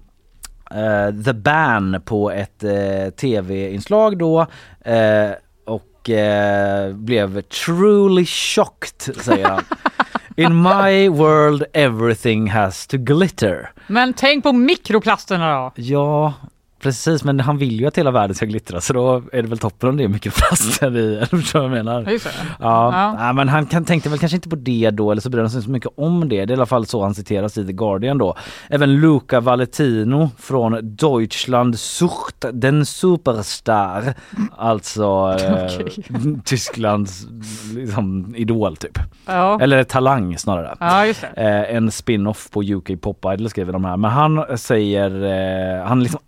eh, 0.72 1.24
The 1.26 1.34
Ban 1.34 2.01
på 2.05 2.32
ett 2.32 2.63
eh, 2.63 3.09
tv-inslag 3.09 4.18
då 4.18 4.41
eh, 4.86 5.32
och 5.65 6.09
blev 6.93 7.41
truly 7.41 8.26
shocked 8.26 9.15
säger 9.15 9.45
han. 9.45 9.63
In 10.36 10.61
my 10.61 11.09
world 11.09 11.63
everything 11.74 12.49
has 12.49 12.88
to 12.88 12.97
glitter. 12.97 13.72
Men 13.88 14.13
tänk 14.13 14.43
på 14.43 14.53
mikroplasterna 14.53 15.55
då. 15.55 15.72
Ja, 15.76 16.34
precis 16.80 17.24
men 17.24 17.40
han 17.40 17.58
vill 17.58 17.80
ju 17.80 17.88
att 17.88 17.98
hela 17.98 18.12
världen 18.12 18.36
ska 18.36 18.46
glittra 18.46 18.82
så 18.82 18.94
då 18.94 19.24
är 19.32 19.42
det 19.42 19.48
väl 19.48 19.58
toppen 19.58 19.90
om 19.90 19.98
det 19.98 20.04
är 20.04 20.08
mycket 20.08 20.36
plaster 20.36 20.98
i, 20.98 21.16
eller 21.16 21.26
förstår 21.26 21.62
jag 21.62 21.72
menar? 21.72 22.20
Ja. 22.60 23.16
Ja, 23.20 23.34
men 23.34 23.50
han 23.50 23.66
kan, 23.66 23.86
tänkte 23.86 24.10
väl 24.10 24.20
kanske 24.20 24.36
inte 24.36 24.50
på 24.50 24.56
det 24.56 24.90
då 24.90 25.12
eller 25.12 25.22
så 25.22 25.30
bryr 25.30 25.42
han 25.42 25.50
sig 25.50 25.58
inte 25.58 25.66
så 25.66 25.72
mycket 25.72 25.92
om 25.96 26.30
det. 26.30 26.46
Det 26.46 26.54
är 26.54 26.56
i 26.56 26.58
alla 26.58 26.66
fall 26.66 26.86
så 26.86 27.04
han 27.04 27.16
citeras 27.16 27.58
i 27.58 27.66
The 27.66 27.74
Guardian 27.74 28.18
då. 28.18 28.36
Även 28.70 29.02
Luca 29.02 29.40
Valentino 29.40 30.32
från 30.38 30.96
Deutschland 30.96 31.80
sucht 31.80 32.46
den 32.54 32.86
Superstar. 32.86 34.14
Alltså 34.58 35.38
eh, 35.40 35.66
Okej. 35.66 36.04
Tysklands 36.46 37.28
liksom, 37.76 38.36
idol 38.36 38.78
typ. 38.78 39.00
Ja. 39.26 39.60
Eller 39.62 39.84
talang 39.84 40.38
snarare. 40.38 40.76
Eh, 41.36 41.76
en 41.76 41.92
spin-off 41.92 42.50
på 42.52 42.64
UK 42.64 43.02
Pop 43.02 43.26
Idol 43.34 43.50
skriver 43.50 43.74
de 43.74 43.86
här. 43.86 43.98
Men 43.98 44.12
han 44.12 44.58
säger, 44.58 45.24
eh, 45.24 45.88
han 45.88 46.04
liksom 46.04 46.20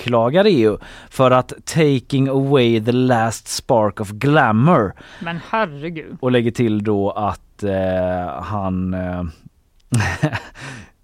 anklagar 0.00 0.44
EU 0.44 0.78
för 1.10 1.30
att 1.30 1.52
taking 1.64 2.28
away 2.28 2.80
the 2.80 2.92
last 2.92 3.48
spark 3.48 4.00
of 4.00 4.10
glamour 4.10 4.92
Men 5.20 5.40
herregud. 5.50 6.16
och 6.20 6.32
lägger 6.32 6.50
till 6.50 6.84
då 6.84 7.10
att 7.10 7.62
eh, 7.62 8.42
han 8.42 8.94
eh, 8.94 9.20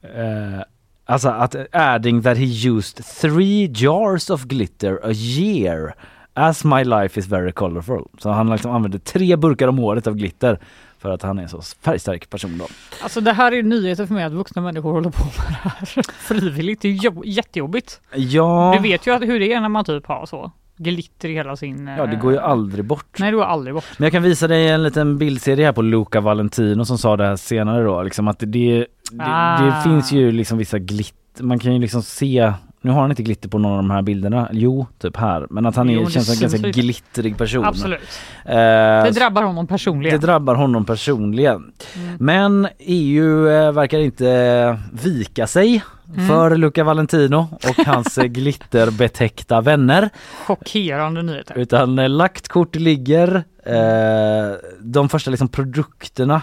eh, 0.03 0.63
Alltså 1.09 1.29
att 1.29 1.57
adding 1.73 2.23
that 2.23 2.37
he 2.37 2.69
used 2.69 3.05
three 3.05 3.71
jars 3.75 4.31
of 4.31 4.45
glitter 4.45 5.01
a 5.05 5.13
year 5.13 5.95
as 6.35 6.65
my 6.65 6.85
life 6.85 7.21
is 7.21 7.27
very 7.27 7.53
colorful. 7.53 8.09
Så 8.19 8.31
han 8.31 8.51
liksom 8.51 8.71
använder 8.71 8.99
tre 8.99 9.37
burkar 9.37 9.69
om 9.69 9.79
året 9.79 10.07
av 10.07 10.15
glitter 10.15 10.59
för 10.99 11.11
att 11.11 11.23
han 11.23 11.39
är 11.39 11.43
en 11.43 11.49
så 11.49 11.61
färgstark 11.81 12.31
person 12.31 12.59
då. 12.59 12.67
Alltså 13.03 13.21
det 13.21 13.33
här 13.33 13.53
är 13.53 13.63
nyheter 13.63 14.07
för 14.07 14.15
mig 14.15 14.25
att 14.25 14.33
vuxna 14.33 14.63
människor 14.63 14.93
håller 14.93 15.11
på 15.11 15.25
med 15.25 15.33
det 15.49 15.69
här 15.71 16.03
frivilligt. 16.19 16.83
Det 16.83 16.89
är 16.89 16.93
jobb- 16.93 17.23
jättejobbigt. 17.27 18.01
Ja, 18.15 18.75
Du 18.77 18.83
vet 18.89 19.07
ju 19.07 19.15
att 19.15 19.23
hur 19.23 19.41
det 19.41 19.53
är 19.53 19.61
när 19.61 19.69
man 19.69 19.85
typ 19.85 20.07
har 20.07 20.27
så 20.27 20.51
glitter 20.79 21.29
i 21.29 21.33
hela 21.35 21.57
sin... 21.57 21.87
ja 21.99 22.07
det 22.07 22.17
går 22.17 22.33
ju 22.33 22.39
aldrig 22.39 22.85
bort. 22.85 23.19
Nej 23.19 23.31
det 23.31 23.37
går 23.37 23.45
aldrig 23.45 23.75
bort. 23.75 23.85
Men 23.99 24.05
jag 24.07 24.13
kan 24.13 24.23
visa 24.23 24.49
dig 24.49 24.69
en 24.69 24.83
liten 24.83 25.19
bildserie 25.19 25.65
här 25.65 25.73
på 25.73 25.83
Luca 25.83 26.21
Valentino 26.21 26.85
som 26.85 26.99
sa 26.99 27.17
det 27.17 27.25
här 27.27 27.37
senare 27.37 27.85
då. 27.85 28.03
Liksom 28.03 28.29
att 28.29 28.39
det, 28.39 28.47
det, 28.47 28.79
det, 29.11 29.25
Ah. 29.25 29.63
det 29.65 29.83
finns 29.83 30.13
ju 30.13 30.33
liksom 30.33 30.59
vissa 30.59 30.79
glitter, 30.79 31.45
man 31.45 31.59
kan 31.59 31.73
ju 31.75 31.79
liksom 31.81 32.03
se 32.03 32.53
nu 32.87 32.93
har 32.93 33.01
han 33.01 33.11
inte 33.11 33.23
glitter 33.23 33.49
på 33.49 33.59
någon 33.59 33.71
av 33.73 33.77
de 33.77 33.91
här 33.91 34.03
bilderna. 34.03 34.49
Jo, 34.53 34.87
typ 34.99 35.17
här. 35.17 35.47
Men 35.51 35.67
att 35.67 35.77
han 35.77 35.91
är, 35.91 35.95
Jo, 35.95 36.05
det 36.05 36.11
känns 36.11 36.27
som 36.27 36.35
en 36.35 36.41
ganska 36.41 36.67
lite. 36.67 36.81
glittrig 36.81 37.39
person. 37.39 37.65
Absolut. 37.65 38.01
Eh, 38.45 38.55
Det 38.55 39.11
drabbar 39.15 39.43
honom 39.43 39.67
personligen. 39.67 40.21
det 40.21 40.27
drabbar 40.27 40.55
honom 40.55 40.85
personligen. 40.85 41.73
Mm. 41.97 42.17
Men 42.21 42.69
EU 42.79 43.49
eh, 43.49 43.73
verkar 43.73 43.99
inte 43.99 44.79
vika 44.93 45.47
sig 45.47 45.83
Mm. 46.15 46.29
för 46.29 46.57
Luca 46.57 46.85
Valentino 46.85 47.49
och 47.53 47.87
hans 47.87 48.19
eh, 48.19 48.25
glitterbetäckta 48.77 49.61
vänner. 49.61 50.11
Chockerande 50.47 51.23
nyheter. 51.23 51.59
Utan 51.59 51.99
eh, 51.99 52.09
lagt 52.09 52.49
kort 52.49 52.75
ligger. 52.77 53.45
Eh, 53.67 54.57
de 54.81 55.09
första 55.09 55.31
liksom 55.31 55.49
produkterna 55.49 56.43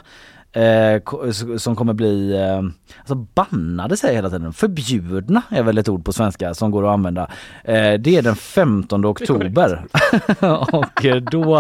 eh, 0.54 1.02
som 1.58 1.76
kommer 1.76 1.94
bli 1.94 2.36
eh, 2.42 2.58
alltså 3.00 3.16
bannade 3.16 3.98
säger 3.98 4.14
jag 4.14 4.18
hela 4.18 4.30
tiden. 4.30 4.54
Förbjudna 4.54 5.42
är 5.50 5.64
väl 5.64 5.78
ett 5.78 5.90
ord 5.90 6.06
på 6.06 6.14
svenska 6.14 6.54
som 6.54 6.72
går 6.72 6.84
att 6.88 6.94
använda. 6.94 7.22
Eh, 7.64 7.94
det 7.94 8.18
är 8.18 8.22
den 8.22 8.36
15 8.36 9.06
oktober. 9.06 9.86
och 10.72 11.06
eh, 11.06 11.16
då, 11.16 11.58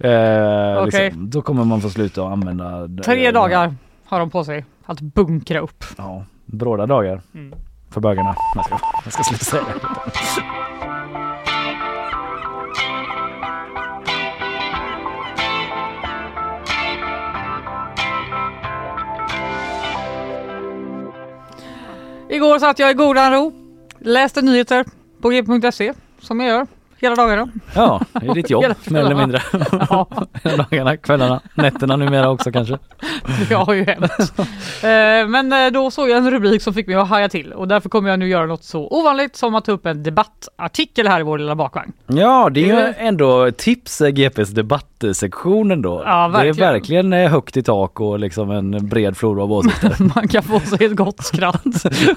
eh, 0.00 0.82
Okej. 0.82 1.04
liksom, 1.04 1.30
då 1.30 1.42
kommer 1.42 1.64
man 1.64 1.80
få 1.80 1.90
sluta 1.90 2.22
att 2.26 2.32
använda 2.32 2.88
Tre 3.04 3.30
dagar 3.30 3.74
har 4.04 4.18
de 4.18 4.30
på 4.30 4.44
sig 4.44 4.64
att 4.86 5.00
bunkra 5.00 5.60
upp. 5.60 5.84
Ja, 5.98 6.24
bråda 6.46 6.86
dagar 6.86 7.20
Mm. 7.34 7.58
för 7.90 8.00
bögarna. 8.00 8.34
Jag 8.54 8.64
ska, 8.64 8.78
jag 9.04 9.12
ska 9.12 9.22
sluta 9.22 9.44
säga 9.44 9.62
det. 9.62 10.79
Igår 22.40 22.58
satt 22.58 22.78
jag 22.78 22.90
i 22.90 22.94
godan 22.94 23.32
ro, 23.32 23.52
läste 23.98 24.42
nyheter 24.42 24.84
på 25.22 25.28
g.se 25.28 25.92
som 26.20 26.40
jag 26.40 26.48
gör 26.48 26.66
hela 27.00 27.14
dagarna. 27.14 27.48
Ja, 27.74 28.00
det 28.20 28.26
är 28.28 28.34
ditt 28.34 28.50
jobb 28.50 28.62
Hela 28.64 28.74
mer 28.86 29.00
eller 29.00 29.14
mindre. 29.14 29.42
Ja. 29.90 30.06
Dagarna, 30.70 30.96
kvällarna, 30.96 31.40
nätterna 31.54 31.96
numera 31.96 32.30
också 32.30 32.52
kanske. 32.52 32.78
Det 33.48 33.54
har 33.54 33.74
ju 33.74 33.84
hänt. 33.84 34.12
Eh, 34.82 35.28
Men 35.28 35.52
eh, 35.52 35.70
då 35.72 35.90
såg 35.90 36.10
jag 36.10 36.18
en 36.18 36.30
rubrik 36.30 36.62
som 36.62 36.74
fick 36.74 36.86
mig 36.86 36.96
att 36.96 37.08
haja 37.08 37.28
till 37.28 37.52
och 37.52 37.68
därför 37.68 37.88
kommer 37.88 38.10
jag 38.10 38.18
nu 38.18 38.28
göra 38.28 38.46
något 38.46 38.64
så 38.64 38.88
ovanligt 38.90 39.36
som 39.36 39.54
att 39.54 39.64
ta 39.64 39.72
upp 39.72 39.86
en 39.86 40.02
debattartikel 40.02 41.08
här 41.08 41.20
i 41.20 41.22
vår 41.22 41.38
lilla 41.38 41.54
bakvagn. 41.54 41.92
Ja, 42.06 42.50
det 42.52 42.70
är 42.70 42.86
ju 42.86 42.94
ändå 42.98 43.50
tips 43.50 44.00
eh, 44.00 44.08
GPs 44.10 44.50
debattsektion 44.50 45.70
ändå. 45.70 46.02
Ja, 46.06 46.28
Det 46.28 46.48
är 46.48 46.52
verkligen. 46.52 47.12
högt 47.12 47.56
i 47.56 47.62
tak 47.62 48.00
och 48.00 48.18
liksom 48.18 48.50
en 48.50 48.88
bred 48.88 49.16
flora 49.16 49.42
av 49.42 49.52
åsikter. 49.52 49.96
Man 50.14 50.28
kan 50.28 50.42
få 50.42 50.60
sig 50.60 50.86
ett 50.86 50.96
gott 50.96 51.24
skratt 51.24 51.64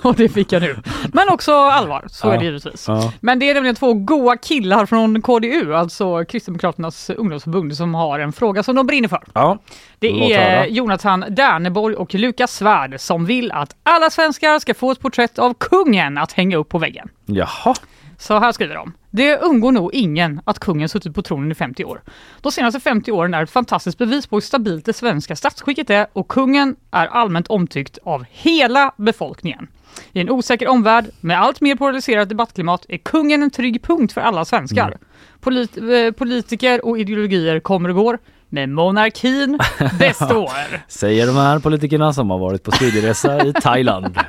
och 0.02 0.16
det 0.16 0.30
fick 0.30 0.52
jag 0.52 0.62
nu. 0.62 0.76
Men 1.14 1.30
också 1.30 1.54
allvar, 1.54 2.04
så 2.08 2.28
Ja. 2.28 2.34
är 2.34 2.38
det 2.38 2.46
givetvis. 2.46 2.86
Ja. 2.88 3.12
Men 3.20 3.40
det 3.40 3.50
är 3.50 3.54
nämligen 3.54 3.76
två 3.76 3.94
goa 3.94 4.38
killar 4.38 4.73
från 4.86 5.22
KDU, 5.22 5.74
alltså 5.74 6.26
Kristdemokraternas 6.26 7.10
ungdomsförbund, 7.10 7.78
som 7.78 7.96
har 7.96 8.20
en 8.20 8.34
fråga 8.34 8.64
som 8.64 8.76
de 8.76 8.88
brinner 8.88 9.08
för. 9.08 9.24
Ja, 9.34 9.58
Det 10.00 10.34
är. 10.34 10.66
Jonathan 10.66 11.26
Derneborg 11.30 11.96
och 11.96 12.14
Lukas 12.14 12.56
Svärd 12.56 13.00
som 13.00 13.26
vill 13.26 13.52
att 13.52 13.76
alla 13.84 14.10
svenskar 14.10 14.60
ska 14.60 14.74
få 14.74 14.92
ett 14.92 15.00
porträtt 15.00 15.40
av 15.40 15.54
kungen 15.54 16.18
att 16.18 16.32
hänga 16.32 16.58
upp 16.58 16.70
på 16.70 16.78
väggen. 16.78 17.10
jaha. 17.26 17.76
Så 18.24 18.40
här 18.40 18.52
skriver 18.52 18.76
de. 18.76 18.94
Det 19.10 19.38
undgår 19.38 19.72
nog 19.72 19.94
ingen 19.94 20.42
att 20.46 20.60
kungen 20.60 20.90
suttit 20.90 21.16
på 21.16 21.22
tronen 21.22 21.52
i 21.52 21.56
50 21.56 21.86
år. 21.86 22.02
De 22.42 22.52
senaste 22.52 22.80
50 22.80 23.12
åren 23.12 23.34
är 23.34 23.44
ett 23.44 23.50
fantastiskt 23.50 23.98
bevis 23.98 24.28
på 24.28 24.36
hur 24.36 24.42
stabilt 24.42 24.86
det 24.86 24.94
svenska 24.94 25.36
statsskicket 25.36 25.90
är 25.90 26.08
och 26.14 26.28
kungen 26.28 26.76
är 26.92 27.08
allmänt 27.08 27.48
omtyckt 27.48 27.98
av 28.04 28.26
hela 28.32 28.94
befolkningen. 28.98 29.68
I 30.12 30.22
en 30.22 30.30
osäker 30.30 30.68
omvärld 30.68 31.06
med 31.20 31.42
allt 31.42 31.62
mer 31.62 31.76
polariserat 31.76 32.30
debattklimat 32.30 32.86
är 32.90 32.98
kungen 32.98 33.44
en 33.44 33.52
trygg 33.52 33.84
punkt 33.84 34.14
för 34.14 34.22
alla 34.22 34.46
svenskar. 34.46 34.98
Polit 35.40 35.78
eh, 35.78 36.12
politiker 36.18 36.86
och 36.86 37.00
ideologier 37.00 37.60
kommer 37.60 37.90
och 37.90 37.96
går, 37.96 38.20
men 38.50 38.74
monarkin 38.74 39.60
består. 40.00 40.52
Säger 40.88 41.28
de 41.28 41.36
här 41.36 41.60
politikerna 41.60 42.14
som 42.14 42.30
har 42.30 42.40
varit 42.40 42.64
på 42.64 42.72
studieresa 42.72 43.46
i 43.46 43.54
Thailand. 43.62 44.20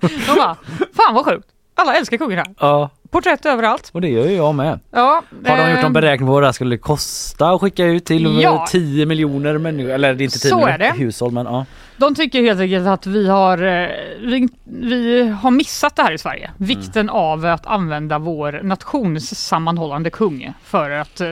De 0.00 0.34
bara, 0.36 0.56
fan 0.96 1.14
vad 1.14 1.24
sjukt. 1.24 1.48
Alla 1.74 1.96
älskar 1.96 2.16
kungen 2.16 2.38
här. 2.38 2.46
Ja, 2.58 2.90
Porträtt 3.10 3.46
överallt. 3.46 3.90
och 3.94 4.00
det 4.00 4.08
gör 4.08 4.26
ju 4.26 4.32
jag 4.36 4.54
med. 4.54 4.80
Ja, 4.90 5.22
Har 5.46 5.56
de 5.56 5.70
gjort 5.70 5.82
någon 5.82 5.92
beräkning 5.92 6.26
på 6.26 6.32
vad 6.32 6.42
det 6.42 6.46
här 6.46 6.52
skulle 6.52 6.76
kosta 6.78 7.50
att 7.50 7.60
skicka 7.60 7.84
ut 7.84 8.04
till 8.04 8.40
Ja. 8.42 8.66
10 8.70 9.06
miljoner 9.06 9.58
människor? 9.58 9.90
Eller 9.90 10.14
det 10.14 10.22
är 10.22 10.24
inte 10.24 10.38
10 10.38 10.48
Så 10.50 10.56
miljoner 10.56 10.74
är 10.74 10.78
det. 10.78 10.98
hushåll 10.98 11.32
men 11.32 11.46
ja. 11.46 11.66
De 11.96 12.14
tycker 12.14 12.42
helt 12.42 12.60
enkelt 12.60 12.86
att 12.86 13.06
vi 13.06 13.28
har, 13.28 13.58
eh, 13.62 13.88
vi, 14.20 14.48
vi 14.64 15.28
har 15.42 15.50
missat 15.50 15.96
det 15.96 16.02
här 16.02 16.12
i 16.12 16.18
Sverige. 16.18 16.50
Vikten 16.56 17.10
av 17.10 17.46
att 17.46 17.66
använda 17.66 18.18
vår 18.18 18.60
nationssammanhållande 18.62 20.10
kung 20.10 20.52
för 20.64 20.90
att 20.90 21.20
eh, 21.20 21.28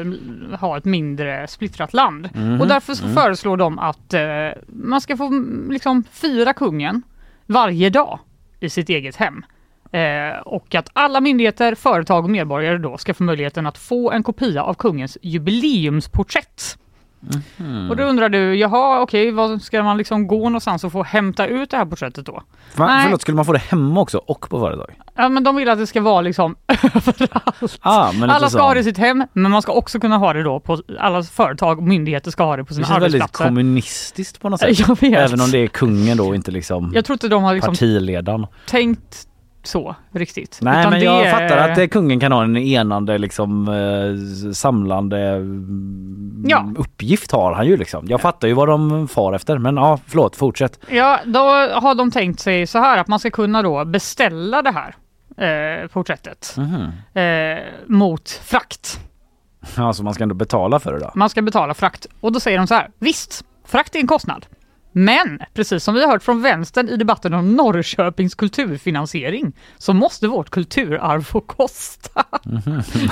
ha 0.60 0.76
ett 0.78 0.84
mindre 0.84 1.46
splittrat 1.48 1.92
land. 1.94 2.28
Mhm. 2.34 2.60
Och 2.60 2.66
därför 2.68 2.94
så 2.94 3.08
föreslår 3.08 3.56
de 3.56 3.78
att 3.78 4.14
eh, 4.14 4.20
man 4.66 5.00
ska 5.00 5.16
få 5.16 5.26
mm, 5.26 5.68
liksom 5.70 6.04
fira 6.12 6.52
kungen 6.52 7.02
varje 7.46 7.90
dag 7.90 8.18
i 8.60 8.70
sitt 8.70 8.88
eget 8.88 9.16
hem. 9.16 9.44
Eh, 9.92 10.38
och 10.44 10.74
att 10.74 10.88
alla 10.92 11.20
myndigheter, 11.20 11.74
företag 11.74 12.24
och 12.24 12.30
medborgare 12.30 12.78
då 12.78 12.98
ska 12.98 13.14
få 13.14 13.22
möjligheten 13.22 13.66
att 13.66 13.78
få 13.78 14.10
en 14.10 14.22
kopia 14.22 14.62
av 14.62 14.74
kungens 14.74 15.18
jubileumsporträtt. 15.22 16.78
Och 17.90 17.96
då 17.96 18.02
undrar 18.02 18.28
du, 18.28 18.54
jaha 18.54 19.00
okej, 19.00 19.30
vad 19.30 19.62
ska 19.62 19.82
man 19.82 19.96
liksom 19.98 20.26
gå 20.26 20.38
någonstans 20.48 20.84
och 20.84 20.92
få 20.92 21.02
hämta 21.02 21.46
ut 21.46 21.70
det 21.70 21.76
här 21.76 21.84
porträttet 21.84 22.26
då? 22.26 22.42
Va, 22.76 22.86
Nej. 22.86 23.02
förlåt, 23.04 23.20
skulle 23.22 23.36
man 23.36 23.44
få 23.44 23.52
det 23.52 23.58
hemma 23.58 24.00
också 24.00 24.18
och 24.18 24.40
på 24.50 24.60
företag? 24.60 24.94
Ja 25.14 25.28
men 25.28 25.44
de 25.44 25.56
vill 25.56 25.68
att 25.68 25.78
det 25.78 25.86
ska 25.86 26.00
vara 26.00 26.20
liksom 26.20 26.56
överallt. 26.66 27.78
Ah, 27.80 28.12
alla 28.22 28.38
ska 28.50 28.58
så. 28.58 28.58
ha 28.64 28.74
det 28.74 28.80
i 28.80 28.84
sitt 28.84 28.98
hem, 28.98 29.24
men 29.32 29.50
man 29.52 29.62
ska 29.62 29.72
också 29.72 30.00
kunna 30.00 30.16
ha 30.16 30.32
det 30.32 30.42
då 30.42 30.60
på 30.60 30.78
alla 30.98 31.22
företag 31.22 31.78
och 31.78 31.84
myndigheter 31.84 32.30
ska 32.30 32.44
ha 32.44 32.56
det 32.56 32.64
på 32.64 32.68
Det 32.68 32.74
sina 32.74 32.86
känns 32.86 33.02
väldigt 33.02 33.22
arbetsplatser. 33.22 33.44
kommunistiskt 33.44 34.40
på 34.40 34.48
något 34.48 34.60
sätt. 34.76 34.78
Jag 34.78 35.00
vet. 35.00 35.18
Även 35.18 35.40
om 35.40 35.50
det 35.50 35.58
är 35.58 35.66
kungen 35.66 36.16
då, 36.16 36.34
inte 36.34 36.50
liksom 36.50 36.90
Jag 36.94 37.04
tror 37.04 37.14
inte 37.14 37.28
de 37.28 37.42
har 37.42 37.54
liksom 37.54 37.74
partiledaren. 37.74 38.46
tänkt 38.66 39.24
så 39.62 39.96
riktigt. 40.12 40.58
Nej 40.62 40.80
Utan 40.80 40.92
men 40.92 41.02
jag 41.02 41.26
är- 41.26 41.30
fattar 41.32 41.68
att 41.84 41.90
kungen 41.90 42.20
kan 42.20 42.32
ha 42.32 42.44
en 42.44 42.56
enande 42.56 43.18
liksom 43.18 43.68
eh, 43.68 44.52
samlande 44.52 45.18
mm, 45.28 46.44
Ja. 46.48 46.72
uppgift 46.76 47.32
har 47.32 47.52
han 47.52 47.66
ju 47.66 47.76
liksom. 47.76 48.06
Jag 48.08 48.20
fattar 48.20 48.48
ju 48.48 48.54
vad 48.54 48.68
de 48.68 49.08
far 49.08 49.32
efter 49.32 49.58
men 49.58 49.76
ja 49.76 49.98
förlåt 50.06 50.36
fortsätt. 50.36 50.78
Ja, 50.90 51.20
då 51.24 51.38
har 51.80 51.94
de 51.94 52.10
tänkt 52.10 52.40
sig 52.40 52.66
så 52.66 52.78
här 52.78 52.98
att 52.98 53.08
man 53.08 53.18
ska 53.18 53.30
kunna 53.30 53.62
då 53.62 53.84
beställa 53.84 54.62
det 54.62 54.70
här 54.72 54.94
eh, 55.82 55.86
porträttet 55.88 56.54
Mhm. 56.56 56.82
eh, 57.22 57.58
mot 57.86 58.30
frakt. 58.30 59.00
Alltså 59.76 60.02
man 60.02 60.14
ska 60.14 60.22
ändå 60.22 60.34
betala 60.34 60.78
för 60.80 60.92
det 60.92 60.98
då. 60.98 61.10
Man 61.14 61.30
ska 61.30 61.42
betala 61.42 61.74
frakt 61.74 62.06
och 62.20 62.32
då 62.32 62.40
säger 62.40 62.58
de 62.58 62.66
så 62.66 62.74
här. 62.74 62.90
Visst, 62.98 63.44
frakt 63.66 63.94
är 63.94 64.00
en 64.00 64.06
kostnad. 64.06 64.46
Men 65.04 65.38
precis 65.54 65.84
som 65.84 65.94
vi 65.94 66.00
har 66.04 66.12
hört 66.12 66.22
från 66.22 66.42
vänstern 66.42 66.88
i 66.88 66.96
debatten 66.96 67.34
om 67.34 67.56
Norrköpings 67.56 68.34
kulturfinansiering 68.34 69.52
så 69.78 69.92
måste 69.94 70.28
vårt 70.28 70.50
kulturarv 70.50 71.22
få 71.22 71.40
kosta. 71.40 72.24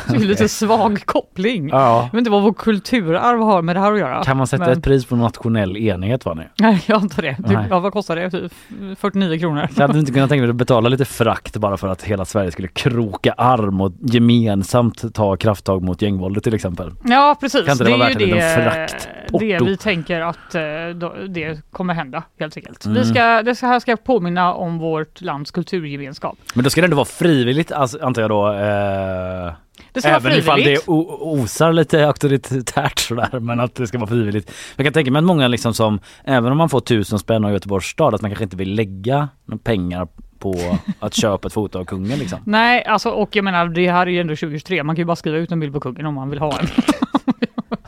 Det 0.08 0.14
är 0.16 0.18
lite 0.18 0.48
svag 0.66 1.02
koppling. 1.06 1.68
Ja. 1.68 2.00
Jag 2.02 2.12
vet 2.12 2.18
inte 2.18 2.30
vad 2.30 2.42
vårt 2.42 2.56
kulturarv 2.56 3.40
har 3.40 3.62
med 3.62 3.76
det 3.76 3.80
här 3.80 3.92
att 3.92 3.98
göra. 3.98 4.24
Kan 4.24 4.36
man 4.36 4.46
sätta 4.46 4.64
Men- 4.64 4.78
ett 4.78 4.84
pris 4.84 5.04
på 5.06 5.16
nationell 5.16 5.76
enighet 5.76 6.24
var 6.24 6.34
ni? 6.34 6.42
Nej, 6.58 6.82
jag 6.86 6.96
antar 7.02 7.22
det. 7.22 7.36
Typ, 7.36 7.46
Nej. 7.46 7.66
ja, 7.70 7.78
vad 7.80 7.92
kostar 7.92 8.16
det? 8.16 8.30
Typ 8.30 8.52
49 8.98 9.38
kronor. 9.38 9.68
Jag 9.76 9.86
hade 9.88 9.98
inte 9.98 10.12
kunnat 10.12 10.28
tänka 10.30 10.42
mig 10.42 10.50
att 10.50 10.56
betala 10.56 10.88
lite 10.88 11.04
frakt 11.04 11.56
bara 11.56 11.76
för 11.76 11.88
att 11.88 12.02
hela 12.02 12.24
Sverige 12.24 12.50
skulle 12.50 12.68
kroka 12.68 13.32
arm 13.32 13.80
och 13.80 13.92
gemensamt 14.00 15.14
ta 15.14 15.36
krafttag 15.36 15.82
mot 15.82 16.02
gängvåldet 16.02 16.44
till 16.44 16.54
exempel. 16.54 16.92
Ja 17.04 17.36
precis, 17.40 17.64
Kan 17.64 17.72
inte 17.72 17.84
det 17.84 17.90
det 17.90 17.96
vara 17.96 18.10
är 18.10 18.14
värt 18.14 18.22
en 18.22 18.30
det, 18.30 18.54
fraktporto? 18.54 19.38
det 19.38 19.58
vi 19.64 19.76
tänker 19.76 20.20
att 20.20 20.54
eh, 20.54 20.62
då, 20.94 21.14
det 21.28 21.60
kommer 21.76 21.94
hända 21.94 22.22
helt 22.40 22.56
enkelt. 22.56 22.84
Mm. 22.84 22.98
Vi 22.98 23.04
ska, 23.04 23.42
det 23.42 23.60
här 23.62 23.80
ska 23.80 23.96
påminna 23.96 24.54
om 24.54 24.78
vårt 24.78 25.20
lands 25.20 25.50
kulturgemenskap. 25.50 26.38
Men 26.54 26.64
då 26.64 26.70
ska 26.70 26.80
det 26.80 26.84
ändå 26.84 26.96
vara 26.96 27.04
frivilligt 27.04 27.72
alltså, 27.72 27.98
antar 28.02 28.22
jag 28.22 28.30
då. 28.30 28.52
Eh, 28.52 29.52
Det 29.92 30.00
ska 30.00 30.08
vara 30.08 30.16
även 30.20 30.32
ifall 30.38 30.62
det 30.62 30.78
osar 30.88 31.72
lite 31.72 32.06
auktoritärt 32.06 32.98
sådär 32.98 33.40
men 33.40 33.60
att 33.60 33.74
det 33.74 33.86
ska 33.86 33.98
vara 33.98 34.08
frivilligt. 34.08 34.52
Jag 34.76 34.86
kan 34.86 34.92
tänka 34.92 35.10
mig 35.10 35.18
att 35.18 35.24
många 35.24 35.48
liksom 35.48 35.74
som, 35.74 36.00
även 36.24 36.52
om 36.52 36.58
man 36.58 36.68
får 36.68 36.80
tusen 36.80 37.18
spänn 37.18 37.44
av 37.44 37.52
Göteborgs 37.52 37.86
stad, 37.86 38.14
att 38.14 38.22
man 38.22 38.30
kanske 38.30 38.44
inte 38.44 38.56
vill 38.56 38.74
lägga 38.74 39.28
pengar 39.62 40.08
på 40.38 40.54
att 41.00 41.14
köpa 41.22 41.46
ett 41.46 41.54
foto 41.54 41.78
av 41.78 41.84
kungen 41.84 42.18
liksom. 42.18 42.38
Nej, 42.44 42.84
alltså 42.84 43.10
och 43.10 43.36
jag 43.36 43.44
menar 43.44 43.66
det 43.68 43.90
här 43.90 44.06
är 44.06 44.10
ju 44.10 44.20
ändå 44.20 44.36
2023. 44.36 44.82
Man 44.82 44.96
kan 44.96 45.00
ju 45.00 45.06
bara 45.06 45.16
skriva 45.16 45.36
ut 45.38 45.52
en 45.52 45.60
bild 45.60 45.72
på 45.72 45.80
kungen 45.80 46.06
om 46.06 46.14
man 46.14 46.30
vill 46.30 46.38
ha 46.38 46.58
en. 46.58 46.66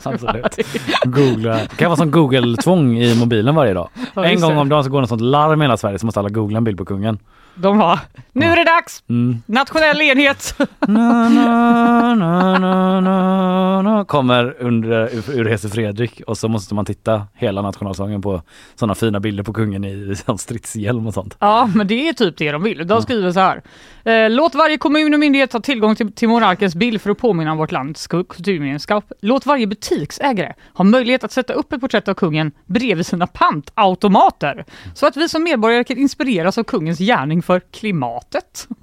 Absolut. 0.12 0.58
Googla. 1.04 1.54
Det 1.56 1.76
kan 1.76 1.88
vara 1.90 1.96
som 1.96 2.10
Google-tvång 2.10 2.98
i 2.98 3.14
mobilen 3.18 3.54
varje 3.54 3.74
dag. 3.74 3.88
Ja, 4.14 4.24
en 4.24 4.40
gång 4.40 4.56
om 4.58 4.68
dagen 4.68 4.84
så 4.84 4.90
går 4.90 5.00
något 5.00 5.08
sånt 5.08 5.20
larm 5.20 5.62
i 5.62 5.64
hela 5.64 5.76
Sverige 5.76 5.98
så 5.98 6.06
måste 6.06 6.20
alla 6.20 6.28
googla 6.28 6.56
en 6.58 6.64
bild 6.64 6.78
på 6.78 6.84
kungen. 6.84 7.18
De 7.60 7.78
har, 7.80 7.98
nu 8.32 8.46
är 8.46 8.56
det 8.56 8.64
dags! 8.64 9.02
Mm. 9.08 9.42
Nationell 9.46 10.00
enhet! 10.00 10.54
Na, 10.80 11.28
na, 11.28 12.14
na, 12.14 12.58
na, 12.58 13.00
na, 13.00 13.82
na. 13.82 14.04
Kommer 14.04 14.56
under, 14.62 15.08
ur 15.30 15.44
Hese 15.44 15.68
Fredrik 15.68 16.20
och 16.26 16.38
så 16.38 16.48
måste 16.48 16.74
man 16.74 16.84
titta 16.84 17.26
hela 17.34 17.62
nationalsången 17.62 18.22
på 18.22 18.42
sådana 18.74 18.94
fina 18.94 19.20
bilder 19.20 19.42
på 19.44 19.52
kungen 19.52 19.84
i 19.84 20.14
sån 20.26 20.38
stridshjälm 20.38 21.06
och 21.06 21.14
sånt. 21.14 21.36
Ja, 21.38 21.70
men 21.74 21.86
det 21.86 22.08
är 22.08 22.12
typ 22.12 22.36
det 22.36 22.52
de 22.52 22.62
vill. 22.62 22.86
De 22.86 23.02
skriver 23.02 23.32
så 23.32 23.40
här. 23.40 23.62
Eh, 24.04 24.30
låt 24.30 24.54
varje 24.54 24.78
kommun 24.78 25.14
och 25.14 25.20
myndighet 25.20 25.52
ha 25.52 25.60
tillgång 25.60 25.94
till, 25.94 26.12
till 26.12 26.28
monarkens 26.28 26.74
bild 26.74 27.00
för 27.00 27.10
att 27.10 27.18
påminna 27.18 27.52
om 27.52 27.58
vårt 27.58 27.72
lands 27.72 28.08
ku- 28.08 28.24
kulturgemenskap. 28.28 29.04
Låt 29.20 29.46
varje 29.46 29.66
butiksägare 29.88 30.54
ha 30.74 30.84
möjlighet 30.84 31.24
att 31.24 31.32
sätta 31.32 31.52
upp 31.52 31.72
ett 31.72 31.80
porträtt 31.80 32.08
av 32.08 32.14
kungen 32.14 32.52
bredvid 32.66 33.06
sina 33.06 33.26
pantautomater. 33.26 34.64
Så 34.94 35.06
att 35.06 35.16
vi 35.16 35.28
som 35.28 35.42
medborgare 35.42 35.84
kan 35.84 35.98
inspireras 35.98 36.58
av 36.58 36.64
kungens 36.64 36.98
gärning 36.98 37.42
för 37.42 37.60
klimatet. 37.60 38.68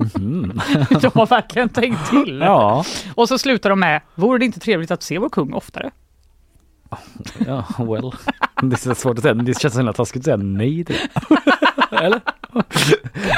de 1.01 1.11
har 1.13 1.27
verkligen 1.27 1.69
tänkt 1.69 2.09
till. 2.09 2.39
Ja, 2.39 2.85
Och 3.15 3.27
så 3.27 3.37
slutar 3.37 3.69
de 3.69 3.79
med, 3.79 4.01
vore 4.15 4.39
det 4.39 4.45
inte 4.45 4.59
trevligt 4.59 4.91
att 4.91 5.03
se 5.03 5.17
vår 5.17 5.29
kung 5.29 5.53
oftare? 5.53 5.91
Ja 7.47 7.65
well. 7.77 8.11
Det 8.61 8.85
är 8.85 8.93
svårt 8.93 9.17
att 9.17 9.21
säga, 9.23 9.33
det 9.33 9.59
känns 9.59 9.73
så 9.73 9.79
himla 9.79 9.93
taskigt 9.93 10.19
att 10.21 10.25
säga 10.25 10.37
nej 10.37 10.83
till 10.85 10.95
det. 10.95 11.95
Eller? 11.97 12.21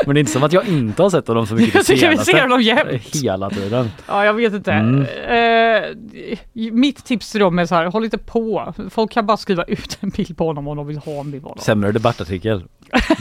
Men 0.06 0.14
det 0.16 0.18
är 0.18 0.20
inte 0.20 0.32
som 0.32 0.44
att 0.44 0.54
jag 0.54 0.68
inte 0.68 1.04
har 1.04 1.10
sett 1.10 1.28
honom 1.28 1.48
så 1.48 1.54
mycket 1.56 1.74
Jag 1.76 1.84
det 1.84 1.86
tycker 1.88 2.10
vi 2.10 2.16
senaste. 2.16 2.32
ser 2.32 2.48
dem 2.48 2.62
jämt. 2.62 3.16
Hela 3.24 3.50
tiden. 3.50 3.90
Ja, 4.08 4.26
jag 4.26 4.34
vet 4.34 4.54
inte. 4.54 4.72
Mm. 4.72 5.02
Eh, 5.04 6.72
mitt 6.74 7.06
tips 7.06 7.32
till 7.32 7.40
dem 7.40 7.60
är 7.60 7.66
så 7.66 7.76
här, 7.76 7.86
håll 7.86 8.04
inte 8.06 8.18
på. 8.18 8.74
Folk 8.90 9.12
kan 9.12 9.26
bara 9.26 9.38
skriva 9.38 9.64
ut 9.64 9.98
en 10.00 10.10
bild 10.10 10.38
på 10.38 10.46
honom 10.46 10.68
om 10.68 10.78
de 10.78 10.88
vill 10.88 10.98
ha 10.98 11.20
en 11.20 11.32
bild 11.32 11.44
på 11.44 11.50
honom. 11.50 11.64
Sämre 11.64 11.92
debattartikel. 11.92 12.64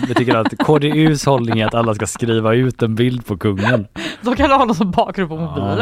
Vi 0.09 0.15
tycker 0.15 0.35
att 0.35 0.59
KDUs 0.59 1.25
hållning 1.27 1.61
är 1.61 1.67
att 1.67 1.75
alla 1.75 1.95
ska 1.95 2.07
skriva 2.07 2.55
ut 2.55 2.83
en 2.83 2.95
bild 2.95 3.27
på 3.27 3.37
kungen. 3.39 3.87
De 4.23 4.37
kan 4.37 4.51
ha 4.51 4.59
honom 4.59 4.75
som 4.75 4.91
bakgrund 4.91 5.29
på 5.31 5.37
mobilen. 5.37 5.79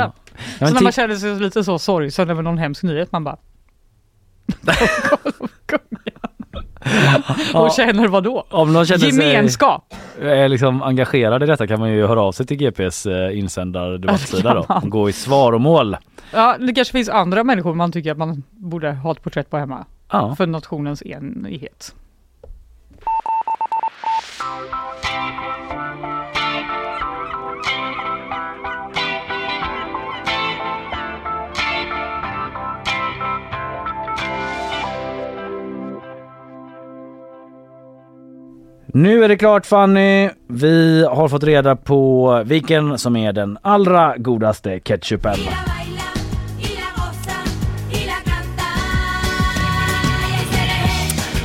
Ja, 0.59 0.67
så 0.69 0.75
när 0.75 0.83
man 0.83 0.93
ti- 0.93 0.97
känner 0.97 1.15
sig 1.17 1.41
lite 1.41 1.65
så 1.65 1.79
sorgsen 1.79 2.31
över 2.31 2.43
någon 2.43 2.59
hemsk 2.59 2.83
nyhet, 2.83 3.13
man 3.13 3.25
bara... 3.25 3.37
Och 7.55 7.71
känner 7.71 8.09
vad 8.09 8.25
då? 8.25 8.45
Om 8.51 8.73
någon 8.73 8.87
känner 8.87 8.99
sig 8.99 9.27
Gemenskap! 9.29 9.95
är 10.21 10.49
liksom 10.49 10.83
engagerad 10.83 11.43
i 11.43 11.47
detta 11.47 11.67
kan 11.67 11.81
man 11.81 11.93
ju 11.93 12.07
höra 12.07 12.23
av 12.23 12.33
sig 12.33 12.47
till 12.47 12.57
GPs 12.57 13.07
eh, 13.07 13.39
insändardebattsida 13.39 14.55
då 14.55 14.67
och 14.83 14.91
gå 14.91 15.09
i 15.09 15.13
svaromål. 15.13 15.97
Ja, 16.33 16.57
det 16.61 16.73
kanske 16.75 16.93
finns 16.93 17.09
andra 17.09 17.45
människor 17.45 17.75
man 17.75 17.93
tycker 17.93 18.11
att 18.13 18.19
man 18.19 18.43
borde 18.51 18.93
ha 18.93 19.13
ett 19.13 19.23
porträtt 19.23 19.51
på 19.51 19.57
hemma. 19.57 19.85
Ja. 20.13 20.35
För 20.37 20.47
nationens 20.47 21.03
enighet. 21.03 21.95
Nu 38.97 39.25
är 39.25 39.29
det 39.29 39.37
klart 39.37 39.67
Fanny. 39.67 40.31
Vi 40.49 41.07
har 41.11 41.29
fått 41.29 41.45
reda 41.45 41.77
på 41.77 42.43
vilken 42.47 42.99
som 42.99 43.17
är 43.17 43.33
den 43.33 43.59
allra 43.63 44.17
godaste 44.17 44.81
ketchupen. 44.81 45.39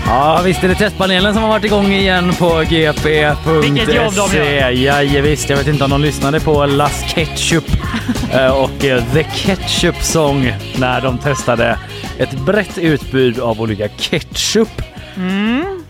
Ja 0.05 0.41
visst 0.45 0.63
är 0.63 0.67
det 0.67 0.75
testpanelen 0.75 1.33
som 1.33 1.43
har 1.43 1.49
varit 1.49 1.63
igång 1.63 1.85
igen 1.85 2.31
på 2.39 2.63
gp.se. 2.69 3.33
Vilket 3.61 3.95
jobb 3.95 4.13
de 4.15 4.37
gör. 4.37 4.69
Ja, 4.69 5.21
visst, 5.21 5.49
jag 5.49 5.57
vet 5.57 5.67
inte 5.67 5.83
om 5.83 5.89
de 5.89 6.01
lyssnade 6.01 6.39
på 6.39 6.65
Las 6.65 7.03
Ketchup 7.13 7.71
eh, 8.33 8.63
och 8.63 8.85
eh, 8.85 9.03
The 9.13 9.23
Ketchup 9.23 10.03
Song 10.03 10.53
när 10.79 11.01
de 11.01 11.17
testade 11.17 11.79
ett 12.17 12.39
brett 12.45 12.77
utbud 12.77 13.39
av 13.39 13.61
olika 13.61 13.87
ketchup. 13.87 14.81
Mm. 15.17 15.83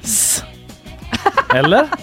Eller? 1.56 1.88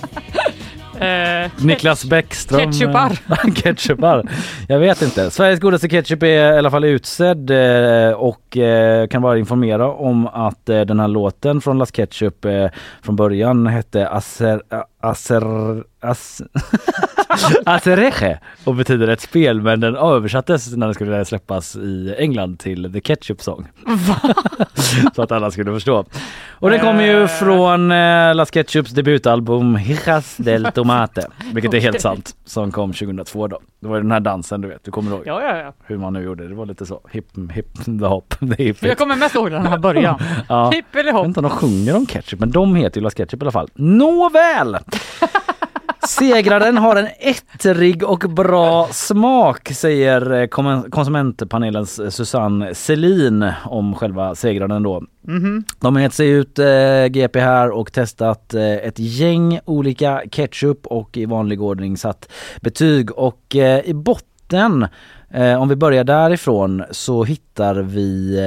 Eh, 1.01 1.51
Niklas 1.59 2.05
Bäckström. 2.05 2.73
Ketchupar. 2.73 3.18
Ketchupar. 3.55 4.28
Jag 4.68 4.78
vet 4.78 5.02
inte. 5.02 5.31
Sveriges 5.31 5.60
godaste 5.60 5.89
ketchup 5.89 6.23
är 6.23 6.55
i 6.55 6.59
alla 6.59 6.70
fall 6.70 6.85
utsedd 6.85 7.51
eh, 7.51 8.10
och 8.12 8.56
eh, 8.56 9.06
kan 9.06 9.23
bara 9.23 9.39
informera 9.39 9.93
om 9.93 10.27
att 10.27 10.68
eh, 10.68 10.81
den 10.81 11.01
här 11.01 11.09
låten 11.09 11.60
från 11.60 11.78
Las 11.78 11.90
Ketchup 11.93 12.44
eh, 12.44 12.66
från 13.02 13.16
början 13.16 13.66
hette 13.66 14.09
Acer... 14.09 14.62
Acer... 15.01 15.85
As, 16.01 16.43
Acereche 17.64 18.39
och 18.64 18.74
betyder 18.74 19.09
ett 19.09 19.20
spel 19.20 19.62
men 19.62 19.81
den 19.81 19.97
översattes 19.97 20.77
när 20.77 20.86
den 20.86 20.94
skulle 20.94 21.24
släppas 21.24 21.77
i 21.77 22.14
England 22.18 22.59
till 22.59 22.93
The 22.93 23.01
Ketchup 23.01 23.43
Song. 23.43 23.68
Så 25.14 25.23
att 25.23 25.32
alla 25.32 25.51
skulle 25.51 25.73
förstå. 25.73 26.05
Och 26.51 26.70
den 26.70 26.81
kommer 26.81 27.05
ju 27.05 27.28
från 27.28 27.93
eh, 27.93 28.35
Las 28.35 28.51
Ketchups 28.51 28.90
debutalbum 28.90 29.77
Hijas 29.77 30.36
del 30.36 30.64
Tomate, 30.74 31.27
vilket 31.52 31.74
är 31.74 31.81
helt 31.81 32.01
sant, 32.01 32.36
som 32.44 32.73
kom 32.73 32.93
2002 32.93 33.48
då. 33.48 33.60
Det 33.87 33.91
var 33.91 33.97
ju 33.97 34.03
den 34.03 34.13
här 34.13 34.21
dansen 34.21 34.61
du 34.61 34.69
vet, 34.69 34.85
du 34.85 34.91
kommer 34.91 35.11
ihåg 35.11 35.23
ja, 35.27 35.43
ja, 35.43 35.57
ja. 35.57 35.73
hur 35.87 35.99
man 35.99 36.13
nu 36.13 36.23
gjorde 36.23 36.49
det. 36.49 36.55
Var 36.55 36.67
lite 36.67 36.87
så 36.87 37.01
hip 37.11 37.27
hip 37.53 37.85
the 37.85 38.07
hop, 38.07 38.35
the 38.57 38.65
hip 38.65 38.83
Jag 38.83 38.99
kommer 38.99 39.17
mest 39.17 39.35
ihåg 39.35 39.51
den 39.51 39.67
här 39.67 39.79
början. 39.79 40.19
Ja. 40.49 40.71
Hipp 40.71 40.95
eller 40.95 41.05
Jag 41.05 41.05
vet 41.05 41.15
hopp. 41.15 41.27
inte 41.27 41.41
om 41.41 41.43
de 41.43 41.51
sjunger 41.51 41.97
om 41.97 42.07
ketchup, 42.07 42.41
men 42.41 42.51
de 42.51 42.77
heter 42.77 43.01
ju 43.01 43.05
Las 43.05 43.15
Ketchup 43.15 43.43
i 43.43 43.45
alla 43.45 43.51
fall. 43.51 43.69
Nåväl! 43.75 44.77
Segraren 46.07 46.78
har 46.78 46.97
en 46.97 47.09
ettrig 47.19 48.03
och 48.03 48.19
bra 48.19 48.89
smak 48.93 49.69
säger 49.69 50.33
eh, 50.33 50.47
konsumentpanelens 50.91 51.99
eh, 51.99 52.11
Susanne 52.11 52.74
Selin 52.74 53.53
om 53.65 53.95
själva 53.95 54.35
segraren 54.35 54.83
då. 54.83 55.03
Mhm. 55.23 55.65
De 55.81 55.95
har 55.97 56.03
gett 56.03 56.15
sig 56.15 56.28
ut 56.28 56.59
eh, 56.59 57.07
GP 57.07 57.41
här 57.41 57.70
och 57.70 57.93
testat 57.93 58.55
eh, 58.55 58.62
ett 58.74 58.99
gäng 58.99 59.61
olika 59.65 60.23
ketchup 60.31 60.87
och 60.87 61.16
i 61.16 61.27
vanlig 61.27 61.62
ordning 61.62 61.97
satt 61.97 62.33
betyg 62.61 63.11
och 63.19 63.57
eh, 63.57 63.81
i 63.85 63.95
botten 63.95 64.87
eh, 65.31 65.62
om 65.62 65.69
vi 65.69 65.77
börjar 65.77 66.05
därifrån 66.05 66.85
så 66.91 67.24
hittar 67.24 67.74
vi 67.74 68.41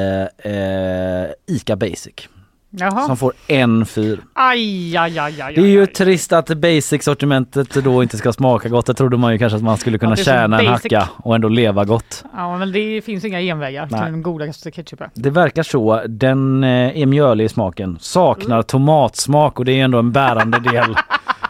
ICA 1.48 1.76
Basic. 1.76 2.30
Jaha. 2.72 3.06
som 3.06 3.18
får 3.18 3.34
en 3.48 3.86
fyr. 3.86 4.20
Aj, 4.34 4.98
aj, 4.98 5.20
aj, 5.20 5.42
aj, 5.42 5.54
Det 5.56 5.62
är 5.62 5.66
ju 5.66 5.86
trist 5.86 6.34
att 6.34 6.50
basic-sortimentet 6.50 7.84
då 7.84 8.04
inte 8.04 8.18
ska 8.18 8.34
smaka 8.34 8.70
gott. 8.70 8.86
Det 8.86 8.94
trodde 8.94 9.18
man 9.18 9.32
ju 9.34 9.38
kanske 9.40 9.56
att 9.58 9.64
man 9.64 9.78
skulle 9.78 9.98
kunna 9.98 10.12
Ja, 10.18 10.24
tjäna 10.24 10.60
en 10.60 10.66
basic. 10.66 10.84
hacka 10.94 11.10
och 11.18 11.36
ändå 11.36 11.48
leva 11.48 11.86
gott. 11.86 12.24
Ja, 12.36 12.58
men 12.58 12.72
det 12.72 13.02
finns 13.06 13.26
inga 13.26 13.40
genvägar 13.42 13.88
till 13.88 13.96
Nej. 13.98 14.12
den 14.12 14.22
godaste 14.22 14.72
ketchupen. 14.72 15.10
Det 15.14 15.30
verkar 15.30 15.64
så. 15.64 16.04
Den 16.08 16.64
eh, 16.64 17.02
är 17.02 17.06
mjölig 17.06 17.46
i 17.46 17.50
smaken, 17.50 17.98
saknar 18.02 18.56
Mm. 18.56 18.64
tomatsmak 18.64 19.60
och 19.60 19.66
det 19.66 19.80
är 19.80 19.84
ändå 19.84 20.00
en 20.00 20.12
bärande 20.12 20.60
del 20.72 20.96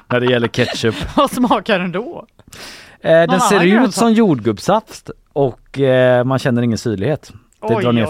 när 0.07 0.19
det 0.19 0.25
gäller 0.25 0.47
ketchup. 0.47 0.95
Vad 1.15 1.31
smakar 1.31 1.79
den 1.79 1.91
då? 1.91 2.25
Eh, 3.01 3.11
den 3.11 3.39
ser 3.39 3.63
ut 3.85 3.93
som 3.93 4.13
jordgubbssaft 4.13 5.09
och 5.33 5.79
eh, 5.79 6.23
man 6.23 6.39
känner 6.39 6.61
ingen 6.61 6.77
syrlighet. 6.77 7.31
Det 7.67 7.75
Oj, 7.75 7.83
drar 7.83 7.91
ner 7.91 8.05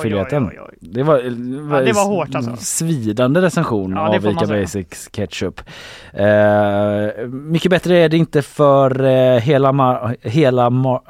oj, 0.48 0.60
oj. 0.62 0.78
Det 0.80 1.04
var, 1.04 1.18
Ja, 1.18 1.82
det 1.82 1.92
var 1.94 2.06
hårt 2.06 2.36
alltså. 2.36 2.56
Svidande 2.58 3.42
recension 3.42 3.92
Ja, 3.92 4.08
av 4.16 4.16
Ica. 4.16 4.46
Basics 4.48 5.08
ketchup. 5.12 5.62
Eh, 6.14 7.28
mycket 7.28 7.70
bättre 7.72 7.98
är 7.98 8.10
det 8.10 8.18
inte 8.18 8.42
för 8.42 9.04
eh, 9.04 9.40
hela, 9.40 9.72
mar- 9.72 10.16
hela 10.22 10.70
mar- 10.70 11.02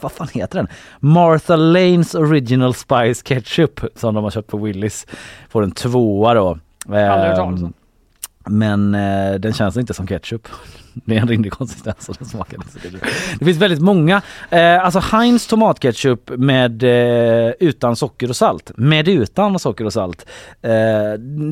vad 0.00 0.12
fan 0.12 0.28
heter 0.32 0.58
den? 0.58 0.68
Martha 1.00 1.56
Lanes 1.56 2.14
Original 2.14 2.74
Spice 2.74 3.22
Ketchup 3.24 3.80
som 3.94 4.14
de 4.14 4.24
har 4.24 4.30
köpt 4.30 4.48
på 4.50 4.56
Willys. 4.58 5.06
Får 5.48 5.62
en 5.62 5.70
tvåa 5.72 6.34
då. 6.34 6.58
Eh. 6.94 7.34
Men 8.44 8.94
eh, 8.94 9.34
den 9.34 9.52
känns 9.52 9.76
inte 9.76 9.94
som 9.94 10.06
ketchup. 10.06 10.48
Det 11.06 11.16
är 11.16 11.20
en 11.20 11.28
rimlig 11.28 11.52
konsistens 11.52 12.08
och 12.08 12.16
den 12.18 12.28
smakar 12.28 12.56
inte 12.56 12.68
som 12.72 12.80
ketchup. 12.80 13.02
Det 13.38 13.44
finns 13.44 13.58
väldigt 13.58 13.80
många. 13.80 14.22
Eh, 14.50 14.84
alltså 14.84 14.98
Heinz 14.98 15.46
tomatketchup 15.46 16.30
med 16.36 16.82
eh, 16.82 17.52
utan 17.60 17.96
socker 17.96 18.28
och 18.28 18.36
salt. 18.36 18.70
Med 18.76 19.08
utan 19.08 19.58
socker 19.58 19.84
och 19.84 19.92
salt. 19.92 20.26
Eh, 20.62 20.70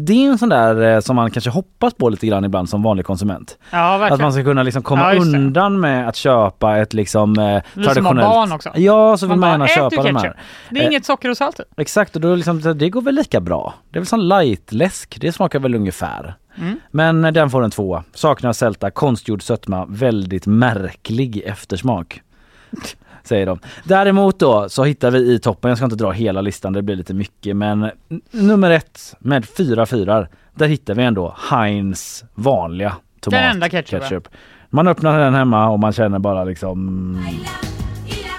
det 0.02 0.12
är 0.12 0.30
en 0.30 0.38
sån 0.38 0.48
där 0.48 0.94
eh, 0.94 1.00
som 1.00 1.16
man 1.16 1.30
kanske 1.30 1.50
hoppas 1.50 1.94
på 1.94 2.08
lite 2.08 2.26
grann 2.26 2.44
ibland 2.44 2.68
som 2.68 2.82
vanlig 2.82 3.06
konsument. 3.06 3.58
Ja. 3.70 4.06
Att 4.10 4.20
man 4.20 4.32
ska 4.32 4.42
kunna 4.44 4.62
liksom 4.62 4.82
komma 4.82 5.14
Ja, 5.14 5.20
undan 5.20 5.80
med 5.80 6.08
att 6.08 6.16
köpa 6.16 6.78
ett 6.78 6.94
liksom 6.94 7.38
eh, 7.38 7.54
Lite 7.54 7.62
som 7.74 7.82
traditionellt. 7.84 8.28
barn 8.28 8.52
också. 8.52 8.70
Ja, 8.74 9.16
så 9.16 9.26
vill 9.26 9.36
man, 9.36 9.40
bara, 9.40 9.50
gärna 9.50 9.64
"Ät 9.64 9.70
köpa 9.74 10.02
de 10.02 10.16
här. 10.16 10.22
ketchup?" 10.22 10.36
Det 10.70 10.78
är 10.78 10.82
Eh, 10.82 10.86
inget 10.88 11.04
socker 11.04 11.30
och 11.30 11.36
salt. 11.36 11.60
Exakt 11.76 12.14
och 12.16 12.22
då 12.22 12.34
liksom, 12.34 12.60
det 12.78 12.90
går 12.90 13.02
väl 13.02 13.14
lika 13.14 13.40
bra. 13.40 13.74
Det 13.90 13.98
är 13.98 14.00
väl 14.00 14.06
som 14.06 14.20
light-läsk, 14.20 15.18
det 15.20 15.32
smakar 15.32 15.58
väl 15.58 15.74
ungefär. 15.74 16.34
Mm. 16.56 16.80
Men 16.90 17.22
den 17.22 17.50
får 17.50 17.64
en 17.64 17.70
tvåa. 17.70 18.04
Saknar 18.14 18.52
sälta, 18.52 18.90
konstgjord 18.90 19.42
sötma, 19.42 19.86
väldigt 19.88 20.46
märklig 20.46 21.42
eftersmak. 21.46 22.22
Säger 23.22 23.46
de. 23.46 23.58
Däremot 23.84 24.38
då 24.38 24.68
så 24.68 24.84
hittar 24.84 25.10
vi 25.10 25.32
i 25.32 25.38
toppen, 25.38 25.68
jag 25.68 25.78
ska 25.78 25.84
inte 25.84 25.96
dra 25.96 26.10
hela 26.10 26.40
listan, 26.40 26.72
det 26.72 26.82
blir 26.82 26.96
lite 26.96 27.14
mycket, 27.14 27.56
men 27.56 27.90
nummer 28.30 28.70
ett 28.70 29.14
med 29.18 29.44
fyra 29.44 29.86
fyrar, 29.86 30.28
där 30.54 30.68
hittar 30.68 30.94
vi 30.94 31.02
ändå 31.02 31.36
Heinz 31.50 32.24
vanliga 32.34 32.96
tomat 33.20 33.40
Den 33.40 33.50
enda 33.50 33.68
ketchupen. 33.68 34.32
Man 34.70 34.88
öppnar 34.88 35.18
den 35.18 35.34
hemma 35.34 35.68
och 35.68 35.78
man 35.78 35.92
känner 35.92 36.18
bara 36.18 36.44
liksom... 36.44 37.26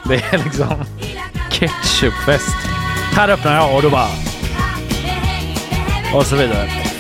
Det 0.07 0.15
är 0.15 0.43
liksom 0.43 0.67
ketchupfest. 1.51 2.55
Här 3.15 3.29
öppnar 3.29 3.55
jag 3.55 3.75
och 3.75 3.81
då 3.81 3.89
bara... 3.89 4.07
Och 6.15 6.25
så 6.25 6.35
vidare. 6.35 6.92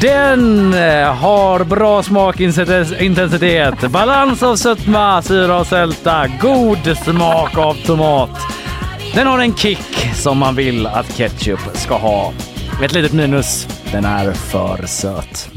Den 0.00 0.74
eh, 0.74 1.14
har 1.14 1.64
bra 1.64 2.02
smakintensitet, 2.02 3.90
balans 3.90 4.42
av 4.42 4.56
sötma, 4.56 5.22
syra 5.22 5.60
och 5.60 5.66
sälta, 5.66 6.26
god 6.40 6.96
smak 6.96 7.58
av 7.58 7.74
tomat. 7.74 8.30
Den 9.14 9.26
har 9.26 9.38
en 9.38 9.54
kick 9.54 10.10
som 10.14 10.38
man 10.38 10.54
vill 10.54 10.86
att 10.86 11.16
ketchup 11.16 11.60
ska 11.74 11.94
ha. 11.98 12.32
Ett 12.84 12.92
litet 12.92 13.12
minus, 13.12 13.68
den 13.92 14.04
är 14.04 14.32
för 14.32 14.86
söt. 14.86 15.50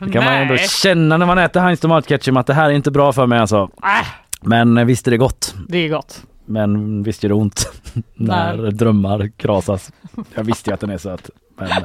Det 0.00 0.12
kan 0.12 0.24
man 0.24 0.34
ändå 0.34 0.56
känna 0.56 1.16
när 1.16 1.26
man 1.26 1.38
äter 1.38 1.60
Heinz 1.60 1.80
tomatketchup 1.80 2.36
att 2.36 2.46
det 2.46 2.54
här 2.54 2.70
är 2.70 2.74
inte 2.74 2.90
bra 2.90 3.12
för 3.12 3.26
mig 3.26 3.38
alltså. 3.38 3.70
Äh, 3.82 4.06
Men 4.40 4.78
eh, 4.78 4.84
visst 4.84 5.06
är 5.06 5.10
det 5.10 5.16
gott. 5.16 5.54
det 5.68 5.78
är 5.78 5.88
gott. 5.88 6.22
Men 6.46 7.02
visst 7.02 7.22
gör 7.22 7.28
det 7.28 7.34
ont 7.34 7.72
när 8.14 8.56
Nej. 8.56 8.72
drömmar 8.72 9.30
krasas. 9.36 9.90
Jag 10.34 10.44
visste 10.44 10.70
ju 10.70 10.74
att 10.74 10.80
den 10.80 10.90
är 10.90 10.98
söt. 10.98 11.30
Men 11.60 11.84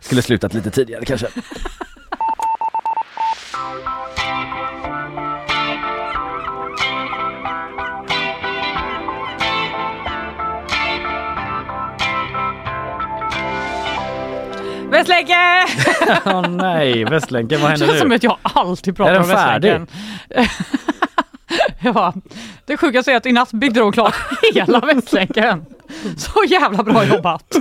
skulle 0.00 0.22
slutat 0.22 0.54
lite 0.54 0.70
tidigare 0.70 1.04
kanske. 1.04 1.26
Västlänken! 14.90 15.36
Åh 16.34 16.48
nej, 16.48 17.04
Västlänken, 17.04 17.60
vad 17.60 17.68
Det 17.68 17.72
händer 17.72 17.86
känns 17.86 17.98
som 17.98 18.08
nu? 18.08 18.14
att 18.14 18.22
jag 18.22 18.38
alltid 18.42 18.96
pratar 18.96 19.12
Är 19.12 19.14
den 19.14 19.22
om 19.22 19.28
Västlänken. 19.28 19.86
ja, 21.94 22.14
det 22.66 22.76
sjukaste 22.76 23.12
är 23.12 23.16
att 23.16 23.26
i 23.26 23.32
natt 23.32 23.52
byggde 23.52 23.80
de 23.80 23.92
klart 23.92 24.14
hela 24.54 24.80
Västlänken. 24.80 25.66
Så 26.16 26.44
jävla 26.48 26.82
bra 26.82 27.04
jobbat! 27.04 27.56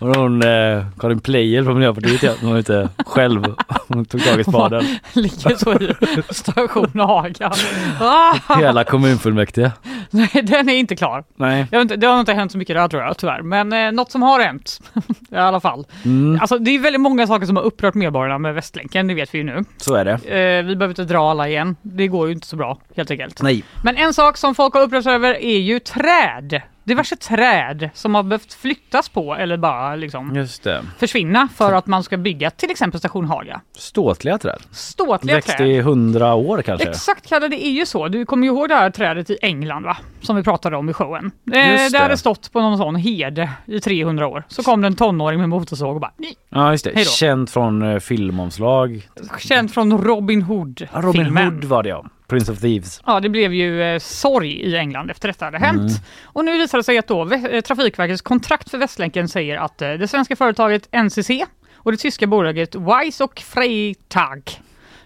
Och 0.00 0.16
hon, 0.16 0.42
eh, 0.42 0.84
Karin 1.00 1.20
Pleijel 1.20 1.64
från 1.64 1.74
Miljöpartiet, 1.74 2.22
ja, 2.22 2.32
hon 2.40 2.50
var 2.50 2.58
inte 2.58 2.88
själv. 3.06 3.44
Hon 3.88 4.04
tog 4.04 4.24
tag 4.24 4.40
i 4.40 4.44
spaden. 4.44 4.84
Ligger 5.12 5.56
så 5.56 5.72
i 5.74 6.34
station 6.34 6.90
Haga. 7.00 7.52
Ah, 8.00 8.34
Hela 8.58 8.84
kommunfullmäktige. 8.84 9.70
nej, 10.10 10.30
den 10.42 10.68
är 10.68 10.74
inte 10.76 10.96
klar. 10.96 11.24
Nej. 11.36 11.66
Inte, 11.72 11.96
det 11.96 12.06
har 12.06 12.20
inte 12.20 12.32
hänt 12.32 12.52
så 12.52 12.58
mycket 12.58 12.76
där 12.76 12.88
tror 12.88 13.02
jag 13.02 13.16
tyvärr. 13.18 13.42
Men 13.42 13.72
eh, 13.72 13.92
något 13.92 14.10
som 14.10 14.22
har 14.22 14.40
hänt 14.40 14.80
i 15.30 15.36
alla 15.36 15.60
fall. 15.60 15.86
Mm, 16.04 16.38
Alltså 16.40 16.58
det 16.58 16.70
är 16.70 16.78
väldigt 16.78 17.00
många 17.00 17.26
saker 17.26 17.46
som 17.46 17.56
har 17.56 17.62
upprört 17.62 17.94
medborgarna 17.94 18.38
med 18.38 18.54
Västlänken, 18.54 19.06
det 19.06 19.14
vet 19.14 19.34
vi 19.34 19.38
ju 19.38 19.44
nu. 19.44 19.64
så 19.76 19.94
är 19.94 20.04
det. 20.04 20.12
Eh, 20.12 20.64
vi 20.66 20.76
behöver 20.76 20.88
inte 20.92 21.04
dra 21.04 21.30
alla 21.30 21.48
igen. 21.48 21.76
Det 21.82 22.06
går 22.08 22.26
ju 22.28 22.32
inte 22.34 22.46
så 22.46 22.56
bra 22.56 22.78
helt 22.96 23.10
enkelt. 23.10 23.42
Nej. 23.42 23.64
Men 23.84 23.96
en 23.96 24.14
sak 24.14 24.36
som 24.36 24.54
folk 24.54 24.74
har 24.74 24.80
upprörts 24.82 25.06
över 25.06 25.34
är 25.42 25.58
ju 25.58 25.78
träd. 25.78 26.62
Diverse 26.88 27.16
träd 27.16 27.90
som 27.94 28.14
har 28.14 28.22
behövt 28.22 28.52
flyttas 28.54 29.08
på 29.08 29.34
eller 29.34 29.56
bara 29.56 29.96
liksom 29.96 30.34
Just 30.36 30.62
det. 30.62 30.82
försvinna 30.98 31.48
för 31.56 31.72
att 31.72 31.86
man 31.86 32.02
ska 32.02 32.16
bygga 32.16 32.50
till 32.50 32.70
exempel 32.70 33.00
station 33.00 33.24
Haga. 33.24 33.60
Ståtliga 33.76 34.38
träd. 34.38 34.58
Ståtliga 34.70 35.36
Växt 35.36 35.56
träd. 35.56 35.68
i 35.68 35.80
hundra 35.80 36.34
år 36.34 36.62
kanske. 36.62 36.88
Exakt 36.88 37.28
Kalle, 37.28 37.48
det 37.48 37.66
är 37.66 37.70
ju 37.70 37.86
så. 37.86 38.08
Du 38.08 38.26
kommer 38.26 38.46
ju 38.46 38.52
ihåg 38.52 38.68
det 38.68 38.74
här 38.74 38.90
trädet 38.90 39.30
i 39.30 39.36
England 39.42 39.82
va? 39.84 39.96
Som 40.20 40.36
vi 40.36 40.42
pratade 40.42 40.76
om 40.76 40.88
i 40.88 40.92
showen. 40.92 41.24
Eh, 41.46 41.52
det 41.52 41.88
det. 41.92 41.98
hade 41.98 42.16
stått 42.16 42.52
på 42.52 42.60
någon 42.60 42.78
sån 42.78 42.96
hede 42.96 43.50
i 43.66 43.80
300 43.80 44.26
år. 44.26 44.44
Så 44.48 44.62
kom 44.62 44.80
det 44.80 44.86
en 44.86 44.96
tonåring 44.96 45.40
med 45.40 45.48
motorsåg 45.48 45.94
och 45.94 46.00
bara 46.00 46.12
nej. 46.16 46.34
Ja 46.48 46.70
just 46.72 46.84
det. 46.84 46.92
då. 46.94 47.00
Känt 47.00 47.50
från 47.50 47.82
eh, 47.82 47.98
filmomslag. 47.98 49.08
Känd 49.38 49.70
från 49.74 50.04
Robin 50.04 50.42
Hood 50.42 50.88
Ja, 50.92 51.00
Robin. 51.00 51.36
Hood 51.36 51.64
var 51.64 51.82
det 51.82 51.88
ja. 51.88 52.04
Prince 52.28 52.52
of 52.52 52.60
Thieves. 52.60 53.00
Ja, 53.06 53.20
det 53.20 53.28
blev 53.28 53.54
ju 53.54 53.82
eh, 53.82 53.98
sorg 53.98 54.52
i 54.52 54.76
England 54.76 55.10
efter 55.10 55.28
detta 55.28 55.44
hade 55.44 55.58
hänt. 55.58 55.92
Och 56.24 56.44
nu 56.44 56.58
visar 56.58 56.78
det 56.78 56.84
sig 56.84 56.98
att 56.98 57.06
då, 57.06 57.24
Vä- 57.24 57.54
eh, 57.54 57.60
Trafikverkets 57.60 58.22
kontrakt 58.22 58.70
för 58.70 58.78
Västlänken 58.78 59.28
säger 59.28 59.56
att 59.56 59.82
eh, 59.82 59.90
det 59.92 60.08
svenska 60.08 60.36
företaget 60.36 60.88
NCC 60.92 61.30
och 61.74 61.92
det 61.92 61.98
tyska 61.98 62.26
bolaget 62.26 62.74
Weiss 62.74 63.20
och 63.20 63.38
Freitag 63.40 64.50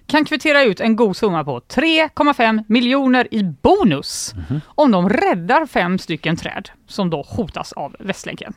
kan 0.07 0.25
kvittera 0.25 0.63
ut 0.63 0.81
en 0.81 0.97
god 0.97 1.17
summa 1.17 1.45
på 1.45 1.61
3,5 1.61 2.65
miljoner 2.69 3.29
i 3.35 3.43
bonus 3.63 4.35
om 4.65 4.91
de 4.91 5.09
räddar 5.09 5.67
fem 5.67 5.99
stycken 5.99 6.37
träd 6.37 6.69
som 6.89 7.11
då 7.11 7.23
hotas 7.29 7.73
av 7.73 7.97
Västlänken. 7.99 8.55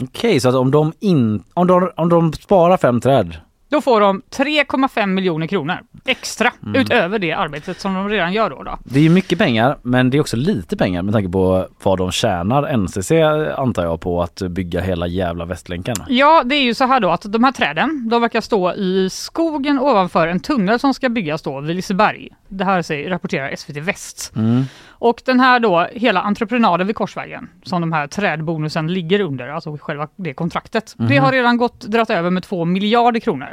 Okej, 0.00 0.40
så 0.40 0.48
att 0.48 0.54
om 0.54 0.70
de, 0.70 0.92
in, 1.00 1.44
om, 1.54 1.66
de, 1.66 1.90
om 1.96 2.08
de 2.08 2.32
sparar 2.32 2.76
fem 2.76 3.00
träd. 3.00 3.36
Då 3.68 3.80
får 3.80 4.00
de 4.00 4.22
3,5 4.30 5.06
miljoner 5.06 5.46
kronor 5.46 5.78
extra 6.04 6.52
utöver 6.74 7.18
det 7.18 7.32
arbetet 7.32 7.80
som 7.80 7.94
de 7.94 8.08
redan 8.08 8.32
gör 8.32 8.50
då. 8.50 8.62
då. 8.62 8.78
Det 8.84 8.98
är 8.98 9.02
ju 9.02 9.10
mycket 9.10 9.38
pengar 9.38 9.76
men 9.82 10.10
det 10.10 10.16
är 10.16 10.20
också 10.20 10.36
lite 10.36 10.76
pengar 10.76 11.02
med 11.02 11.14
tanke 11.14 11.28
på 11.28 11.68
vad 11.82 11.98
de 11.98 12.12
tjänar 12.12 12.76
NCC 12.76 13.12
antar 13.58 13.84
jag 13.84 14.00
på 14.00 14.22
att 14.22 14.42
bygga 14.50 14.80
hela 14.80 15.06
jävla 15.06 15.44
Västlänken. 15.44 15.96
Ja, 16.08 16.42
det 16.44 16.54
är 16.54 16.62
ju 16.62 16.74
så 16.74 16.84
här 16.84 17.00
då 17.00 17.10
att 17.10 17.32
de 17.32 17.44
här 17.44 17.52
träden, 17.52 18.08
de 18.08 18.22
verkar 18.22 18.40
stå 18.40 18.74
i 18.74 19.08
skogen 19.10 19.78
ovanför 19.78 20.28
en 20.28 20.40
tunnel 20.40 20.78
som 20.78 20.94
ska 20.94 21.08
byggas 21.08 21.42
då 21.42 21.60
vid 21.60 21.76
Liseberg. 21.76 22.28
Det 22.58 22.64
här 22.64 22.82
säger, 22.82 23.10
rapporterar 23.10 23.56
SVT 23.56 23.76
Väst. 23.76 24.32
Mm. 24.36 24.64
Och 24.88 25.22
den 25.26 25.40
här 25.40 25.60
då, 25.60 25.88
hela 25.92 26.20
entreprenaden 26.20 26.86
vid 26.86 26.96
Korsvägen, 26.96 27.48
som 27.62 27.80
de 27.80 27.92
här 27.92 28.06
trädbonusen 28.06 28.86
ligger 28.92 29.20
under, 29.20 29.48
alltså 29.48 29.76
själva 29.80 30.08
det 30.16 30.34
kontraktet. 30.34 30.94
Det 30.96 31.04
Mhm. 31.04 31.24
har 31.24 31.32
redan 31.32 31.56
gått, 31.56 31.80
dratt 31.80 32.10
över 32.10 32.30
med 32.30 32.42
2 32.42 32.64
miljarder 32.64 33.20
kronor. 33.20 33.48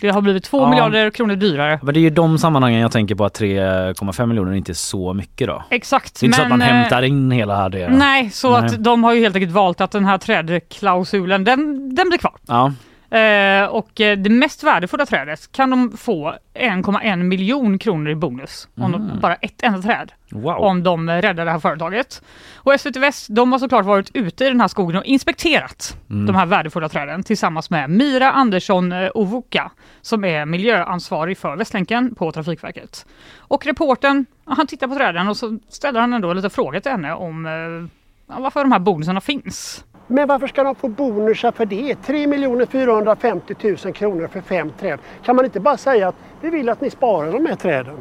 Det 0.00 0.08
har 0.08 0.20
blivit 0.20 0.44
2 0.44 0.60
Ja. 0.60 0.70
miljarder 0.70 1.10
kronor 1.10 1.36
dyrare. 1.36 1.80
Men 1.82 1.94
det 1.94 2.00
är 2.00 2.02
ju 2.02 2.10
de 2.10 2.38
sammanhangen 2.38 2.80
jag 2.80 2.92
tänker 2.92 3.14
på 3.14 3.24
att 3.24 3.34
3,5 3.34 4.26
miljoner 4.28 4.52
inte 4.52 4.72
är 4.72 4.74
så 4.74 5.14
mycket 5.14 5.46
då. 5.46 5.62
Exakt. 5.70 6.20
Det 6.20 6.24
är 6.24 6.26
inte 6.26 6.36
så 6.36 6.42
att 6.42 6.48
man 6.48 6.62
eh, 6.62 6.68
hämtar 6.68 7.02
in 7.02 7.30
hela 7.30 7.68
det. 7.68 7.88
Nej, 7.88 8.30
så 8.30 8.50
Nej. 8.60 8.66
att 8.66 8.84
de 8.84 9.04
har 9.04 9.12
ju 9.14 9.20
helt 9.20 9.34
enkelt 9.36 9.52
valt 9.52 9.80
att 9.80 9.90
den 9.90 10.04
här 10.04 10.18
trädklausulen, 10.18 11.44
den, 11.44 11.94
den 11.94 12.08
blir 12.08 12.18
kvar. 12.18 12.34
Ja, 12.46 12.72
Eh, 13.10 13.64
och 13.68 14.00
eh, 14.00 14.18
det 14.18 14.30
mest 14.30 14.62
värdefulla 14.62 15.06
trädet 15.06 15.52
kan 15.52 15.70
de 15.70 15.96
få 15.96 16.34
1,1 16.54 17.16
miljon 17.22 17.78
kronor 17.78 18.10
i 18.10 18.14
bonus 18.14 18.68
om 18.76 18.92
de, 18.92 19.02
Mm. 19.04 19.20
bara 19.20 19.34
ett 19.34 19.62
enda 19.62 19.82
träd. 19.82 20.12
Wow. 20.30 20.54
Om 20.56 20.82
de 20.82 21.10
räddar 21.10 21.44
det 21.44 21.50
här 21.50 21.58
företaget. 21.58 22.22
Och 22.54 22.80
SVT 22.80 22.96
Väst 22.96 23.26
de 23.30 23.52
har 23.52 23.58
såklart 23.58 23.84
varit 23.84 24.10
ute 24.14 24.44
i 24.44 24.48
den 24.48 24.60
här 24.60 24.68
skogen 24.68 24.96
och 24.96 25.04
inspekterat 25.04 25.96
Mm. 26.10 26.26
de 26.26 26.34
här 26.36 26.46
värdefulla 26.46 26.88
träden 26.88 27.22
tillsammans 27.22 27.70
med 27.70 27.90
Mira 27.90 28.30
Andersson 28.32 28.92
eh, 28.92 29.10
Ovuka 29.14 29.70
som 30.02 30.24
är 30.24 30.44
miljöansvarig 30.46 31.38
för 31.38 31.56
Västlänken 31.56 32.14
på 32.14 32.32
Trafikverket. 32.32 33.06
Och 33.38 33.66
reporten, 33.66 34.26
han 34.44 34.66
tittar 34.66 34.88
på 34.88 34.94
träden 34.94 35.28
och 35.28 35.36
så 35.36 35.58
ställer 35.68 36.00
han 36.00 36.12
ändå 36.12 36.32
lite 36.32 36.50
frågor 36.50 36.80
till 36.80 36.92
henne 36.92 37.12
om 37.14 37.46
eh, 37.46 38.38
varför 38.40 38.60
de 38.60 38.72
här 38.72 38.78
bonusarna 38.78 39.20
finns. 39.20 39.84
Men 40.06 40.28
varför 40.28 40.46
ska 40.46 40.62
de 40.62 40.74
få 40.74 40.88
bonusar 40.88 41.52
för 41.52 41.66
det? 41.66 41.94
3 41.94 42.66
450 42.66 43.54
000 43.84 43.94
kronor 43.94 44.28
för 44.32 44.40
fem 44.40 44.72
träd. 44.80 44.98
Kan 45.24 45.36
man 45.36 45.44
inte 45.44 45.60
bara 45.60 45.76
säga 45.76 46.08
att 46.08 46.14
vi 46.40 46.50
vill 46.50 46.68
att 46.68 46.80
ni 46.80 46.90
sparar 46.90 47.32
de 47.32 47.46
här 47.46 47.56
träden? 47.56 47.96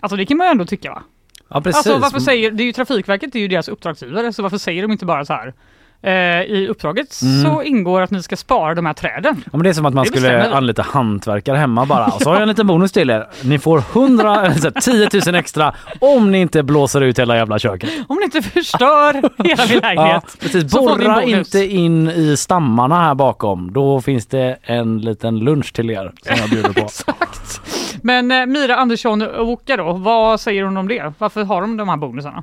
Alltså 0.00 0.16
det 0.16 0.26
kan 0.26 0.36
man 0.36 0.46
ju 0.46 0.50
ändå 0.50 0.64
tycka 0.64 0.90
va? 0.90 1.02
Ja 1.48 1.60
precis. 1.60 1.76
Alltså 1.76 1.98
varför 1.98 2.20
säger, 2.20 2.50
det 2.50 2.62
är 2.62 2.64
ju 2.64 2.72
Trafikverket, 2.72 3.32
det 3.32 3.38
är 3.38 3.40
ju 3.40 3.48
deras 3.48 3.68
uppdragsgivare, 3.68 4.32
så 4.32 4.42
varför 4.42 4.58
säger 4.58 4.82
de 4.82 4.92
inte 4.92 5.06
bara 5.06 5.24
så 5.24 5.32
här? 5.32 5.54
Eh, 6.02 6.12
I 6.42 6.68
uppdraget 6.70 7.22
Mm. 7.22 7.42
så 7.44 7.62
ingår 7.62 8.00
att 8.00 8.10
ni 8.10 8.22
ska 8.22 8.36
spara 8.36 8.74
de 8.74 8.86
här 8.86 8.92
träden. 8.92 9.42
Ja, 9.44 9.50
men 9.52 9.62
det 9.62 9.68
är 9.68 9.72
som 9.72 9.86
att 9.86 9.94
man 9.94 10.04
Det 10.04 10.08
skulle 10.10 10.28
bestämmer 10.38 10.56
anlita 10.56 10.82
hantverkare 10.82 11.56
hemma 11.56 11.86
bara. 11.86 12.06
Och 12.06 12.22
så 12.22 12.28
har 12.28 12.34
jag 12.34 12.42
en 12.42 12.48
liten 12.48 12.66
bonus 12.66 12.92
till 12.92 13.10
er. 13.10 13.26
Ni 13.44 13.58
får 13.58 13.78
100, 13.92 14.40
eller 14.46 14.54
så 14.54 14.70
här, 14.74 14.80
10 15.20 15.20
000 15.32 15.34
extra 15.34 15.74
om 16.00 16.32
ni 16.32 16.40
inte 16.40 16.62
blåser 16.62 17.00
ut 17.00 17.18
hela 17.18 17.36
jävla 17.36 17.58
köket. 17.58 17.90
Om 18.08 18.16
ni 18.16 18.24
inte 18.24 18.42
förstör 18.42 19.12
hela 19.44 19.62
min 19.66 19.80
Ja, 19.82 19.88
lägenhet. 19.88 20.36
precis. 20.40 20.74
ni 20.74 20.80
en 20.80 20.86
Borra 20.86 21.22
inte 21.22 21.66
in 21.66 22.08
i 22.10 22.36
stammarna 22.36 23.00
här 23.00 23.14
bakom. 23.14 23.72
Då 23.72 24.00
finns 24.00 24.26
det 24.26 24.56
en 24.62 24.98
liten 24.98 25.38
lunch 25.38 25.72
till 25.72 25.90
er 25.90 26.12
som 26.22 26.36
jag 26.40 26.50
bjuder 26.50 26.72
på. 26.72 26.80
Exakt. 26.84 27.60
Men 28.02 28.30
eh, 28.30 28.46
Mira 28.46 28.76
Andersson 28.76 29.24
Woka 29.46 29.76
då, 29.76 29.92
vad 29.92 30.40
säger 30.40 30.62
hon 30.64 30.76
om 30.76 30.88
det? 30.88 31.12
Varför 31.18 31.44
har 31.44 31.60
de 31.60 31.76
de 31.76 31.88
här 31.88 31.96
bonusarna? 31.96 32.42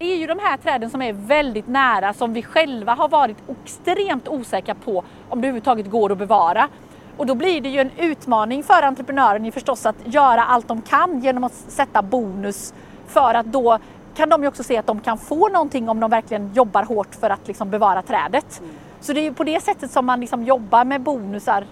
Det 0.00 0.12
är 0.12 0.16
ju 0.16 0.26
de 0.26 0.38
här 0.38 0.56
träden 0.56 0.90
som 0.90 1.02
är 1.02 1.12
väldigt 1.12 1.68
nära 1.68 2.12
som 2.14 2.32
vi 2.32 2.42
själva 2.42 2.94
har 2.94 3.08
varit 3.08 3.36
extremt 3.48 4.28
osäkra 4.28 4.74
på 4.74 5.04
om 5.28 5.40
det 5.40 5.46
överhuvudtaget 5.46 5.90
går 5.90 6.12
att 6.12 6.18
bevara. 6.18 6.68
Och 7.16 7.26
då 7.26 7.34
blir 7.34 7.60
det 7.60 7.68
ju 7.68 7.80
en 7.80 7.90
utmaning 7.98 8.62
för 8.62 8.82
entreprenören 8.82 9.46
i 9.46 9.52
förstås 9.52 9.86
att 9.86 9.96
göra 10.04 10.44
allt 10.44 10.68
de 10.68 10.82
kan 10.82 11.20
genom 11.20 11.44
att 11.44 11.52
sätta 11.52 12.02
bonus 12.02 12.74
för 13.06 13.34
att 13.34 13.46
då 13.46 13.78
kan 14.16 14.28
de 14.28 14.42
ju 14.42 14.48
också 14.48 14.62
se 14.62 14.76
att 14.76 14.86
de 14.86 15.00
kan 15.00 15.18
få 15.18 15.48
någonting 15.48 15.88
om 15.88 16.00
de 16.00 16.10
verkligen 16.10 16.54
jobbar 16.54 16.82
hårt 16.82 17.14
för 17.14 17.30
att 17.30 17.48
liksom 17.48 17.70
bevara 17.70 18.02
trädet. 18.02 18.62
Så 19.00 19.12
det 19.12 19.20
är 19.20 19.24
ju 19.24 19.34
på 19.34 19.44
det 19.44 19.62
sättet 19.62 19.90
som 19.90 20.06
man 20.06 20.20
liksom 20.20 20.42
jobbar 20.44 20.84
med 20.84 21.00
bonusar 21.00 21.64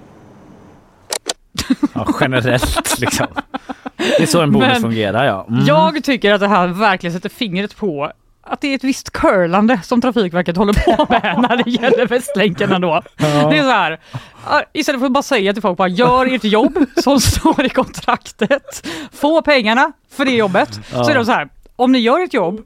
Ja, 1.95 2.07
generellt 2.21 3.01
liksom. 3.01 3.27
Det 3.97 4.23
är 4.23 4.27
så 4.27 4.41
en 4.43 4.53
bonus 4.53 4.69
Men 4.73 4.81
fungerar 4.83 5.25
ja. 5.25 5.47
Mm. 5.49 5.65
Jag 5.67 6.05
tycker 6.05 6.33
att 6.35 6.41
det 6.41 6.49
här 6.49 6.67
verkligen 6.69 7.15
sätter 7.15 7.29
fingret 7.29 7.77
på 7.77 8.13
att 8.49 8.61
det 8.61 8.69
är 8.69 8.75
ett 8.75 8.85
visst 8.85 9.11
curlande 9.11 9.81
som 9.83 10.01
Trafikverket 10.01 10.57
håller 10.57 10.73
på 10.73 11.07
med 11.11 11.35
när 11.49 11.57
det 11.65 11.71
gäller 11.71 12.07
Västlänken 12.07 12.73
ändå. 12.73 13.03
Ja. 13.17 13.27
Det 13.51 13.59
är 13.59 13.63
så 13.63 13.71
här, 13.71 13.99
istället 14.73 15.01
för 15.01 15.07
att 15.07 15.13
bara 15.13 15.23
säga 15.23 15.53
till 15.53 15.63
folk 15.63 15.79
bara 15.79 15.89
gör 15.89 16.35
ert 16.35 16.45
jobb 16.45 16.79
som 16.97 17.21
står 17.21 17.65
i 17.65 17.69
kontraktet, 17.69 18.87
få 19.13 19.43
pengarna 19.43 19.93
för 20.11 20.25
det 20.25 20.31
jobbet. 20.31 20.75
Så 20.75 20.81
Ja. 20.93 21.11
är 21.11 21.15
de 21.15 21.25
så 21.25 21.33
här, 21.33 21.49
om 21.77 21.93
ni 21.93 21.99
gör 21.99 22.21
ert 22.25 22.35
jobb 22.35 22.61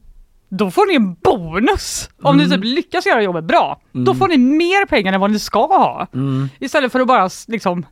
då 0.48 0.70
får 0.70 0.86
ni 0.86 0.94
en 0.94 1.14
bonus. 1.14 2.08
Om 2.22 2.36
ni 2.36 2.50
typ 2.50 2.64
lyckas 2.64 3.06
göra 3.06 3.22
jobbet 3.22 3.44
bra, 3.44 3.80
då 3.92 4.10
Mm. 4.10 4.18
får 4.18 4.28
ni 4.28 4.36
mer 4.38 4.86
pengar 4.86 5.12
än 5.12 5.20
vad 5.20 5.30
ni 5.30 5.38
ska 5.38 5.66
ha. 5.66 6.06
Mm. 6.14 6.48
Istället 6.58 6.92
för 6.92 7.00
att 7.00 7.06
bara 7.06 7.30
liksom 7.48 7.86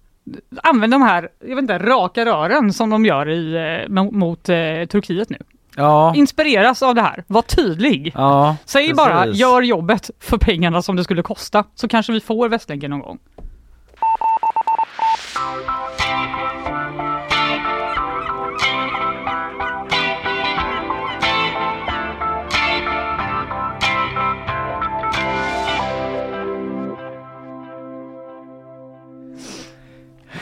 använda 0.62 0.98
de 0.98 1.02
här, 1.04 1.28
jag 1.40 1.48
vet 1.56 1.62
inte, 1.62 1.78
raka 1.78 2.24
rören 2.26 2.72
som 2.72 2.90
de 2.90 3.04
gör 3.06 3.28
i, 3.28 3.54
eh, 3.54 3.88
mo- 3.92 4.12
mot 4.12 4.48
eh, 4.48 4.54
Turkiet 4.88 5.30
nu. 5.30 5.38
Ja. 5.76 6.14
Inspireras 6.14 6.82
av 6.82 6.94
det 6.94 7.02
här, 7.02 7.24
var 7.26 7.42
tydlig. 7.42 8.12
Ja, 8.14 8.56
Säg 8.64 8.82
precis. 8.82 8.96
bara, 8.96 9.26
gör 9.26 9.62
jobbet 9.62 10.10
för 10.20 10.38
pengarna 10.38 10.82
som 10.82 10.96
det 10.96 11.04
skulle 11.04 11.22
kosta, 11.22 11.64
så 11.74 11.88
kanske 11.88 12.12
vi 12.12 12.20
får 12.20 12.48
Västlänken 12.48 12.90
någon 12.90 13.00
gång. 13.00 13.18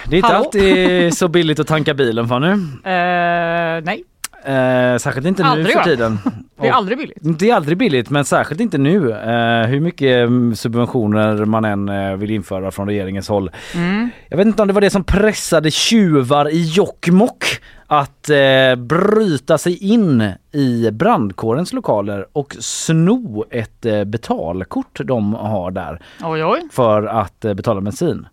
Det 0.09 0.17
är 0.17 0.19
inte 0.19 0.27
Hallå? 0.33 0.45
alltid 0.45 1.15
så 1.15 1.29
billigt 1.29 1.61
att 1.61 1.67
tanka 1.67 1.95
bilen 1.95 2.29
Fanny. 2.29 2.49
Eh, 2.85 3.85
nej, 3.85 4.05
Eh, 4.45 4.97
särskilt 4.99 5.27
inte 5.27 5.43
nu 5.43 5.49
Aldrig, 5.49 5.73
för 5.73 5.79
va? 5.79 5.85
tiden. 5.85 6.19
det 6.61 6.67
är 6.67 6.71
Och- 6.71 6.77
aldrig 6.77 6.99
billigt. 6.99 7.19
Det 7.39 7.51
är 7.51 7.55
aldrig 7.55 7.79
billigt 7.79 8.11
men 8.11 8.25
särskilt 8.25 8.61
inte 8.61 8.79
nu. 8.79 9.11
Eh, 9.13 9.67
hur 9.67 9.81
mycket 9.81 10.27
mm, 10.27 10.55
subventioner 10.57 11.45
man 11.45 11.65
än 11.65 11.89
eh, 11.89 12.17
vill 12.17 12.31
införa 12.31 12.71
från 12.71 12.87
regeringens 12.89 13.29
håll. 13.29 13.51
Mm. 13.75 14.11
Jag 14.29 14.37
vet 14.37 14.47
inte 14.47 14.63
om 14.63 14.69
det 14.69 14.75
var 14.75 14.81
det 14.81 14.91
som 14.91 15.05
pressade 15.05 15.71
tjuvar 15.71 16.49
i 16.49 16.63
Jokkmokk 16.73 17.45
att 17.87 18.31
eh, 18.31 18.77
bryta 18.77 19.59
sig 19.59 19.77
in 19.93 20.31
i 20.53 20.91
brandkårens 20.93 21.73
lokaler 21.73 22.27
och 22.33 22.57
sno 22.61 23.45
ett 23.51 23.87
eh, 23.87 24.05
betalkort 24.05 25.01
de 25.05 25.35
har 25.35 25.71
där 25.71 26.01
Oj, 26.25 26.45
oj. 26.45 26.61
för 26.73 27.03
att 27.07 27.45
eh, 27.45 27.55
betala 27.55 27.81
bensin. 27.81 28.27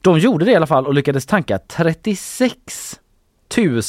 De 0.00 0.18
gjorde 0.18 0.44
det 0.44 0.50
i 0.50 0.54
alla 0.56 0.66
fall 0.66 0.86
och 0.86 0.94
lyckades 0.94 1.26
tanka 1.26 1.58
36 1.58 3.00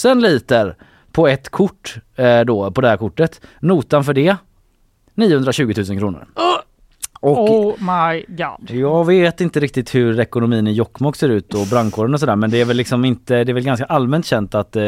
000 0.06 0.18
liter 0.22 0.76
på 1.12 1.28
ett 1.28 1.50
kort 1.50 1.96
eh, 2.16 2.40
då, 2.42 2.72
på 2.72 2.82
det 2.82 2.90
här 2.90 2.98
kortet. 2.98 3.42
Notan 3.60 4.04
för 4.04 4.14
det 4.14 4.36
920 5.16 5.74
000 5.90 6.00
kronor. 6.00 6.28
Och 7.20 7.50
Oh 7.50 7.76
my 7.80 8.26
god. 8.28 8.70
jag 8.72 9.06
vet 9.06 9.42
inte 9.42 9.60
riktigt 9.60 9.96
hur 9.96 10.20
ekonomin 10.20 10.68
i 10.68 10.72
Jokkmokk 10.72 11.16
ser 11.16 11.30
ut 11.30 11.54
och 11.54 11.68
brandkåren 11.68 12.14
och 12.14 12.20
sådär 12.20 12.36
men 12.36 12.50
det 12.50 12.62
är 12.62 12.66
väl 12.66 12.78
liksom 12.78 13.06
inte, 13.06 13.44
det 13.44 13.52
är 13.52 13.54
väl 13.54 13.64
ganska 13.64 13.86
allmänt 13.86 14.26
känt 14.26 14.56
att 14.56 14.76
eh, 14.76 14.84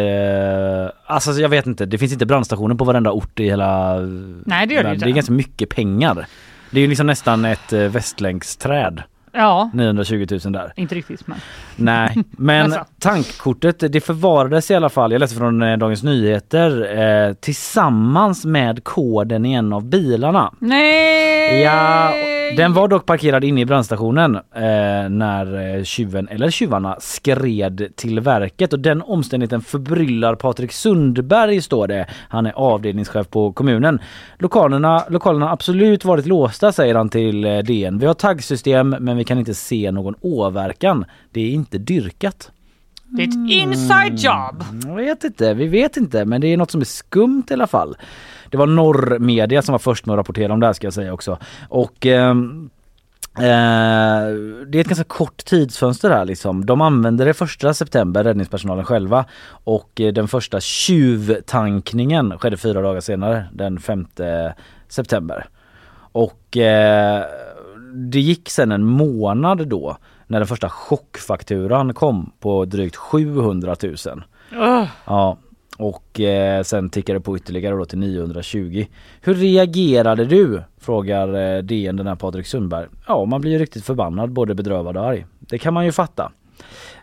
alltså 1.06 1.32
jag 1.32 1.50
vet 1.50 1.66
inte, 1.68 1.86
det 1.86 1.98
finns 1.98 2.14
inte 2.14 2.26
brandstationer 2.26 2.76
på 2.76 2.84
varenda 2.84 3.12
ort 3.12 3.40
i 3.40 3.44
hela 3.44 4.00
Nej, 4.46 4.68
det 4.68 4.74
gör 4.74 4.84
det 4.84 4.90
ju 4.90 4.96
Det 4.96 5.06
är 5.06 5.08
inte. 5.08 5.12
ganska 5.12 5.34
mycket 5.34 5.70
pengar. 5.70 6.28
Det 6.72 6.80
är 6.80 6.82
ju 6.82 6.88
liksom 6.88 7.08
nästan 7.08 7.46
ett 7.46 7.74
eh, 7.74 7.80
västlänksträd. 7.80 9.04
Ja, 9.32 9.70
920 9.74 10.26
000 10.44 10.54
där. 10.54 10.74
inte 10.76 10.96
riktigt 10.96 11.28
men. 11.28 11.38
Nej, 11.80 12.24
men 12.32 12.74
tankkortet 13.00 13.80
det 13.80 14.02
förvarades 14.02 14.72
i 14.72 14.76
alla 14.76 14.90
fall, 14.90 15.12
jag 15.12 15.20
läste 15.20 15.36
från 15.36 15.64
eh, 15.64 15.78
Dagens 15.78 16.04
Nyheter, 16.04 17.00
eh, 17.00 17.34
tillsammans 17.34 18.46
med 18.46 18.84
koden 18.84 19.46
i 19.46 19.54
en 19.54 19.74
av 19.74 19.86
bilarna. 19.86 20.54
Nej! 20.60 21.62
Ja, 21.62 22.14
den 22.58 22.74
var 22.74 22.88
dock 22.88 23.06
parkerad 23.06 23.44
inne 23.44 23.62
i 23.62 23.66
brandstationen 23.66 24.36
eh, 24.36 25.10
när 25.10 25.76
eh, 25.78 25.84
tjuven, 25.84 26.28
eller 26.28 26.50
tjuvarna, 26.50 26.98
skred 27.00 27.88
till 27.96 28.20
verket 28.20 28.74
och 28.74 28.80
den 28.80 29.02
omständigheten 29.02 29.62
förbryllar 29.62 30.36
Patrik 30.36 30.72
Sundberg 30.72 31.62
står 31.62 31.88
det. 31.88 32.06
Han 32.30 32.46
är 32.46 32.52
avdelningschef 32.52 33.30
på 33.30 33.52
kommunen. 33.52 34.00
Lokalerna, 34.38 35.04
lokalerna 35.10 35.46
har 35.46 35.54
absolut 35.54 36.06
varit 36.06 36.26
låsta 36.26 36.72
säger 36.72 36.96
han 36.96 37.10
till 37.10 37.46
eh, 37.46 37.58
DN. 37.58 38.00
Vi 38.00 38.06
har 38.06 38.14
taggsystem 38.14 38.90
men 39.00 39.18
vi 39.18 39.24
kan 39.24 39.40
inte 39.40 39.54
se 39.54 39.92
någon 39.92 40.16
åverkan. 40.22 41.06
Det 41.32 41.42
är 41.42 41.52
inte 41.52 41.69
dyrkat. 41.78 42.52
Det 43.04 43.24
är 43.24 43.28
ett 43.28 43.52
inside 43.52 44.20
job! 44.20 44.64
Jag 44.86 44.96
vet 44.96 45.24
inte, 45.24 45.54
vi 45.54 45.68
vet 45.68 45.98
inte 45.98 46.26
men 46.26 46.42
det 46.42 46.48
är 46.48 46.58
något 46.58 46.72
som 46.72 46.82
är 46.82 46.86
skumt 46.86 47.44
i 47.50 47.54
alla 47.54 47.68
fall. 47.68 47.98
Det 48.50 48.58
var 48.58 48.68
Norrmedia 48.68 49.62
som 49.62 49.72
var 49.72 49.80
först 49.80 50.06
med 50.06 50.14
att 50.14 50.18
rapportera 50.18 50.54
om 50.54 50.60
det 50.60 50.66
här 50.66 50.74
ska 50.74 50.88
jag 50.88 50.94
säga 50.94 51.14
också. 51.14 51.38
Och 51.70 52.06
ehm, 52.06 52.70
eh, 53.38 53.44
det 54.68 54.78
är 54.78 54.82
ett 54.82 54.88
ganska 54.88 55.04
kort 55.04 55.46
tidsfönster 55.46 56.10
här 56.10 56.26
liksom. 56.26 56.66
De 56.66 56.82
använde 56.82 57.26
det 57.26 57.34
första 57.34 57.74
september, 57.74 58.24
räddningspersonalen 58.24 58.86
själva. 58.86 59.26
Och 59.50 60.02
eh, 60.02 60.14
den 60.14 60.28
första 60.28 60.60
tjuvtankningen 60.60 62.38
skedde 62.40 62.58
fyra 62.58 62.82
dagar 62.82 63.02
senare, 63.02 63.46
den 63.54 63.80
5 63.80 64.08
september. 64.88 65.48
Och 66.12 66.58
eh, 66.58 67.24
det 67.94 68.20
gick 68.20 68.50
sen 68.50 68.72
en 68.72 68.84
månad 68.84 69.68
då 69.68 69.98
när 70.30 70.40
den 70.40 70.48
första 70.48 70.70
chockfakturan 70.70 71.94
kom 71.94 72.32
på 72.40 72.66
drygt 72.66 72.96
700 72.96 73.76
000. 73.84 73.96
Ugh. 74.52 74.88
Ja, 75.06 75.38
och 75.78 76.20
eh, 76.20 76.64
sen 76.64 76.90
tickade 76.90 77.20
det 77.20 77.24
på 77.24 77.38
ytterligare 77.38 77.76
då 77.76 77.86
till 77.86 78.00
920. 78.00 78.86
Hur 79.22 79.34
reagerade 79.34 80.26
du? 80.26 80.64
Frågar 80.78 81.56
eh, 81.56 81.62
DN 81.62 81.96
den 81.96 82.08
här 82.08 82.16
Patrik 82.16 82.48
Sundberg. 82.48 82.88
Ja, 83.08 83.26
man 83.26 83.42
blir 83.42 83.52
ju 83.52 83.58
riktigt 83.58 83.86
förbannad, 83.86 84.32
både 84.32 84.56
bedrövad 84.56 84.98
och 84.98 85.06
arg. 85.06 85.26
Det 85.40 85.58
kan 85.58 85.74
man 85.74 85.86
ju 85.86 85.92
fatta. 85.92 86.32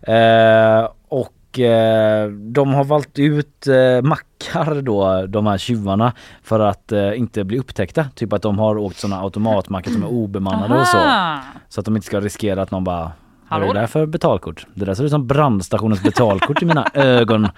Eh, 0.02 0.88
och 1.08 1.35
eh, 1.60 2.26
de 2.30 2.74
har 2.74 2.84
valt 2.84 3.18
ut 3.18 3.66
eh, 3.66 4.02
mackar 4.02 4.82
då, 4.82 5.26
de 5.26 5.46
här 5.46 5.58
tjuvarna, 5.58 6.12
för 6.42 6.60
att 6.60 6.92
eh, 6.92 7.18
inte 7.18 7.44
bli 7.44 7.58
upptäckta. 7.58 8.06
Typ 8.14 8.32
att 8.32 8.42
de 8.42 8.58
har 8.58 8.78
åkt 8.78 8.96
såna 8.98 9.20
automatmackar 9.20 9.90
som 9.90 10.02
är 10.02 10.08
obemannade 10.10 10.80
och 10.80 10.86
så. 10.86 10.98
Aha. 10.98 11.40
Så 11.68 11.80
att 11.80 11.84
de 11.84 11.96
inte 11.96 12.06
ska 12.06 12.20
riskera 12.20 12.62
att 12.62 12.70
någon 12.70 12.84
bara 12.84 13.12
Vad 13.50 13.62
är 13.62 13.66
det 13.66 13.80
där 13.80 13.86
för 13.86 14.06
betalkort? 14.06 14.66
Det 14.74 14.84
där 14.84 14.94
ser 14.94 15.04
ut 15.04 15.10
som 15.10 15.26
brandstationens 15.26 16.02
betalkort 16.02 16.62
i 16.62 16.64
mina 16.64 16.86
ögon. 16.94 17.48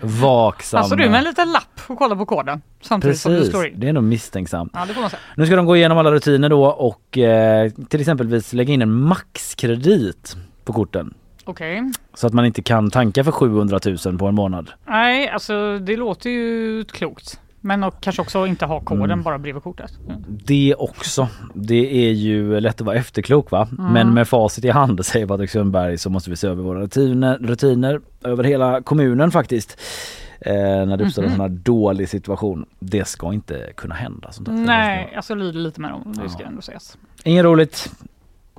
Vaksam. 0.00 0.78
Alltså 0.78 0.96
du 0.96 1.08
med 1.08 1.18
en 1.18 1.24
liten 1.24 1.52
lapp 1.52 1.80
och 1.86 1.98
kollar 1.98 2.16
på 2.16 2.26
koden 2.26 2.62
samtidigt 2.80 3.18
som 3.20 3.32
du 3.32 3.38
Precis, 3.38 3.52
slår 3.52 3.66
in. 3.66 3.80
det 3.80 3.88
är 3.88 3.92
nog 3.92 4.04
misstänksamt. 4.04 4.72
Ja. 4.74 5.10
Nu 5.36 5.46
ska 5.46 5.56
de 5.56 5.66
gå 5.66 5.76
igenom 5.76 5.98
alla 5.98 6.12
rutiner 6.12 6.48
då 6.48 6.64
och 6.66 7.18
eh, 7.18 7.70
till 7.70 8.00
exempelvis 8.00 8.52
lägga 8.52 8.74
in 8.74 8.82
en 8.82 8.92
maxkredit 8.92 10.36
på 10.64 10.72
korten. 10.72 11.14
Okej. 11.48 11.92
Så 12.14 12.26
att 12.26 12.32
man 12.32 12.46
inte 12.46 12.62
kan 12.62 12.90
tanka 12.90 13.24
för 13.24 13.32
700 13.32 13.80
000 14.06 14.18
på 14.18 14.26
en 14.26 14.34
månad. 14.34 14.70
Nej 14.86 15.28
alltså 15.28 15.78
det 15.78 15.96
låter 15.96 16.30
ju 16.30 16.84
klokt. 16.84 17.40
Men 17.60 17.84
och 17.84 17.94
kanske 18.00 18.22
också 18.22 18.46
inte 18.46 18.66
ha 18.66 18.80
koden 18.80 19.04
Mm. 19.04 19.22
bara 19.22 19.38
bredvid 19.38 19.62
kortet. 19.62 19.90
Mm. 20.08 20.24
Det 20.28 20.74
också. 20.78 21.28
Det 21.54 22.06
är 22.08 22.10
ju 22.12 22.60
lätt 22.60 22.80
att 22.80 22.86
vara 22.86 22.96
efterklok 22.96 23.50
va? 23.50 23.68
Mm. 23.78 23.92
Men 23.92 24.14
med 24.14 24.28
facit 24.28 24.64
i 24.64 24.70
hand 24.70 25.06
säger 25.06 25.26
Patrik 25.26 25.50
Sundberg 25.50 25.98
så 25.98 26.10
måste 26.10 26.30
vi 26.30 26.36
se 26.36 26.46
över 26.48 26.62
våra 26.62 26.80
rutiner, 26.80 27.38
rutiner 27.38 28.00
över 28.24 28.44
hela 28.44 28.82
kommunen 28.82 29.30
faktiskt. 29.30 29.80
Eh, 30.40 30.52
när 30.54 30.96
det 30.96 31.04
uppstår 31.04 31.22
en 31.22 31.28
Mhm. 31.28 31.36
sån 31.36 31.40
här 31.50 31.58
dålig 31.58 32.08
situation. 32.08 32.66
Det 32.78 33.08
ska 33.08 33.32
inte 33.32 33.72
kunna 33.76 33.94
hända. 33.94 34.32
Sånt. 34.32 34.48
Nej, 34.50 35.12
alltså 35.16 35.32
jag 35.32 35.38
lider 35.38 35.60
lite 35.60 35.80
med 35.80 35.90
dem. 35.90 36.12
Det 36.22 36.28
ska 36.28 36.44
ändå 36.44 36.62
sägas. 36.62 36.98
Inget 37.24 37.44
roligt. 37.44 37.92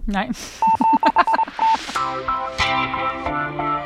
Nej. 0.06 0.32
Música 2.00 3.79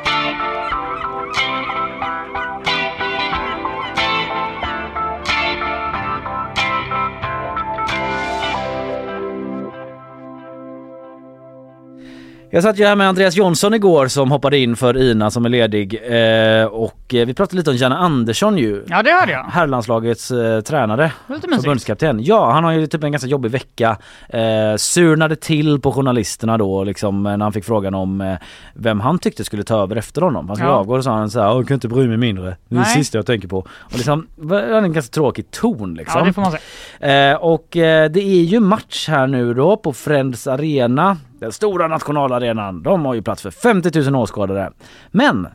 Jag 12.54 12.62
satt 12.62 12.78
ju 12.78 12.84
här 12.86 12.96
med 12.96 13.08
Andreas 13.08 13.36
Jonsson 13.36 13.74
igår 13.74 14.08
som 14.08 14.30
hoppade 14.30 14.58
in 14.58 14.76
för 14.76 14.96
Ina 14.96 15.30
som 15.30 15.44
är 15.44 15.48
ledig 15.48 15.94
eh, 15.94 16.66
och 16.66 17.14
eh, 17.14 17.26
vi 17.26 17.34
pratade 17.34 17.56
lite 17.56 17.70
om 17.70 17.76
Janne 17.76 17.94
Andersson 17.96 18.58
ju. 18.58 18.84
Ja 18.88 19.02
det 19.02 19.10
hörde 19.12 19.32
jag. 19.32 19.44
Herrlandslagets 19.44 20.30
eh, 20.30 20.60
tränare, 20.60 21.12
Lite 21.28 21.46
mysigt. 21.46 21.62
förbundskapten. 21.62 22.24
Ja, 22.24 22.50
han 22.50 22.64
har 22.64 22.72
ju 22.72 22.86
typ 22.86 23.04
en 23.04 23.12
ganska 23.12 23.28
jobbig 23.28 23.50
vecka. 23.50 23.96
Eh, 24.28 24.76
surnade 24.76 25.36
till 25.36 25.80
på 25.80 25.92
journalisterna 25.92 26.58
då 26.58 26.84
liksom 26.84 27.26
eh, 27.26 27.36
när 27.36 27.44
han 27.44 27.52
fick 27.52 27.64
frågan 27.64 27.94
om 27.94 28.20
eh, 28.20 28.34
vem 28.74 29.00
han 29.00 29.18
tyckte 29.18 29.44
skulle 29.44 29.62
ta 29.62 29.82
över 29.82 29.96
efter 29.96 30.22
honom. 30.22 30.46
Han 30.48 30.56
skulle 30.56 30.70
Ja. 30.70 30.76
avgå 30.76 30.94
och 30.96 31.04
sa 31.04 31.12
han 31.16 31.30
så 31.30 31.40
här, 31.40 31.50
"Åh, 31.50 31.56
jag 31.56 31.68
kan 31.68 31.74
inte 31.74 31.88
bry 31.88 32.08
mig 32.08 32.16
mindre. 32.16 32.56
Det 32.68 32.76
är 32.76 32.80
det 32.80 32.84
sista 32.86 33.18
jag 33.18 33.26
tänker 33.26 33.48
på. 33.48 33.58
Och 33.58 33.92
liksom, 33.96 34.26
det 34.36 34.46
var 34.46 34.60
en 34.60 34.92
ganska 34.92 35.12
tråkig 35.12 35.50
ton 35.50 35.94
liksom. 35.94 36.18
Ja 36.20 36.26
det 36.26 36.32
får 36.32 36.42
man 36.42 36.52
säga. 37.00 37.30
Eh, 37.32 37.36
och 37.36 37.66
det 37.72 38.16
är 38.16 38.42
ju 38.44 38.60
match 38.60 39.08
här 39.08 39.26
nu 39.26 39.54
då 39.54 39.76
på 39.76 39.92
Friends 39.92 40.46
Arena. 40.46 41.16
Den 41.44 41.52
stora 41.52 41.88
nationalarenan. 41.88 42.82
De 42.82 43.04
har 43.04 43.14
ju 43.14 43.22
plats 43.22 43.42
för 43.42 43.50
50 43.50 44.00
000 44.10 44.16
åskådare. 44.16 44.72
Men 45.10 45.48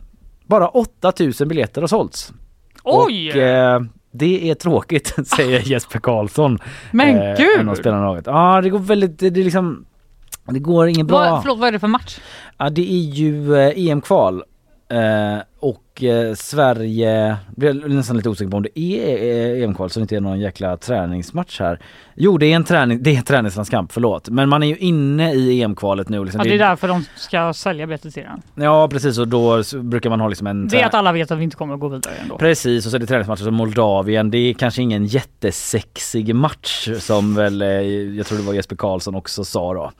bara 0.45 0.67
8 0.67 1.13
000 1.19 1.47
biljetter 1.47 1.81
har 1.81 1.87
sålts. 1.87 2.33
Oj! 2.83 3.29
Och 3.31 3.37
eh, 3.37 3.81
det 4.11 4.49
är 4.49 4.55
tråkigt 4.55 5.15
säger 5.27 5.59
Jesper 5.59 5.99
Karlsson. 5.99 6.59
Men 6.91 7.17
eh, 7.17 7.37
gud! 7.37 7.59
En 7.59 7.69
av 7.69 7.75
spelarna 7.75 8.03
i 8.03 8.05
laget. 8.05 8.25
Ja 8.27 8.61
det 8.61 8.69
går 8.69 8.79
väldigt, 8.79 9.19
det 9.19 9.27
är 9.27 9.31
liksom 9.31 9.85
det 10.45 10.59
går 10.59 10.87
inget 10.87 11.07
bra. 11.07 11.17
Vad, 11.17 11.41
förlåt 11.41 11.59
vad 11.59 11.67
är 11.67 11.71
det 11.71 11.79
för 11.79 11.87
match? 11.87 12.19
Ja 12.57 12.69
det 12.69 12.91
är 12.91 13.13
ju 13.13 13.55
eh, 13.55 13.89
EM-kval. 13.89 14.43
Eh, 14.89 15.37
och 15.99 16.03
eh, 16.03 16.33
Sverige, 16.33 17.37
blir 17.55 17.73
nästan 17.73 18.17
lite 18.17 18.29
osäker 18.29 18.51
på 18.51 18.57
om 18.57 18.63
det 18.63 18.79
är 18.79 19.57
eh, 19.57 19.63
EM-kval 19.63 19.89
så 19.89 19.99
det 19.99 20.01
inte 20.01 20.15
är 20.15 20.21
någon 20.21 20.39
jäkla 20.39 20.77
träningsmatch 20.77 21.59
här. 21.59 21.79
Jo 22.15 22.37
det 22.37 22.45
är 22.45 22.55
en 22.55 22.63
träning, 22.63 23.03
det 23.03 23.13
är 23.13 23.17
en 23.17 23.23
träningslandskamp, 23.23 23.91
förlåt. 23.91 24.29
Men 24.29 24.49
man 24.49 24.63
är 24.63 24.67
ju 24.67 24.77
inne 24.77 25.33
i 25.33 25.61
EM-kvalet 25.61 26.09
nu. 26.09 26.23
Liksom. 26.23 26.41
Ja, 26.43 26.49
det 26.49 26.55
är 26.55 26.69
därför 26.69 26.87
de 26.87 27.05
ska 27.15 27.53
sälja 27.53 27.87
biljetter 27.87 28.11
till 28.11 28.23
den. 28.23 28.65
Ja 28.65 28.87
precis 28.87 29.17
och 29.17 29.27
då 29.27 29.63
brukar 29.81 30.09
man 30.09 30.19
ha 30.19 30.27
liksom 30.27 30.47
en 30.47 30.67
Det 30.67 30.81
är 30.81 30.85
att 30.85 30.93
alla 30.93 31.11
vet 31.11 31.31
att 31.31 31.39
vi 31.39 31.43
inte 31.43 31.55
kommer 31.55 31.73
att 31.73 31.79
gå 31.79 31.87
vidare 31.87 32.13
ändå. 32.21 32.37
Precis 32.37 32.85
och 32.85 32.91
så 32.91 32.97
är 32.97 32.99
det 32.99 33.05
träningsmatcher 33.05 33.43
som 33.43 33.53
Moldavien. 33.53 34.31
Det 34.31 34.37
är 34.37 34.53
kanske 34.53 34.81
ingen 34.81 35.05
jättesexig 35.05 36.35
match 36.35 36.89
som 36.99 37.35
väl, 37.35 37.61
eh, 37.61 37.67
jag 37.67 38.25
tror 38.25 38.37
det 38.37 38.43
var 38.43 38.53
Jesper 38.53 38.75
Karlsson 38.75 39.15
också 39.15 39.43
sa 39.43 39.73
då. 39.73 39.91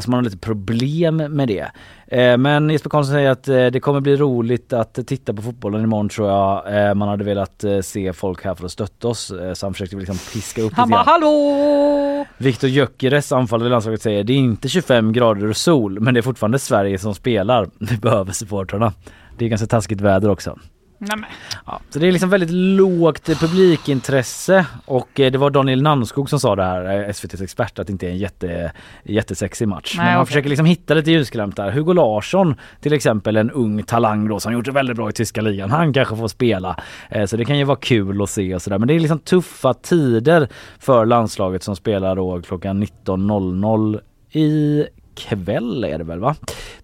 Så 0.00 0.10
man 0.10 0.18
har 0.18 0.22
lite 0.22 0.38
problem 0.38 1.16
med 1.16 1.48
det. 1.48 1.66
Eh, 2.12 2.36
Men 2.38 2.70
Jesper 2.70 2.90
Karlsson 2.90 3.14
säger 3.14 3.30
att 3.30 3.48
eh, 3.48 3.66
det 3.66 3.80
kommer 3.80 4.00
bli 4.00 4.16
roligt 4.16 4.72
att 4.72 4.98
titta 5.06 5.34
på 5.34 5.42
fotbollen 5.42 5.82
imorgon 5.84 6.08
tror 6.08 6.28
jag. 6.28 6.88
Eh, 6.88 6.94
Man 6.94 7.08
hade 7.08 7.24
velat 7.24 7.64
se 7.82 8.12
folk 8.12 8.44
här 8.44 8.54
för 8.54 8.64
att 8.64 8.72
stötta 8.72 9.08
oss 9.08 9.32
så 9.54 9.66
han 9.66 9.72
försökte 9.74 9.96
liksom 9.96 10.16
piska 10.32 10.62
upp 10.62 10.72
grann. 10.74 10.92
hallå! 10.92 12.26
Viktor 12.38 12.70
Gyökeres 12.70 13.32
anfallare 13.32 13.68
i 13.68 13.70
landslaget 13.70 14.02
säger 14.02 14.24
det 14.24 14.32
är 14.32 14.36
inte 14.36 14.68
25 14.68 15.12
grader 15.12 15.46
och 15.48 15.56
sol 15.56 16.00
men 16.00 16.14
det 16.14 16.20
är 16.20 16.22
fortfarande 16.22 16.58
Sverige 16.58 16.98
som 16.98 17.14
spelar. 17.14 17.68
Vi 17.78 17.96
behöver 17.96 18.32
supportrarna. 18.32 18.92
Det 19.38 19.44
är 19.44 19.48
ganska 19.48 19.66
taskigt 19.66 20.00
väder 20.00 20.28
också. 20.30 20.58
Nej. 21.04 21.18
Ja, 21.66 21.80
så 21.90 21.98
det 21.98 22.08
är 22.08 22.12
liksom 22.12 22.30
väldigt 22.30 22.50
lågt 22.50 23.26
publikintresse 23.40 24.66
och 24.84 25.20
eh, 25.20 25.32
det 25.32 25.38
var 25.38 25.50
Daniel 25.50 25.82
Nannskog 25.82 26.30
som 26.30 26.40
sa 26.40 26.56
det 26.56 26.64
här, 26.64 27.02
eh, 27.02 27.08
SVTs 27.08 27.40
expert, 27.40 27.78
att 27.78 27.86
det 27.86 27.92
inte 27.92 28.06
är 28.06 28.10
en 28.10 28.18
jätte, 28.18 28.72
jättesexig 29.04 29.68
match. 29.68 29.94
Nej, 29.96 30.04
Men 30.06 30.14
man 30.14 30.22
okej. 30.22 30.26
försöker 30.26 30.48
liksom 30.48 30.66
hitta 30.66 30.94
lite 30.94 31.10
ljusglimtar. 31.10 31.70
Hugo 31.70 31.92
Larsson 31.92 32.54
till 32.80 32.92
exempel, 32.92 33.36
en 33.36 33.50
ung 33.50 33.82
talang 33.82 34.28
då 34.28 34.40
som 34.40 34.52
gjort 34.52 34.64
det 34.64 34.72
väldigt 34.72 34.96
bra 34.96 35.10
i 35.10 35.12
tyska 35.12 35.40
ligan. 35.40 35.70
Han 35.70 35.92
kanske 35.92 36.16
får 36.16 36.28
spela. 36.28 36.76
Eh, 37.10 37.24
Så 37.26 37.36
det 37.36 37.44
kan 37.44 37.58
ju 37.58 37.64
vara 37.64 37.78
kul 37.78 38.22
att 38.22 38.30
se 38.30 38.54
och 38.54 38.62
sådär. 38.62 38.78
Men 38.78 38.88
det 38.88 38.94
är 38.94 39.00
liksom 39.00 39.18
tuffa 39.18 39.74
tider 39.74 40.48
för 40.78 41.06
landslaget 41.06 41.62
som 41.62 41.76
spelar 41.76 42.16
då 42.16 42.42
klockan 42.42 42.84
19.00 42.84 44.00
i 44.32 44.84
kväll 45.14 45.84
är 45.84 45.98
det 45.98 46.04
väl 46.04 46.20
va? 46.20 46.34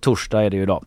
Torsdag 0.01 0.45
är 0.45 0.51
det 0.51 0.57
ju 0.57 0.63
idag. 0.63 0.85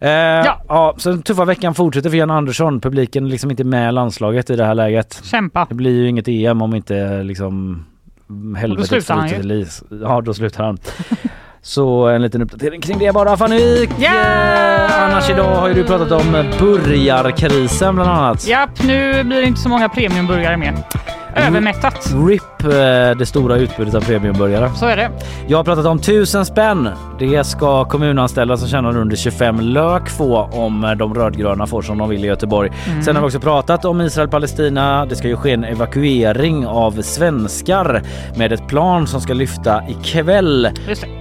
Eh, 0.00 0.10
ja. 0.10 0.62
ja, 0.68 0.94
så 0.98 1.10
den 1.10 1.22
tuffa 1.22 1.44
veckan 1.44 1.74
fortsätter 1.74 2.10
för 2.10 2.16
Jan 2.16 2.30
Andersson. 2.30 2.80
Publiken 2.80 3.26
är 3.26 3.30
liksom 3.30 3.50
inte 3.50 3.64
med 3.64 3.94
landslaget 3.94 4.50
i 4.50 4.56
det 4.56 4.64
här 4.64 4.74
läget. 4.74 5.20
Kämpa. 5.24 5.66
Det 5.68 5.74
blir 5.74 5.90
ju 5.90 6.08
inget 6.08 6.28
EM 6.28 6.62
om 6.62 6.74
inte 6.74 7.22
liksom 7.22 7.84
helvetet 8.56 8.88
slutar 8.88 9.14
han 9.14 9.28
ju. 9.28 9.66
Ja, 10.02 10.20
då 10.20 10.34
slutar 10.34 10.64
han. 10.64 10.78
Så 11.64 12.08
en 12.08 12.22
liten 12.22 12.42
uppdatering 12.42 12.80
kring 12.80 12.98
det 12.98 13.14
bara. 13.14 13.36
Fanny! 13.36 13.88
Yeah! 14.00 15.04
Annars 15.04 15.30
idag 15.30 15.54
har 15.54 15.68
ju 15.68 15.74
du 15.74 15.84
pratat 15.84 16.12
om 16.12 16.32
burgarkrisen 16.58 17.94
bland 17.94 18.10
annat. 18.10 18.46
Japp, 18.46 18.82
nu 18.82 19.24
blir 19.24 19.40
det 19.40 19.46
inte 19.46 19.60
så 19.60 19.68
många 19.68 19.88
premiumburgare 19.88 20.56
mer. 20.56 20.74
Övermättat. 21.36 22.14
RIP, 22.28 22.53
det 23.18 23.26
stora 23.26 23.56
utbudet 23.56 23.94
av 23.94 24.00
premiumburgare. 24.00 24.70
Så 24.74 24.86
är 24.86 24.96
det. 24.96 25.10
Jag 25.46 25.58
har 25.58 25.64
pratat 25.64 25.86
om 25.86 25.98
tusen 25.98 26.44
spänn. 26.46 26.88
Det 27.18 27.44
ska 27.44 27.84
kommunanställda 27.84 28.56
som 28.56 28.68
tjänar 28.68 28.96
under 28.96 29.16
25 29.16 29.60
lök 29.60 30.08
få 30.08 30.48
om 30.52 30.94
de 30.98 31.14
rödgröna 31.14 31.66
får 31.66 31.82
som 31.82 31.98
de 31.98 32.08
vill 32.08 32.24
i 32.24 32.26
Göteborg. 32.26 32.70
Mm. 32.86 33.02
Sen 33.02 33.16
har 33.16 33.22
vi 33.22 33.26
också 33.26 33.40
pratat 33.40 33.84
om 33.84 34.00
Israel-Palestina. 34.00 35.06
Det 35.06 35.16
ska 35.16 35.28
ju 35.28 35.36
ske 35.36 35.52
en 35.52 35.64
evakuering 35.64 36.66
av 36.66 37.02
svenskar 37.02 38.02
med 38.36 38.52
ett 38.52 38.66
plan 38.66 39.06
som 39.06 39.20
ska 39.20 39.34
lyfta 39.34 39.82
ikväll 39.88 40.68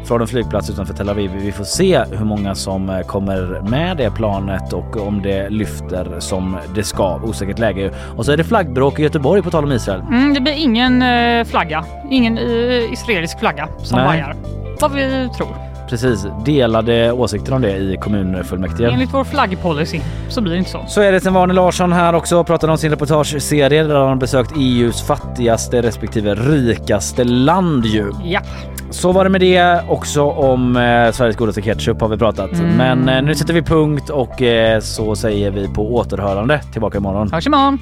från 0.06 0.22
en 0.22 0.28
flygplats 0.28 0.70
utanför 0.70 0.94
Tel 0.94 1.10
Aviv. 1.10 1.32
Vi 1.34 1.52
får 1.52 1.64
se 1.64 2.04
hur 2.12 2.26
många 2.26 2.56
som 2.56 2.90
eh, 2.90 3.02
kommer 3.02 3.70
med 3.70 3.98
det 3.98 4.12
planet 4.12 4.74
och 4.74 5.08
om 5.08 5.22
det 5.22 5.50
lyfter 5.50 6.20
som 6.20 6.58
det 6.76 6.84
ska. 6.84 7.20
Osäkert 7.24 7.60
läge. 7.60 7.92
Och 8.18 8.26
så 8.26 8.32
är 8.32 8.38
det 8.38 8.44
flaggbråk 8.44 9.00
i 9.00 9.04
Göteborg 9.04 9.42
på 9.42 9.52
tal 9.52 9.64
om 9.64 9.72
Israel. 9.72 10.02
Mm, 10.02 10.34
det 10.34 10.42
blir 10.42 10.54
ingen 10.54 11.02
eh, 11.02 11.08
flagga. 11.46 11.86
Ingen 12.12 12.38
eh, 12.38 12.94
israelisk 12.94 13.40
flagga 13.40 13.68
som 13.84 13.98
Nej. 13.98 14.08
vajar. 14.08 14.36
Vad 14.80 14.92
vi 14.92 15.30
tror. 15.38 15.74
Precis, 15.90 16.26
delade 16.46 17.12
åsikter 17.12 17.54
om 17.54 17.62
det 17.62 17.78
i 17.78 17.98
kommunfullmäktige. 18.02 18.90
Enligt 18.92 19.14
vår 19.14 19.24
flaggpolicy 19.24 20.00
så 20.30 20.42
blir 20.42 20.52
det 20.52 20.58
inte 20.58 20.72
så. 20.72 20.86
Så 20.88 21.02
är 21.02 21.12
det 21.12 21.22
sen 21.22 21.36
Arne 21.36 21.54
Larsson 21.54 21.94
här 21.94 22.16
också 22.16 22.44
pratade 22.44 22.72
om 22.72 22.78
sin 22.78 22.90
reportageserie 22.92 23.84
där 23.84 23.96
han 23.96 24.08
har 24.08 24.16
besökt 24.16 24.52
EUs 24.58 25.02
fattigaste 25.02 25.82
respektive 25.82 26.36
rikaste 26.36 27.24
land 27.24 27.86
ju. 27.86 28.12
Ja. 28.24 28.42
Så 28.90 29.12
var 29.12 29.24
det 29.24 29.30
med 29.30 29.42
det. 29.42 29.84
Också 29.90 30.24
om 30.24 30.78
eh, 30.78 31.12
Sveriges 31.12 31.36
godaste 31.36 31.62
ketchup 31.62 32.02
har 32.02 32.08
vi 32.08 32.18
pratat. 32.18 32.52
Mm. 32.54 32.78
Men 32.78 33.10
eh, 33.10 33.24
nu 33.24 33.36
sätter 33.36 33.54
vi 33.54 33.62
punkt 33.62 34.10
och 34.10 34.42
eh, 34.42 34.80
så 34.80 35.16
säger 35.16 35.52
vi 35.52 35.68
på 35.68 35.96
återhörande 35.96 36.62
tillbaka 36.72 36.98
imorgon. 36.98 37.32
Hörs 37.32 37.48
imorgon. 37.48 37.80